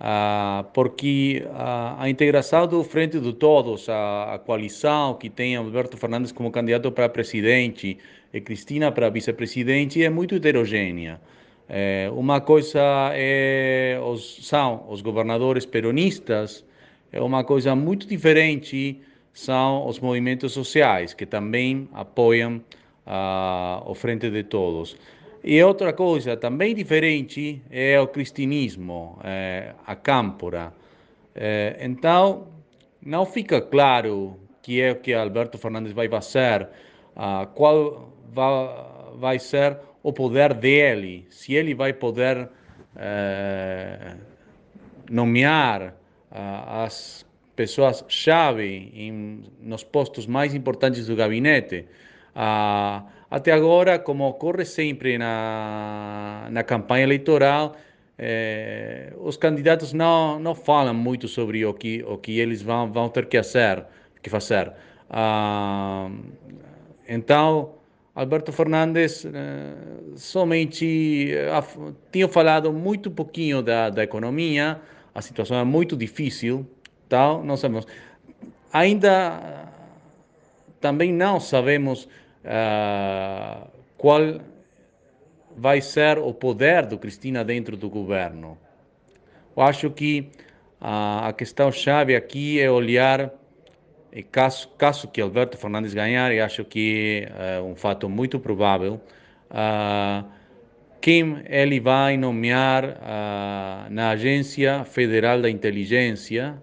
ah, 0.00 0.64
porque 0.72 1.46
ah, 1.54 1.96
a 1.98 2.08
integração 2.08 2.66
do 2.66 2.84
Frente 2.84 3.18
de 3.18 3.32
Todos, 3.32 3.88
a, 3.88 4.34
a 4.34 4.38
coalição 4.38 5.14
que 5.14 5.28
tem 5.28 5.56
Alberto 5.56 5.96
Fernandes 5.96 6.32
como 6.32 6.50
candidato 6.50 6.90
para 6.92 7.08
presidente 7.08 7.98
e 8.32 8.40
Cristina 8.40 8.92
para 8.92 9.08
vice-presidente, 9.10 10.02
é 10.02 10.10
muito 10.10 10.34
heterogênea. 10.34 11.20
Eh, 11.68 12.10
uma 12.12 12.40
coisa 12.40 12.80
é 13.12 13.98
os, 14.02 14.46
são 14.46 14.86
os 14.88 15.02
governadores 15.02 15.66
peronistas, 15.66 16.64
é 17.12 17.20
uma 17.20 17.44
coisa 17.44 17.74
muito 17.74 18.06
diferente 18.06 19.00
são 19.38 19.86
os 19.86 20.00
movimentos 20.00 20.52
sociais, 20.52 21.14
que 21.14 21.24
também 21.24 21.88
apoiam 21.92 22.60
ah, 23.06 23.80
o 23.86 23.94
Frente 23.94 24.28
de 24.28 24.42
Todos. 24.42 24.96
E 25.42 25.62
outra 25.62 25.92
coisa 25.92 26.36
também 26.36 26.74
diferente 26.74 27.62
é 27.70 28.00
o 28.00 28.08
cristianismo, 28.08 29.18
eh, 29.22 29.72
a 29.86 29.94
Câmpora. 29.94 30.72
Eh, 31.34 31.76
então, 31.80 32.48
não 33.00 33.24
fica 33.24 33.60
claro 33.60 34.38
que 34.62 34.80
é 34.80 34.92
o 34.92 34.96
que 34.96 35.14
Alberto 35.14 35.56
Fernandes 35.56 35.92
vai 35.92 36.08
fazer, 36.08 36.68
ah, 37.16 37.48
qual 37.54 38.12
vai, 38.32 38.68
vai 39.14 39.38
ser 39.38 39.78
o 40.02 40.12
poder 40.12 40.52
dele, 40.54 41.26
se 41.30 41.54
ele 41.54 41.74
vai 41.74 41.92
poder 41.92 42.48
eh, 42.96 44.16
nomear 45.10 45.94
ah, 46.30 46.84
as 46.84 47.24
pessoas-chave 47.56 49.10
nos 49.60 49.82
postos 49.82 50.26
mais 50.26 50.54
importantes 50.54 51.06
do 51.06 51.16
gabinete. 51.16 51.86
Ah, 52.34 53.04
até 53.30 53.52
agora, 53.52 53.98
como 53.98 54.26
ocorre 54.26 54.64
sempre 54.64 55.18
na, 55.18 56.48
na 56.50 56.62
campanha 56.64 57.04
eleitoral, 57.04 57.76
eh, 58.18 59.12
os 59.18 59.36
candidatos 59.36 59.92
não, 59.92 60.38
não 60.40 60.54
falam 60.54 60.94
muito 60.94 61.28
sobre 61.28 61.64
o 61.64 61.74
que, 61.74 62.02
o 62.04 62.16
que 62.18 62.38
eles 62.40 62.62
vão, 62.62 62.90
vão 62.92 63.08
ter 63.08 63.26
que 63.26 63.36
fazer. 63.42 63.84
Que 64.22 64.30
fazer. 64.30 64.72
Ah, 65.10 66.10
então, 67.08 67.74
Alberto 68.14 68.52
Fernandes 68.52 69.24
eh, 69.24 69.74
somente 70.16 71.32
af- 71.52 71.78
tinha 72.12 72.28
falado 72.28 72.72
muito 72.72 73.10
pouquinho 73.10 73.62
da, 73.62 73.90
da 73.90 74.02
economia, 74.02 74.80
a 75.14 75.22
situação 75.22 75.58
é 75.58 75.64
muito 75.64 75.96
difícil, 75.96 76.66
tal, 77.08 77.44
não 77.44 77.56
sabemos. 77.56 77.86
Ainda 78.72 79.28
ah, 79.28 79.68
também 80.80 81.12
não 81.12 81.40
sabemos 81.40 82.08
ah, 82.48 83.66
qual 83.98 84.40
vai 85.56 85.80
ser 85.80 86.18
o 86.18 86.32
poder 86.32 86.86
do 86.86 86.96
Cristina 86.96 87.44
dentro 87.44 87.76
do 87.76 87.90
governo. 87.90 88.56
Eu 89.56 89.62
acho 89.62 89.90
que 89.90 90.30
ah, 90.80 91.28
a 91.28 91.32
questão 91.32 91.70
chave 91.70 92.16
aqui 92.16 92.60
é 92.60 92.70
olhar 92.70 93.30
caso, 94.30 94.68
caso 94.78 95.08
que 95.08 95.20
Alberto 95.20 95.58
Fernandes 95.58 95.92
ganhar, 95.92 96.32
e 96.32 96.40
acho 96.40 96.64
que 96.64 97.28
é 97.38 97.60
um 97.60 97.76
fato 97.76 98.08
muito 98.08 98.40
provável, 98.40 99.00
ah, 99.50 100.24
quem 101.00 101.42
ele 101.46 101.80
vai 101.80 102.16
nomear 102.16 102.98
ah, 103.02 103.86
na 103.90 104.10
Agência 104.10 104.84
Federal 104.84 105.42
da 105.42 105.50
Inteligência, 105.50 106.60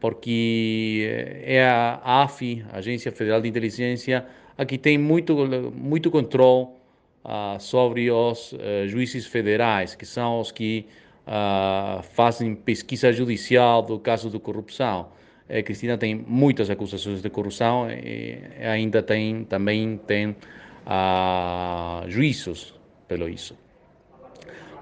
porque 0.00 1.40
é 1.44 1.64
a 1.64 2.00
AFI, 2.22 2.64
Agência 2.72 3.10
Federal 3.12 3.40
de 3.40 3.48
Inteligência, 3.48 4.26
a 4.56 4.64
que 4.64 4.78
tem 4.78 4.96
muito, 4.98 5.34
muito 5.74 6.10
controle 6.10 6.68
ah, 7.24 7.56
sobre 7.58 8.10
os 8.10 8.54
eh, 8.58 8.86
juízes 8.86 9.26
federais, 9.26 9.94
que 9.94 10.06
são 10.06 10.40
os 10.40 10.52
que 10.52 10.86
ah, 11.26 12.00
fazem 12.12 12.54
pesquisa 12.54 13.12
judicial 13.12 13.82
do 13.82 13.98
caso 13.98 14.30
de 14.30 14.38
corrupção. 14.38 15.08
Eh, 15.48 15.62
Cristina 15.62 15.98
tem 15.98 16.14
muitas 16.14 16.70
acusações 16.70 17.22
de 17.22 17.30
corrupção 17.30 17.88
e 17.90 18.38
ainda 18.62 19.02
tem 19.02 19.44
também 19.44 19.98
tem 20.06 20.36
ah, 20.86 22.04
juízos 22.08 22.74
pelo 23.08 23.28
isso. 23.28 23.56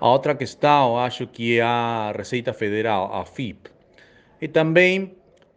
A 0.00 0.08
outra 0.08 0.34
questão, 0.34 0.98
acho 0.98 1.28
que 1.28 1.58
é 1.58 1.62
a 1.62 2.12
Receita 2.16 2.52
Federal, 2.52 3.14
a 3.14 3.24
FIP. 3.24 3.70
E 4.40 4.48
também 4.48 5.12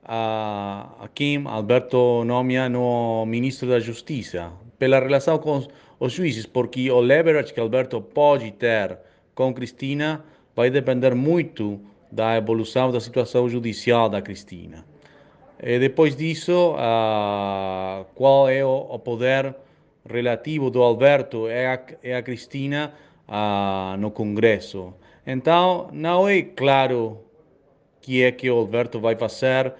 ah, 0.05 0.87
aqui 0.99 1.41
Alberto 1.45 2.23
nomea 2.23 2.69
no 2.69 3.25
ministro 3.25 3.67
da 3.69 3.79
Justiça, 3.79 4.51
pela 4.77 4.99
relação 4.99 5.39
com 5.39 5.65
os, 5.99 6.13
juízes, 6.13 6.45
porque 6.45 6.91
o 6.91 6.99
leverage 6.99 7.53
que 7.53 7.59
Alberto 7.59 7.99
pode 8.01 8.51
ter 8.51 8.97
com 9.33 9.53
Cristina 9.53 10.23
vai 10.55 10.69
depender 10.69 11.15
muito 11.15 11.79
da 12.11 12.37
evolução 12.37 12.91
da 12.91 12.99
situação 12.99 13.49
judicial 13.49 14.07
da 14.07 14.21
Cristina. 14.21 14.85
E 15.61 15.79
depois 15.79 16.15
disso, 16.15 16.75
ah, 16.77 18.05
qual 18.13 18.47
é 18.47 18.63
o, 18.63 18.87
o 18.89 18.99
poder 18.99 19.55
relativo 20.07 20.69
do 20.69 20.83
Alberto 20.83 21.47
e 21.47 21.65
a, 21.65 21.79
e 22.03 22.13
a 22.13 22.21
Cristina 22.21 22.93
ah, 23.27 23.95
no 23.97 24.11
Congresso? 24.11 24.93
Então, 25.25 25.89
não 25.91 26.29
é 26.29 26.43
claro 26.43 27.25
que 28.01 28.21
é 28.21 28.31
que 28.31 28.47
o 28.51 28.57
Alberto 28.57 28.99
vai 28.99 29.15
fazer, 29.15 29.73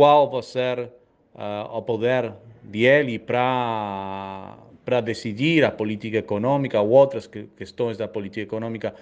qual 0.00 0.30
vai 0.30 0.42
ser 0.42 0.90
ah, 1.36 1.68
o 1.74 1.82
poder 1.82 2.32
dele 2.62 3.18
para 3.18 4.56
para 4.82 5.02
decidir 5.02 5.62
a 5.62 5.70
política 5.70 6.16
econômica 6.16 6.80
ou 6.80 6.88
outras 6.88 7.26
que- 7.26 7.46
questões 7.54 7.98
da 7.98 8.08
política 8.08 8.40
econômica, 8.40 8.94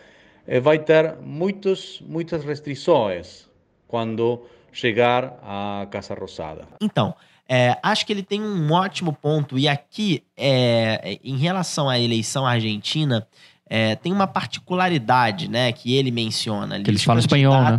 eh, 0.44 0.59
vai 0.59 0.80
ter 0.80 1.14
muitos, 1.22 2.03
muitas 2.05 2.44
restrições 2.44 3.49
quando 3.86 4.44
chegar 4.72 5.38
à 5.40 5.86
Casa 5.88 6.14
Rosada. 6.14 6.66
Então, 6.80 7.14
é, 7.49 7.78
acho 7.80 8.05
que 8.05 8.12
ele 8.12 8.24
tem 8.24 8.42
um 8.42 8.72
ótimo 8.72 9.12
ponto. 9.12 9.57
E 9.57 9.68
aqui, 9.68 10.24
é, 10.36 11.18
em 11.22 11.36
relação 11.36 11.88
à 11.88 11.99
eleição 11.99 12.44
argentina, 12.44 13.26
é, 13.70 13.94
tem 13.96 14.12
uma 14.12 14.26
particularidade, 14.26 15.49
né, 15.49 15.72
que 15.72 15.94
ele 15.94 16.11
menciona. 16.11 16.74
ali. 16.74 16.84
Que 16.84 16.90
eles 16.90 17.05
falam 17.05 17.20
espanhol, 17.20 17.62
né? 17.62 17.78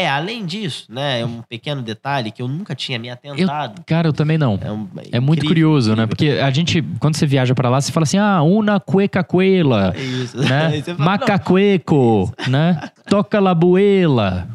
É, 0.00 0.08
além 0.08 0.44
disso, 0.46 0.86
né, 0.88 1.20
é 1.20 1.26
um 1.26 1.42
pequeno 1.42 1.82
detalhe 1.82 2.30
que 2.30 2.40
eu 2.40 2.48
nunca 2.48 2.74
tinha 2.74 2.98
me 2.98 3.10
atentado. 3.10 3.82
Cara, 3.86 4.08
eu 4.08 4.12
também 4.12 4.38
não. 4.38 4.58
É, 4.62 4.70
um- 4.70 4.88
É 5.12 5.20
muito 5.20 5.40
incrível, 5.44 5.48
curioso, 5.68 5.94
né? 5.96 6.04
incrível. 6.04 6.08
Porque 6.08 6.42
a 6.42 6.50
gente, 6.50 6.82
quando 6.98 7.16
você 7.16 7.26
viaja 7.26 7.54
pra 7.54 7.68
lá, 7.68 7.80
você 7.80 7.90
fala 7.92 8.04
assim, 8.04 8.18
ah, 8.18 8.42
una 8.42 8.78
cueca 8.80 9.22
cuela, 9.24 9.92
É 9.96 10.00
isso. 10.00 10.36
né? 10.38 10.82
Fala, 10.82 10.98
Macacueco, 10.98 12.32
né? 12.48 12.80
Toca 13.08 13.40
la 13.40 13.54
buela. 13.54 14.48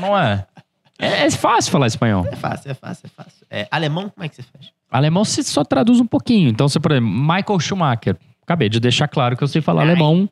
Não 0.00 0.16
é? 0.18 0.46
é? 0.98 1.26
é 1.26 1.30
fácil 1.30 1.70
falar 1.72 1.86
espanhol. 1.86 2.26
É 2.30 2.36
fácil, 2.36 2.70
é 2.70 2.74
fácil, 2.74 3.06
é 3.06 3.22
fácil. 3.22 3.46
É, 3.50 3.68
alemão, 3.70 4.08
como 4.08 4.24
é 4.24 4.28
que 4.28 4.36
você 4.36 4.42
faz? 4.42 4.70
Alemão 4.90 5.24
você 5.24 5.42
só 5.42 5.64
traduz 5.64 6.00
um 6.00 6.06
pouquinho. 6.06 6.48
Então, 6.48 6.68
você, 6.68 6.78
por 6.78 6.92
exemplo, 6.92 7.10
Michael 7.10 7.58
Schumacher. 7.60 8.16
Acabei 8.42 8.68
de 8.68 8.78
deixar 8.78 9.08
claro 9.08 9.36
que 9.36 9.42
eu 9.42 9.48
sei 9.48 9.62
falar 9.62 9.82
Ai. 9.82 9.88
alemão 9.90 10.28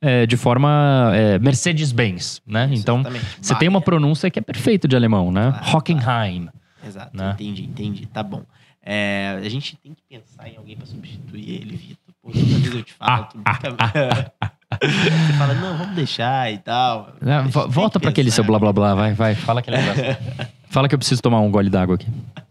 é, 0.00 0.26
de 0.26 0.36
forma 0.36 1.10
é, 1.14 1.38
Mercedes-Benz, 1.38 2.42
né? 2.46 2.68
Isso, 2.70 2.82
então, 2.82 3.00
exatamente. 3.00 3.26
você 3.40 3.54
tem 3.54 3.68
uma 3.68 3.80
pronúncia 3.80 4.30
que 4.30 4.38
é 4.38 4.42
perfeita 4.42 4.86
de 4.86 4.96
alemão, 4.96 5.32
né? 5.32 5.52
Claro, 5.52 5.76
Hockenheim. 5.76 6.48
Exato, 6.86 7.16
né? 7.16 7.32
entendi, 7.34 7.64
entendi. 7.64 8.06
Tá 8.06 8.22
bom. 8.22 8.42
É, 8.82 9.40
a 9.44 9.48
gente 9.48 9.76
tem 9.76 9.92
que 9.92 10.02
pensar 10.08 10.48
em 10.48 10.56
alguém 10.56 10.76
pra 10.76 10.86
substituir 10.86 11.50
ele, 11.50 11.76
Vitor. 11.76 12.14
Pô, 12.22 12.30
toda 12.30 12.44
vez 12.44 12.74
eu 12.74 12.82
te 12.82 12.92
falo, 12.92 13.26
tu 13.26 13.38
nunca... 13.38 14.32
Você 14.80 15.32
fala, 15.38 15.54
não, 15.54 15.78
vamos 15.78 15.94
deixar 15.94 16.52
e 16.52 16.58
tal. 16.58 17.12
Volta 17.68 17.98
pra 17.98 18.10
aquele 18.10 18.30
seu 18.30 18.44
blá 18.44 18.58
blá 18.58 18.72
blá, 18.72 18.94
vai, 18.94 19.14
vai. 19.14 19.34
Fala 19.34 19.60
aquele 19.60 19.76
negócio. 19.78 20.04
Fala 20.68 20.88
que 20.88 20.94
eu 20.94 20.98
preciso 20.98 21.22
tomar 21.22 21.40
um 21.40 21.50
gole 21.50 21.70
d'água 21.70 21.94
aqui. 21.94 22.06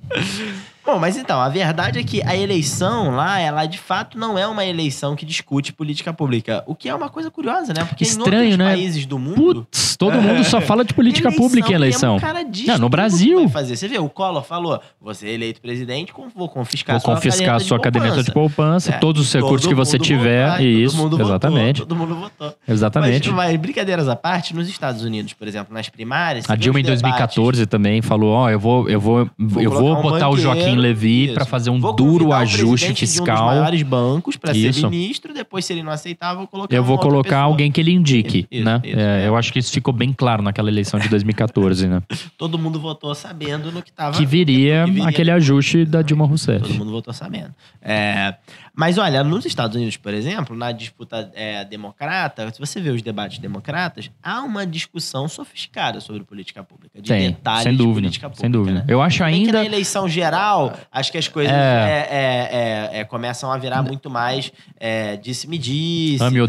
Bom, 0.85 0.99
mas 0.99 1.17
então, 1.17 1.41
a 1.41 1.49
verdade 1.49 1.97
é 1.97 2.03
que 2.03 2.21
a 2.23 2.35
eleição 2.35 3.15
lá, 3.15 3.39
ela 3.39 3.65
de 3.65 3.77
fato 3.79 4.19
não 4.19 4.37
é 4.37 4.45
uma 4.45 4.63
eleição 4.63 5.15
que 5.15 5.25
discute 5.25 5.73
política 5.73 6.13
pública. 6.13 6.63
O 6.67 6.75
que 6.75 6.87
é 6.87 6.93
uma 6.93 7.09
coisa 7.09 7.31
curiosa, 7.31 7.73
né? 7.73 7.83
Porque 7.83 8.03
Estranho, 8.03 8.43
em 8.43 8.51
outros 8.51 8.57
né? 8.59 8.65
países 8.65 9.05
do 9.07 9.17
mundo. 9.17 9.63
Putz, 9.65 9.97
todo 9.97 10.21
mundo 10.21 10.43
só 10.43 10.61
fala 10.61 10.85
de 10.85 10.93
política 10.93 11.31
pública 11.31 11.71
em 11.71 11.75
eleição. 11.75 12.13
mesmo, 12.13 12.27
o 12.27 12.33
cara 12.33 12.43
diz 12.43 12.67
Não, 12.67 12.77
no 12.77 12.89
Brasil. 12.89 13.49
Fazer. 13.49 13.75
Você 13.75 13.87
vê, 13.87 13.97
o 13.97 14.07
Collor 14.07 14.43
falou: 14.43 14.79
você 15.01 15.27
é 15.27 15.31
eleito 15.31 15.59
presidente, 15.59 16.13
vou 16.35 16.47
confiscar 16.47 16.99
Vou 16.99 17.15
confiscar 17.15 17.55
a 17.55 17.59
sua 17.59 17.79
caderneta 17.79 18.21
de 18.21 18.31
poupança, 18.31 18.91
É, 18.91 18.97
todos 18.99 19.23
os 19.23 19.33
recursos 19.33 19.67
que 19.67 19.73
você 19.73 19.97
tiver. 19.97 20.49
votou, 20.49 20.65
e 20.65 20.83
isso, 20.83 20.97
votou, 20.97 21.21
exatamente. 21.21 21.79
todo 21.79 21.95
mundo 21.95 22.15
votou. 22.15 22.53
Exatamente. 22.67 23.29
Mas, 23.31 23.51
mas 23.51 23.59
brincadeiras 23.59 24.07
à 24.07 24.15
parte, 24.15 24.55
nos 24.55 24.69
Estados 24.69 25.03
Unidos, 25.03 25.33
por 25.33 25.47
exemplo, 25.47 25.73
nas 25.73 25.89
primárias. 25.89 26.47
A 26.47 26.55
Dilma 26.55 26.79
em 26.79 26.83
2014 26.83 27.65
também 27.65 28.01
falou: 28.03 28.33
ó, 28.33 28.49
eu 28.49 28.59
vou, 28.59 28.87
eu 28.87 28.99
vou, 28.99 29.19
eu 29.19 29.27
colocar 29.71 29.79
vou 29.79 29.97
um 29.97 30.01
botar 30.01 30.29
o 30.29 30.35
banqueiro, 30.35 30.74
Joaquim 30.75 30.87
Levy 30.87 31.33
para 31.33 31.45
fazer 31.45 31.69
um 31.69 31.79
Vou 31.79 31.93
duro 31.93 32.31
ajuste 32.33 32.87
presidente 32.87 32.97
De 32.99 33.03
um 33.05 33.07
fiscal. 33.07 33.35
dos 33.37 33.45
maiores 33.45 33.81
bancos 33.83 34.37
para 34.37 34.53
ser 34.53 34.73
ministro, 34.75 35.33
depois, 35.33 35.65
se 35.65 35.73
ele 35.73 35.83
não 35.83 35.91
aceitar, 35.91 36.31
eu 36.33 36.37
vou 36.39 36.47
colocar 36.47 36.75
Eu 36.75 36.83
vou 36.83 36.97
colocar 36.97 37.29
pessoa. 37.29 37.41
alguém 37.43 37.71
que 37.71 37.79
ele 37.81 37.91
indique, 37.91 38.47
Isso, 38.51 38.63
né? 38.63 38.81
isso, 38.83 38.99
É, 38.99 39.23
é. 39.23 39.27
Eu 39.27 39.35
acho 39.35 39.51
que 39.51 39.59
isso 39.59 39.71
ficou 39.71 39.93
bem 39.93 40.13
claro 40.13 40.41
naquela 40.43 40.69
eleição 40.69 40.99
de 40.99 41.07
2014, 41.09 41.87
né? 41.87 42.01
Todo 42.37 42.57
mundo 42.57 42.79
votou 42.79 43.13
sabendo 43.15 43.71
no 43.71 43.81
que 43.81 43.89
estava. 43.89 44.15
Que 44.17 44.25
viria 44.25 44.83
que 44.85 44.91
viria 44.91 45.07
aquele 45.09 45.31
ajuste 45.31 45.85
da 45.85 46.01
Dilma 46.01 46.25
Rousseff. 46.25 46.61
Todo 46.67 46.73
mundo 46.77 46.91
votou 46.91 47.13
sabendo. 47.13 47.53
É, 47.81 48.35
mas 48.75 48.97
olha, 48.97 49.23
nos 49.23 49.45
Estados 49.45 49.75
Unidos, 49.75 49.95
por 49.97 50.13
exemplo, 50.13 50.55
na 50.55 50.71
disputa 50.71 51.31
é, 51.35 51.63
democrata, 51.65 52.51
se 52.51 52.59
você 52.59 52.81
vê 52.81 52.89
os 52.89 53.01
debates 53.01 53.37
democratas, 53.39 54.09
há 54.23 54.41
uma 54.41 54.65
discussão 54.65 55.27
sofisticada 55.27 55.99
sobre 55.99 56.23
política 56.23 56.63
pública, 56.63 57.01
de 57.01 57.07
Tem, 57.07 57.29
detalhes 57.29 57.63
sem 57.63 57.71
de 57.71 57.77
dúvida, 57.77 58.01
política 58.01 58.27
pública. 58.29 58.41
sem 58.41 58.51
dúvida. 58.51 58.79
né? 58.79 58.85
Eu 58.87 59.01
acho 59.01 59.23
ainda 59.23 59.53
na 59.53 59.65
eleição 59.65 60.07
geral, 60.09 60.64
acho 60.91 61.11
que 61.11 61.17
as 61.17 61.27
coisas 61.27 61.53
É. 61.53 61.57
é, 61.57 62.07
é, 62.09 62.97
é, 62.97 62.99
é, 62.99 63.03
começam 63.03 63.51
a 63.51 63.57
virar 63.57 63.81
muito 63.81 64.09
mais 64.09 64.51
é, 64.79 65.15
disse-me 65.17 65.57
disse. 65.57 66.23
Ame 66.23 66.41
ou 66.41 66.47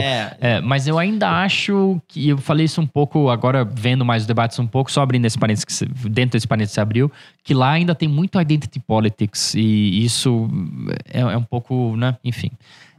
é. 0.00 0.36
É, 0.40 0.60
mas 0.60 0.86
eu 0.86 0.98
ainda 0.98 1.28
acho 1.42 2.00
que 2.08 2.28
eu 2.28 2.38
falei 2.38 2.64
isso 2.64 2.80
um 2.80 2.86
pouco 2.86 3.28
agora 3.28 3.64
vendo 3.64 4.04
mais 4.04 4.22
os 4.22 4.26
debates 4.26 4.58
um 4.58 4.66
pouco, 4.66 4.90
só 4.90 5.02
abrindo 5.02 5.24
esse 5.24 5.38
parênteses 5.38 5.64
que 5.64 6.08
dentro 6.08 6.32
desse 6.32 6.46
parênteses 6.46 6.72
que 6.72 6.74
se 6.74 6.80
abriu, 6.80 7.10
que 7.42 7.54
lá 7.54 7.72
ainda 7.72 7.94
tem 7.94 8.08
muito 8.08 8.40
identity 8.40 8.80
politics 8.80 9.54
e 9.54 10.04
isso 10.04 10.48
é, 11.12 11.20
é 11.20 11.36
um 11.36 11.42
pouco, 11.42 11.96
né? 11.96 12.16
Enfim. 12.24 12.50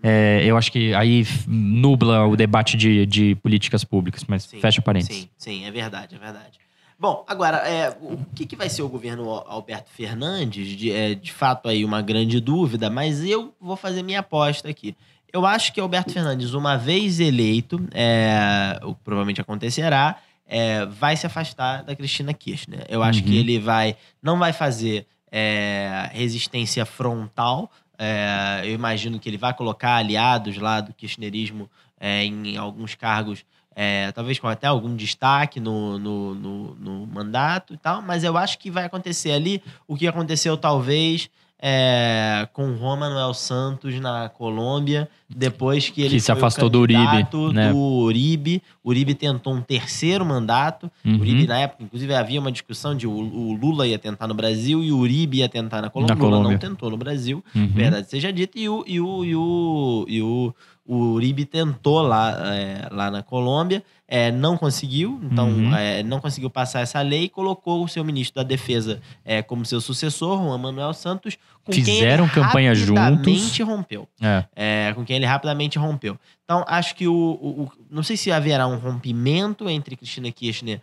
É, 0.01 0.41
eu 0.45 0.55
acho 0.55 0.71
que 0.71 0.93
aí 0.93 1.25
nubla 1.45 2.25
o 2.25 2.35
debate 2.35 2.77
de, 2.77 3.05
de 3.05 3.35
políticas 3.35 3.83
públicas, 3.83 4.23
mas 4.27 4.43
Sim, 4.43 4.59
fecha 4.59 4.81
parênteses. 4.81 5.23
Sim, 5.23 5.29
sim, 5.37 5.65
é 5.65 5.71
verdade, 5.71 6.15
é 6.15 6.19
verdade. 6.19 6.59
Bom, 6.99 7.23
agora, 7.27 7.57
é, 7.59 7.89
o 8.01 8.17
que, 8.35 8.45
que 8.45 8.55
vai 8.57 8.67
ser 8.69 8.81
o 8.81 8.89
governo 8.89 9.29
Al- 9.29 9.45
Alberto 9.47 9.89
Fernandes? 9.89 10.67
De, 10.75 10.91
é, 10.91 11.15
de 11.15 11.31
fato, 11.31 11.69
aí 11.69 11.85
uma 11.85 12.01
grande 12.01 12.41
dúvida, 12.41 12.89
mas 12.89 13.23
eu 13.23 13.53
vou 13.59 13.77
fazer 13.77 14.03
minha 14.03 14.19
aposta 14.19 14.67
aqui. 14.69 14.95
Eu 15.31 15.45
acho 15.45 15.71
que 15.71 15.79
Alberto 15.79 16.11
Fernandes, 16.11 16.53
uma 16.53 16.75
vez 16.77 17.19
eleito, 17.21 17.79
é, 17.93 18.77
o 18.83 18.93
que 18.95 19.01
provavelmente 19.03 19.39
acontecerá, 19.39 20.17
é, 20.45 20.85
vai 20.87 21.15
se 21.15 21.25
afastar 21.25 21.83
da 21.83 21.95
Cristina 21.95 22.33
Kirchner. 22.33 22.85
Eu 22.89 23.01
acho 23.01 23.19
Uhum. 23.21 23.25
que 23.27 23.37
ele 23.37 23.59
vai, 23.59 23.95
não 24.21 24.37
vai 24.37 24.51
fazer 24.51 25.05
é, 25.31 26.09
resistência 26.11 26.85
frontal. 26.85 27.71
é, 27.97 28.61
eu 28.63 28.71
imagino 28.73 29.19
que 29.19 29.29
ele 29.29 29.37
vai 29.37 29.53
colocar 29.53 29.95
aliados 29.97 30.57
lá 30.57 30.81
do 30.81 30.93
kirchnerismo 30.93 31.69
é, 31.99 32.23
em 32.23 32.57
alguns 32.57 32.95
cargos 32.95 33.45
é, 33.75 34.11
talvez 34.11 34.39
com 34.39 34.47
até 34.47 34.67
algum 34.67 34.95
destaque 34.95 35.59
no, 35.59 35.97
no, 35.97 36.35
no, 36.35 36.75
no 36.75 37.07
mandato 37.07 37.73
e 37.73 37.77
tal, 37.77 38.01
mas 38.01 38.23
eu 38.23 38.37
acho 38.37 38.57
que 38.59 38.69
vai 38.69 38.85
acontecer 38.85 39.31
ali 39.31 39.61
o 39.87 39.95
que 39.95 40.07
aconteceu 40.07 40.57
talvez 40.57 41.29
é, 41.61 42.47
com 42.53 42.73
Juan 42.77 42.95
Manuel 42.95 43.33
Santos 43.33 43.99
na 43.99 44.29
Colômbia, 44.29 45.09
depois 45.29 45.89
que 45.89 46.01
ele 46.01 46.11
Que 46.15 46.19
se 46.21 46.31
o 46.31 46.33
afastou 46.33 46.69
do 46.69 46.79
Uribe, 46.79 47.25
né? 47.53 47.71
do 47.71 47.77
Uribe. 47.77 48.63
O 48.81 48.89
Uribe 48.89 49.13
tentou 49.13 49.53
um 49.53 49.61
terceiro 49.61 50.25
mandato. 50.25 50.89
Uhum. 51.03 51.17
O 51.17 51.19
Uribe, 51.19 51.45
na 51.45 51.59
época, 51.59 51.83
inclusive, 51.83 52.13
havia 52.15 52.39
uma 52.39 52.51
discussão 52.51 52.95
de 52.95 53.05
o, 53.05 53.11
o 53.11 53.53
Lula 53.53 53.85
ia 53.85 53.99
tentar 53.99 54.25
no 54.25 54.33
Brasil 54.33 54.81
e 54.81 54.91
o 54.91 54.97
Uribe 54.99 55.39
ia 55.39 55.49
tentar 55.49 55.81
na 55.81 55.89
Colômbia. 55.89 56.15
Na 56.15 56.21
O 56.21 56.23
Lula 56.23 56.37
Colômbia. 56.37 56.53
não 56.53 56.59
tentou 56.59 56.89
no 56.89 56.97
Brasil 56.97 57.43
Uhum. 57.53 57.67
verdade 57.67 58.09
seja 58.09 58.31
dita, 58.31 58.57
e 58.57 58.69
o, 58.69 58.83
e 58.87 58.99
o, 59.01 59.25
e 59.25 59.35
o, 59.35 60.05
e 60.07 60.21
o, 60.21 60.55
o 60.91 61.11
Uribe 61.13 61.45
tentou 61.45 62.01
lá, 62.01 62.31
é, 62.55 62.87
lá 62.91 63.11
na 63.11 63.21
Colômbia, 63.21 63.83
é, 64.07 64.31
não 64.31 64.57
conseguiu, 64.57 65.19
então 65.23 65.47
Uhum. 65.49 65.75
é, 65.75 66.01
não 66.01 66.19
conseguiu 66.19 66.49
passar 66.49 66.79
essa 66.81 66.99
lei 67.01 67.25
e 67.25 67.29
colocou 67.29 67.83
o 67.83 67.87
seu 67.87 68.03
ministro 68.03 68.41
da 68.41 68.47
Defesa 68.47 68.99
é, 69.23 69.43
como 69.43 69.63
seu 69.63 69.79
sucessor, 69.79 70.41
Juan 70.41 70.57
Manuel 70.57 70.91
Santos, 70.95 71.37
com 71.63 71.71
Fizeram 71.71 72.27
quem 72.27 72.41
ele 72.41 72.47
campanha 72.47 72.73
rapidamente 72.73 73.57
juntos. 73.57 73.59
rompeu. 73.59 74.09
É. 74.19 74.45
É, 74.55 74.93
com 74.95 75.05
quem 75.05 75.17
ele 75.17 75.25
rapidamente 75.27 75.77
rompeu. 75.77 76.17
Então, 76.43 76.65
acho 76.67 76.95
que 76.95 77.07
o, 77.07 77.13
o- 77.13 77.61
o- 77.65 77.71
Não 77.91 78.01
sei 78.01 78.17
se 78.17 78.31
haverá 78.31 78.65
um 78.65 78.77
rompimento 78.77 79.69
entre 79.69 79.95
Cristina 79.95 80.31
Kirchner 80.31 80.81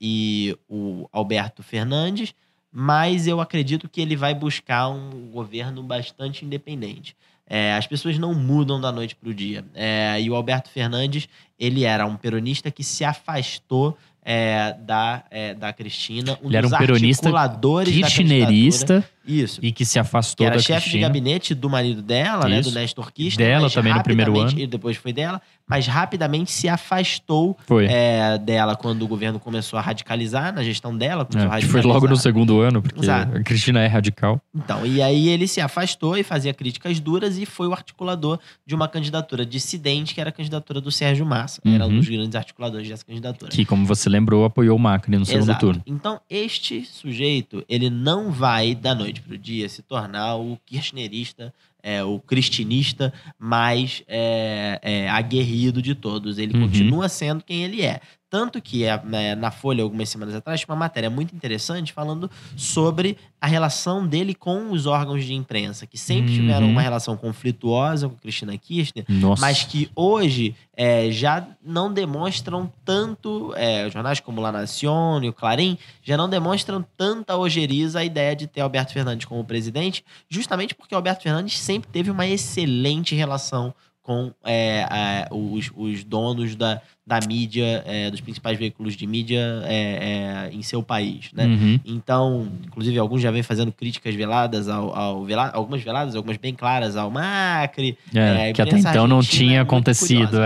e 0.00 0.56
o 0.68 1.08
Alberto 1.12 1.62
Fernandes, 1.62 2.34
mas 2.70 3.26
eu 3.26 3.40
acredito 3.40 3.88
que 3.88 4.00
ele 4.00 4.16
vai 4.16 4.34
buscar 4.34 4.88
um 4.88 5.28
governo 5.32 5.82
bastante 5.82 6.44
independente. 6.44 7.16
É, 7.54 7.74
as 7.74 7.86
pessoas 7.86 8.18
não 8.18 8.32
mudam 8.32 8.80
da 8.80 8.90
noite 8.90 9.14
para 9.14 9.28
o 9.28 9.34
dia. 9.34 9.62
É, 9.74 10.18
e 10.18 10.30
o 10.30 10.34
Alberto 10.34 10.70
Fernandes, 10.70 11.28
ele 11.60 11.84
era 11.84 12.06
um 12.06 12.16
peronista 12.16 12.70
que 12.70 12.82
se 12.82 13.04
afastou 13.04 13.94
é, 14.24 14.74
da, 14.80 15.22
é, 15.30 15.52
da 15.52 15.70
Cristina. 15.70 16.38
Um 16.42 16.48
Ele 16.48 16.56
era 16.56 16.66
um 16.66 16.70
peronista 16.70 17.26
articuladores 17.26 17.94
kirchnerista 17.94 19.04
Isso 19.26 19.60
e 19.62 19.70
que 19.72 19.84
se 19.84 19.98
afastou 19.98 20.44
que 20.44 20.44
era 20.44 20.56
da 20.56 20.62
chefe 20.62 20.90
de 20.90 20.98
gabinete 20.98 21.54
do 21.54 21.68
marido 21.70 22.02
dela, 22.02 22.48
né? 22.48 22.60
Do 22.60 22.68
Isso. 22.68 22.74
Nestor 22.78 23.12
Kirchner. 23.12 23.46
Dela 23.46 23.70
também 23.70 23.94
no 23.94 24.02
primeiro 24.02 24.38
ano. 24.38 24.58
E 24.58 24.66
depois 24.66 24.96
foi 24.96 25.12
dela, 25.12 25.40
mas 25.68 25.86
rapidamente 25.86 26.50
se 26.50 26.68
afastou 26.68 27.56
Foi. 27.66 27.86
é, 27.86 28.36
dela 28.38 28.76
quando 28.76 29.02
o 29.02 29.08
governo 29.08 29.38
começou 29.38 29.78
a 29.78 29.82
radicalizar 29.82 30.52
na 30.52 30.62
gestão 30.62 30.96
dela. 30.96 31.24
Começou 31.24 31.50
a 31.50 31.58
É, 31.58 31.60
foi 31.60 31.80
radicalizar. 31.80 31.92
logo 31.94 32.08
no 32.08 32.16
segundo 32.16 32.60
ano, 32.60 32.82
porque 32.82 33.00
Exato. 33.00 33.36
a 33.36 33.42
Cristina 33.42 33.80
é 33.80 33.86
radical. 33.86 34.40
Então, 34.54 34.84
e 34.86 35.00
aí 35.00 35.28
ele 35.28 35.46
se 35.46 35.60
afastou 35.60 36.16
e 36.16 36.22
fazia 36.22 36.52
críticas 36.52 36.98
duras 37.00 37.38
e 37.38 37.46
foi 37.46 37.66
o 37.68 37.72
articulador 37.72 38.38
de 38.66 38.74
uma 38.74 38.88
candidatura 38.88 39.44
dissidente, 39.46 40.14
que 40.14 40.20
era 40.20 40.30
a 40.30 40.32
candidatura 40.32 40.80
do 40.80 40.90
Sérgio 40.90 41.24
Massa. 41.24 41.60
Era 41.64 41.84
um 41.86 41.88
Uhum. 41.90 41.98
dos 41.98 42.08
grandes 42.08 42.34
articuladores 42.34 42.88
dessa 42.88 43.04
candidatura. 43.04 43.50
Que, 43.50 43.64
como 43.64 43.84
você 43.86 44.08
lembrou, 44.08 44.44
apoiou 44.44 44.76
o 44.76 44.80
Macri 44.80 45.16
no 45.16 45.24
segundo 45.26 45.44
Exato. 45.44 45.60
turno. 45.60 45.82
Então, 45.86 46.20
este 46.30 46.84
sujeito, 46.84 47.64
ele 47.68 47.90
não 47.90 48.30
vai, 48.30 48.74
da 48.74 48.94
noite 48.94 49.11
pro 49.20 49.36
dia, 49.36 49.68
se 49.68 49.82
tornar 49.82 50.36
o 50.36 50.56
kirchnerista, 50.64 51.52
é, 51.82 52.02
o 52.02 52.18
cristinista 52.18 53.12
mais 53.38 54.02
é, 54.06 54.78
é, 54.82 55.08
aguerrido 55.10 55.82
de 55.82 55.94
todos. 55.94 56.38
Ele 56.38 56.54
Uhum. 56.56 56.62
continua 56.68 57.08
sendo 57.08 57.42
quem 57.44 57.62
ele 57.64 57.82
é. 57.82 58.00
Tanto 58.32 58.62
que 58.62 58.82
é, 58.84 58.98
é, 59.12 59.34
na 59.34 59.50
Folha, 59.50 59.82
algumas 59.82 60.08
semanas 60.08 60.34
atrás, 60.34 60.58
tinha 60.60 60.72
uma 60.72 60.78
matéria 60.78 61.10
muito 61.10 61.36
interessante 61.36 61.92
falando 61.92 62.30
sobre 62.56 63.18
a 63.38 63.46
relação 63.46 64.06
dele 64.06 64.34
com 64.34 64.70
os 64.70 64.86
órgãos 64.86 65.22
de 65.26 65.34
imprensa, 65.34 65.86
que 65.86 65.98
sempre 65.98 66.30
Uhum. 66.32 66.38
tiveram 66.38 66.66
uma 66.70 66.80
relação 66.80 67.14
conflituosa 67.14 68.08
com 68.08 68.14
Cristina 68.16 68.56
Kirchner, 68.56 69.04
Nossa. 69.06 69.38
mas 69.42 69.64
que 69.64 69.90
hoje 69.94 70.54
é, 70.74 71.10
já 71.10 71.46
não 71.62 71.92
demonstram 71.92 72.72
tanto, 72.86 73.52
é, 73.54 73.90
jornais 73.90 74.18
como 74.18 74.40
La 74.40 74.50
Nación 74.50 75.22
e 75.22 75.28
o 75.28 75.32
Clarim, 75.34 75.76
já 76.02 76.16
não 76.16 76.26
demonstram 76.26 76.82
tanta 76.96 77.36
ojeriza 77.36 77.98
a 77.98 78.04
ideia 78.04 78.34
de 78.34 78.46
ter 78.46 78.62
Alberto 78.62 78.94
Fernandes 78.94 79.26
como 79.26 79.44
presidente, 79.44 80.02
justamente 80.26 80.74
porque 80.74 80.94
Alberto 80.94 81.22
Fernandes 81.24 81.58
sempre 81.58 81.90
teve 81.90 82.10
uma 82.10 82.26
excelente 82.26 83.14
relação 83.14 83.74
com 84.02 84.32
é, 84.44 84.84
a- 84.90 85.28
os, 85.34 85.70
os 85.76 86.02
donos 86.02 86.56
da, 86.56 86.80
da 87.06 87.20
mídia, 87.26 87.82
é, 87.86 88.10
dos 88.10 88.20
principais 88.20 88.58
veículos 88.58 88.94
de 88.96 89.06
mídia 89.06 89.40
é, 89.64 90.48
é, 90.50 90.54
em 90.54 90.60
seu 90.62 90.82
país, 90.82 91.30
né? 91.32 91.46
Uhum. 91.46 91.80
Então, 91.84 92.48
inclusive, 92.66 92.98
alguns 92.98 93.22
já 93.22 93.30
vêm 93.30 93.42
fazendo 93.42 93.70
críticas 93.70 94.14
veladas 94.14 94.68
ao, 94.68 94.94
ao 94.96 95.24
vela- 95.24 95.50
algumas 95.54 95.82
veladas, 95.82 96.16
algumas 96.16 96.36
bem 96.36 96.52
claras 96.54 96.96
ao 96.96 97.10
Macri. 97.10 97.96
É, 98.14 98.48
É, 98.50 98.52
que 98.52 98.60
até 98.62 98.76
então 98.78 99.06
não 99.06 99.20
tinha 99.22 99.62
acontecido. 99.62 100.38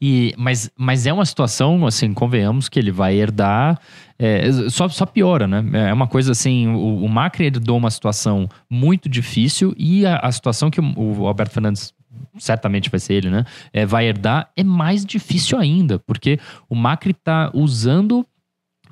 E, 0.00 0.34
mas, 0.36 0.70
mas 0.76 1.06
é 1.06 1.12
uma 1.12 1.24
situação, 1.24 1.86
assim, 1.86 2.12
convenhamos 2.12 2.68
que 2.68 2.78
ele 2.78 2.90
vai 2.90 3.14
herdar. 3.14 3.78
é, 4.18 4.50
só, 4.68 4.88
só 4.88 5.06
piora, 5.06 5.46
né? 5.46 5.64
É 5.88 5.92
uma 5.92 6.06
coisa 6.06 6.32
assim: 6.32 6.66
o, 6.68 7.04
o 7.04 7.08
Macri 7.08 7.46
herdou 7.46 7.76
uma 7.76 7.90
situação 7.90 8.48
muito 8.68 9.08
difícil 9.08 9.74
e 9.78 10.04
a, 10.04 10.16
a 10.16 10.32
situação 10.32 10.70
que 10.70 10.80
o, 10.80 11.20
o 11.20 11.26
Alberto 11.26 11.54
Fernandes. 11.54 11.96
Certamente 12.38 12.90
vai 12.90 13.00
ser 13.00 13.14
ele, 13.14 13.30
né? 13.30 13.44
É, 13.72 13.84
vai 13.84 14.06
herdar 14.06 14.50
é 14.56 14.64
mais 14.64 15.04
difícil 15.04 15.58
ainda, 15.58 15.98
porque 15.98 16.38
o 16.68 16.74
Macri 16.74 17.10
está 17.10 17.50
usando 17.52 18.26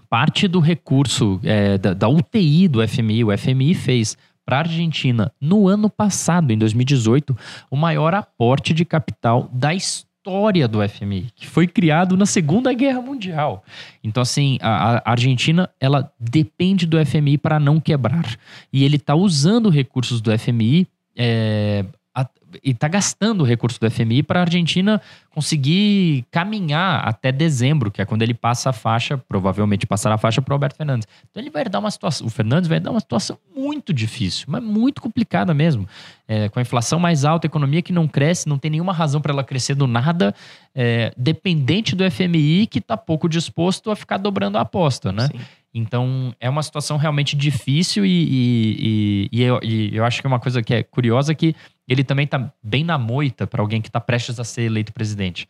parte 0.08 0.46
do 0.46 0.60
recurso 0.60 1.40
é, 1.42 1.78
da, 1.78 1.94
da 1.94 2.08
UTI 2.08 2.68
do 2.68 2.86
FMI. 2.86 3.24
O 3.24 3.36
FMI 3.36 3.74
fez 3.74 4.16
para 4.44 4.58
a 4.58 4.60
Argentina, 4.60 5.32
no 5.40 5.66
ano 5.66 5.90
passado, 5.90 6.52
em 6.52 6.58
2018, 6.58 7.36
o 7.68 7.76
maior 7.76 8.14
aporte 8.14 8.72
de 8.72 8.84
capital 8.84 9.50
da 9.52 9.74
história 9.74 10.68
do 10.68 10.88
FMI, 10.88 11.28
que 11.34 11.48
foi 11.48 11.66
criado 11.66 12.16
na 12.16 12.26
Segunda 12.26 12.72
Guerra 12.72 13.00
Mundial. 13.00 13.64
Então, 14.04 14.22
assim, 14.22 14.56
a, 14.62 14.98
a 14.98 15.10
Argentina, 15.10 15.68
ela 15.80 16.12
depende 16.18 16.86
do 16.86 17.04
FMI 17.04 17.38
para 17.38 17.58
não 17.58 17.80
quebrar. 17.80 18.36
E 18.72 18.84
ele 18.84 18.96
está 18.96 19.16
usando 19.16 19.68
recursos 19.68 20.20
do 20.20 20.36
FMI 20.36 20.86
é, 21.16 21.84
e 22.62 22.70
está 22.70 22.88
gastando 22.88 23.40
o 23.40 23.44
recurso 23.44 23.80
do 23.80 23.90
FMI 23.90 24.22
para 24.22 24.40
a 24.40 24.42
Argentina 24.42 25.00
conseguir 25.30 26.24
caminhar 26.30 27.07
até 27.07 27.30
dezembro, 27.30 27.90
que 27.90 28.00
é 28.00 28.04
quando 28.04 28.22
ele 28.22 28.32
passa 28.32 28.70
a 28.70 28.72
faixa, 28.72 29.18
provavelmente 29.18 29.86
passará 29.86 30.14
a 30.14 30.18
faixa 30.18 30.40
para 30.40 30.52
o 30.52 30.54
Alberto 30.54 30.76
Fernandes. 30.76 31.07
Então 31.30 31.42
ele 31.42 31.50
vai 31.50 31.64
dar 31.64 31.78
uma 31.78 31.90
situação, 31.90 32.26
o 32.26 32.30
Fernandes 32.30 32.68
vai 32.68 32.80
dar 32.80 32.90
uma 32.90 33.00
situação 33.00 33.38
muito 33.54 33.92
difícil, 33.92 34.46
mas 34.48 34.62
muito 34.62 35.00
complicada 35.02 35.52
mesmo. 35.52 35.86
É, 36.28 36.48
com 36.48 36.59
a 36.59 36.62
inflação 36.62 36.98
mais 36.98 37.24
alta, 37.24 37.46
a 37.46 37.48
economia 37.48 37.82
que 37.82 37.92
não 37.92 38.09
cresce, 38.09 38.48
não 38.48 38.59
tem 38.59 38.70
nenhuma 38.70 38.92
razão 38.92 39.20
para 39.20 39.32
ela 39.32 39.44
crescer 39.44 39.74
do 39.74 39.86
nada, 39.86 40.34
é, 40.74 41.12
dependente 41.16 41.94
do 41.94 42.11
FMI 42.11 42.66
que 42.66 42.78
está 42.78 42.96
pouco 42.96 43.28
disposto 43.28 43.90
a 43.90 43.96
ficar 43.96 44.16
dobrando 44.16 44.59
a 44.59 44.62
aposta, 44.62 45.12
né? 45.12 45.28
Sim. 45.28 45.40
Então, 45.78 46.34
é 46.40 46.48
uma 46.48 46.62
situação 46.62 46.96
realmente 46.96 47.36
difícil 47.36 48.07
e, 48.07 48.09
e, 48.09 48.78
e, 48.80 49.28
e, 49.30 49.42
eu, 49.42 49.61
e 49.62 49.94
eu 49.94 50.07
acho 50.07 50.22
que 50.22 50.26
é 50.26 50.28
uma 50.28 50.40
coisa 50.40 50.62
que 50.62 50.72
é 50.72 50.82
curiosa 50.82 51.34
que 51.34 51.54
ele 51.89 52.03
também 52.03 52.24
está 52.24 52.53
bem 52.62 52.82
na 52.82 52.99
moita 52.99 53.47
para 53.47 53.62
alguém 53.62 53.80
que 53.80 53.89
está 53.89 54.01
prestes 54.01 54.41
a 54.41 54.45
ser 54.45 54.62
eleito 54.62 54.93
presidente. 54.93 55.49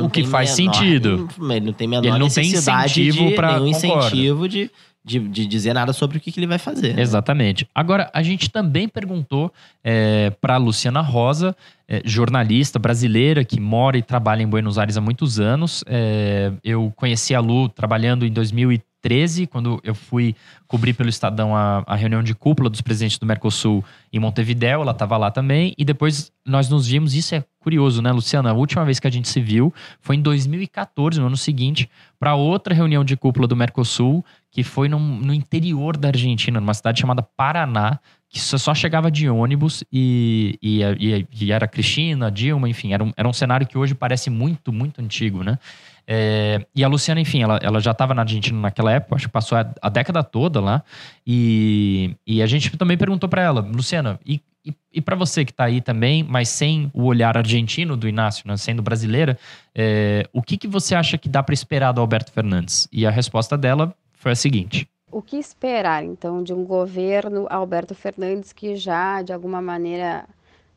o 0.00 0.08
que 0.08 0.24
faz 0.24 0.56
menor, 0.56 0.74
sentido. 0.74 1.28
Ele 1.50 1.60
não 1.60 1.72
tem 1.72 1.88
menor 1.88 2.04
ele 2.04 2.18
não 2.18 2.28
tem 2.28 2.46
incentivo 2.46 3.30
de, 3.30 3.36
nenhum 3.36 3.66
incentivo 3.66 4.48
de, 4.48 4.70
de, 5.04 5.18
de, 5.20 5.46
dizer 5.46 5.72
nada 5.72 5.92
sobre 5.92 6.18
o 6.18 6.20
que, 6.20 6.30
que 6.30 6.38
ele 6.38 6.46
vai 6.46 6.58
fazer. 6.58 6.94
Né? 6.94 7.02
Exatamente. 7.02 7.68
Agora, 7.74 8.08
a 8.14 8.22
gente 8.22 8.48
também 8.48 8.88
perguntou 8.88 9.52
é, 9.82 10.30
para 10.40 10.56
Luciana 10.56 11.00
Rosa, 11.00 11.56
é, 11.88 12.00
jornalista 12.04 12.78
brasileira 12.78 13.44
que 13.44 13.60
mora 13.60 13.98
e 13.98 14.02
trabalha 14.02 14.42
em 14.42 14.48
Buenos 14.48 14.78
Aires 14.78 14.96
há 14.96 15.00
muitos 15.00 15.40
anos. 15.40 15.82
É, 15.86 16.52
eu 16.62 16.92
conheci 16.94 17.34
a 17.34 17.40
Lu 17.40 17.68
trabalhando 17.68 18.24
em 18.24 18.32
2013 18.32 18.95
2013, 19.06 19.46
quando 19.46 19.80
eu 19.84 19.94
fui 19.94 20.34
cobrir 20.66 20.92
pelo 20.92 21.08
Estadão 21.08 21.54
a, 21.54 21.84
a 21.86 21.94
reunião 21.94 22.22
de 22.22 22.34
cúpula 22.34 22.68
dos 22.68 22.80
presidentes 22.80 23.18
do 23.18 23.26
Mercosul 23.26 23.84
em 24.12 24.18
Montevidéu, 24.18 24.82
ela 24.82 24.92
estava 24.92 25.16
lá 25.16 25.30
também, 25.30 25.72
e 25.78 25.84
depois 25.84 26.32
nós 26.44 26.68
nos 26.68 26.86
vimos, 26.86 27.14
isso 27.14 27.34
é 27.34 27.44
curioso, 27.60 28.02
né, 28.02 28.12
Luciana? 28.12 28.50
A 28.50 28.54
última 28.54 28.84
vez 28.84 29.00
que 29.00 29.06
a 29.06 29.10
gente 29.10 29.28
se 29.28 29.40
viu 29.40 29.72
foi 30.00 30.16
em 30.16 30.20
2014, 30.20 31.20
no 31.20 31.26
ano 31.26 31.36
seguinte, 31.36 31.88
para 32.18 32.34
outra 32.34 32.74
reunião 32.74 33.04
de 33.04 33.16
cúpula 33.16 33.46
do 33.46 33.56
Mercosul, 33.56 34.24
que 34.50 34.62
foi 34.62 34.88
no, 34.88 34.98
no 34.98 35.32
interior 35.32 35.96
da 35.96 36.08
Argentina, 36.08 36.60
numa 36.60 36.74
cidade 36.74 37.00
chamada 37.00 37.22
Paraná, 37.22 37.98
que 38.28 38.40
só 38.40 38.74
chegava 38.74 39.10
de 39.10 39.28
ônibus 39.28 39.84
e, 39.92 40.58
e, 40.60 40.82
e, 40.82 41.26
e 41.40 41.52
era 41.52 41.68
Cristina, 41.68 42.30
Dilma, 42.30 42.68
enfim, 42.68 42.92
era 42.92 43.02
um, 43.02 43.12
era 43.16 43.28
um 43.28 43.32
cenário 43.32 43.66
que 43.66 43.78
hoje 43.78 43.94
parece 43.94 44.30
muito, 44.30 44.72
muito 44.72 45.00
antigo, 45.00 45.42
né? 45.42 45.58
É, 46.06 46.64
e 46.74 46.84
a 46.84 46.88
Luciana, 46.88 47.20
enfim, 47.20 47.42
ela, 47.42 47.58
ela 47.62 47.80
já 47.80 47.90
estava 47.90 48.14
na 48.14 48.22
Argentina 48.22 48.58
naquela 48.60 48.92
época, 48.92 49.16
acho 49.16 49.26
que 49.26 49.32
passou 49.32 49.58
a, 49.58 49.68
a 49.82 49.88
década 49.88 50.22
toda 50.22 50.60
lá. 50.60 50.82
E, 51.26 52.14
e 52.26 52.42
a 52.42 52.46
gente 52.46 52.76
também 52.76 52.96
perguntou 52.96 53.28
para 53.28 53.42
ela, 53.42 53.60
Luciana, 53.60 54.20
e, 54.24 54.40
e, 54.64 54.72
e 54.94 55.00
para 55.00 55.16
você 55.16 55.44
que 55.44 55.50
está 55.50 55.64
aí 55.64 55.80
também, 55.80 56.22
mas 56.22 56.48
sem 56.48 56.90
o 56.94 57.04
olhar 57.04 57.36
argentino 57.36 57.96
do 57.96 58.08
Inácio, 58.08 58.46
né, 58.46 58.56
sendo 58.56 58.82
brasileira, 58.82 59.38
é, 59.74 60.28
o 60.32 60.42
que, 60.42 60.56
que 60.56 60.68
você 60.68 60.94
acha 60.94 61.18
que 61.18 61.28
dá 61.28 61.42
para 61.42 61.54
esperar 61.54 61.92
do 61.92 62.00
Alberto 62.00 62.32
Fernandes? 62.32 62.88
E 62.92 63.04
a 63.06 63.10
resposta 63.10 63.58
dela 63.58 63.94
foi 64.12 64.32
a 64.32 64.36
seguinte. 64.36 64.88
O 65.10 65.22
que 65.22 65.36
esperar, 65.36 66.04
então, 66.04 66.42
de 66.42 66.52
um 66.52 66.64
governo 66.64 67.46
Alberto 67.48 67.94
Fernandes 67.94 68.52
que 68.52 68.76
já, 68.76 69.22
de 69.22 69.32
alguma 69.32 69.62
maneira, 69.62 70.24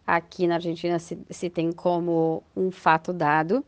aqui 0.05 0.47
na 0.47 0.55
Argentina 0.55 0.97
se, 0.99 1.17
se 1.29 1.49
tem 1.49 1.71
como 1.71 2.43
um 2.55 2.71
fato 2.71 3.11
dado? 3.11 3.65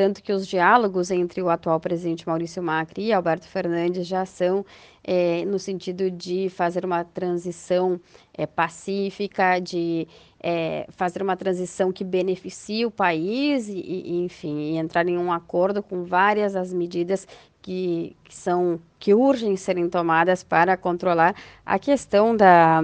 Tanto 0.00 0.22
que 0.22 0.32
os 0.32 0.46
diálogos 0.46 1.10
entre 1.10 1.42
o 1.42 1.50
atual 1.50 1.78
presidente 1.78 2.26
Maurício 2.26 2.62
Macri 2.62 3.08
e 3.08 3.12
Alberto 3.12 3.46
Fernandes 3.46 4.06
já 4.06 4.24
são 4.24 4.64
é, 5.04 5.44
no 5.44 5.58
sentido 5.58 6.10
de 6.10 6.48
fazer 6.48 6.86
uma 6.86 7.04
transição 7.04 8.00
é, 8.32 8.46
pacífica, 8.46 9.58
de 9.58 10.08
é, 10.42 10.86
fazer 10.88 11.22
uma 11.22 11.36
transição 11.36 11.92
que 11.92 12.02
beneficie 12.02 12.86
o 12.86 12.90
país 12.90 13.68
e, 13.68 13.78
e, 13.78 14.24
enfim, 14.24 14.78
entrar 14.78 15.06
em 15.06 15.18
um 15.18 15.30
acordo 15.30 15.82
com 15.82 16.02
várias 16.02 16.56
as 16.56 16.72
medidas 16.72 17.28
que, 17.60 18.16
que 18.24 18.34
são 18.34 18.80
que 18.98 19.12
urgem 19.12 19.54
serem 19.54 19.86
tomadas 19.86 20.42
para 20.42 20.78
controlar 20.78 21.34
a 21.66 21.78
questão 21.78 22.34
da 22.34 22.82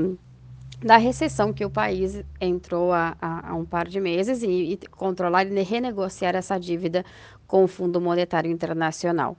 da 0.79 0.97
recessão 0.97 1.53
que 1.53 1.65
o 1.65 1.71
país 1.71 2.23
entrou 2.41 2.93
há, 2.93 3.17
há, 3.21 3.55
um 3.55 3.65
par 3.65 3.89
de 3.89 3.99
meses 3.99 4.43
e, 4.43 4.73
e 4.73 4.77
controlar 4.91 5.47
e 5.47 5.63
renegociar 5.63 6.35
essa 6.35 6.59
dívida 6.59 7.05
com 7.47 7.65
o 7.65 7.69
Fundo 7.69 8.01
Monetário 8.01 8.51
Internacional. 8.51 9.37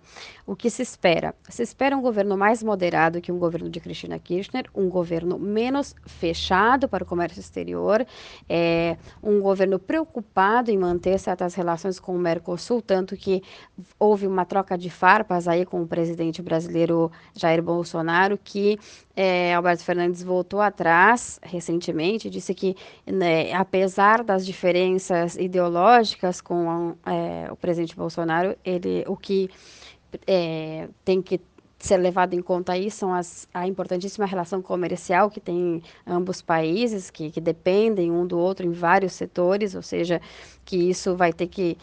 O 0.48 0.56
que 0.56 0.70
se 0.70 0.82
espera? 0.82 1.36
Se 1.50 1.62
espera 1.62 1.98
um 1.98 2.02
governo 2.02 2.38
mais 2.38 2.64
moderado 2.64 3.20
que 3.20 3.34
um 3.34 3.38
governo 3.38 3.70
de 3.70 3.82
Cristina 3.82 4.18
Kirchner, 4.18 4.64
um 4.74 4.88
governo 4.88 5.38
menos 5.38 5.93
fechado 6.06 6.88
para 6.88 7.04
o 7.04 7.06
comércio 7.06 7.41
exterior, 7.41 8.08
é, 8.48 8.95
um 9.22 9.41
governo 9.41 9.78
preocupado 9.78 10.72
em 10.72 10.78
manter 10.78 11.20
certas 11.20 11.54
relações 11.54 12.00
com 12.00 12.16
o 12.16 12.18
Mercosul, 12.18 12.82
tanto 12.82 13.18
que 13.18 13.43
houve 14.00 14.26
uma 14.26 14.45
troca 14.45 14.78
de 14.78 14.89
farpas 14.89 15.50
aí 15.50 15.66
com 15.66 15.82
o 15.82 15.88
presidente 15.88 16.41
brasileiro 16.41 17.12
Jair 17.36 17.62
Bolsonaro, 17.62 18.39
que 18.41 18.80
é, 19.18 19.54
Alberto 19.54 19.84
Fernandes 19.84 20.24
voltou 20.24 20.62
atrás 20.62 21.41
recentemente, 21.43 22.30
disse 22.30 22.54
que, 22.54 22.74
né, 23.06 23.52
apesar 23.52 24.24
das 24.24 24.45
diferenças 24.45 25.36
ideológicas 25.36 26.39
com 26.39 26.95
é, 27.06 27.52
o 27.52 27.56
presidente 27.58 27.98
Bolsonaro, 27.98 28.56
ele, 28.64 29.04
o 29.08 29.18
que 29.18 29.50
é, 30.26 30.89
tem 31.03 31.22
que 31.22 31.39
ser 31.80 31.97
levado 31.97 32.34
em 32.34 32.41
conta 32.41 32.74
aí 32.74 32.89
são 32.89 33.14
as, 33.14 33.47
a 33.53 33.68
importantíssima 33.68 34.26
relação 34.26 34.62
comercial 34.62 35.30
que 35.30 35.39
tem 35.39 35.82
ambos 36.05 36.41
países, 36.41 37.12
que, 37.12 37.30
que 37.30 37.39
dependem 37.39 38.12
um 38.12 38.26
do 38.26 38.38
outro 38.38 38.66
em 38.66 38.72
vários 38.72 39.14
setores, 39.14 39.76
ou 39.76 39.82
seja, 39.82 40.20
que 40.66 40.76
isso 40.76 41.16
vai 41.16 41.32
ter 41.32 41.47
que, 41.47 41.78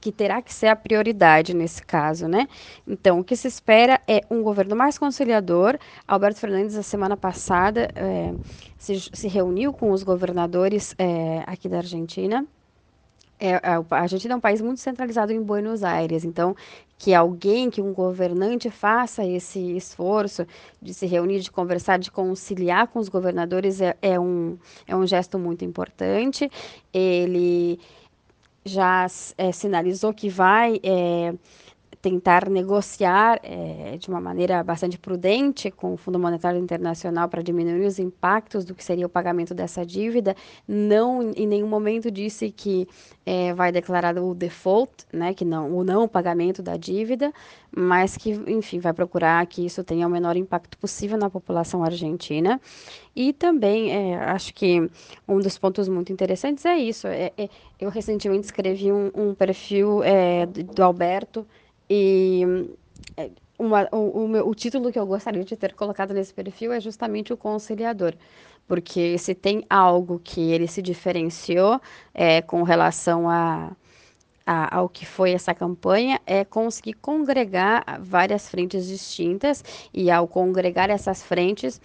que 0.00 0.10
terá 0.10 0.40
que 0.40 0.52
ser 0.52 0.68
a 0.68 0.76
prioridade 0.76 1.54
nesse 1.54 1.82
caso, 1.82 2.26
né? 2.26 2.48
Então, 2.86 3.20
o 3.20 3.24
que 3.24 3.36
se 3.36 3.46
espera 3.46 4.00
é 4.08 4.22
um 4.30 4.42
governo 4.42 4.74
mais 4.74 4.98
conciliador. 4.98 5.78
Alberto 6.08 6.40
Fernandes, 6.40 6.76
a 6.76 6.82
semana 6.82 7.16
passada, 7.16 7.90
é, 7.94 8.34
se, 8.78 8.98
se, 9.12 9.28
reuniu 9.28 9.72
com 9.72 9.90
os 9.90 10.02
governadores 10.02 10.94
é, 10.98 11.44
aqui 11.46 11.68
da 11.68 11.78
Argentina, 11.78 12.46
é, 13.38 13.50
é 13.50 13.60
a 13.62 14.00
Argentina 14.00 14.34
é 14.34 14.36
um 14.36 14.40
país 14.40 14.60
muito 14.60 14.80
centralizado 14.80 15.32
em 15.32 15.42
Buenos 15.42 15.84
Aires, 15.84 16.24
então 16.24 16.56
que 16.98 17.14
alguém, 17.14 17.68
que 17.70 17.82
um 17.82 17.92
governante 17.92 18.70
faça 18.70 19.24
esse 19.24 19.76
esforço 19.76 20.46
de 20.80 20.94
se 20.94 21.06
reunir, 21.06 21.40
de 21.40 21.50
conversar, 21.50 21.98
de 21.98 22.10
conciliar 22.10 22.86
com 22.88 22.98
os 22.98 23.08
governadores 23.08 23.80
é, 23.80 23.96
é 24.00 24.18
um, 24.18 24.58
é 24.86 24.96
um 24.96 25.06
gesto 25.06 25.38
muito 25.38 25.64
importante. 25.64 26.50
Ele 26.92 27.78
já 28.64 29.06
é, 29.36 29.52
sinalizou 29.52 30.12
que 30.12 30.28
vai 30.28 30.80
é, 30.82 31.34
tentar 32.06 32.48
negociar 32.48 33.40
é, 33.42 33.96
de 33.98 34.08
uma 34.08 34.20
maneira 34.20 34.62
bastante 34.62 34.96
prudente 34.96 35.72
com 35.72 35.94
o 35.94 35.96
Fundo 35.96 36.20
Monetário 36.20 36.56
Internacional 36.56 37.28
para 37.28 37.42
diminuir 37.42 37.84
os 37.84 37.98
impactos 37.98 38.64
do 38.64 38.76
que 38.76 38.84
seria 38.84 39.06
o 39.06 39.08
pagamento 39.08 39.52
dessa 39.52 39.84
dívida. 39.84 40.36
Não, 40.68 41.32
em 41.36 41.44
nenhum 41.48 41.66
momento 41.66 42.08
disse 42.08 42.48
que 42.52 42.86
é, 43.26 43.52
vai 43.54 43.72
declarar 43.72 44.16
o 44.18 44.36
default, 44.36 44.92
né, 45.12 45.34
que 45.34 45.44
não, 45.44 45.76
o 45.76 45.82
não 45.82 46.06
pagamento 46.06 46.62
da 46.62 46.76
dívida, 46.76 47.32
mas 47.76 48.16
que, 48.16 48.30
enfim, 48.46 48.78
vai 48.78 48.92
procurar 48.92 49.44
que 49.44 49.66
isso 49.66 49.82
tenha 49.82 50.06
o 50.06 50.10
menor 50.10 50.36
impacto 50.36 50.78
possível 50.78 51.18
na 51.18 51.28
população 51.28 51.82
argentina. 51.82 52.60
E 53.16 53.32
também, 53.32 53.90
é, 53.90 54.14
acho 54.26 54.54
que 54.54 54.88
um 55.26 55.40
dos 55.40 55.58
pontos 55.58 55.88
muito 55.88 56.12
interessantes 56.12 56.64
é 56.66 56.78
isso. 56.78 57.08
É, 57.08 57.32
é 57.36 57.48
eu 57.80 57.90
recentemente 57.90 58.44
escrevi 58.44 58.92
um, 58.92 59.10
um 59.12 59.34
perfil 59.34 60.02
do 60.72 60.82
Alberto 60.84 61.44
e 61.88 62.42
é, 63.16 63.30
uma, 63.58 63.88
o, 63.92 64.24
o, 64.24 64.28
meu, 64.28 64.48
o 64.48 64.54
título 64.54 64.92
que 64.92 64.98
eu 64.98 65.06
gostaria 65.06 65.44
de 65.44 65.56
ter 65.56 65.74
colocado 65.74 66.12
nesse 66.12 66.32
perfil 66.32 66.72
é 66.72 66.80
justamente 66.80 67.32
o 67.32 67.36
conciliador, 67.36 68.14
porque 68.66 69.16
se 69.18 69.34
tem 69.34 69.64
algo 69.68 70.20
que 70.22 70.40
ele 70.50 70.66
se 70.66 70.82
diferenciou 70.82 71.80
é, 72.12 72.42
com 72.42 72.62
relação 72.62 73.28
a, 73.28 73.72
a, 74.44 74.76
ao 74.76 74.88
que 74.88 75.06
foi 75.06 75.32
essa 75.32 75.54
campanha, 75.54 76.20
é 76.26 76.44
conseguir 76.44 76.94
congregar 76.94 78.00
várias 78.00 78.48
frentes 78.48 78.86
distintas 78.86 79.64
e 79.92 80.10
ao 80.10 80.28
congregar 80.28 80.90
essas 80.90 81.22
frentes, 81.22 81.80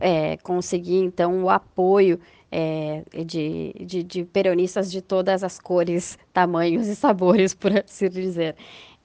é, 0.00 0.36
conseguir 0.38 0.98
então 0.98 1.44
o 1.44 1.50
apoio 1.50 2.20
é, 2.50 3.02
de, 3.24 3.74
de, 3.80 4.02
de 4.02 4.24
peronistas 4.24 4.90
de 4.90 5.02
todas 5.02 5.44
as 5.44 5.58
cores, 5.58 6.18
tamanhos 6.32 6.86
e 6.86 6.96
sabores, 6.96 7.52
por 7.54 7.72
assim 7.78 8.08
dizer. 8.08 8.56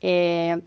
É, 0.03 0.61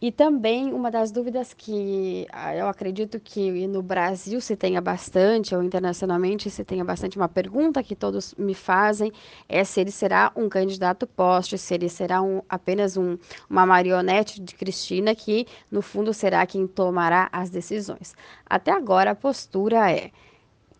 E 0.00 0.10
também 0.10 0.72
uma 0.74 0.90
das 0.90 1.12
dúvidas 1.12 1.54
que 1.54 2.26
ah, 2.32 2.56
eu 2.56 2.66
acredito 2.66 3.20
que 3.20 3.68
no 3.68 3.80
Brasil 3.82 4.40
se 4.40 4.56
tenha 4.56 4.80
bastante, 4.80 5.54
ou 5.54 5.62
internacionalmente 5.62 6.50
se 6.50 6.64
tenha 6.64 6.84
bastante, 6.84 7.16
uma 7.16 7.28
pergunta 7.28 7.82
que 7.84 7.94
todos 7.94 8.34
me 8.36 8.52
fazem 8.54 9.12
é 9.48 9.62
se 9.62 9.80
ele 9.80 9.92
será 9.92 10.32
um 10.34 10.48
candidato 10.48 11.06
poste, 11.06 11.56
se 11.56 11.74
ele 11.74 11.88
será 11.88 12.20
um, 12.20 12.42
apenas 12.48 12.96
um, 12.96 13.16
uma 13.48 13.64
marionete 13.64 14.40
de 14.40 14.54
Cristina 14.56 15.14
que, 15.14 15.46
no 15.70 15.80
fundo, 15.82 16.12
será 16.12 16.44
quem 16.46 16.66
tomará 16.66 17.28
as 17.32 17.48
decisões. 17.50 18.14
Até 18.44 18.72
agora, 18.72 19.12
a 19.12 19.14
postura 19.14 19.88
é 19.92 20.10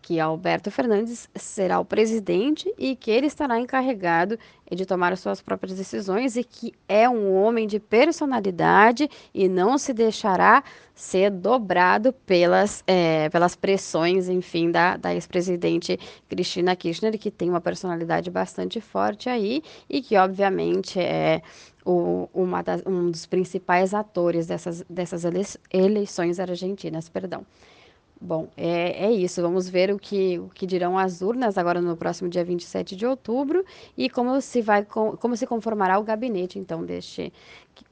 que 0.03 0.19
Alberto 0.19 0.69
Fernandes 0.69 1.29
será 1.33 1.79
o 1.79 1.85
presidente 1.85 2.71
e 2.77 2.93
que 2.93 3.09
ele 3.09 3.25
estará 3.25 3.57
encarregado 3.57 4.37
de 4.69 4.85
tomar 4.85 5.13
as 5.13 5.21
suas 5.21 5.41
próprias 5.41 5.77
decisões 5.77 6.35
e 6.35 6.43
que 6.43 6.73
é 6.89 7.07
um 7.09 7.33
homem 7.33 7.65
de 7.65 7.79
personalidade 7.79 9.09
e 9.33 9.47
não 9.47 9.77
se 9.77 9.93
deixará 9.93 10.61
ser 10.93 11.31
dobrado 11.31 12.11
pelas, 12.11 12.83
é, 12.85 13.29
pelas 13.29 13.55
pressões, 13.55 14.27
enfim, 14.27 14.69
da, 14.69 14.97
da 14.97 15.13
ex-presidente 15.13 15.97
Cristina 16.27 16.75
Kirchner, 16.75 17.17
que 17.17 17.31
tem 17.31 17.49
uma 17.49 17.61
personalidade 17.61 18.29
bastante 18.29 18.81
forte 18.81 19.29
aí 19.29 19.63
e 19.89 20.01
que, 20.01 20.17
obviamente, 20.17 20.99
é 20.99 21.41
o, 21.85 22.27
das, 22.65 22.83
um 22.85 23.09
dos 23.09 23.25
principais 23.25 23.93
atores 23.93 24.47
dessas, 24.47 24.83
dessas 24.89 25.23
eleições 25.71 26.39
argentinas. 26.41 27.07
Perdão. 27.07 27.45
Bom, 28.25 28.47
é, 28.55 29.07
é 29.07 29.11
isso. 29.11 29.41
Vamos 29.41 29.67
ver 29.67 29.91
o 29.91 29.99
que, 29.99 30.39
o 30.39 30.49
que 30.55 30.65
dirão 30.65 30.97
as 30.97 31.21
urnas 31.21 31.57
agora 31.57 31.81
no 31.81 31.97
próximo 31.97 32.29
dia 32.29 32.43
27 32.43 32.95
de 32.95 33.05
outubro 33.05 33.65
e 33.97 34.09
como 34.09 34.39
se 34.39 34.61
vai 34.61 34.85
como 34.85 35.35
se 35.35 35.45
conformará 35.45 35.99
o 35.99 36.03
gabinete 36.03 36.57
então 36.57 36.85
deste 36.85 37.33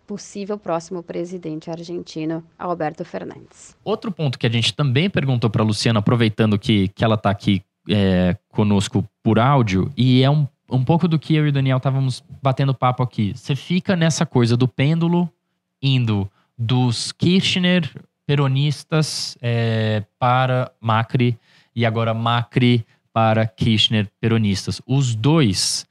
possível 0.08 0.58
próximo 0.58 1.04
presidente 1.04 1.70
argentino, 1.70 2.44
Alberto 2.58 3.04
Fernandes. 3.04 3.76
Outro 3.84 4.10
ponto 4.10 4.40
que 4.40 4.48
a 4.48 4.50
gente 4.50 4.74
também 4.74 5.10
perguntou 5.10 5.50
para 5.50 5.64
a 5.64 5.66
Luciana, 5.66 6.00
aproveitando 6.00 6.58
que, 6.58 6.88
que 6.90 7.04
ela 7.04 7.16
está 7.16 7.30
aqui 7.30 7.62
é, 7.90 8.38
conosco 8.50 9.06
por 9.22 9.38
áudio, 9.38 9.92
e 9.98 10.22
é 10.22 10.30
um, 10.30 10.48
um 10.70 10.84
pouco 10.84 11.08
do 11.08 11.20
que 11.20 11.36
eu 11.36 11.46
e 11.46 11.50
o 11.50 11.52
Daniel 11.52 11.78
estávamos 11.78 12.24
batendo 12.42 12.74
papo 12.74 13.04
aqui. 13.04 13.34
Você 13.36 13.56
fica 13.56 13.96
nessa 13.96 14.26
coisa 14.26 14.56
do 14.56 14.68
pêndulo 14.68 15.30
indo 15.82 16.30
dos 16.58 17.12
Kirchner 17.12 17.90
peronistas 18.32 19.38
é, 19.42 20.04
para 20.18 20.72
Macri 20.80 21.38
e 21.76 21.86
agora 21.86 22.14
Macri 22.14 22.86
para 23.12 23.46
Kirchner 23.46 24.08
peronistas. 24.22 24.82
Os 24.88 25.14
dois, 25.14 25.86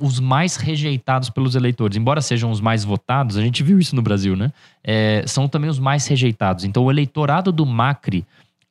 os 0.00 0.20
mais 0.20 0.54
rejeitados 0.54 1.28
pelos 1.28 1.56
eleitores, 1.56 1.96
embora 1.96 2.20
sejam 2.20 2.52
os 2.52 2.60
mais 2.60 2.84
votados, 2.84 3.36
a 3.36 3.42
gente 3.42 3.64
viu 3.64 3.80
isso 3.80 3.96
no 3.96 4.02
Brasil, 4.02 4.36
né? 4.36 4.52
É, 4.84 5.24
são 5.26 5.48
também 5.48 5.68
os 5.68 5.80
mais 5.80 6.06
rejeitados. 6.06 6.62
Então 6.62 6.84
o 6.84 6.90
eleitorado 6.90 7.50
do 7.50 7.66
Macri 7.66 8.24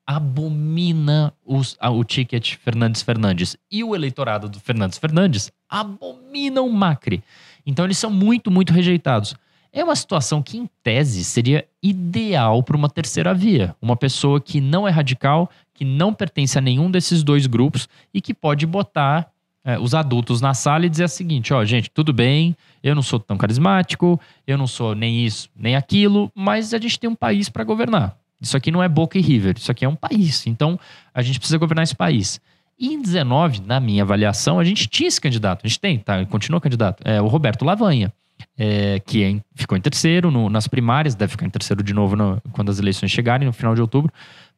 abomina 0.08 1.34
os, 1.46 1.78
o 1.82 2.02
ticket 2.06 2.56
Fernandes 2.56 3.02
Fernandes 3.02 3.58
e 3.70 3.84
o 3.84 3.93
eleitorado 3.93 4.48
do 4.48 4.58
Fernandes 4.58 4.98
Fernandes 4.98 5.52
abomina 5.70 6.62
o 6.62 6.72
Macri. 6.72 7.22
Então 7.66 7.84
eles 7.84 7.98
são 7.98 8.10
muito, 8.10 8.50
muito 8.50 8.72
rejeitados. 8.72 9.36
É 9.76 9.84
uma 9.84 9.96
situação 9.98 10.42
que, 10.42 10.58
em 10.58 10.70
tese, 10.82 11.22
seria 11.26 11.66
ideal 11.84 12.64
para 12.64 12.78
uma 12.78 12.90
terceira 12.90 13.34
via. 13.34 13.76
Uma 13.82 13.98
pessoa 13.98 14.40
que 14.40 14.62
não 14.62 14.88
é 14.88 14.90
radical, 14.90 15.52
que 15.74 15.84
não 15.84 16.14
pertence 16.14 16.58
a 16.58 16.62
nenhum 16.62 16.90
desses 16.90 17.22
dois 17.22 17.46
grupos 17.46 17.90
e 18.14 18.22
que 18.22 18.34
pode 18.34 18.66
botar 18.66 19.30
é, 19.66 19.78
os 19.78 19.94
adultos 19.94 20.40
na 20.40 20.54
sala 20.54 20.86
e 20.86 20.90
dizer 20.90 21.04
o 21.04 21.10
seguinte: 21.10 21.54
ó, 21.54 21.66
gente, 21.66 21.92
tudo 21.92 22.14
bem, 22.14 22.56
eu 22.82 22.96
não 22.96 23.02
sou 23.02 23.20
tão 23.20 23.38
carismático, 23.38 24.18
eu 24.48 24.58
não 24.58 24.66
sou 24.66 24.96
nem 24.96 25.26
isso, 25.26 25.50
nem 25.54 25.76
aquilo, 25.76 26.32
mas 26.34 26.74
a 26.74 26.78
gente 26.78 26.98
tem 26.98 27.10
um 27.10 27.16
país 27.16 27.50
para 27.50 27.66
governar. 27.66 28.16
Isso 28.40 28.56
aqui 28.56 28.72
não 28.72 28.82
é 28.82 28.88
Boca 28.88 29.18
e 29.18 29.22
River, 29.22 29.56
isso 29.58 29.70
aqui 29.70 29.84
é 29.84 29.90
um 29.90 29.96
país. 29.96 30.48
Então, 30.48 30.80
a 31.14 31.22
gente 31.22 31.38
precisa 31.38 31.58
governar 31.58 31.84
esse 31.84 31.96
país. 31.96 32.40
E 32.80 32.94
em 32.94 33.02
19, 33.02 33.62
na 33.66 33.82
minha 33.82 34.04
avaliação, 34.04 34.58
a 34.58 34.64
gente 34.64 34.88
tinha 34.88 35.10
esse 35.10 35.20
candidato. 35.20 35.66
A 35.66 35.68
gente 35.68 35.82
tem, 35.82 36.00
tá? 36.00 36.26
Continua 36.28 36.62
candidato. 36.62 37.04
É 37.06 37.22
o 37.22 37.28
Roberto 37.28 37.66
Lavanha 37.66 38.14
é, 38.58 39.00
que 39.00 39.24
é, 39.24 39.42
ficou 39.54 39.78
em 39.78 39.82
terceiro 39.82 40.32
no, 40.32 40.50
nas 40.50 40.68
primárias, 40.68 41.16
deve 41.16 41.32
ficar 41.32 41.46
em 41.46 41.50
terceiro 41.50 41.84
de 41.84 41.94
novo 41.94 42.16
no, 42.16 42.42
quando 42.52 42.70
as 42.70 42.80
eleições 42.80 43.12
chegarem, 43.12 43.46
no 43.46 43.54
final 43.54 43.76
de 43.76 43.82
outubro. 43.82 44.12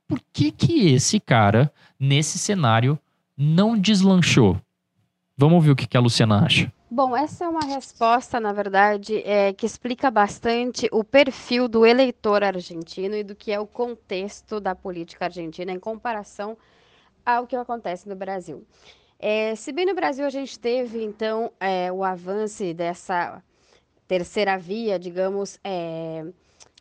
Por 0.07 0.19
que, 0.32 0.51
que 0.51 0.93
esse 0.93 1.19
cara, 1.19 1.71
nesse 1.99 2.38
cenário, 2.38 2.97
não 3.38 3.78
deslanchou? 3.78 4.59
Vamos 5.38 5.55
ouvir 5.55 5.71
o 5.71 5.75
que, 5.75 5.86
que 5.86 5.97
a 5.97 5.99
Luciana 5.99 6.43
acha. 6.43 6.71
Bom, 6.89 7.15
essa 7.15 7.43
é 7.43 7.47
uma 7.49 7.65
resposta, 7.65 8.39
na 8.39 8.53
verdade, 8.53 9.21
é, 9.25 9.51
que 9.51 9.65
explica 9.65 10.09
bastante 10.09 10.88
o 10.91 11.03
perfil 11.03 11.67
do 11.67 11.86
eleitor 11.86 12.43
argentino 12.43 13.13
e 13.13 13.23
do 13.23 13.36
que 13.36 13.51
é 13.51 13.59
o 13.59 13.67
contexto 13.67 14.59
da 14.61 14.73
política 14.73 15.25
argentina 15.25 15.71
em 15.71 15.80
comparação 15.80 16.57
ao 17.25 17.45
que 17.45 17.57
acontece 17.57 18.07
no 18.07 18.15
Brasil. 18.15 18.65
É, 19.19 19.53
se 19.55 19.73
bem 19.73 19.86
no 19.86 19.93
Brasil 19.93 20.25
a 20.25 20.30
gente 20.30 20.57
teve, 20.57 21.03
então, 21.03 21.51
é, 21.59 21.91
o 21.91 22.05
avanço 22.05 22.73
dessa 22.73 23.43
terceira 24.07 24.57
via, 24.57 24.97
digamos, 24.97 25.59
é, 25.63 26.25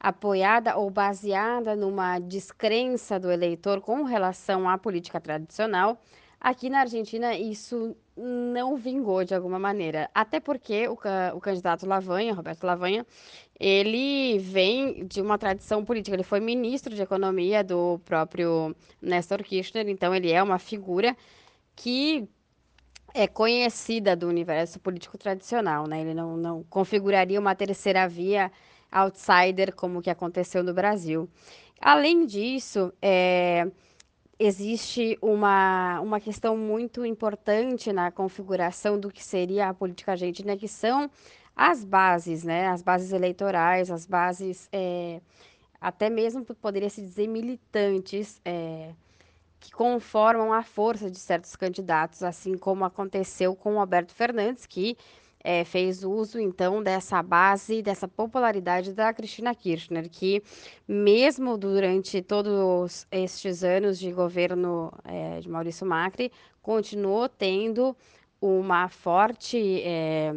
apoiada 0.00 0.76
ou 0.76 0.90
baseada 0.90 1.74
numa 1.74 2.18
descrença 2.18 3.18
do 3.18 3.30
eleitor 3.30 3.80
com 3.80 4.04
relação 4.04 4.68
à 4.68 4.78
política 4.78 5.20
tradicional, 5.20 6.00
aqui 6.40 6.70
na 6.70 6.80
Argentina 6.80 7.34
isso 7.34 7.96
não 8.16 8.76
vingou 8.76 9.24
de 9.24 9.34
alguma 9.34 9.58
maneira. 9.58 10.08
Até 10.14 10.40
porque 10.40 10.88
o, 10.88 10.96
o 11.34 11.40
candidato 11.40 11.86
Lavanha, 11.86 12.32
Roberto 12.32 12.64
Lavanha, 12.64 13.04
ele 13.58 14.38
vem 14.38 15.06
de 15.06 15.20
uma 15.20 15.36
tradição 15.38 15.84
política. 15.84 16.16
Ele 16.16 16.22
foi 16.22 16.40
ministro 16.40 16.94
de 16.94 17.02
Economia 17.02 17.62
do 17.64 17.98
próprio 18.04 18.74
Néstor 19.00 19.42
Kirchner, 19.42 19.88
então 19.88 20.14
ele 20.14 20.30
é 20.30 20.42
uma 20.42 20.58
figura 20.58 21.16
que 21.74 22.28
é 23.16 23.26
conhecida 23.26 24.14
do 24.14 24.28
universo 24.28 24.78
político 24.78 25.16
tradicional, 25.16 25.86
né? 25.86 26.02
Ele 26.02 26.12
não, 26.12 26.36
não 26.36 26.62
configuraria 26.64 27.40
uma 27.40 27.54
terceira 27.54 28.06
via 28.06 28.52
outsider 28.92 29.74
como 29.74 30.02
que 30.02 30.10
aconteceu 30.10 30.62
no 30.62 30.74
Brasil. 30.74 31.26
Além 31.80 32.26
disso, 32.26 32.92
é, 33.00 33.66
existe 34.38 35.18
uma, 35.22 35.98
uma 36.00 36.20
questão 36.20 36.58
muito 36.58 37.06
importante 37.06 37.90
na 37.90 38.10
configuração 38.10 39.00
do 39.00 39.10
que 39.10 39.24
seria 39.24 39.70
a 39.70 39.74
política 39.74 40.12
argentina, 40.12 40.54
que 40.54 40.68
são 40.68 41.10
as 41.56 41.82
bases, 41.82 42.44
né? 42.44 42.68
As 42.68 42.82
bases 42.82 43.12
eleitorais, 43.12 43.90
as 43.90 44.04
bases, 44.04 44.68
é, 44.70 45.22
até 45.80 46.10
mesmo 46.10 46.44
poderia 46.44 46.90
se 46.90 47.00
dizer 47.00 47.28
militantes, 47.28 48.42
é, 48.44 48.90
que 49.61 49.70
conformam 49.72 50.52
a 50.52 50.62
força 50.62 51.11
de 51.11 51.18
certos 51.18 51.57
candidatos, 51.57 52.22
assim 52.22 52.57
como 52.57 52.84
aconteceu 52.84 53.54
com 53.54 53.76
o 53.76 53.80
Alberto 53.80 54.12
Fernandes, 54.12 54.66
que 54.66 54.96
é, 55.48 55.64
fez 55.64 56.02
uso 56.02 56.40
então 56.40 56.82
dessa 56.82 57.22
base, 57.22 57.80
dessa 57.80 58.09
popularidade 58.09 58.92
da 58.92 59.14
Cristina 59.14 59.54
Kirchner, 59.54 60.11
que 60.11 60.42
mesmo 60.88 61.57
durante 61.57 62.20
todos 62.20 63.07
estes 63.12 63.62
anos 63.62 63.96
de 63.96 64.11
governo 64.11 64.92
é, 65.04 65.38
de 65.38 65.48
Maurício 65.48 65.86
Macri, 65.86 66.32
continuou 66.61 67.28
tendo 67.28 67.96
uma 68.40 68.88
forte, 68.88 69.82
é, 69.84 70.32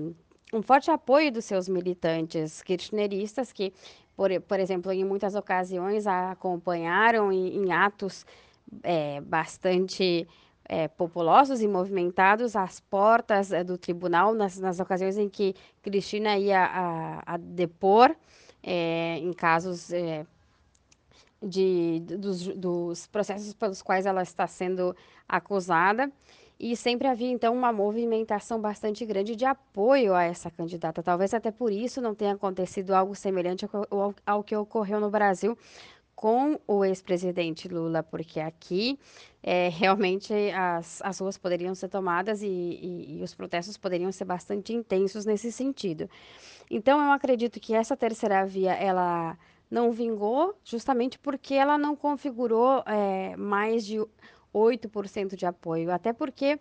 um 0.53 0.61
forte 0.61 0.91
apoio 0.91 1.31
dos 1.31 1.45
seus 1.45 1.67
militantes 1.67 2.61
kirchneristas, 2.61 3.51
que, 3.51 3.73
por, 4.15 4.29
por 4.41 4.59
exemplo, 4.59 4.91
em 4.91 5.03
muitas 5.03 5.33
ocasiões 5.33 6.05
a 6.05 6.31
acompanharam 6.31 7.31
em, 7.31 7.57
em 7.57 7.71
atos 7.71 8.27
é, 8.83 9.21
bastante 9.21 10.27
é, 10.65 10.87
populosos 10.87 11.61
e 11.61 11.67
movimentados 11.67 12.55
às 12.55 12.79
portas 12.79 13.51
é, 13.51 13.63
do 13.63 13.77
tribunal, 13.77 14.33
nas, 14.33 14.59
nas, 14.59 14.79
ocasiões 14.79 15.17
em 15.17 15.27
que 15.27 15.55
Cristina 15.81 16.37
ia 16.37 16.63
a, 16.63 17.33
a 17.33 17.37
depor 17.37 18.15
é, 18.61 19.17
em 19.17 19.33
casos 19.33 19.91
é, 19.91 20.25
de, 21.41 21.99
dos, 22.01 22.47
dos 22.49 23.07
processos 23.07 23.53
pelos 23.53 23.81
quais 23.81 24.05
ela 24.05 24.21
está 24.21 24.45
sendo 24.45 24.95
acusada. 25.27 26.11
E 26.61 26.75
sempre 26.75 27.07
havia, 27.07 27.31
então, 27.31 27.53
uma 27.53 27.71
movimentação 27.71 28.59
bastante 28.59 29.05
grande 29.05 29.33
de 29.33 29.45
apoio 29.45 30.13
a 30.13 30.23
essa 30.23 30.51
candidata. 30.51 31.01
Talvez 31.01 31.33
até 31.33 31.51
por 31.51 31.71
isso 31.71 32.01
não 32.01 32.13
tenha 32.13 32.33
acontecido 32.33 32.91
algo 32.91 33.15
semelhante 33.15 33.65
ao, 33.89 34.13
ao 34.25 34.43
que 34.43 34.53
ocorreu 34.53 34.99
no 34.99 35.09
Brasil 35.09 35.57
com 36.19 36.59
o 36.67 36.83
ex-presidente 36.83 37.69
Lula, 37.69 38.03
porque 38.03 38.41
aqui 38.41 38.99
é, 39.41 39.69
realmente 39.69 40.33
as, 40.53 41.01
as 41.01 41.17
ruas 41.17 41.37
poderiam 41.37 41.73
ser 41.73 41.87
tomadas 41.87 42.41
e, 42.41 42.45
e, 42.45 43.19
e, 43.19 43.23
os 43.23 43.33
protestos 43.33 43.77
poderiam 43.77 44.11
ser 44.11 44.25
bastante 44.25 44.73
intensos 44.73 45.23
nesse 45.23 45.49
sentido. 45.49 46.09
Então, 46.69 47.01
eu 47.01 47.13
acredito 47.13 47.57
que 47.57 47.73
essa 47.73 47.95
terceira 47.95 48.45
via, 48.45 48.73
ela 48.73 49.37
não 49.71 49.93
vingou 49.93 50.53
justamente 50.61 51.17
porque 51.17 51.53
ela 51.53 51.77
não 51.77 51.95
configurou 51.95 52.83
é, 52.85 53.37
mais 53.37 53.85
de 53.85 54.05
8% 54.53 55.37
de 55.37 55.45
apoio, 55.45 55.89
até 55.89 56.11
porque 56.11 56.59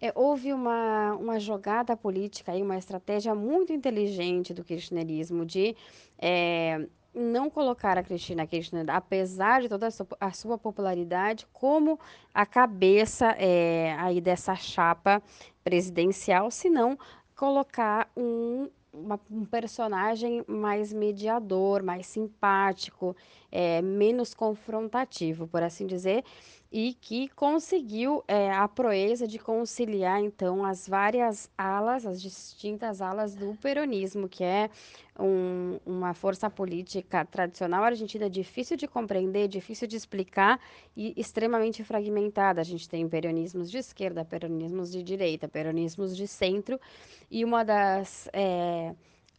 é, 0.00 0.12
houve 0.14 0.50
uma, 0.50 1.12
uma 1.16 1.38
jogada 1.38 1.94
política 1.94 2.56
e 2.56 2.62
uma 2.62 2.78
estratégia 2.78 3.34
muito 3.34 3.70
inteligente 3.70 4.54
do 4.54 4.64
kirchnerismo 4.64 5.44
de 5.44 5.76
é, 6.18 6.88
não 7.14 7.48
colocar 7.48 7.96
a 7.96 8.02
Cristina 8.02 8.46
Kirchner, 8.46 8.84
apesar 8.88 9.62
de 9.62 9.68
toda 9.68 9.88
a 10.20 10.32
sua, 10.32 10.58
popularidade, 10.58 11.46
como 11.52 11.98
a 12.32 12.44
cabeça 12.44 13.34
é, 13.38 13.94
aí 13.98 14.20
dessa 14.20 14.54
chapa 14.56 15.22
presidencial, 15.62 16.50
senão 16.50 16.98
colocar 17.36 18.10
um, 18.16 18.68
uma, 18.92 19.20
um 19.30 19.44
personagem 19.44 20.44
mais 20.46 20.92
mediador, 20.92 21.82
mais 21.82 22.06
simpático, 22.06 23.16
é, 23.50 23.80
menos 23.80 24.34
confrontativo, 24.34 25.46
por 25.46 25.62
assim 25.62 25.86
dizer, 25.86 26.24
e 26.76 26.92
que 27.00 27.28
conseguiu 27.28 28.24
é, 28.26 28.50
a 28.50 28.66
proeza 28.66 29.28
de 29.28 29.38
conciliar 29.38 30.20
então 30.20 30.64
as 30.64 30.88
várias 30.88 31.48
alas, 31.56 32.04
as 32.04 32.20
distintas 32.20 33.00
alas 33.00 33.36
do 33.36 33.54
peronismo, 33.62 34.28
que 34.28 34.42
é 34.42 34.68
um, 35.16 35.78
uma 35.86 36.14
força 36.14 36.50
política 36.50 37.24
tradicional 37.24 37.84
argentina 37.84 38.28
difícil 38.28 38.76
de 38.76 38.88
compreender, 38.88 39.46
difícil 39.46 39.86
de 39.86 39.96
explicar 39.96 40.58
e 40.96 41.14
extremamente 41.16 41.84
fragmentada. 41.84 42.60
A 42.60 42.64
gente 42.64 42.88
tem 42.88 43.08
peronismos 43.08 43.70
de 43.70 43.78
esquerda, 43.78 44.24
peronismos 44.24 44.90
de 44.90 45.00
direita, 45.00 45.46
peronismos 45.46 46.16
de 46.16 46.26
centro, 46.26 46.80
e 47.30 47.44
uma 47.44 47.62
das 47.62 48.28
é, 48.32 48.96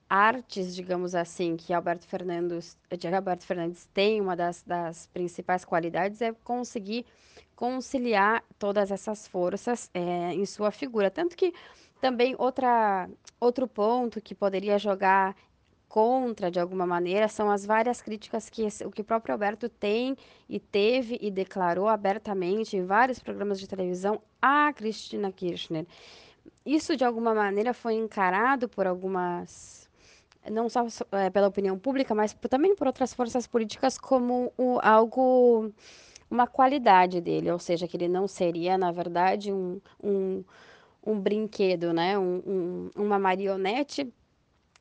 artes, 0.10 0.76
digamos 0.76 1.16
assim, 1.16 1.56
que 1.58 1.74
Alberto 1.74 2.08
Fernandes, 2.08 2.78
de 2.98 3.08
Alberto 3.08 3.46
Fernandes 3.46 3.88
tem, 3.94 4.22
uma 4.22 4.36
das, 4.36 4.64
das 4.64 5.08
principais 5.08 5.66
qualidades 5.66 6.22
é 6.22 6.32
conseguir 6.44 7.06
conciliar 7.56 8.44
todas 8.60 8.92
essas 8.92 9.28
forças 9.28 9.90
é, 9.94 10.34
em 10.34 10.46
sua 10.46 10.72
figura. 10.72 11.10
Tanto 11.10 11.36
que 11.36 11.54
também 12.02 12.36
outra, 12.38 13.10
outro 13.40 13.68
ponto 13.68 14.22
que 14.22 14.36
poderia 14.36 14.78
jogar 14.78 15.36
contra, 15.88 16.52
de 16.52 16.60
alguma 16.60 16.86
maneira, 16.86 17.28
são 17.28 17.50
as 17.50 17.66
várias 17.66 18.02
críticas 18.02 18.50
que 18.50 18.64
esse, 18.64 18.86
o 18.86 18.92
que 18.92 19.02
o 19.02 19.06
próprio 19.06 19.34
Alberto 19.34 19.70
tem 19.70 20.18
e 20.50 20.60
teve 20.60 21.18
e 21.22 21.32
declarou 21.32 21.88
abertamente 21.88 22.76
em 22.76 22.86
vários 22.86 23.20
programas 23.20 23.60
de 23.60 23.68
televisão 23.68 24.22
a 24.42 24.74
Cristina 24.74 25.32
Kirchner. 25.32 25.86
Isso, 26.66 26.98
de 26.98 27.06
alguma 27.06 27.34
maneira, 27.34 27.74
foi 27.74 27.94
encarado 27.94 28.68
por 28.68 28.86
algumas 28.86 29.85
não 30.52 30.70
só 30.70 30.86
é, 31.12 31.30
pela 31.30 31.48
opinião 31.48 31.78
pública, 31.78 32.14
mas 32.16 32.34
também 32.50 32.76
por 32.76 32.88
outras 32.88 33.14
forças 33.14 33.48
políticas 33.48 33.98
como 33.98 34.54
o, 34.58 34.80
algo, 34.82 35.72
uma 36.30 36.48
qualidade 36.48 37.22
dele, 37.22 37.52
ou 37.52 37.60
seja, 37.60 37.88
que 37.88 37.98
ele 37.98 38.08
não 38.08 38.28
seria, 38.28 38.78
na 38.78 38.92
verdade, 38.92 39.52
um, 39.52 39.80
um, 40.04 40.44
um 41.06 41.20
brinquedo, 41.20 41.94
né? 41.94 42.18
Um, 42.18 42.42
um, 42.46 43.04
uma 43.04 43.20
marionete 43.20 44.12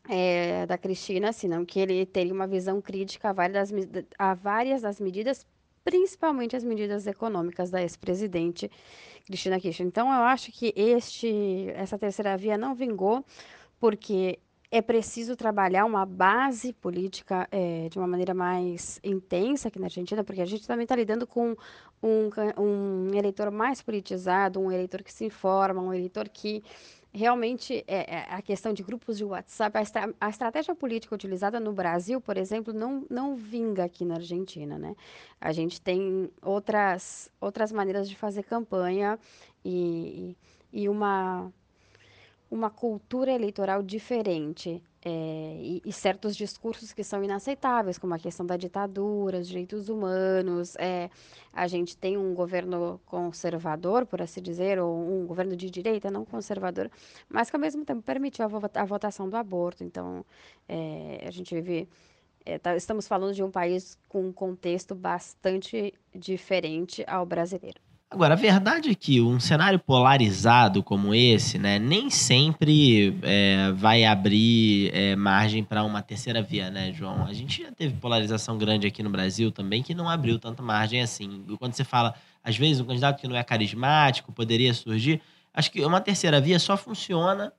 é, 0.09 0.67
da 0.67 0.77
Cristina, 0.79 1.33
senão 1.33 1.65
que 1.65 1.81
ele 1.81 2.05
teria 2.07 2.33
uma 2.33 2.47
visão 2.47 2.81
crítica 2.81 3.31
a 3.31 3.33
várias 3.33 3.71
das, 3.71 4.05
a 4.19 4.35
várias 4.35 4.83
das 4.83 5.01
medidas, 5.01 5.47
principalmente 5.83 6.57
as 6.57 6.65
medidas 6.65 7.07
econômicas 7.07 7.71
da 7.71 7.83
ex-presidente 7.83 8.71
Cristina 9.27 9.59
Kirchner. 9.61 9.89
Então, 9.89 10.09
eu 10.09 10.23
acho 10.23 10.53
que 10.53 10.73
este, 10.77 11.69
essa 11.75 11.99
terceira 11.99 12.37
via 12.37 12.59
não 12.59 12.75
vingou, 12.75 13.25
porque 13.81 14.39
é 14.77 14.83
preciso 14.83 15.37
trabalhar 15.37 15.85
uma 15.85 16.05
base 16.05 16.73
política 16.73 17.47
é, 17.53 17.89
de 17.89 17.97
uma 17.97 18.09
maneira 18.09 18.35
mais 18.35 18.99
intensa 19.05 19.69
aqui 19.69 19.79
na 19.79 19.87
Argentina, 19.87 20.25
porque 20.25 20.41
a 20.41 20.45
gente 20.45 20.67
também 20.67 20.83
está 20.83 20.97
lidando 20.97 21.29
com 21.29 21.55
um, 22.03 22.29
um, 22.61 23.15
eleitor 23.15 23.53
mais 23.53 23.81
politizado, 23.81 24.59
um 24.59 24.73
eleitor 24.73 25.05
que 25.05 25.13
se 25.13 25.25
informa, 25.25 25.81
um 25.81 25.95
eleitor 25.95 26.29
que 26.29 26.61
realmente 27.13 27.85
é, 27.87 28.25
a 28.29 28.43
questão 28.43 28.73
de 28.73 28.83
grupos 28.83 29.17
de 29.17 29.25
WhatsApp, 29.25 29.79
a, 29.79 29.81
estra 29.81 30.13
a, 30.21 30.29
estratégia 30.29 30.75
política 30.75 31.15
utilizada 31.15 31.61
no 31.61 31.73
Brasil, 31.73 32.21
por 32.21 32.37
exemplo, 32.37 32.75
não, 32.75 33.07
não 33.09 33.37
vinga 33.37 33.85
aqui 33.85 34.05
na 34.05 34.17
Argentina, 34.17 34.77
né? 34.77 34.97
A 35.41 35.53
gente 35.53 35.81
tem 35.81 36.29
outras, 36.43 37.31
outras 37.41 37.71
maneiras 37.71 38.09
de 38.09 38.17
fazer 38.17 38.43
campanha 38.43 39.21
e, 39.65 40.37
e 40.73 40.89
uma 40.89 41.53
uma 42.55 42.71
cultura 42.71 43.33
eleitoral 43.33 43.83
diferente 43.83 44.81
é, 45.05 45.11
e, 45.61 45.83
e, 45.85 45.93
certos 45.93 46.37
discursos 46.37 46.93
que 46.93 47.03
são 47.03 47.23
inaceitáveis, 47.23 47.99
como 47.99 48.15
a 48.15 48.19
questão 48.19 48.47
da 48.47 48.57
ditadura, 48.57 49.41
os 49.41 49.49
direitos 49.49 49.89
humanos. 49.89 50.77
É, 50.77 51.11
a 51.53 51.67
gente 51.67 51.97
tem 51.97 52.17
um 52.17 52.33
governo 52.33 53.01
conservador, 53.07 54.07
por 54.07 54.23
assim 54.23 54.41
dizer, 54.41 54.79
ou 54.79 54.97
um 54.97 55.27
governo 55.27 55.57
de 55.57 55.69
direita, 55.69 56.13
não 56.13 56.25
conservador, 56.25 56.89
mas 57.29 57.51
que 57.51 57.57
ao 57.57 57.61
mesmo 57.61 57.85
tempo 57.85 58.03
permitiu 58.03 58.45
a, 58.45 58.81
a 58.81 58.85
votação 58.85 59.29
do 59.29 59.37
aborto. 59.37 59.83
Então, 59.83 60.25
é, 60.69 61.25
a 61.27 61.31
gente 61.33 61.53
vive. 61.55 61.89
Tá, 62.63 62.77
estamos 62.77 63.09
falando 63.09 63.35
de 63.35 63.43
um 63.43 63.51
país 63.51 63.99
com 64.07 64.29
um 64.29 64.33
contexto 64.33 64.95
bastante 64.95 65.95
diferente 66.15 67.03
ao 67.07 67.25
brasileiro. 67.25 67.84
Agora, 68.15 68.35
a 68.35 68.37
verdade 68.37 68.91
é 68.91 68.95
que 68.95 69.21
um 69.21 69.41
cenário 69.41 69.77
polarizado 69.77 70.85
como 70.85 71.13
esse, 71.13 71.59
né, 71.59 71.81
nem 71.81 72.09
sempre 72.11 73.19
é, 73.23 73.73
vai 73.73 74.05
abrir 74.05 74.89
é, 74.95 75.17
margem 75.17 75.65
para 75.65 75.83
uma 75.83 76.01
terceira 76.01 76.41
via, 76.41 76.71
né, 76.71 76.93
João? 76.93 77.27
A 77.27 77.33
gente 77.33 77.65
já 77.65 77.73
teve 77.73 77.95
polarização 77.95 78.57
grande 78.57 78.87
aqui 78.87 79.03
no 79.03 79.11
Brasil 79.11 79.51
também, 79.51 79.83
que 79.83 79.97
não 79.97 80.09
abriu 80.09 80.39
tanta 80.39 80.63
margem 80.63 81.03
assim. 81.03 81.45
Quando 81.59 81.73
você 81.73 81.83
fala, 81.83 82.15
às 82.45 82.57
vezes, 82.57 82.79
um 82.79 82.85
candidato 82.85 83.21
que 83.21 83.27
não 83.27 83.35
é 83.35 83.43
carismático 83.43 84.31
poderia 84.31 84.73
surgir, 84.73 85.21
acho 85.53 85.73
que 85.73 85.85
uma 85.85 86.01
terceira 86.01 86.41
via 86.41 86.61
só 86.61 86.77
funciona 86.77 87.53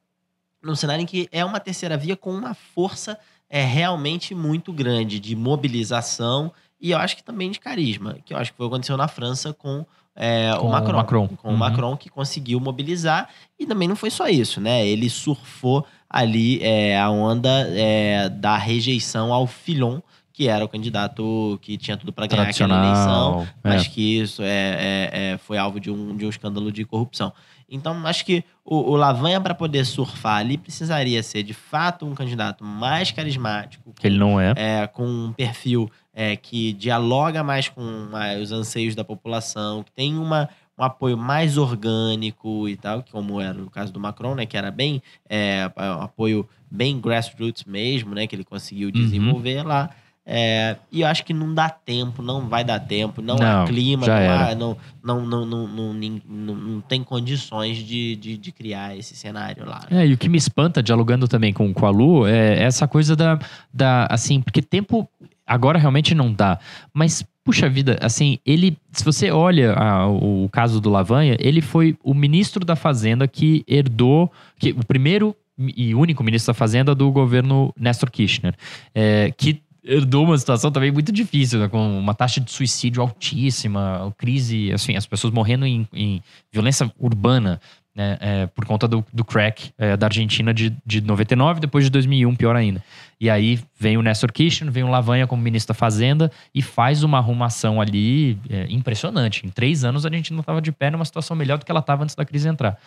num 0.64 0.74
cenário 0.74 1.04
em 1.04 1.06
que 1.06 1.28
é 1.34 1.44
uma 1.44 1.60
terceira 1.60 1.98
via 1.98 2.16
com 2.16 2.34
uma 2.34 2.54
força 2.54 3.20
é, 3.50 3.62
realmente 3.66 4.34
muito 4.34 4.72
grande 4.72 5.20
de 5.20 5.36
mobilização 5.36 6.54
e 6.80 6.92
eu 6.92 6.98
acho 6.98 7.18
que 7.18 7.24
também 7.24 7.52
de 7.52 7.60
carisma, 7.60 8.18
que 8.24 8.34
eu 8.34 8.38
acho 8.38 8.52
que 8.52 8.58
foi 8.58 8.66
o 8.66 8.70
que 8.70 8.76
aconteceu 8.76 8.96
na 8.96 9.08
França 9.08 9.54
com 9.54 9.86
é, 10.16 10.56
com 10.58 10.68
o 10.68 10.72
Macron, 10.72 10.98
Macron. 10.98 11.28
Com 11.28 11.50
uhum. 11.50 11.56
o 11.56 11.58
Macron, 11.58 11.98
que 11.98 12.10
conseguiu 12.10 12.60
mobilizar. 12.60 13.30
E 13.60 13.66
também 13.66 13.88
não 13.88 13.96
foi 13.96 14.10
só 14.10 14.28
isso, 14.28 14.62
né? 14.62 14.86
Ele 14.88 15.10
surfou 15.10 15.86
ali 16.10 16.60
é, 16.64 16.98
a 16.98 17.10
onda 17.10 17.68
é, 17.72 18.30
da 18.30 18.56
rejeição 18.58 19.34
ao 19.34 19.46
Filon, 19.46 20.00
que 20.32 20.48
era 20.48 20.64
o 20.64 20.68
candidato 20.68 21.60
que 21.62 21.78
tinha 21.78 21.98
tudo 21.98 22.12
para 22.12 22.28
ganhar 22.28 22.44
aquela 22.44 22.84
eleição, 22.84 23.48
mas 23.64 23.86
é. 23.86 23.90
que 23.90 24.20
isso 24.20 24.42
é, 24.42 24.48
é, 24.48 25.10
é, 25.12 25.38
foi 25.38 25.58
alvo 25.58 25.80
de 25.80 25.90
um, 25.90 26.16
de 26.16 26.26
um 26.26 26.30
escândalo 26.30 26.72
de 26.72 26.84
corrupção. 26.86 27.34
Então, 27.70 28.06
acho 28.06 28.26
que 28.26 28.44
o, 28.64 28.92
o 28.92 28.96
Lavanha, 28.96 29.42
para 29.42 29.56
poder 29.56 29.86
surfar 29.86 30.38
ali, 30.38 30.58
precisaria 30.58 31.22
ser 31.24 31.42
de 31.42 31.54
fato 31.54 32.06
um 32.06 32.14
candidato 32.14 32.64
mais 32.64 33.12
carismático. 33.12 33.94
Que 34.00 34.08
ele 34.08 34.18
não 34.18 34.40
é. 34.40 34.54
é 34.56 34.88
com 34.88 35.06
um 35.06 35.34
perfil 35.34 35.90
é, 36.16 36.38
que 36.38 36.72
dialoga 36.72 37.44
mais 37.44 37.68
com 37.68 38.10
os 38.42 38.52
anseios 38.54 38.96
da 38.96 39.04
população, 39.04 39.84
que 39.84 39.92
tem 39.92 40.18
uma, 40.18 40.50
um 40.80 40.84
apoio 40.84 41.18
mais 41.18 41.58
orgânico 41.58 42.70
e 42.70 42.78
tal, 42.78 43.04
como 43.12 43.42
era 43.42 43.54
no 43.54 43.70
caso 43.70 43.92
do 43.92 44.00
Macron, 44.00 44.34
né, 44.34 44.46
que 44.46 44.56
era 44.58 44.72
bem 44.72 45.04
é, 45.30 45.70
um 45.78 46.02
apoio 46.04 46.48
bem 46.72 47.00
grassroots 47.00 47.66
mesmo, 47.66 48.16
né, 48.16 48.26
que 48.26 48.36
ele 48.36 48.46
conseguiu 48.46 48.88
uhum. 48.88 48.94
desenvolver 48.94 49.62
uhum. 49.62 49.68
lá. 49.68 49.90
É, 50.28 50.78
e 50.92 51.02
eu 51.02 51.08
acho 51.08 51.24
que 51.24 51.36
não 51.36 51.54
dá 51.54 51.70
tempo, 51.70 52.24
não 52.24 52.50
vai 52.50 52.64
dar 52.64 52.80
tempo, 52.80 53.22
não, 53.22 53.36
não 53.36 53.62
há 53.62 53.68
clima, 53.68 54.08
não, 54.08 54.16
há, 54.16 54.56
não, 54.56 54.78
não, 55.04 55.24
não, 55.24 55.46
não, 55.46 55.68
não, 55.68 55.94
não, 55.94 56.56
não, 56.56 56.82
tem 56.82 57.04
condições 57.04 57.78
de, 57.78 58.16
de, 58.16 58.36
de, 58.36 58.52
criar 58.52 58.98
esse 58.98 59.16
cenário 59.16 59.64
lá. 59.64 59.82
É, 59.92 60.08
e 60.08 60.14
o 60.14 60.18
que 60.18 60.28
me 60.28 60.40
espanta, 60.40 60.82
dialogando 60.82 61.28
também 61.28 61.54
com, 61.54 61.72
com 61.72 61.86
a 61.86 61.92
Lu, 61.92 62.26
é 62.26 62.64
essa 62.64 62.88
coisa 62.88 63.16
da, 63.16 63.38
da. 63.72 64.08
Assim, 64.10 64.42
porque 64.42 64.64
tempo 64.64 65.08
Agora 65.46 65.80
realmente 65.80 66.16
não 66.16 66.34
dá. 66.34 66.60
Mas, 66.94 67.24
puxa 67.44 67.70
vida, 67.70 67.98
assim, 68.02 68.40
ele. 68.46 68.78
Se 68.92 69.04
você 69.04 69.32
olha 69.32 69.74
a, 69.74 70.08
o 70.08 70.50
caso 70.52 70.82
do 70.82 70.90
Lavanha, 70.90 71.38
ele 71.40 71.62
foi 71.62 71.98
o 72.04 72.14
ministro 72.14 72.66
da 72.66 72.76
Fazenda 72.76 73.28
que 73.28 73.64
herdou. 73.68 74.32
Que, 74.58 74.72
o 74.72 74.86
primeiro 74.86 75.36
e 75.58 75.96
único 75.96 76.24
ministro 76.24 76.54
da 76.54 76.58
Fazenda 76.58 76.94
do 76.94 77.12
governo 77.12 77.74
Néstor 77.78 78.12
Kirchner. 78.12 78.56
É, 78.94 79.32
que 79.38 79.62
herdou 79.84 80.26
uma 80.26 80.38
situação 80.38 80.72
também 80.72 80.92
muito 80.92 81.12
difícil, 81.12 81.60
né? 81.60 81.68
com 81.68 82.00
uma 82.00 82.14
taxa 82.14 82.42
de 82.42 82.52
suicídio 82.52 83.02
altíssima, 83.02 84.14
crise, 84.18 84.74
assim, 84.74 84.96
as 84.96 85.06
pessoas 85.06 85.32
morrendo 85.32 85.66
em, 85.66 85.88
em 85.94 86.22
violência 86.52 86.92
urbana 87.00 87.62
né, 87.96 88.18
é, 88.20 88.48
por 88.48 88.66
conta 88.66 88.88
do, 88.88 89.06
do 89.14 89.24
crack 89.24 89.72
é, 89.78 89.96
da 89.96 90.08
Argentina 90.08 90.54
de, 90.54 90.76
de 90.86 91.00
99, 91.00 91.62
depois 91.62 91.86
de 91.86 91.90
2001, 91.90 92.36
pior 92.36 92.56
ainda. 92.56 92.84
E 93.20 93.30
aí 93.30 93.60
vem 93.80 93.98
o 93.98 94.02
Néstor 94.02 94.34
Kirchner, 94.34 94.72
vem 94.72 94.84
o 94.84 94.90
Lavanha 94.90 95.26
como 95.26 95.42
ministro 95.42 95.74
da 95.74 95.80
Fazenda 95.80 96.30
e 96.54 96.62
faz 96.62 97.04
uma 97.04 97.20
arrumação 97.20 97.80
ali 97.80 98.38
é, 98.50 98.68
impressionante. 98.70 99.48
Em 99.48 99.50
três 99.50 99.86
anos 99.86 100.06
a 100.06 100.10
gente 100.10 100.34
não 100.34 100.42
estava 100.42 100.62
de 100.62 100.74
pé 100.74 100.92
numa 100.92 101.06
situação 101.06 101.38
melhor 101.38 101.58
do 101.58 101.66
que 101.66 101.72
ela 101.72 101.80
estava 101.80 102.04
antes 102.04 102.16
da 102.16 102.26
crise 102.26 102.50
entrar. 102.50 102.78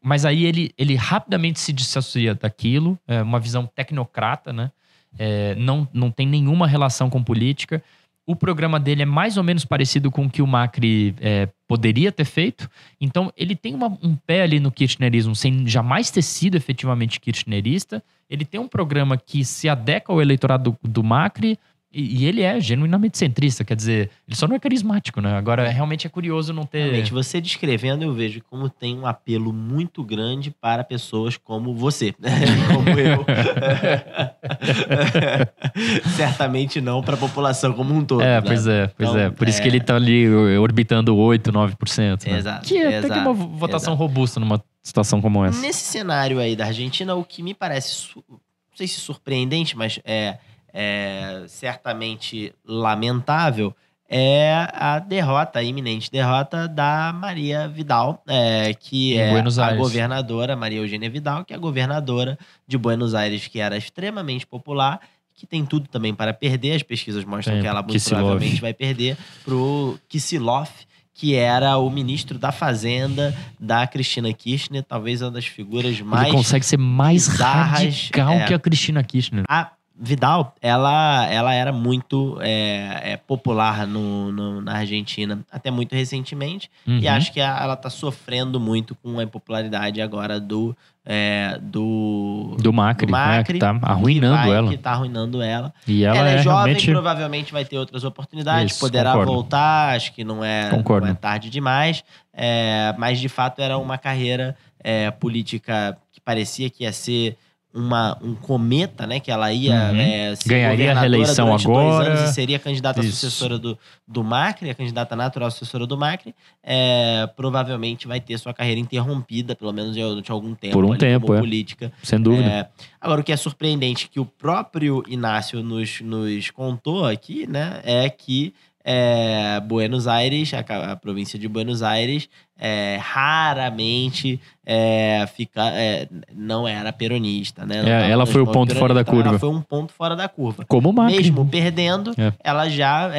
Mas 0.00 0.24
aí 0.24 0.44
ele, 0.44 0.72
ele 0.78 0.94
rapidamente 0.94 1.58
se 1.58 1.72
dissocia 1.72 2.34
daquilo, 2.34 2.98
é, 3.08 3.20
uma 3.20 3.40
visão 3.40 3.66
tecnocrata, 3.66 4.52
né? 4.52 4.70
É, 5.18 5.54
não, 5.56 5.86
não 5.92 6.10
tem 6.10 6.26
nenhuma 6.26 6.66
relação 6.66 7.10
com 7.10 7.22
política 7.22 7.82
O 8.26 8.36
programa 8.36 8.78
dele 8.78 9.02
é 9.02 9.06
mais 9.06 9.36
ou 9.36 9.42
menos 9.42 9.64
parecido 9.64 10.10
com 10.10 10.26
o 10.26 10.30
que 10.30 10.40
o 10.40 10.46
Macri 10.46 11.14
é, 11.20 11.48
poderia 11.66 12.12
ter 12.12 12.24
feito. 12.24 12.68
Então, 13.00 13.32
ele 13.36 13.56
tem 13.56 13.74
uma- 13.74 13.98
um 14.02 14.14
pé 14.14 14.42
ali 14.42 14.60
no 14.60 14.70
kirchnerismo, 14.70 15.34
sem 15.34 15.66
jamais 15.66 16.10
ter 16.10 16.22
sido 16.22 16.54
efetivamente 16.56 17.18
kirchnerista. 17.18 18.02
Ele 18.30 18.44
tem 18.44 18.60
um 18.60 18.68
programa 18.68 19.16
que 19.16 19.44
se 19.44 19.68
adequa 19.68 20.12
ao 20.12 20.22
eleitorado 20.22 20.76
do, 20.82 20.88
do 20.88 21.02
Macri. 21.02 21.58
E, 21.92 22.22
e 22.22 22.26
ele 22.26 22.40
é 22.40 22.58
genuinamente 22.58 23.18
centrista, 23.18 23.64
quer 23.64 23.76
dizer, 23.76 24.08
ele 24.26 24.34
só 24.34 24.48
não 24.48 24.56
é 24.56 24.58
carismático, 24.58 25.20
né? 25.20 25.36
Agora, 25.36 25.68
realmente 25.68 26.06
é 26.06 26.10
curioso 26.10 26.52
não 26.52 26.64
ter. 26.64 26.84
Realmente, 26.84 27.12
você 27.12 27.38
descrevendo, 27.38 28.02
eu 28.02 28.14
vejo 28.14 28.40
como 28.48 28.70
tem 28.70 28.98
um 28.98 29.06
apelo 29.06 29.52
muito 29.52 30.02
grande 30.02 30.50
para 30.50 30.82
pessoas 30.84 31.36
como 31.36 31.74
você, 31.74 32.14
como 32.72 32.98
eu. 32.98 33.26
Certamente 36.16 36.80
não 36.80 37.02
para 37.02 37.14
a 37.14 37.18
população 37.18 37.74
como 37.74 37.94
um 37.94 38.04
todo. 38.04 38.22
É, 38.22 38.40
né? 38.40 38.42
pois 38.42 38.66
é, 38.66 38.86
pois 38.86 39.10
Então, 39.10 39.20
é. 39.20 39.30
Por 39.30 39.46
isso 39.46 39.58
é. 39.58 39.62
que 39.62 39.68
ele 39.68 39.80
tá 39.80 39.96
ali 39.96 40.30
orbitando 40.56 41.14
8, 41.14 41.52
9%. 41.52 42.26
Né? 42.26 42.38
Exato, 42.38 42.66
Que 42.66 42.78
é 42.78 42.86
até 42.86 43.00
que 43.00 43.06
exato, 43.06 43.20
uma 43.20 43.34
votação 43.34 43.94
robusta 43.94 44.40
numa 44.40 44.64
situação 44.82 45.20
como 45.20 45.44
essa. 45.44 45.60
Nesse 45.60 45.84
cenário 45.84 46.38
aí 46.38 46.56
da 46.56 46.66
Argentina, 46.66 47.14
o 47.14 47.22
que 47.22 47.42
me 47.42 47.52
parece, 47.52 48.08
não 48.16 48.40
sei 48.74 48.88
se 48.88 48.98
surpreendente, 48.98 49.76
mas 49.76 50.00
é, 50.04 50.38
é 50.72 51.44
certamente 51.46 52.54
lamentável, 52.66 53.74
é 54.14 54.68
a 54.74 54.98
derrota, 54.98 55.58
a 55.58 55.62
iminente 55.62 56.10
derrota 56.10 56.68
da 56.68 57.14
Maria 57.14 57.66
Vidal, 57.66 58.22
é, 58.28 58.74
que 58.74 59.14
Em 59.14 59.18
é 59.18 59.30
Buenos 59.30 59.58
a 59.58 59.68
Aires. 59.68 59.80
governadora, 59.80 60.54
Maria 60.54 60.80
Eugênia 60.80 61.08
Vidal, 61.08 61.46
que 61.46 61.54
é 61.54 61.56
a 61.56 61.58
governadora 61.58 62.38
de 62.66 62.76
Buenos 62.76 63.14
Aires, 63.14 63.48
que 63.48 63.58
era 63.58 63.74
extremamente 63.74 64.46
popular, 64.46 65.00
que 65.34 65.46
tem 65.46 65.64
tudo 65.64 65.88
também 65.88 66.14
para 66.14 66.34
perder. 66.34 66.74
As 66.74 66.82
pesquisas 66.82 67.24
mostram 67.24 67.54
Tem, 67.54 67.62
que 67.62 67.66
ela 67.66 67.80
muito 67.80 67.94
Kicillof. 67.94 68.22
provavelmente 68.22 68.60
vai 68.60 68.74
perder 68.74 69.16
pro 69.44 69.98
Kisilov, 70.10 70.68
que 71.14 71.34
era 71.34 71.78
o 71.78 71.88
ministro 71.88 72.38
da 72.38 72.52
Fazenda 72.52 73.34
da 73.58 73.86
Cristina 73.86 74.30
Kirchner, 74.32 74.82
talvez 74.82 75.22
uma 75.22 75.30
das 75.30 75.46
figuras 75.46 75.98
mais. 76.02 76.28
ele 76.28 76.36
consegue 76.36 76.66
ser 76.66 76.78
mais 76.78 77.28
radical 77.28 78.34
é. 78.34 78.44
que 78.44 78.52
a 78.52 78.58
Cristina 78.58 79.02
Kirchner. 79.02 79.44
A 79.48 79.72
Vidal, 80.04 80.54
ela, 80.60 81.26
ela 81.30 81.54
era 81.54 81.72
muito 81.72 82.36
é, 82.40 83.12
é, 83.12 83.16
popular 83.16 83.86
no, 83.86 84.32
no- 84.32 84.60
na 84.60 84.78
Argentina 84.78 85.38
até 85.50 85.70
muito 85.70 85.94
recentemente. 85.94 86.68
E 86.84 87.06
Uhum. 87.08 87.14
acho 87.14 87.32
que 87.32 87.38
ela 87.38 87.76
tá 87.76 87.88
sofrendo 87.88 88.58
muito 88.58 88.96
com 88.96 89.20
a 89.20 89.22
impopularidade 89.22 90.02
agora 90.02 90.40
do. 90.40 90.76
é, 91.06 91.56
do, 91.62 92.56
Do 92.60 92.72
Macri, 92.72 93.06
do 93.06 93.12
Macri, 93.12 93.54
né, 93.54 93.58
que 93.58 93.58
tá 93.58 93.78
arruinando 93.82 94.38
que 94.40 94.46
vai- 94.48 94.56
ela. 94.56 94.70
Que 94.70 94.76
tá 94.76 94.90
arruinando 94.92 95.42
ela. 95.42 95.72
E 95.86 96.04
ela, 96.04 96.16
Ela, 96.16 96.30
é, 96.30 96.34
é, 96.34 96.38
jovem, 96.38 96.64
realmente. 96.64 96.90
provavelmente 96.90 97.52
vai 97.52 97.64
ter 97.64 97.78
outras 97.78 98.02
oportunidades, 98.04 98.72
Isso, 98.72 98.80
poderá 98.80 99.10
concordo. 99.12 99.32
voltar, 99.32 99.94
acho 99.96 100.12
que 100.12 100.22
não 100.24 100.44
é, 100.44 100.68
Concordo. 100.70 101.06
não 101.06 101.12
é 101.12 101.16
tarde 101.16 101.48
demais. 101.50 102.04
É, 102.34 102.94
mas 102.98 103.20
de 103.20 103.28
fato 103.28 103.60
era 103.60 103.78
uma 103.78 103.98
carreira 103.98 104.56
é, 104.82 105.10
política 105.12 105.96
que 106.12 106.20
parecia 106.20 106.68
que 106.70 106.84
ia 106.84 106.92
ser 106.92 107.36
uma, 107.74 108.18
um 108.22 108.34
cometa, 108.34 109.06
né? 109.06 109.18
Que 109.20 109.30
ela 109.30 109.52
ia 109.52 109.72
Uhum. 109.72 109.96
é, 109.96 110.34
ser 110.36 110.48
Ganharia 110.48 110.92
a 110.92 111.00
reeleição 111.00 111.54
agora. 111.54 112.08
anos 112.12 112.30
e 112.30 112.34
seria 112.34 112.58
candidata 112.58 113.00
Isso. 113.00 113.12
sucessora 113.12 113.58
do, 113.58 113.78
do 114.06 114.22
Macri, 114.22 114.68
a 114.70 114.74
candidata 114.74 115.16
natural 115.16 115.50
sucessora 115.50 115.86
do 115.86 115.96
Macri. 115.96 116.34
É, 116.62 117.28
provavelmente 117.36 118.06
vai 118.06 118.20
ter 118.20 118.38
sua 118.38 118.52
carreira 118.52 118.80
interrompida, 118.80 119.54
pelo 119.54 119.72
menos 119.72 119.94
durante 119.94 120.30
algum 120.30 120.54
tempo. 120.54 120.74
Por 120.74 120.84
um 120.84 120.90
ali, 120.90 120.98
tempo, 120.98 121.34
é. 121.34 121.38
política. 121.40 121.92
Sem 122.02 122.20
dúvida. 122.20 122.48
É, 122.48 122.68
agora, 123.00 123.20
o 123.20 123.24
que 123.24 123.32
é 123.32 123.36
surpreendente 123.36 124.08
que 124.08 124.20
o 124.20 124.26
próprio 124.26 125.02
Inácio 125.08 125.62
nos, 125.62 126.00
nos 126.00 126.50
contou 126.50 127.06
aqui, 127.06 127.46
né, 127.46 127.80
é 127.84 128.08
que 128.10 128.54
é, 128.84 129.60
Buenos 129.60 130.06
Aires, 130.06 130.52
a, 130.54 130.92
a 130.92 130.96
província 130.96 131.38
de 131.38 131.46
Buenos 131.48 131.82
Aires, 131.82 132.28
é, 132.58 132.98
raramente 133.00 134.40
é, 134.64 135.26
fica, 135.34 135.68
é, 135.72 136.08
não 136.34 136.66
era 136.66 136.92
peronista, 136.92 137.64
né? 137.66 137.82
Não 137.82 137.88
É, 137.88 138.10
ela 138.10 138.26
foi 138.26 138.40
o 138.40 138.46
ponto 138.46 138.74
fora 138.74 138.94
da 138.94 139.04
curva. 139.04 139.30
Ela 139.30 139.38
foi 139.38 139.48
um 139.48 139.60
ponto 139.62 139.92
fora 139.92 140.14
da 140.16 140.28
curva. 140.28 140.64
Como 140.66 140.90
o 140.90 140.92
Macri. 140.92 141.16
Mesmo 141.16 141.46
perdendo, 141.48 142.12
É. 142.18 142.32
ela 142.42 142.68
já 142.68 143.10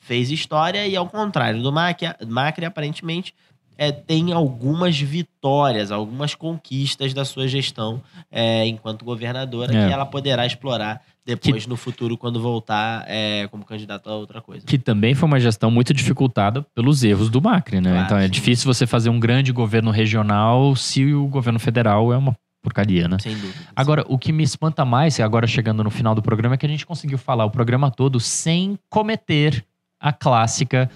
fez 0.00 0.30
história 0.30 0.86
e, 0.86 0.94
ao 0.96 1.08
contrário 1.08 1.62
do 1.62 1.72
Macri, 1.72 2.08
Macri 2.26 2.64
aparentemente 2.66 3.34
é, 3.76 3.90
tem 3.90 4.32
algumas 4.32 4.98
vitórias, 5.00 5.90
algumas 5.90 6.34
conquistas 6.34 7.12
da 7.12 7.24
sua 7.24 7.48
gestão 7.48 8.00
é, 8.30 8.66
enquanto 8.66 9.04
governadora 9.04 9.76
É. 9.76 9.86
que 9.88 9.92
ela 9.92 10.06
poderá 10.06 10.46
explorar 10.46 11.02
depois 11.26 11.66
no 11.66 11.76
futuro 11.76 12.16
quando 12.16 12.40
voltar 12.40 13.04
é, 13.08 13.48
como 13.48 13.64
candidata 13.64 14.10
a 14.10 14.14
outra 14.14 14.40
coisa. 14.40 14.66
Que 14.66 14.78
também 14.78 15.14
foi 15.14 15.26
uma 15.26 15.40
gestão 15.40 15.70
muito 15.70 15.94
dificultada 15.94 16.62
pelos 16.74 17.02
erros 17.02 17.30
do 17.30 17.40
Macri, 17.40 17.80
né? 17.80 17.90
Claro, 17.90 18.04
então 18.04 18.18
é 18.18 18.24
sim. 18.24 18.30
difícil 18.30 18.72
você 18.72 18.86
fazer 18.86 19.08
um 19.08 19.18
grande 19.18 19.52
governo 19.52 19.90
regional 19.90 20.76
se 20.76 21.14
o 21.14 21.26
governo 21.26 21.58
federal 21.58 22.12
é 22.12 22.16
uma 22.16 22.36
porcaria, 22.62 23.06
né? 23.06 23.18
Sem 23.20 23.34
dúvida. 23.34 23.58
Agora, 23.76 24.04
o 24.08 24.18
que 24.18 24.32
me 24.32 24.42
espanta 24.42 24.84
mais, 24.84 25.20
agora 25.20 25.46
chegando 25.46 25.84
no 25.84 25.90
final 25.90 26.14
do 26.14 26.22
programa, 26.22 26.54
é 26.54 26.58
que 26.58 26.66
a 26.66 26.68
gente 26.68 26.86
conseguiu 26.86 27.18
falar 27.18 27.44
o 27.44 27.50
programa 27.50 27.90
todo 27.90 28.18
sem 28.18 28.78
cometer 28.88 29.64
a 30.00 30.12
clássica 30.12 30.90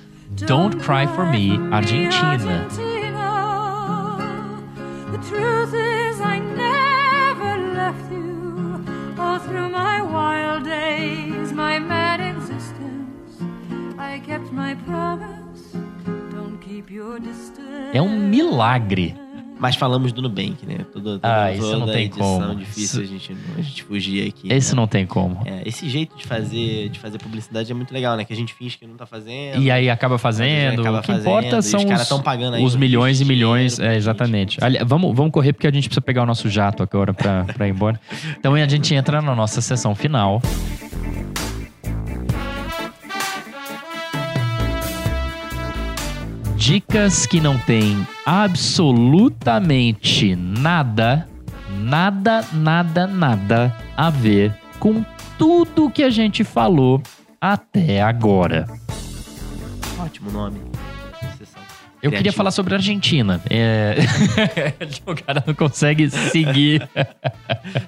Don't 0.47 0.77
Cry 0.79 1.07
For 1.15 1.27
Me 1.27 1.59
Argentina. 1.71 2.88
É 17.93 18.01
um 18.03 18.19
milagre. 18.19 19.15
Mas 19.61 19.75
falamos 19.75 20.13
do 20.13 20.23
Nubank, 20.23 20.65
né? 20.65 20.87
Todo, 20.93 21.19
todo, 21.19 21.21
Ah, 21.25 21.53
isso 21.53 21.77
não 21.77 21.87
tem 21.89 22.09
como. 22.09 22.55
difícil 22.55 22.85
Isso- 22.85 23.01
a 23.01 23.05
gente, 23.19 23.37
a 23.59 23.61
gente 23.61 23.83
fugir 23.83 24.29
aqui. 24.29 24.53
Esse 24.53 24.71
né? 24.73 24.77
não 24.81 24.87
tem 24.87 25.05
como. 25.05 25.43
É, 25.45 25.63
esse 25.67 25.89
jeito 25.89 26.17
de 26.17 26.25
fazer, 26.25 26.89
de 26.91 26.99
fazer 27.01 27.19
publicidade 27.19 27.69
é 27.69 27.75
muito 27.75 27.93
legal, 27.93 28.17
né? 28.17 28.25
Que 28.25 28.33
a 28.33 28.37
gente 28.37 28.55
finge 28.55 28.79
que 28.79 28.87
não 28.87 28.95
tá 28.95 29.05
fazendo. 29.05 29.61
E 29.61 29.69
aí 29.69 29.91
acaba 29.91 30.17
fazendo. 30.17 30.81
acaba 30.83 30.99
o 30.99 31.01
que 31.01 31.07
fazendo, 31.09 31.23
importa 31.23 31.61
são 31.63 31.81
os 31.85 32.11
os, 32.13 32.21
pagando 32.21 32.55
aí 32.55 32.63
os 32.65 32.77
milhões 32.77 33.21
e 33.21 33.25
milhões. 33.25 33.81
É, 33.81 33.97
exatamente. 33.97 34.63
Ali- 34.63 34.79
vamos, 34.87 35.13
vamos 35.17 35.33
correr 35.33 35.53
porque 35.53 35.67
a 35.67 35.73
gente 35.73 35.89
precisa 35.89 36.03
pegar 36.03 36.23
o 36.23 36.27
nosso 36.27 36.49
jato 36.49 36.85
agora 36.85 37.13
pra, 37.13 37.45
pra 37.45 37.67
ir 37.67 37.71
embora. 37.73 38.01
Então 38.39 38.55
a 38.55 38.69
gente 38.69 38.95
entra 38.95 39.21
na 39.21 39.35
nossa 39.35 39.61
sessão 39.61 39.93
final. 39.93 40.41
Dicas 46.69 47.25
que 47.25 47.41
não 47.41 47.57
tem 47.57 48.07
absolutamente 48.27 50.37
nada, 50.37 51.27
nada, 51.71 52.45
nada, 52.53 53.07
nada 53.07 53.75
a 53.97 54.11
ver 54.11 54.55
com 54.79 55.03
tudo 55.39 55.89
que 55.89 56.03
a 56.03 56.11
gente 56.11 56.45
falou 56.45 57.03
até 57.41 58.03
agora. 58.03 58.67
Ótimo 59.99 60.31
nome. 60.31 60.61
Eu 62.03 62.11
queria 62.11 62.13
Criativo. 62.19 62.37
falar 62.37 62.51
sobre 62.51 62.75
a 62.75 62.77
Argentina. 62.77 63.41
É... 63.49 63.97
o 65.11 65.15
cara 65.15 65.43
não 65.47 65.55
consegue 65.55 66.11
seguir. 66.11 66.87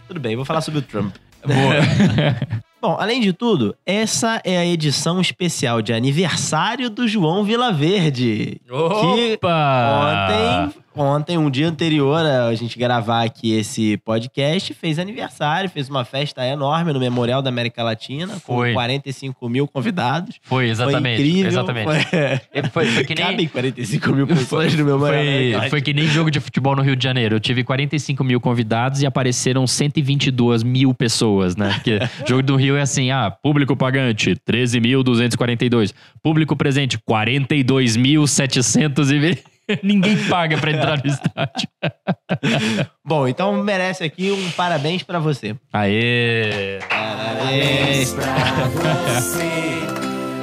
Tudo 0.08 0.20
bem, 0.20 0.36
vou 0.36 0.46
falar 0.46 0.62
sobre 0.62 0.80
o 0.80 0.82
Trump. 0.82 1.14
Boa. 1.44 2.60
Bom, 2.80 2.96
além 2.98 3.20
de 3.20 3.32
tudo, 3.32 3.76
essa 3.84 4.40
é 4.42 4.56
a 4.56 4.64
edição 4.64 5.20
especial 5.20 5.82
de 5.82 5.92
aniversário 5.92 6.88
do 6.88 7.06
João 7.06 7.44
Vilaverde. 7.44 8.60
Que 8.66 9.34
Opa! 9.34 10.70
Ontem, 10.70 10.74
ontem, 10.96 11.38
um 11.38 11.50
dia 11.50 11.68
anterior 11.68 12.24
a 12.24 12.54
gente 12.54 12.78
gravar 12.78 13.22
aqui 13.24 13.52
esse 13.52 13.96
podcast, 13.98 14.72
fez 14.74 14.98
aniversário, 14.98 15.68
fez 15.68 15.88
uma 15.88 16.04
festa 16.04 16.44
enorme 16.46 16.92
no 16.92 17.00
Memorial 17.00 17.42
da 17.42 17.48
América 17.50 17.82
Latina, 17.82 18.28
Foi. 18.40 18.68
com 18.68 18.74
45 18.74 19.48
mil 19.48 19.68
convidados. 19.68 20.36
Foi, 20.42 20.68
exatamente. 20.68 21.16
Foi 21.16 21.26
incrível. 21.28 21.50
Exatamente. 21.50 21.84
Foi, 21.84 22.18
É, 22.52 22.68
Foi, 22.68 22.86
foi 22.86 23.04
que 23.04 23.14
nem. 23.14 23.24
Cabem 23.26 23.48
45 23.48 24.12
mil 24.12 24.26
pessoas 24.26 24.74
no 24.74 24.84
Memorial 24.84 25.60
Foi, 25.60 25.70
foi 25.70 25.82
que 25.82 25.92
nem 25.92 26.06
jogo 26.06 26.30
de 26.30 26.40
futebol 26.40 26.74
no 26.74 26.82
Rio 26.82 26.96
de 26.96 27.04
Janeiro. 27.04 27.36
Eu 27.36 27.40
tive 27.40 27.62
45 27.62 28.24
mil 28.24 28.40
convidados 28.40 29.02
e 29.02 29.06
apareceram 29.06 29.66
122 29.66 30.62
mil 30.62 30.94
pessoas, 30.94 31.56
né? 31.56 31.72
Porque 31.74 31.98
jogo 32.26 32.42
do 32.42 32.56
Rio 32.56 32.69
é 32.76 32.82
assim: 32.82 33.10
ah, 33.10 33.30
público 33.30 33.76
pagante, 33.76 34.36
13.242. 34.48 35.92
Público 36.22 36.56
presente, 36.56 36.98
42.720. 36.98 39.38
Ninguém 39.82 40.16
paga 40.28 40.56
pra 40.58 40.70
entrar 40.70 41.02
no 41.02 41.10
estádio. 41.10 41.68
Bom, 43.04 43.26
então 43.28 43.62
merece 43.62 44.02
aqui 44.04 44.30
um 44.30 44.50
parabéns 44.52 45.02
pra 45.02 45.18
você. 45.18 45.56
Aê! 45.72 46.78
Parabéns. 46.88 48.12
você 48.12 49.80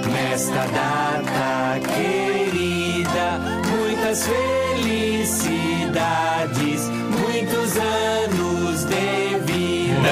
nesta 0.12 0.66
data 0.68 1.80
querida. 1.94 3.40
Muitas 3.70 4.28
felicidades, 4.28 6.90
muitos 7.20 7.78
anos 7.78 8.84
de 8.86 9.40
vida. 9.46 10.10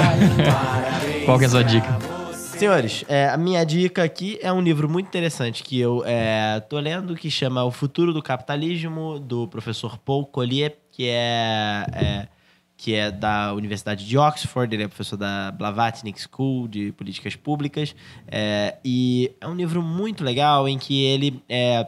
Parabéns 0.52 1.15
Qual 1.26 1.40
que 1.40 1.46
é 1.46 1.48
a 1.48 1.50
sua 1.50 1.64
dica? 1.64 1.88
Senhores, 2.34 3.04
é, 3.08 3.28
a 3.28 3.36
minha 3.36 3.66
dica 3.66 4.04
aqui 4.04 4.38
é 4.44 4.54
um 4.54 4.62
livro 4.62 4.88
muito 4.88 5.08
interessante 5.08 5.64
que 5.64 5.80
eu 5.80 6.04
é, 6.06 6.60
tô 6.60 6.80
lendo 6.80 7.16
que 7.16 7.32
chama 7.32 7.64
O 7.64 7.72
Futuro 7.72 8.14
do 8.14 8.22
Capitalismo, 8.22 9.20
do 9.20 9.48
professor 9.48 9.98
Paul 9.98 10.28
Collier, 10.28 10.78
que 10.92 11.08
é, 11.10 11.86
é, 11.94 12.28
que 12.78 12.94
é 12.94 13.10
da 13.10 13.54
Universidade 13.54 14.08
de 14.08 14.18
Oxford, 14.20 14.74
ele 14.74 14.84
é 14.84 14.88
professor 14.88 15.18
da 15.18 15.52
Blavatsky 15.52 16.14
School 16.16 16.68
de 16.68 16.92
Políticas 16.92 17.36
Públicas, 17.36 17.96
é, 18.28 18.78
e 18.86 19.32
é 19.42 19.48
um 19.48 19.56
livro 19.56 19.82
muito 19.82 20.24
legal 20.24 20.70
em 20.70 20.78
que 20.78 21.04
ele 21.04 21.44
é, 21.50 21.88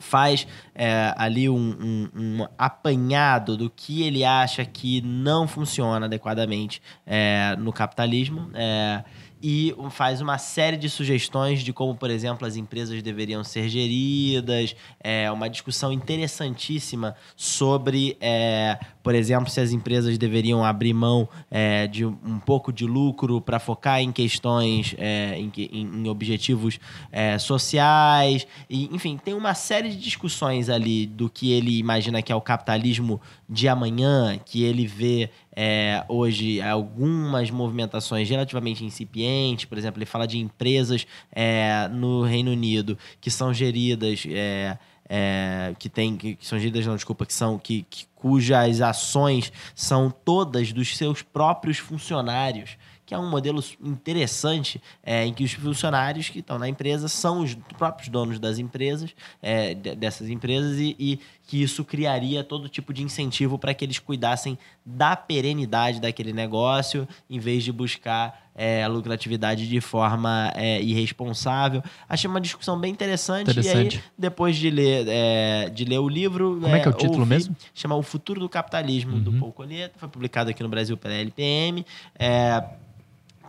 faz 0.00 0.46
é, 0.74 1.14
ali 1.16 1.48
um, 1.48 1.54
um- 1.56 2.08
um 2.40 2.46
apanhado 2.58 3.56
do 3.56 3.70
que 3.70 4.02
ele 4.02 4.24
acha 4.24 4.64
que 4.64 5.00
não 5.02 5.46
funciona 5.46 6.06
adequadamente 6.06 6.82
é, 7.06 7.54
no 7.58 7.72
capitalismo 7.72 8.50
é, 8.54 9.04
e 9.42 9.74
faz 9.90 10.20
uma 10.20 10.36
série 10.38 10.76
de 10.76 10.90
sugestões 10.90 11.62
de 11.62 11.72
como, 11.72 11.94
por 11.94 12.10
exemplo, 12.10 12.46
as 12.46 12.56
empresas 12.56 13.02
deveriam 13.02 13.42
ser 13.42 13.68
geridas, 13.68 14.76
é, 15.02 15.30
uma 15.30 15.48
discussão 15.48 15.92
interessantíssima 15.92 17.16
sobre, 17.34 18.16
é, 18.20 18.78
por 19.02 19.14
exemplo, 19.14 19.50
se 19.50 19.60
as 19.60 19.72
empresas 19.72 20.18
deveriam 20.18 20.64
abrir 20.64 20.92
mão 20.92 21.28
é, 21.50 21.86
de 21.86 22.04
um 22.04 22.38
pouco 22.44 22.72
de 22.72 22.84
lucro 22.84 23.40
para 23.40 23.58
focar 23.58 24.00
em 24.00 24.12
questões, 24.12 24.94
é, 24.98 25.38
em, 25.38 25.50
em 25.56 26.08
objetivos 26.08 26.78
é, 27.10 27.38
sociais, 27.38 28.46
e, 28.68 28.94
enfim, 28.94 29.16
tem 29.16 29.32
uma 29.32 29.54
série 29.54 29.88
de 29.88 29.96
discussões 29.96 30.68
ali 30.68 31.06
do 31.06 31.30
que 31.30 31.52
ele 31.52 31.78
imagina 31.78 32.20
que 32.20 32.30
é 32.30 32.34
o 32.34 32.40
capitalismo 32.40 33.20
de 33.48 33.68
amanhã, 33.68 34.38
que 34.44 34.62
ele 34.62 34.86
vê 34.86 35.30
é, 35.54 36.04
hoje 36.08 36.60
algumas 36.60 37.50
movimentações 37.50 38.28
relativamente 38.28 38.84
incipientes, 38.84 39.64
por 39.64 39.76
exemplo, 39.76 39.98
ele 39.98 40.06
fala 40.06 40.26
de 40.26 40.38
empresas 40.38 41.06
é, 41.32 41.88
no 41.88 42.22
Reino 42.22 42.50
Unido 42.50 42.96
que 43.20 43.30
são 43.30 43.52
geridas. 43.52 44.24
é, 44.28 44.78
é, 45.12 45.74
que 45.76 45.88
tem 45.88 46.16
que, 46.16 46.36
que 46.36 46.46
são 46.46 46.56
geridas 46.56 46.86
não 46.86 46.94
desculpa 46.94 47.26
que 47.26 47.34
são 47.34 47.58
que, 47.58 47.84
que 47.90 48.06
cujas 48.14 48.80
ações 48.80 49.52
são 49.74 50.08
todas 50.08 50.72
dos 50.72 50.96
seus 50.96 51.20
próprios 51.20 51.78
funcionários 51.78 52.76
que 53.10 53.14
é 53.14 53.18
um 53.18 53.28
modelo 53.28 53.60
interessante 53.82 54.80
é, 55.02 55.26
em 55.26 55.34
que 55.34 55.42
os 55.42 55.52
funcionários 55.52 56.28
que 56.28 56.38
estão 56.38 56.60
na 56.60 56.68
empresa 56.68 57.08
são 57.08 57.40
os 57.42 57.56
próprios 57.76 58.08
donos 58.08 58.38
das 58.38 58.56
empresas, 58.60 59.10
é, 59.42 59.74
de- 59.74 59.96
dessas 59.96 60.28
empresas, 60.28 60.78
e, 60.78 60.94
e 60.96 61.18
que 61.42 61.60
isso 61.60 61.84
criaria 61.84 62.44
todo 62.44 62.68
tipo 62.68 62.94
de 62.94 63.02
incentivo 63.02 63.58
para 63.58 63.74
que 63.74 63.84
eles 63.84 63.98
cuidassem 63.98 64.56
da 64.86 65.16
perenidade 65.16 66.00
daquele 66.00 66.32
negócio, 66.32 67.06
em 67.28 67.40
vez 67.40 67.64
de 67.64 67.72
buscar 67.72 68.48
é, 68.54 68.84
a 68.84 68.88
lucratividade 68.88 69.66
de 69.68 69.80
forma 69.80 70.52
é, 70.54 70.80
irresponsável. 70.80 71.82
Achei 72.08 72.28
uma 72.30 72.40
discussão 72.40 72.78
bem 72.78 72.92
interessante. 72.92 73.50
Interessante. 73.50 73.96
E 73.96 73.98
aí, 73.98 74.04
depois 74.18 74.56
de 74.56 74.70
ler, 74.70 75.06
é, 75.08 75.68
de 75.70 75.84
ler 75.84 75.98
o 75.98 76.08
livro. 76.08 76.58
Como 76.60 76.74
é 76.76 76.78
que 76.80 76.86
é 76.86 76.90
o 76.90 76.94
título 76.94 77.20
ouvi- 77.20 77.30
mesmo? 77.34 77.56
Chama 77.74 77.94
O 77.96 78.02
Futuro 78.02 78.38
do 78.38 78.48
Capitalismo, 78.48 79.18
do 79.18 79.32
Paul 79.32 79.52
Collier. 79.52 79.90
Foi 79.96 80.08
publicado 80.08 80.50
aqui 80.50 80.62
no 80.62 80.68
Brasil 80.68 80.96
pela 80.96 81.14
LPM. 81.14 81.84
É, 82.18 82.62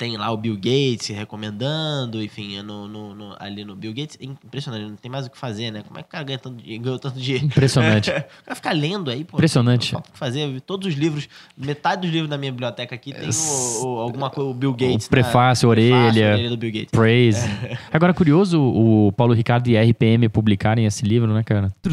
tem 0.02 0.18
lá 0.18 0.32
o 0.32 0.38
Bill 0.38 0.56
Gates 0.56 1.10
recomendando, 1.10 2.24
enfim, 2.24 2.58
é 2.58 2.64
no, 2.64 2.88
no- 2.88 3.14
no- 3.14 3.36
ali 3.38 3.64
no 3.64 3.76
Bill 3.76 3.94
Gates. 3.94 4.18
Impressionante, 4.20 4.90
não 4.90 4.96
tem 4.96 5.12
mais 5.12 5.28
o 5.28 5.30
que 5.30 5.38
fazer, 5.38 5.70
né? 5.70 5.84
Como 5.88 6.00
é 6.00 6.02
que 6.02 6.08
o 6.08 6.12
cara 6.12 6.24
ganha 6.24 6.40
tanto, 6.40 6.64
ganhou 6.64 6.98
tanto 6.98 7.20
dinheiro? 7.20 7.46
Impressionante. 7.46 8.10
O 8.42 8.46
cara 8.46 8.56
fica 8.56 8.72
lendo 8.72 9.12
aí, 9.12 9.24
pô. 9.24 9.38
Impressionante. 9.38 9.94
Não 9.94 10.00
falta 10.00 10.10
o 10.10 10.14
que 10.14 10.18
fazer. 10.18 10.60
Todos 10.62 10.88
os 10.88 10.96
livros, 10.96 11.30
metade 11.56 12.02
dos 12.02 12.10
livros 12.10 12.28
da 12.32 12.36
minha 12.38 12.52
biblioteca 12.52 12.96
aqui 12.96 13.14
tem 13.14 13.30
o, 13.30 13.86
o- 13.86 14.00
alguma 14.00 14.32
coisa, 14.32 14.50
o 14.50 14.54
Bill 14.56 14.74
Gates. 14.74 15.06
O 15.06 15.10
prefácio, 15.12 15.70
orelha. 15.70 16.34
orelha 16.34 16.50
do 16.50 16.58
Bill 16.58 16.72
Gates. 16.72 16.90
Praise. 16.92 17.42
Agora, 17.94 18.12
curioso 18.12 18.60
o 18.60 19.12
Paulo 19.12 19.36
Ricardo 19.36 19.68
e 19.68 19.78
a 19.78 19.84
RPM 19.84 20.28
publicarem 20.30 20.88
esse 20.88 21.06
livro, 21.06 21.32
né, 21.32 21.44
cara? 21.44 21.72
Eu 21.86 21.92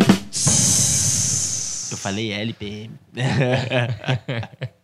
falei 1.98 2.32
LPM. 2.32 2.90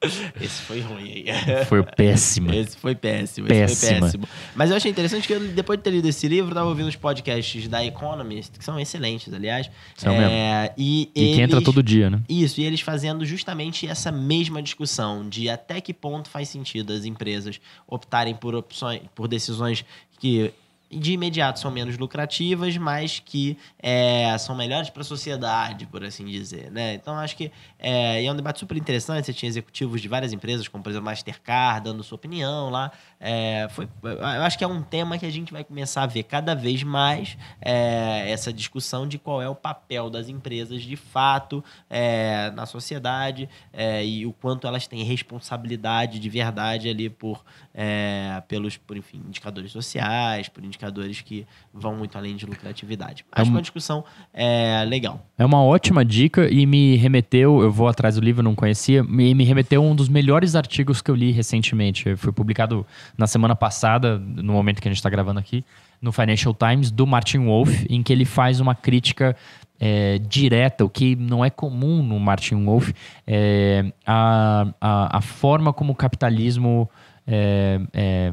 Esse 0.40 0.62
foi 0.62 0.80
ruim 0.80 1.24
aí. 1.26 1.64
Foi 1.64 1.82
péssimo. 1.82 2.52
Esse 2.52 2.76
foi 2.76 2.94
péssimo, 2.94 3.48
esse 3.48 3.56
foi 3.76 3.88
Péssima. 3.88 4.00
péssimo. 4.06 4.28
Mas 4.54 4.70
eu 4.70 4.76
achei 4.76 4.90
interessante 4.90 5.26
que 5.26 5.32
eu, 5.34 5.40
depois 5.48 5.76
de 5.78 5.82
ter 5.82 5.90
lido 5.90 6.06
esse 6.08 6.28
livro, 6.28 6.50
eu 6.52 6.54
tava 6.54 6.68
ouvindo 6.68 6.86
os 6.88 6.94
podcasts 6.96 7.66
da 7.66 7.84
Economist, 7.84 8.56
que 8.58 8.64
são 8.64 8.78
excelentes, 8.78 9.32
aliás. 9.34 9.68
São 9.96 10.12
É, 10.12 10.72
E, 10.78 11.10
E 11.14 11.34
que 11.34 11.40
entra 11.40 11.56
eles- 11.56 11.64
todo 11.64 11.82
dia, 11.82 12.08
né? 12.10 12.20
Isso, 12.28 12.60
e 12.60 12.64
eles 12.64 12.80
fazendo 12.80 13.24
justamente 13.26 13.88
essa 13.88 14.12
mesma 14.12 14.62
discussão 14.62 15.28
de 15.28 15.48
até 15.48 15.80
que 15.80 15.92
ponto 15.92 16.28
faz 16.28 16.48
sentido 16.48 16.92
as 16.92 17.04
empresas 17.04 17.60
optarem 17.86 18.34
por 18.36 18.54
opções, 18.54 19.00
por 19.14 19.26
decisões 19.26 19.84
que 20.20 20.52
de 20.90 21.12
imediato 21.12 21.60
são 21.60 21.70
menos 21.70 21.98
lucrativas, 21.98 22.76
mas 22.76 23.18
que 23.18 23.58
é, 23.78 24.36
são 24.38 24.56
melhores 24.56 24.88
para 24.88 25.02
a 25.02 25.04
sociedade, 25.04 25.86
por 25.86 26.02
assim 26.02 26.24
dizer, 26.24 26.70
né? 26.70 26.94
Então 26.94 27.14
acho 27.16 27.36
que 27.36 27.52
é, 27.78 28.24
é 28.24 28.32
um 28.32 28.36
debate 28.36 28.58
super 28.58 28.76
interessante. 28.76 29.26
Você 29.26 29.32
tinha 29.32 29.48
executivos 29.48 30.00
de 30.00 30.08
várias 30.08 30.32
empresas, 30.32 30.66
como 30.66 30.82
por 30.82 30.90
exemplo 30.90 31.04
Mastercard, 31.04 31.84
dando 31.84 32.02
sua 32.02 32.16
opinião 32.16 32.70
lá. 32.70 32.90
É, 33.20 33.68
foi, 33.70 33.88
eu 34.02 34.24
acho 34.24 34.56
que 34.56 34.64
é 34.64 34.66
um 34.66 34.82
tema 34.82 35.18
que 35.18 35.26
a 35.26 35.30
gente 35.30 35.52
vai 35.52 35.62
começar 35.62 36.02
a 36.04 36.06
ver 36.06 36.22
cada 36.22 36.54
vez 36.54 36.82
mais 36.82 37.36
é, 37.60 38.30
essa 38.30 38.52
discussão 38.52 39.06
de 39.06 39.18
qual 39.18 39.42
é 39.42 39.48
o 39.48 39.54
papel 39.54 40.08
das 40.08 40.28
empresas 40.28 40.82
de 40.82 40.96
fato 40.96 41.62
é, 41.90 42.50
na 42.52 42.64
sociedade 42.64 43.48
é, 43.72 44.04
e 44.04 44.24
o 44.24 44.32
quanto 44.32 44.66
elas 44.66 44.86
têm 44.86 45.02
responsabilidade 45.02 46.18
de 46.18 46.28
verdade 46.30 46.88
ali 46.88 47.10
por 47.10 47.44
é, 47.74 48.42
pelos 48.48 48.76
por 48.76 48.96
enfim 48.96 49.22
indicadores 49.26 49.70
sociais, 49.70 50.48
por 50.48 50.64
indicadores 50.64 50.77
que 51.24 51.46
vão 51.72 51.96
muito 51.96 52.16
além 52.16 52.36
de 52.36 52.46
lucratividade. 52.46 53.24
Acho 53.32 53.50
um- 53.50 53.54
uma 53.54 53.60
discussão 53.60 54.04
é, 54.32 54.84
legal. 54.86 55.24
É 55.36 55.44
uma 55.44 55.62
ótima 55.62 56.04
dica 56.04 56.48
e 56.50 56.66
me 56.66 56.96
remeteu, 56.96 57.60
eu 57.62 57.70
vou 57.70 57.88
atrás 57.88 58.14
do 58.14 58.20
livro, 58.20 58.42
não 58.42 58.54
conhecia, 58.54 59.02
me, 59.02 59.34
me 59.34 59.44
remeteu 59.44 59.82
a 59.82 59.86
um 59.86 59.94
dos 59.94 60.08
melhores 60.08 60.54
artigos 60.54 61.00
que 61.02 61.10
eu 61.10 61.14
li 61.14 61.30
recentemente. 61.30 62.16
Foi 62.16 62.32
publicado 62.32 62.86
na 63.16 63.26
semana 63.26 63.54
passada, 63.56 64.18
no 64.18 64.52
momento 64.52 64.80
que 64.80 64.88
a 64.88 64.90
gente 64.90 64.98
está 64.98 65.10
gravando 65.10 65.38
aqui, 65.40 65.64
no 66.00 66.12
Financial 66.12 66.54
Times, 66.54 66.90
do 66.90 67.06
Martin 67.06 67.38
Wolf, 67.46 67.84
em 67.90 68.02
que 68.02 68.12
ele 68.12 68.24
faz 68.24 68.60
uma 68.60 68.74
crítica 68.74 69.36
é, 69.80 70.18
direta, 70.18 70.84
o 70.84 70.88
que 70.90 71.14
não 71.14 71.44
é 71.44 71.50
comum 71.50 72.02
no 72.02 72.18
Martin 72.18 72.64
Wolf, 72.64 72.90
é, 73.26 73.92
a, 74.04 74.66
a, 74.80 75.18
a 75.18 75.20
forma 75.20 75.72
como 75.72 75.92
o 75.92 75.94
capitalismo 75.94 76.88
é, 77.30 77.78
é, 77.92 78.32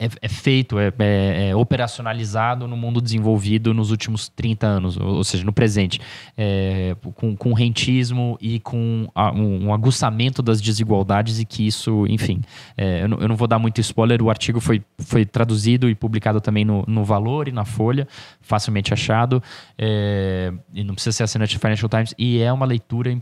é- 0.00 0.08
é 0.20 0.28
feito, 0.28 0.78
é, 0.78 0.92
é- 0.98 1.50
é 1.50 1.56
operacionalizado 1.56 2.66
no 2.66 2.76
mundo 2.76 3.00
desenvolvido 3.00 3.72
nos 3.72 3.90
últimos 3.92 4.28
30 4.28 4.66
anos, 4.66 4.96
ou, 4.96 5.22
seja, 5.22 5.44
no 5.44 5.52
presente, 5.52 6.00
com, 7.14 7.36
com 7.36 7.52
rentismo 7.52 8.36
e 8.40 8.58
com 8.58 9.08
a- 9.14 9.30
um, 9.32 9.66
um 9.68 9.72
aguçamento 9.74 10.42
das 10.42 10.60
desigualdades 10.60 11.38
e 11.38 11.44
que 11.44 11.66
isso, 11.66 12.04
enfim, 12.08 12.40
eu, 12.76 13.08
não, 13.08 13.18
eu 13.18 13.28
não 13.28 13.36
vou 13.36 13.46
dar 13.46 13.58
muito 13.60 13.80
spoiler, 13.80 14.20
o 14.20 14.28
artigo 14.28 14.60
foi, 14.60 14.82
foi 14.98 15.24
traduzido 15.24 15.88
e 15.88 15.94
publicado 15.94 16.40
também 16.40 16.64
no, 16.64 16.84
no 16.88 17.04
Valor 17.04 17.46
e 17.46 17.52
na 17.52 17.64
Folha, 17.64 18.08
facilmente 18.40 18.92
achado, 18.92 19.40
e 19.78 20.82
não 20.84 20.94
precisa 20.94 21.12
ser 21.16 21.22
assinante 21.22 21.56
do 21.56 21.60
Financial 21.60 21.88
Times, 21.88 22.14
e 22.18 22.40
é 22.40 22.52
uma 22.52 22.66
leitura 22.66 23.16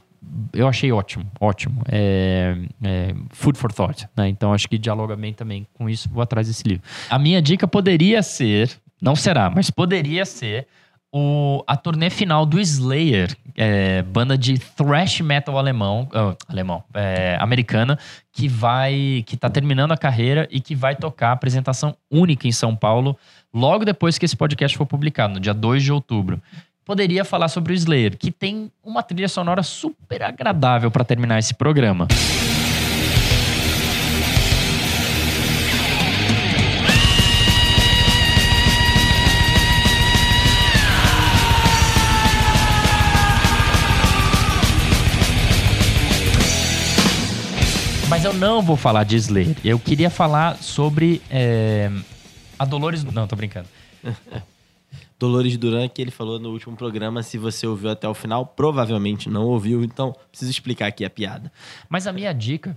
eu 0.52 0.68
achei 0.68 0.92
ótimo, 0.92 1.30
ótimo. 1.40 1.82
É, 1.88 2.56
é, 2.82 3.14
food 3.30 3.59
for 3.59 3.72
thought, 3.72 4.09
né? 4.16 4.28
Então 4.28 4.52
acho 4.52 4.68
que 4.68 4.78
dialoga 4.78 5.16
bem 5.16 5.32
também 5.32 5.66
com 5.74 5.88
isso. 5.88 6.09
Vou 6.10 6.22
atrás 6.22 6.47
desse 6.47 6.66
livro. 6.66 6.82
A 7.09 7.18
minha 7.18 7.40
dica 7.40 7.66
poderia 7.66 8.22
ser, 8.22 8.70
não 9.01 9.16
será, 9.16 9.51
mas 9.51 9.70
poderia 9.70 10.24
ser 10.26 10.66
o, 11.12 11.64
a 11.66 11.76
turnê 11.76 12.09
final 12.09 12.47
do 12.47 12.60
Slayer, 12.60 13.36
é, 13.56 14.02
banda 14.02 14.38
de 14.38 14.59
thrash 14.59 15.20
metal 15.20 15.59
alemão, 15.59 16.09
ah, 16.12 16.36
alemão, 16.48 16.84
é, 16.94 17.36
americana, 17.40 17.98
que 18.32 18.47
vai, 18.47 19.24
que 19.26 19.36
tá 19.36 19.51
terminando 19.51 19.92
a 19.92 19.97
carreira 19.97 20.47
e 20.51 20.60
que 20.60 20.74
vai 20.74 20.94
tocar 20.94 21.32
apresentação 21.32 21.97
única 22.10 22.47
em 22.47 22.52
São 22.52 22.76
Paulo 22.76 23.16
logo 23.52 23.84
depois 23.84 24.18
que 24.18 24.24
esse 24.24 24.36
podcast 24.36 24.76
for 24.76 24.86
publicado, 24.86 25.34
no 25.34 25.40
dia 25.40 25.52
2 25.52 25.82
de 25.82 25.92
outubro 25.92 26.40
poderia 26.90 27.24
falar 27.24 27.46
sobre 27.46 27.72
o 27.72 27.76
Slayer, 27.76 28.18
que 28.18 28.32
tem 28.32 28.68
uma 28.82 29.00
trilha 29.00 29.28
sonora 29.28 29.62
super 29.62 30.24
agradável 30.24 30.90
para 30.90 31.04
terminar 31.04 31.38
esse 31.38 31.54
programa. 31.54 32.08
Mas 48.08 48.24
eu 48.24 48.32
não 48.32 48.60
vou 48.60 48.76
falar 48.76 49.04
de 49.04 49.14
Slayer. 49.14 49.56
Eu 49.64 49.78
queria 49.78 50.10
falar 50.10 50.56
sobre 50.56 51.22
é, 51.30 51.88
a 52.58 52.64
Dolores. 52.64 53.04
Não, 53.04 53.28
tô 53.28 53.36
brincando. 53.36 53.68
Dolores 55.20 55.55
Duran, 55.59 55.86
que 55.86 56.01
ele 56.01 56.10
falou 56.10 56.40
no 56.40 56.48
último 56.48 56.74
programa, 56.74 57.22
se 57.22 57.36
você 57.36 57.66
ouviu 57.66 57.90
até 57.90 58.09
o 58.09 58.14
final, 58.14 58.47
provavelmente 58.47 59.28
não 59.28 59.44
ouviu, 59.44 59.84
então 59.84 60.16
preciso 60.30 60.51
explicar 60.51 60.86
aqui 60.86 61.05
a 61.05 61.10
piada. 61.10 61.52
Mas 61.90 62.06
a 62.06 62.12
minha 62.12 62.32
dica 62.32 62.76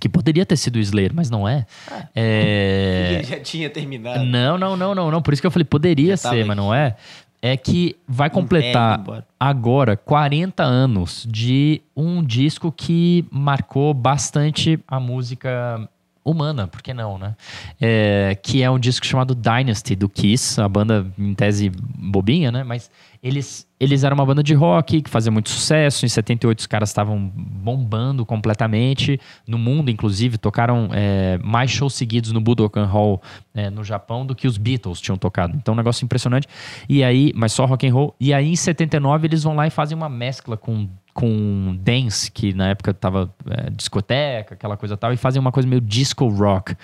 que 0.00 0.08
poderia 0.08 0.46
ter 0.46 0.56
sido 0.56 0.76
o 0.76 0.78
Slayer, 0.78 1.12
mas 1.14 1.28
não 1.28 1.46
é. 1.46 1.66
É, 2.14 3.16
Ele 3.20 3.24
já 3.24 3.38
tinha 3.40 3.68
terminado. 3.68 4.24
Não, 4.24 4.56
não, 4.56 4.74
não, 4.74 4.94
não, 4.94 5.10
não. 5.10 5.20
Por 5.20 5.34
isso 5.34 5.42
que 5.42 5.46
eu 5.46 5.50
falei, 5.50 5.66
poderia 5.66 6.16
ser, 6.16 6.46
mas 6.46 6.56
não 6.56 6.74
é. 6.74 6.96
É 7.42 7.58
que 7.58 7.94
vai 8.08 8.30
completar 8.30 9.04
agora 9.38 9.98
40 9.98 10.62
anos 10.64 11.26
de 11.30 11.82
um 11.94 12.24
disco 12.24 12.72
que 12.72 13.26
marcou 13.30 13.92
bastante 13.92 14.80
a 14.88 14.98
música 14.98 15.86
humana, 16.26 16.66
por 16.66 16.82
que 16.82 16.92
não, 16.92 17.16
né? 17.16 17.36
É, 17.80 18.36
que 18.42 18.62
é 18.62 18.70
um 18.70 18.78
disco 18.78 19.06
chamado 19.06 19.34
Dynasty, 19.34 19.94
do 19.94 20.08
Kiss, 20.08 20.60
a 20.60 20.68
banda 20.68 21.06
em 21.16 21.32
tese 21.34 21.70
bobinha, 21.70 22.50
né? 22.50 22.64
Mas 22.64 22.90
eles, 23.22 23.66
eles 23.78 24.02
eram 24.02 24.16
uma 24.16 24.26
banda 24.26 24.42
de 24.42 24.52
rock 24.52 25.02
que 25.02 25.08
fazia 25.08 25.30
muito 25.30 25.50
sucesso. 25.50 26.04
Em 26.04 26.08
78 26.08 26.58
os 26.58 26.66
caras 26.66 26.90
estavam 26.90 27.30
bombando 27.34 28.26
completamente. 28.26 29.20
No 29.46 29.56
mundo, 29.56 29.90
inclusive, 29.90 30.36
tocaram 30.36 30.88
é, 30.92 31.38
mais 31.42 31.70
shows 31.70 31.94
seguidos 31.94 32.32
no 32.32 32.40
Budokan 32.40 32.86
Hall 32.86 33.22
é, 33.54 33.70
no 33.70 33.84
Japão 33.84 34.26
do 34.26 34.34
que 34.34 34.48
os 34.48 34.58
Beatles 34.58 35.00
tinham 35.00 35.16
tocado. 35.16 35.56
Então, 35.56 35.74
um 35.74 35.76
negócio 35.76 36.04
impressionante. 36.04 36.48
E 36.88 37.04
aí, 37.04 37.32
mas 37.36 37.52
só 37.52 37.64
rock 37.66 37.86
and 37.86 37.94
roll. 37.94 38.14
E 38.18 38.34
aí, 38.34 38.50
em 38.50 38.56
79, 38.56 39.28
eles 39.28 39.44
vão 39.44 39.54
lá 39.54 39.66
e 39.66 39.70
fazem 39.70 39.96
uma 39.96 40.08
mescla 40.08 40.56
com 40.56 40.88
com 41.16 41.74
dance, 41.80 42.30
que 42.30 42.52
na 42.52 42.68
época 42.68 42.92
tava 42.92 43.34
é, 43.48 43.70
discoteca, 43.70 44.52
aquela 44.54 44.76
coisa 44.76 44.98
tal, 44.98 45.14
e 45.14 45.16
fazem 45.16 45.40
uma 45.40 45.50
coisa 45.50 45.66
meio 45.66 45.80
disco 45.80 46.28
rock. 46.28 46.76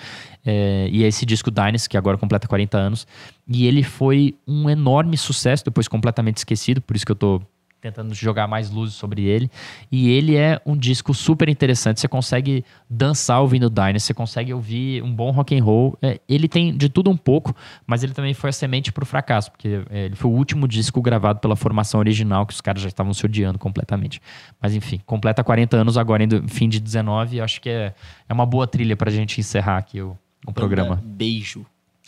É, 0.43 0.89
e 0.91 1.03
é 1.03 1.07
esse 1.07 1.23
disco 1.23 1.51
Dynasty, 1.51 1.87
que 1.87 1.95
agora 1.95 2.17
completa 2.17 2.47
40 2.47 2.75
anos, 2.75 3.07
e 3.47 3.67
ele 3.67 3.83
foi 3.83 4.35
um 4.47 4.67
enorme 4.67 5.15
sucesso, 5.17 5.63
depois 5.63 5.87
completamente 5.87 6.37
esquecido, 6.37 6.81
por 6.81 6.95
isso 6.95 7.05
que 7.05 7.11
eu 7.11 7.15
tô 7.15 7.41
tentando 7.83 8.13
jogar 8.13 8.47
mais 8.47 8.69
luzes 8.69 8.95
sobre 8.95 9.25
ele. 9.25 9.51
E 9.91 10.09
ele 10.09 10.37
é 10.37 10.61
um 10.65 10.77
disco 10.77 11.13
super 11.13 11.49
interessante. 11.49 11.99
Você 11.99 12.07
consegue 12.07 12.63
dançar 12.89 13.41
ouvindo 13.41 13.69
Dynasty, 13.69 13.99
você 13.99 14.13
consegue 14.13 14.53
ouvir 14.53 15.03
um 15.03 15.13
bom 15.13 15.31
rock 15.31 15.57
and 15.57 15.61
roll. 15.61 15.97
É, 16.01 16.17
ele 16.29 16.47
tem 16.47 16.75
de 16.75 16.87
tudo 16.87 17.11
um 17.11 17.17
pouco, 17.17 17.53
mas 17.85 18.01
ele 18.01 18.13
também 18.13 18.33
foi 18.33 18.51
a 18.51 18.53
semente 18.53 18.93
pro 18.93 19.05
fracasso, 19.05 19.51
porque 19.51 19.83
é, 19.89 20.05
ele 20.05 20.15
foi 20.15 20.31
o 20.31 20.33
último 20.33 20.65
disco 20.65 21.01
gravado 21.01 21.39
pela 21.39 21.57
formação 21.57 21.99
original, 21.99 22.45
que 22.45 22.53
os 22.53 22.61
caras 22.61 22.81
já 22.81 22.87
estavam 22.87 23.13
se 23.13 23.25
odiando 23.25 23.59
completamente. 23.59 24.21
Mas 24.61 24.73
enfim, 24.73 25.01
completa 25.05 25.43
40 25.43 25.75
anos 25.75 25.97
agora, 25.97 26.23
em 26.23 26.47
fim 26.47 26.69
de 26.69 26.79
19, 26.79 27.35
e 27.35 27.41
acho 27.41 27.59
que 27.59 27.69
é, 27.69 27.93
é 28.29 28.33
uma 28.33 28.45
boa 28.45 28.65
trilha 28.65 28.95
pra 28.95 29.11
gente 29.11 29.41
encerrar 29.41 29.77
aqui 29.77 30.01
o, 30.01 30.17
o 30.47 30.53
programa. 30.53 31.01
Beijo. 31.03 31.65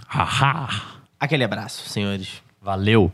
Haha! 0.08 0.70
Aquele 1.20 1.44
abraço, 1.44 1.90
senhores. 1.90 2.42
Valeu! 2.62 3.12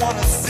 wanna 0.00 0.43